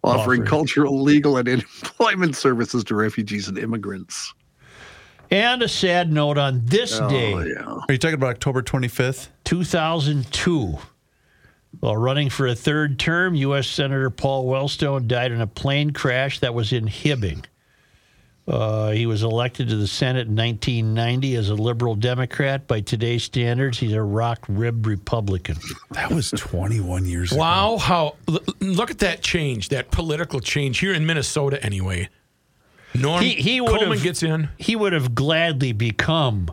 offering 0.05 0.41
Offering. 0.41 0.45
cultural, 0.45 1.01
legal, 1.01 1.37
and 1.37 1.47
employment 1.49 2.35
services 2.35 2.83
to 2.85 2.95
refugees 2.95 3.47
and 3.47 3.57
immigrants. 3.57 4.33
and 5.31 5.61
a 5.63 5.67
sad 5.67 6.11
note 6.11 6.37
on 6.37 6.61
this 6.65 6.99
oh, 6.99 7.09
day, 7.09 7.33
Oh, 7.33 7.39
yeah. 7.39 7.63
Are 7.65 7.91
you 7.91 7.97
talking 7.97 8.13
about 8.15 8.29
October 8.29 8.61
25th? 8.61 9.29
2002. 9.43 10.77
While 11.81 11.97
running 11.97 12.29
for 12.29 12.47
a 12.47 12.55
third 12.55 12.99
term, 12.99 13.35
U.S. 13.35 13.67
Senator 13.67 14.09
Paul 14.09 14.45
Wellstone 14.45 15.07
died 15.07 15.31
in 15.33 15.41
a 15.41 15.47
plane 15.47 15.91
crash 15.91 16.39
that 16.39 16.53
was 16.53 16.71
in 16.71 16.85
Hibbing. 16.87 17.43
Uh, 18.47 18.91
he 18.91 19.07
was 19.07 19.23
elected 19.23 19.69
to 19.69 19.75
the 19.75 19.87
Senate 19.87 20.27
in 20.27 20.35
1990 20.35 21.35
as 21.35 21.49
a 21.49 21.55
liberal 21.55 21.95
Democrat. 21.95 22.67
By 22.67 22.81
today's 22.81 23.23
standards, 23.23 23.79
he's 23.79 23.93
a 23.93 24.01
rock 24.03 24.45
ribbed 24.47 24.85
Republican. 24.85 25.57
That 25.91 26.11
was 26.11 26.29
21 26.29 27.05
years 27.05 27.31
ago. 27.31 27.39
Wow, 27.41 27.77
how 27.77 28.15
look 28.59 28.91
at 28.91 28.99
that 28.99 29.23
change, 29.23 29.69
that 29.69 29.89
political 29.89 30.39
change 30.39 30.77
here 30.79 30.93
in 30.93 31.07
Minnesota 31.07 31.63
anyway. 31.63 32.07
Norm 32.93 33.23
He- 33.23 33.33
he 33.33 33.61
would 33.61 33.71
Coleman 33.71 33.93
have- 33.97 34.03
gets 34.03 34.21
in. 34.21 34.49
He 34.57 34.75
would 34.75 34.93
have 34.93 35.15
gladly 35.15 35.71
become 35.73 36.49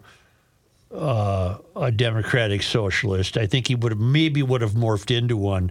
uh, 0.94 1.59
a 1.77 1.90
Democratic 1.93 2.62
socialist. 2.62 3.36
I 3.36 3.47
think 3.47 3.69
he 3.69 3.74
would 3.74 3.93
have 3.93 4.01
maybe 4.01 4.43
would 4.43 4.60
have 4.62 4.73
morphed 4.73 5.14
into 5.14 5.36
one. 5.36 5.70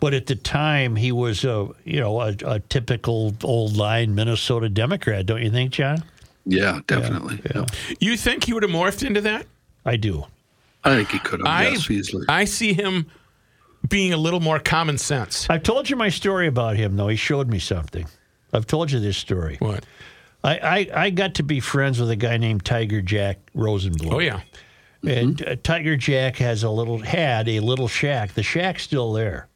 But 0.00 0.14
at 0.14 0.26
the 0.26 0.34
time, 0.34 0.96
he 0.96 1.12
was 1.12 1.44
a 1.44 1.68
you 1.84 2.00
know 2.00 2.20
a, 2.20 2.34
a 2.44 2.60
typical 2.60 3.34
old 3.44 3.76
line 3.76 4.14
Minnesota 4.14 4.68
Democrat, 4.68 5.26
don't 5.26 5.42
you 5.42 5.50
think, 5.50 5.72
John? 5.72 6.02
Yeah, 6.46 6.80
definitely. 6.86 7.40
Yeah. 7.54 7.66
You 8.00 8.16
think 8.16 8.44
he 8.44 8.54
would 8.54 8.62
have 8.62 8.72
morphed 8.72 9.06
into 9.06 9.20
that? 9.20 9.46
I 9.84 9.96
do. 9.96 10.26
I 10.82 10.96
think 10.96 11.10
he 11.10 11.18
could 11.18 11.40
have. 11.40 11.46
I 11.46 11.68
yes, 11.68 11.90
easily. 11.90 12.24
I 12.28 12.44
see 12.44 12.72
him 12.72 13.06
being 13.88 14.12
a 14.12 14.16
little 14.16 14.40
more 14.40 14.58
common 14.58 14.98
sense. 14.98 15.46
I've 15.50 15.62
told 15.62 15.90
you 15.90 15.96
my 15.96 16.08
story 16.08 16.46
about 16.46 16.76
him, 16.76 16.96
though. 16.96 17.08
He 17.08 17.16
showed 17.16 17.48
me 17.48 17.58
something. 17.58 18.06
I've 18.52 18.66
told 18.66 18.90
you 18.90 19.00
this 19.00 19.16
story. 19.16 19.56
What? 19.58 19.84
I, 20.42 20.58
I, 20.58 21.04
I 21.04 21.10
got 21.10 21.34
to 21.34 21.42
be 21.42 21.60
friends 21.60 22.00
with 22.00 22.10
a 22.10 22.16
guy 22.16 22.36
named 22.38 22.64
Tiger 22.64 23.02
Jack 23.02 23.38
Rosenblum. 23.54 24.12
Oh 24.12 24.18
yeah. 24.18 24.40
And 25.06 25.46
uh, 25.46 25.56
Tiger 25.62 25.96
Jack 25.96 26.36
has 26.36 26.62
a 26.62 26.70
little 26.70 26.98
had 26.98 27.48
a 27.48 27.60
little 27.60 27.88
shack. 27.88 28.34
The 28.34 28.42
shack's 28.42 28.82
still 28.82 29.12
there. 29.12 29.48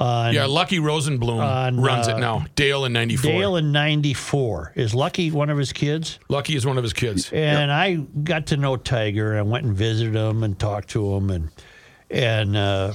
On 0.00 0.32
Yeah, 0.32 0.46
Lucky 0.46 0.78
Rosenblum 0.78 1.40
on, 1.40 1.78
runs 1.78 2.08
uh, 2.08 2.16
it 2.16 2.20
now. 2.20 2.46
Dale 2.56 2.86
in 2.86 2.94
94. 2.94 3.30
Dale 3.30 3.56
in 3.56 3.70
'94 3.70 4.72
is 4.74 4.94
Lucky 4.94 5.30
one 5.30 5.50
of 5.50 5.58
his 5.58 5.74
kids. 5.74 6.18
Lucky 6.30 6.56
is 6.56 6.64
one 6.64 6.78
of 6.78 6.82
his 6.82 6.94
kids. 6.94 7.30
And 7.32 7.70
I 7.70 7.96
got 7.96 8.46
to 8.46 8.56
know 8.56 8.76
Tiger. 8.76 9.36
I 9.38 9.42
went 9.42 9.66
and 9.66 9.76
visited 9.76 10.16
him 10.16 10.42
and 10.42 10.58
talked 10.58 10.88
to 10.90 11.14
him, 11.14 11.28
and 11.28 11.50
and 12.10 12.56
uh, 12.56 12.94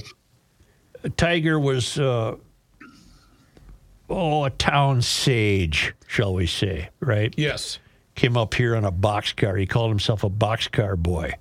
Tiger 1.16 1.60
was 1.60 1.96
uh, 1.96 2.34
oh 4.10 4.44
a 4.44 4.50
town 4.50 5.00
sage, 5.00 5.94
shall 6.08 6.34
we 6.34 6.46
say? 6.46 6.90
Right? 6.98 7.32
Yes. 7.36 7.78
Came 8.16 8.36
up 8.36 8.54
here 8.54 8.74
on 8.74 8.84
a 8.84 8.90
boxcar. 8.90 9.58
He 9.58 9.66
called 9.66 9.90
himself 9.90 10.24
a 10.24 10.30
boxcar 10.30 10.96
boy. 10.96 11.34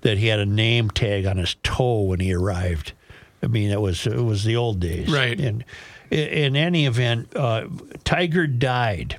That 0.00 0.16
he 0.16 0.28
had 0.28 0.40
a 0.40 0.46
name 0.46 0.88
tag 0.88 1.26
on 1.26 1.36
his 1.36 1.56
toe 1.62 2.02
when 2.04 2.20
he 2.20 2.32
arrived. 2.32 2.94
I 3.42 3.46
mean, 3.46 3.70
it 3.70 3.80
was 3.80 4.06
it 4.06 4.22
was 4.22 4.44
the 4.44 4.56
old 4.56 4.80
days, 4.80 5.10
Right. 5.10 5.38
And 5.40 5.64
in 6.10 6.56
any 6.56 6.86
event, 6.86 7.34
uh, 7.36 7.68
Tiger 8.04 8.46
died 8.46 9.18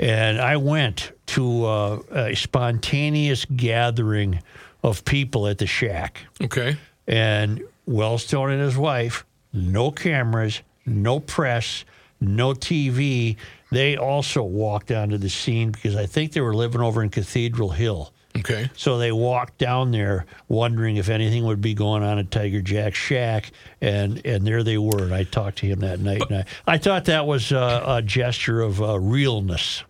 and 0.00 0.40
I 0.40 0.56
went 0.56 1.12
to 1.26 1.64
uh, 1.64 2.02
a 2.10 2.34
spontaneous 2.34 3.44
gathering 3.44 4.42
of 4.82 5.04
people 5.04 5.46
at 5.46 5.58
the 5.58 5.66
shack. 5.66 6.26
Okay. 6.42 6.76
And 7.06 7.62
Wellstone 7.88 8.52
and 8.52 8.60
his 8.60 8.76
wife, 8.76 9.24
no 9.52 9.90
cameras, 9.90 10.62
no 10.86 11.20
press, 11.20 11.84
no 12.20 12.52
TV. 12.52 13.36
They 13.70 13.96
also 13.96 14.42
walked 14.42 14.90
onto 14.90 15.18
the 15.18 15.30
scene 15.30 15.70
because 15.70 15.96
I 15.96 16.06
think 16.06 16.32
they 16.32 16.40
were 16.40 16.54
living 16.54 16.80
over 16.80 17.02
in 17.02 17.10
Cathedral 17.10 17.70
Hill. 17.70 18.11
Okay. 18.38 18.70
So 18.74 18.96
they 18.98 19.12
walked 19.12 19.58
down 19.58 19.90
there 19.90 20.24
wondering 20.48 20.96
if 20.96 21.08
anything 21.10 21.44
would 21.44 21.60
be 21.60 21.74
going 21.74 22.02
on 22.02 22.18
at 22.18 22.30
Tiger 22.30 22.62
Jack's 22.62 22.96
shack, 22.98 23.50
and 23.80 24.24
and 24.24 24.46
there 24.46 24.62
they 24.62 24.78
were. 24.78 25.02
And 25.04 25.14
I 25.14 25.24
talked 25.24 25.58
to 25.58 25.66
him 25.66 25.80
that 25.80 26.00
night, 26.00 26.22
and 26.30 26.38
I, 26.38 26.44
I 26.74 26.78
thought 26.78 27.04
that 27.06 27.26
was 27.26 27.52
uh, 27.52 27.84
a 27.86 28.00
gesture 28.02 28.60
of 28.62 28.80
uh, 28.82 28.98
realness. 28.98 29.84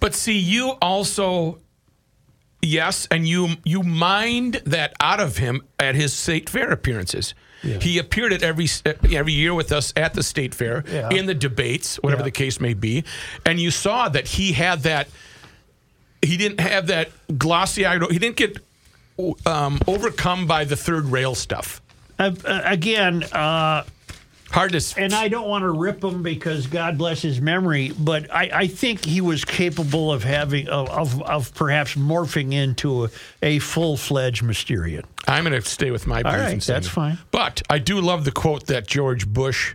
But 0.00 0.14
see, 0.14 0.38
you 0.38 0.70
also 0.80 1.58
yes, 2.62 3.06
and 3.10 3.26
you 3.26 3.48
you 3.64 3.82
mind 3.82 4.62
that 4.64 4.94
out 5.00 5.20
of 5.20 5.36
him 5.36 5.62
at 5.78 5.94
his 5.94 6.12
state 6.12 6.48
fair 6.48 6.70
appearances. 6.70 7.34
He 7.80 7.98
appeared 7.98 8.32
at 8.32 8.42
every 8.42 8.66
every 9.12 9.34
year 9.34 9.54
with 9.54 9.70
us 9.70 9.92
at 9.94 10.14
the 10.14 10.24
state 10.24 10.52
fair 10.52 10.82
Yeah. 10.90 11.10
in 11.10 11.26
the 11.26 11.34
debates, 11.34 11.94
whatever 11.96 12.22
Yeah. 12.22 12.24
the 12.24 12.30
case 12.32 12.58
may 12.60 12.74
be, 12.74 13.04
and 13.46 13.60
you 13.60 13.70
saw 13.70 14.08
that 14.08 14.26
he 14.26 14.52
had 14.52 14.82
that. 14.82 15.08
He 16.22 16.36
didn't 16.36 16.60
have 16.60 16.86
that 16.86 17.10
glossy. 17.36 17.84
He 17.84 18.18
didn't 18.18 18.36
get 18.36 18.58
um, 19.46 19.80
overcome 19.86 20.46
by 20.46 20.64
the 20.64 20.76
third 20.76 21.06
rail 21.06 21.34
stuff. 21.34 21.80
Uh, 22.18 22.32
uh, 22.44 22.60
again, 22.64 23.24
uh, 23.32 23.84
Hard 24.50 24.72
to. 24.72 24.76
s- 24.76 24.96
and 24.98 25.14
I 25.14 25.28
don't 25.28 25.48
want 25.48 25.62
to 25.62 25.70
rip 25.70 26.04
him 26.04 26.22
because 26.22 26.66
God 26.66 26.98
bless 26.98 27.22
his 27.22 27.40
memory, 27.40 27.92
but 27.98 28.30
I, 28.32 28.50
I 28.52 28.66
think 28.66 29.02
he 29.04 29.20
was 29.22 29.44
capable 29.46 30.12
of 30.12 30.22
having 30.24 30.68
of 30.68 30.90
of, 30.90 31.22
of 31.22 31.54
perhaps 31.54 31.94
morphing 31.94 32.52
into 32.52 33.06
a, 33.06 33.10
a 33.42 33.58
full 33.60 33.96
fledged 33.96 34.44
Mysterian. 34.44 35.04
I'm 35.26 35.44
going 35.44 35.60
to 35.60 35.66
stay 35.68 35.90
with 35.90 36.06
my. 36.06 36.22
belief 36.22 36.38
right, 36.38 36.60
that's 36.60 36.86
fine. 36.88 37.18
But 37.30 37.62
I 37.70 37.78
do 37.78 37.98
love 38.00 38.24
the 38.26 38.32
quote 38.32 38.66
that 38.66 38.86
George 38.86 39.26
Bush. 39.26 39.74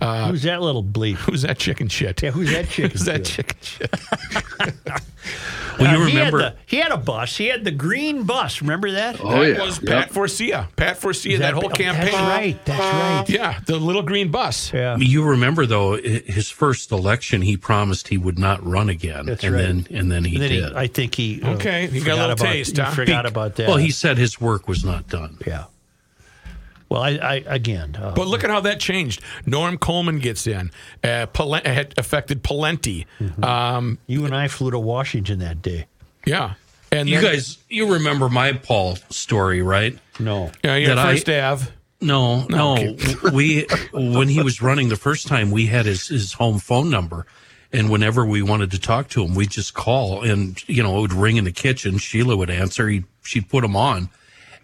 Who's 0.00 0.42
that 0.42 0.60
little 0.60 0.84
bleep? 0.84 1.14
Who's 1.16 1.42
that 1.42 1.58
chicken 1.58 1.88
shit? 1.88 2.22
Yeah, 2.22 2.30
who's 2.32 2.50
that 2.52 2.68
chicken? 2.68 2.90
Who's 2.92 3.04
that 3.06 3.24
chicken 3.24 3.56
shit? 3.62 3.94
Well, 5.78 5.90
you 5.90 6.02
Uh, 6.02 6.06
he 6.06 6.12
remember 6.18 6.40
had 6.40 6.52
the, 6.52 6.58
he 6.66 6.76
had 6.76 6.92
a 6.92 6.96
bus. 6.96 7.36
He 7.36 7.46
had 7.48 7.64
the 7.64 7.72
green 7.72 8.22
bus. 8.22 8.60
Remember 8.60 8.92
that? 8.92 9.18
Oh, 9.20 9.40
that 9.42 9.56
yeah. 9.56 9.64
was 9.64 9.82
Yep. 9.82 9.88
Pat 9.90 10.10
Forciea. 10.12 10.68
Pat 10.76 11.00
Forciea, 11.00 11.38
that, 11.38 11.54
whole 11.54 11.64
oh, 11.66 11.68
campaign. 11.70 12.12
That's 12.12 12.16
right. 12.16 12.64
That's 12.64 12.78
right. 12.80 13.24
Yeah, 13.28 13.58
the 13.66 13.76
little 13.78 14.02
green 14.02 14.30
bus. 14.30 14.72
Yeah. 14.72 14.96
You 14.98 15.24
remember 15.24 15.66
though, 15.66 15.96
his 15.96 16.48
first 16.48 16.92
election, 16.92 17.42
he 17.42 17.56
promised 17.56 18.06
he 18.06 18.18
would 18.18 18.38
not 18.38 18.64
run 18.64 18.88
again, 18.88 19.26
That's 19.26 19.42
and 19.42 19.52
right. 19.52 19.62
then 19.62 19.86
and 19.90 20.12
then 20.12 20.24
he 20.24 20.34
And 20.36 20.42
then 20.44 20.50
he, 20.52 20.60
did. 20.60 20.74
I 20.74 20.86
think 20.86 21.16
he 21.16 21.42
uh, 21.42 21.54
Okay, 21.54 21.88
he 21.88 21.98
got 21.98 21.98
a 21.98 22.00
forgot 22.00 22.16
little 22.18 22.30
about, 22.34 22.52
taste, 22.52 22.76
He 22.76 22.82
huh? 22.82 22.90
forgot 22.92 23.24
He- 23.24 23.28
about 23.30 23.56
that. 23.56 23.66
well, 23.66 23.76
he 23.78 23.90
said 23.90 24.16
his 24.16 24.40
work 24.40 24.68
was 24.68 24.84
not 24.84 25.08
done. 25.08 25.38
yeah. 25.44 25.64
Well, 26.94 27.02
I, 27.02 27.10
I 27.18 27.42
again. 27.46 27.96
Uh, 28.00 28.12
But 28.14 28.28
look 28.28 28.44
at 28.44 28.50
how 28.50 28.60
that 28.60 28.78
changed. 28.78 29.20
Norm 29.46 29.78
Coleman 29.78 30.20
gets 30.20 30.46
in. 30.46 30.70
Uh, 31.02 31.26
Palen- 31.34 31.66
had 31.66 31.92
affected 31.98 32.44
Pawlenty. 32.44 33.06
Mm-hmm. 33.20 33.42
Um, 33.42 33.98
you 34.06 34.24
and 34.26 34.34
I 34.34 34.46
flew 34.46 34.70
to 34.70 34.78
Washington 34.78 35.40
that 35.40 35.60
day. 35.60 35.86
yeah. 36.24 36.54
And 36.92 37.08
You 37.08 37.20
then- 37.20 37.32
guys, 37.32 37.58
you 37.68 37.92
remember 37.94 38.28
my 38.28 38.52
Paul 38.52 38.96
story, 39.10 39.60
right? 39.62 39.98
No. 40.20 40.52
yeah, 40.62 40.76
your 40.76 40.94
that 40.94 40.98
I- 40.98 41.12
first 41.14 41.28
Ave. 41.28 41.66
No, 42.00 42.44
no. 42.46 42.74
okay. 42.74 42.96
we 43.32 43.66
when 43.92 44.28
he 44.28 44.40
was 44.42 44.62
running 44.62 44.88
the 44.90 44.96
first 44.96 45.26
time, 45.26 45.50
we 45.50 45.66
had 45.66 45.86
his 45.86 46.06
his 46.08 46.34
home 46.34 46.58
phone 46.60 46.90
number, 46.90 47.24
and 47.72 47.88
whenever 47.90 48.24
we 48.26 48.42
wanted 48.42 48.70
to 48.72 48.78
talk 48.78 49.08
to 49.10 49.24
him, 49.24 49.34
we'd 49.34 49.50
just 49.50 49.72
call, 49.74 50.22
and 50.22 50.62
you 50.68 50.82
know 50.82 50.98
it 50.98 51.00
would 51.00 51.12
ring 51.14 51.36
in 51.38 51.44
the 51.44 51.52
kitchen. 51.52 51.96
Sheila 51.98 52.36
would 52.36 52.50
answer. 52.50 52.88
He 52.88 53.04
she'd 53.22 53.48
put 53.48 53.64
him 53.64 53.74
on, 53.74 54.10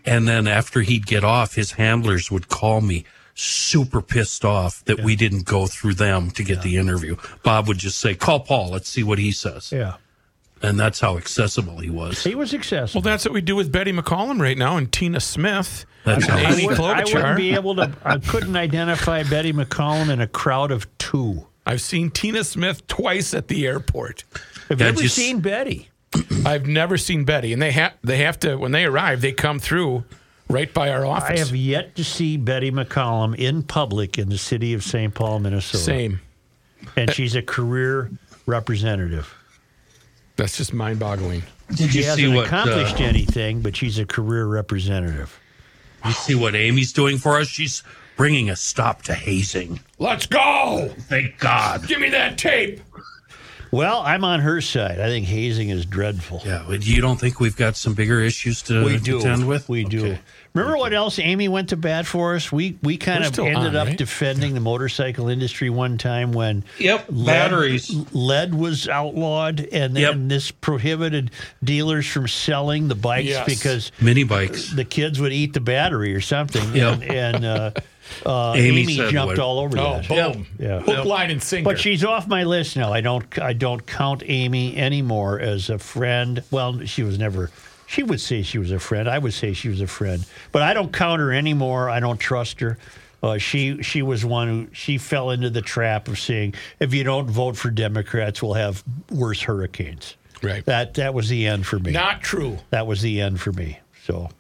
and 0.05 0.27
then 0.29 0.47
after 0.47 0.83
he'd 0.83 1.07
get 1.07 1.25
off, 1.25 1.55
his 1.55 1.73
handlers 1.73 2.31
would 2.31 2.49
call 2.49 2.81
me. 2.81 3.05
Super 3.35 4.03
pissed 4.03 4.45
off 4.45 4.85
that 4.85 5.01
we 5.03 5.17
didn't 5.17 5.47
go 5.47 5.67
through 5.67 5.95
them 5.95 6.31
to 6.33 6.43
get 6.45 6.61
the 6.63 6.77
interview. 6.77 7.17
Bob 7.43 7.69
would 7.69 7.79
just 7.79 7.99
say, 7.99 8.15
"Call 8.15 8.41
Paul. 8.41 8.71
Let's 8.71 8.89
see 8.91 9.03
what 9.03 9.19
he 9.19 9.33
says," 9.33 9.73
Yeah. 9.73 9.95
and 10.61 10.79
that's 10.79 11.01
how 11.01 11.17
accessible 11.17 11.79
he 11.79 11.89
was. 11.89 12.23
He 12.23 12.35
was 12.35 12.51
successful. 12.51 13.01
Well, 13.01 13.11
that's 13.11 13.25
what 13.25 13.33
we 13.33 13.41
do 13.41 13.57
with 13.57 13.73
Betty 13.73 13.93
McCollum 13.95 14.41
right 14.43 14.59
now 14.59 14.77
and 14.77 14.93
Tina 14.93 15.21
Smith. 15.21 15.87
That's 16.05 16.25
and 16.29 16.33
how- 16.39 16.53
Amy 16.53 16.65
I, 16.65 16.67
would, 16.67 16.81
I 16.81 17.05
wouldn't 17.05 17.37
be 17.39 17.55
able 17.55 17.77
to. 17.77 17.91
I 18.05 18.19
couldn't 18.19 18.57
identify 18.57 19.23
Betty 19.23 19.55
McCollum 19.55 20.11
in 20.11 20.21
a 20.21 20.27
crowd 20.27 20.71
of 20.71 20.87
two. 20.99 21.47
I've 21.65 21.81
seen 21.81 22.11
Tina 22.11 22.45
Smith 22.45 22.87
twice 22.89 23.33
at 23.33 23.49
the 23.49 23.67
airport. 23.67 24.25
Have 24.69 24.81
you 24.83 24.87
ever 24.87 25.01
just- 25.03 25.15
seen 25.15 25.41
Betty? 25.41 25.89
I've 26.45 26.67
never 26.67 26.97
seen 26.97 27.25
Betty, 27.25 27.53
and 27.53 27.63
they 27.63 27.71
have 27.73 27.95
they 28.03 28.19
have 28.19 28.39
to 28.41 28.57
when 28.57 28.73
they 28.73 28.85
arrive, 28.85 29.21
they 29.21 29.33
come 29.33 29.59
through 29.61 30.05
right 30.49 30.73
by 30.73 30.91
our 30.91 31.07
office. 31.07 31.31
I 31.31 31.39
have 31.39 31.55
yet 31.55 31.95
to 31.97 32.05
see 32.05 32.37
Betty 32.37 32.71
McCollum 32.73 33.37
in 33.37 33.63
public 33.63 34.19
in 34.19 34.29
the 34.29 34.39
city 34.39 34.75
of 34.75 34.83
St. 34.83 35.15
Paul, 35.15 35.39
Minnesota. 35.41 35.79
Same. 35.85 36.21
And 36.97 37.13
she's 37.13 37.37
a 37.37 37.43
career 37.43 38.11
representative. 38.47 39.33
That's 40.37 40.57
just 40.57 40.73
mind-boggling. 40.73 41.43
Did 41.69 41.77
She 41.79 41.85
you 41.85 41.91
see 41.91 42.03
hasn't 42.03 42.35
what? 42.35 42.47
accomplished 42.47 43.01
uh, 43.01 43.05
anything, 43.05 43.61
but 43.61 43.77
she's 43.77 43.99
a 43.99 44.07
career 44.07 44.47
representative. 44.47 45.39
you 46.05 46.13
see 46.13 46.35
what 46.35 46.57
Amy's 46.57 46.93
doing 46.93 47.19
for 47.19 47.39
us? 47.39 47.47
She's 47.47 47.83
bringing 48.17 48.49
a 48.51 48.57
stop 48.57 49.03
to 49.03 49.15
hazing. 49.15 49.79
Let's 49.99 50.27
go. 50.27 50.93
Thank 51.03 51.39
God. 51.39 51.87
Give 51.87 52.01
me 52.01 52.09
that 52.11 52.39
tape. 52.39 52.81
Well, 53.73 54.01
I'm 54.01 54.25
on 54.25 54.41
her 54.41 54.61
side. 54.61 54.99
I 54.99 55.07
think 55.07 55.27
hazing 55.27 55.69
is 55.69 55.87
dreadful. 55.87 56.43
Yeah, 56.45 56.65
but 56.67 56.85
you 56.85 57.01
don't 57.01 57.21
think 57.21 57.39
we've 57.39 57.57
got 57.57 57.77
some 57.77 57.95
bigger 57.95 58.21
issues 58.21 58.63
to 58.63 58.85
we 58.85 58.99
do. 58.99 59.21
contend 59.21 59.47
with? 59.47 59.69
We 59.69 59.85
do. 59.85 60.07
Okay. 60.07 60.19
Remember 60.55 60.77
what 60.77 60.93
else 60.93 61.21
Amy 61.21 61.47
went 61.49 61.69
to 61.69 61.77
bat 61.77 62.07
for 62.07 62.35
us? 62.35 62.51
We 62.51 62.77
we 62.83 62.97
kind 62.97 63.21
We're 63.23 63.29
of 63.29 63.39
ended 63.39 63.57
on, 63.69 63.77
up 63.77 63.87
right? 63.89 63.97
defending 63.97 64.55
the 64.55 64.61
motorcycle 64.61 65.29
industry 65.29 65.71
one 65.71 65.97
time 65.99 66.33
when 66.33 66.65
Yep, 66.79 67.05
lead- 67.11 67.27
batteries. 67.27 67.95
lead 68.13 68.53
was 68.55 68.89
outlawed, 68.89 69.61
and 69.61 69.95
then 69.95 70.03
Yep. 70.03 70.15
this 70.29 70.51
prohibited 70.51 71.31
dealers 71.63 72.07
from 72.09 72.27
selling 72.27 72.89
the 72.89 72.97
bikes 72.97 73.29
Yes. 73.29 73.47
because 73.47 73.93
Mini 74.01 74.25
bikes. 74.25 74.71
the 74.73 74.85
kids 74.85 75.21
would 75.21 75.33
eat 75.33 75.53
the 75.53 75.61
battery 75.61 76.13
or 76.13 76.21
something. 76.21 76.75
Yep. 76.75 77.03
And, 77.03 77.05
and 77.05 77.45
uh, 77.45 77.71
uh, 78.27 78.53
Amy 78.57 78.83
Amy, 78.83 78.97
jumped 78.97 79.15
what- 79.15 79.39
all 79.39 79.59
over 79.61 79.79
Oh, 79.79 80.01
that. 80.01 80.09
boom. 80.09 80.47
Yeah. 80.59 80.81
Hook, 80.81 81.05
line, 81.05 81.31
and 81.31 81.43
sinker. 81.43 81.65
But 81.71 81.79
she's 81.79 82.05
off 82.05 82.27
my 82.27 82.45
list 82.45 82.77
now. 82.77 82.93
I 82.93 83.01
don't 83.01 83.39
I 83.39 83.53
don't 83.53 83.87
count 83.87 84.23
Amy 84.27 84.77
anymore 84.77 85.41
as 85.41 85.71
a 85.71 85.79
friend. 85.79 86.43
Well, 86.51 86.85
she 86.87 87.03
was 87.03 87.19
never 87.19 87.51
she 87.87 88.03
would 88.03 88.21
say 88.21 88.43
she 88.43 88.59
was 88.59 88.71
a 88.71 88.79
friend. 88.79 89.09
I 89.09 89.19
would 89.19 89.35
say 89.35 89.53
she 89.53 89.69
was 89.69 89.81
a 89.81 89.87
friend. 89.87 90.25
But 90.53 90.63
I 90.63 90.75
don't 90.75 90.93
count 90.93 91.21
her 91.21 91.33
anymore. 91.33 91.91
I 91.91 91.99
don't 92.01 92.19
trust 92.19 92.61
her. 92.61 92.79
Uh, 93.23 93.37
she 93.37 93.83
she 93.83 94.01
was 94.01 94.25
one 94.25 94.49
who 94.49 94.69
she 94.73 94.97
fell 94.97 95.31
into 95.31 95.51
the 95.51 95.61
trap 95.61 96.09
of 96.09 96.19
saying 96.19 96.55
if 96.79 96.95
you 96.95 97.05
don't 97.05 97.29
vote 97.29 97.57
for 97.57 97.71
Democrats, 97.71 98.41
we'll 98.43 98.55
have 98.55 98.83
worse 99.11 99.43
hurricanes. 99.43 100.17
Right. 100.43 100.65
That 100.65 100.95
that 100.95 101.13
was 101.13 101.29
the 101.29 101.47
end 101.47 101.67
for 101.67 101.79
me. 101.79 101.91
Not 101.93 102.23
true. 102.23 102.59
that 102.71 102.87
was 102.87 103.03
the 103.03 103.21
end 103.21 103.39
for 103.41 103.53
me. 103.53 103.79
So 104.07 104.31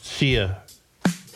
see 0.00 0.36
ya. 0.36 0.54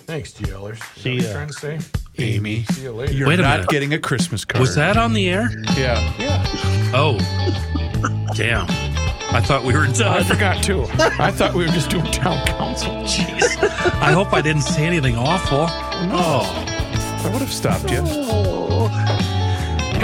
Thanks, 0.07 0.33
GLers. 0.35 0.79
See 0.99 1.17
Is 1.17 1.25
that 1.25 1.25
what 1.25 1.25
ya. 1.25 1.25
you're 1.25 1.33
trying 1.33 1.47
to 1.49 1.53
say? 1.55 1.79
Amy, 2.19 2.65
See 2.65 2.83
you 2.83 2.93
later. 2.93 3.13
you're 3.13 3.29
Wait 3.29 3.41
a 3.41 3.43
not 3.43 3.57
minute. 3.59 3.71
getting 3.71 3.95
a 3.95 3.99
Christmas 3.99 4.45
card. 4.45 4.61
Was 4.61 4.75
that 4.77 4.97
on 4.97 5.13
the 5.15 5.29
air? 5.29 5.51
Yeah. 5.77 5.99
Yeah. 6.19 6.91
Oh, 6.95 7.19
damn. 8.37 8.67
I 9.35 9.41
thought 9.41 9.65
we 9.65 9.73
were 9.75 9.87
done. 9.87 10.01
I 10.13 10.19
done. 10.19 10.25
forgot 10.25 10.63
too. 10.63 10.83
I 11.19 11.31
thought 11.33 11.55
we 11.55 11.65
were 11.65 11.73
just 11.73 11.91
doing 11.91 12.05
town 12.13 12.47
council. 12.47 12.93
Jeez. 13.03 13.43
I 14.01 14.13
hope 14.13 14.33
I 14.33 14.41
didn't 14.43 14.63
say 14.63 14.87
anything 14.87 15.17
awful. 15.17 15.67
Oh. 16.13 16.65
I 17.25 17.31
would 17.33 17.41
have 17.41 17.53
stopped 17.53 17.91
you. 17.91 17.99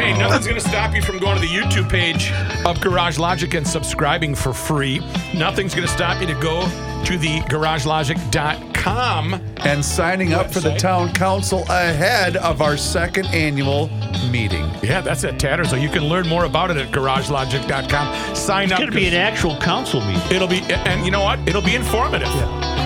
Hey, 0.01 0.15
oh. 0.15 0.19
nothing's 0.19 0.47
going 0.47 0.59
to 0.59 0.67
stop 0.67 0.95
you 0.95 1.03
from 1.03 1.19
going 1.19 1.35
to 1.35 1.43
the 1.43 1.47
YouTube 1.47 1.91
page 1.91 2.33
of 2.65 2.81
Garage 2.81 3.19
Logic 3.19 3.53
and 3.53 3.69
subscribing 3.69 4.35
for 4.35 4.55
free. 4.55 5.01
Nothing's 5.35 5.75
going 5.75 5.87
to 5.87 5.93
stop 5.93 6.23
you 6.23 6.27
to 6.27 6.35
go 6.41 6.63
to 7.05 7.19
the 7.19 7.41
garagelogic.com. 7.41 9.35
And 9.59 9.85
signing 9.85 10.33
up 10.33 10.51
for 10.51 10.61
the 10.61 10.71
Website. 10.71 10.79
town 10.79 11.13
council 11.13 11.65
ahead 11.65 12.39
of 12.39 12.63
our 12.63 12.79
second 12.79 13.27
annual 13.27 13.89
meeting. 14.31 14.71
Yeah, 14.83 15.03
that's 15.03 15.23
at 15.25 15.39
Tatter. 15.39 15.65
So 15.65 15.77
you 15.77 15.91
can 15.91 16.05
learn 16.05 16.27
more 16.27 16.47
about 16.47 16.71
it 16.71 16.79
at 16.79 16.91
garagelogic.com. 16.91 18.35
Sign 18.35 18.73
up. 18.73 18.81
It's 18.81 18.89
up. 18.89 18.89
gonna 18.89 18.93
be 18.93 19.07
an 19.07 19.13
actual 19.13 19.59
council 19.59 20.01
meeting. 20.01 20.23
It'll 20.35 20.49
be, 20.49 20.63
and 20.63 21.05
you 21.05 21.11
know 21.11 21.23
what? 21.23 21.47
It'll 21.47 21.61
be 21.61 21.75
informative. 21.75 22.35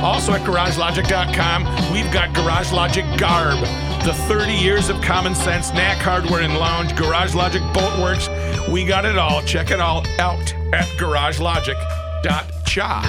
Also 0.03 0.33
at 0.33 0.41
garagelogic.com, 0.41 1.93
we've 1.93 2.13
got 2.13 2.35
Garage 2.35 2.73
Logic 2.73 3.05
Garb, 3.17 3.63
the 4.05 4.13
30 4.13 4.53
years 4.53 4.91
of 4.91 5.01
common 5.01 5.35
sense, 5.35 5.73
knack 5.73 5.97
hardware 5.97 6.43
and 6.43 6.59
lounge, 6.59 6.95
Garage 6.95 7.35
Logic 7.35 7.63
Boat 7.73 7.99
Works. 8.03 8.29
We 8.69 8.85
got 8.85 9.07
it 9.07 9.17
all. 9.17 9.41
Check 9.43 9.71
it 9.71 9.81
all 9.81 10.07
out 10.19 10.53
at 10.75 10.85
garagelogic.cha. 10.99 13.05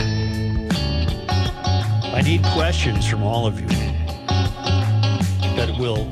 I 2.15 2.21
need 2.21 2.45
questions 2.45 3.05
from 3.05 3.23
all 3.23 3.45
of 3.45 3.59
you 3.59 3.67
that 5.57 5.77
will 5.77 6.09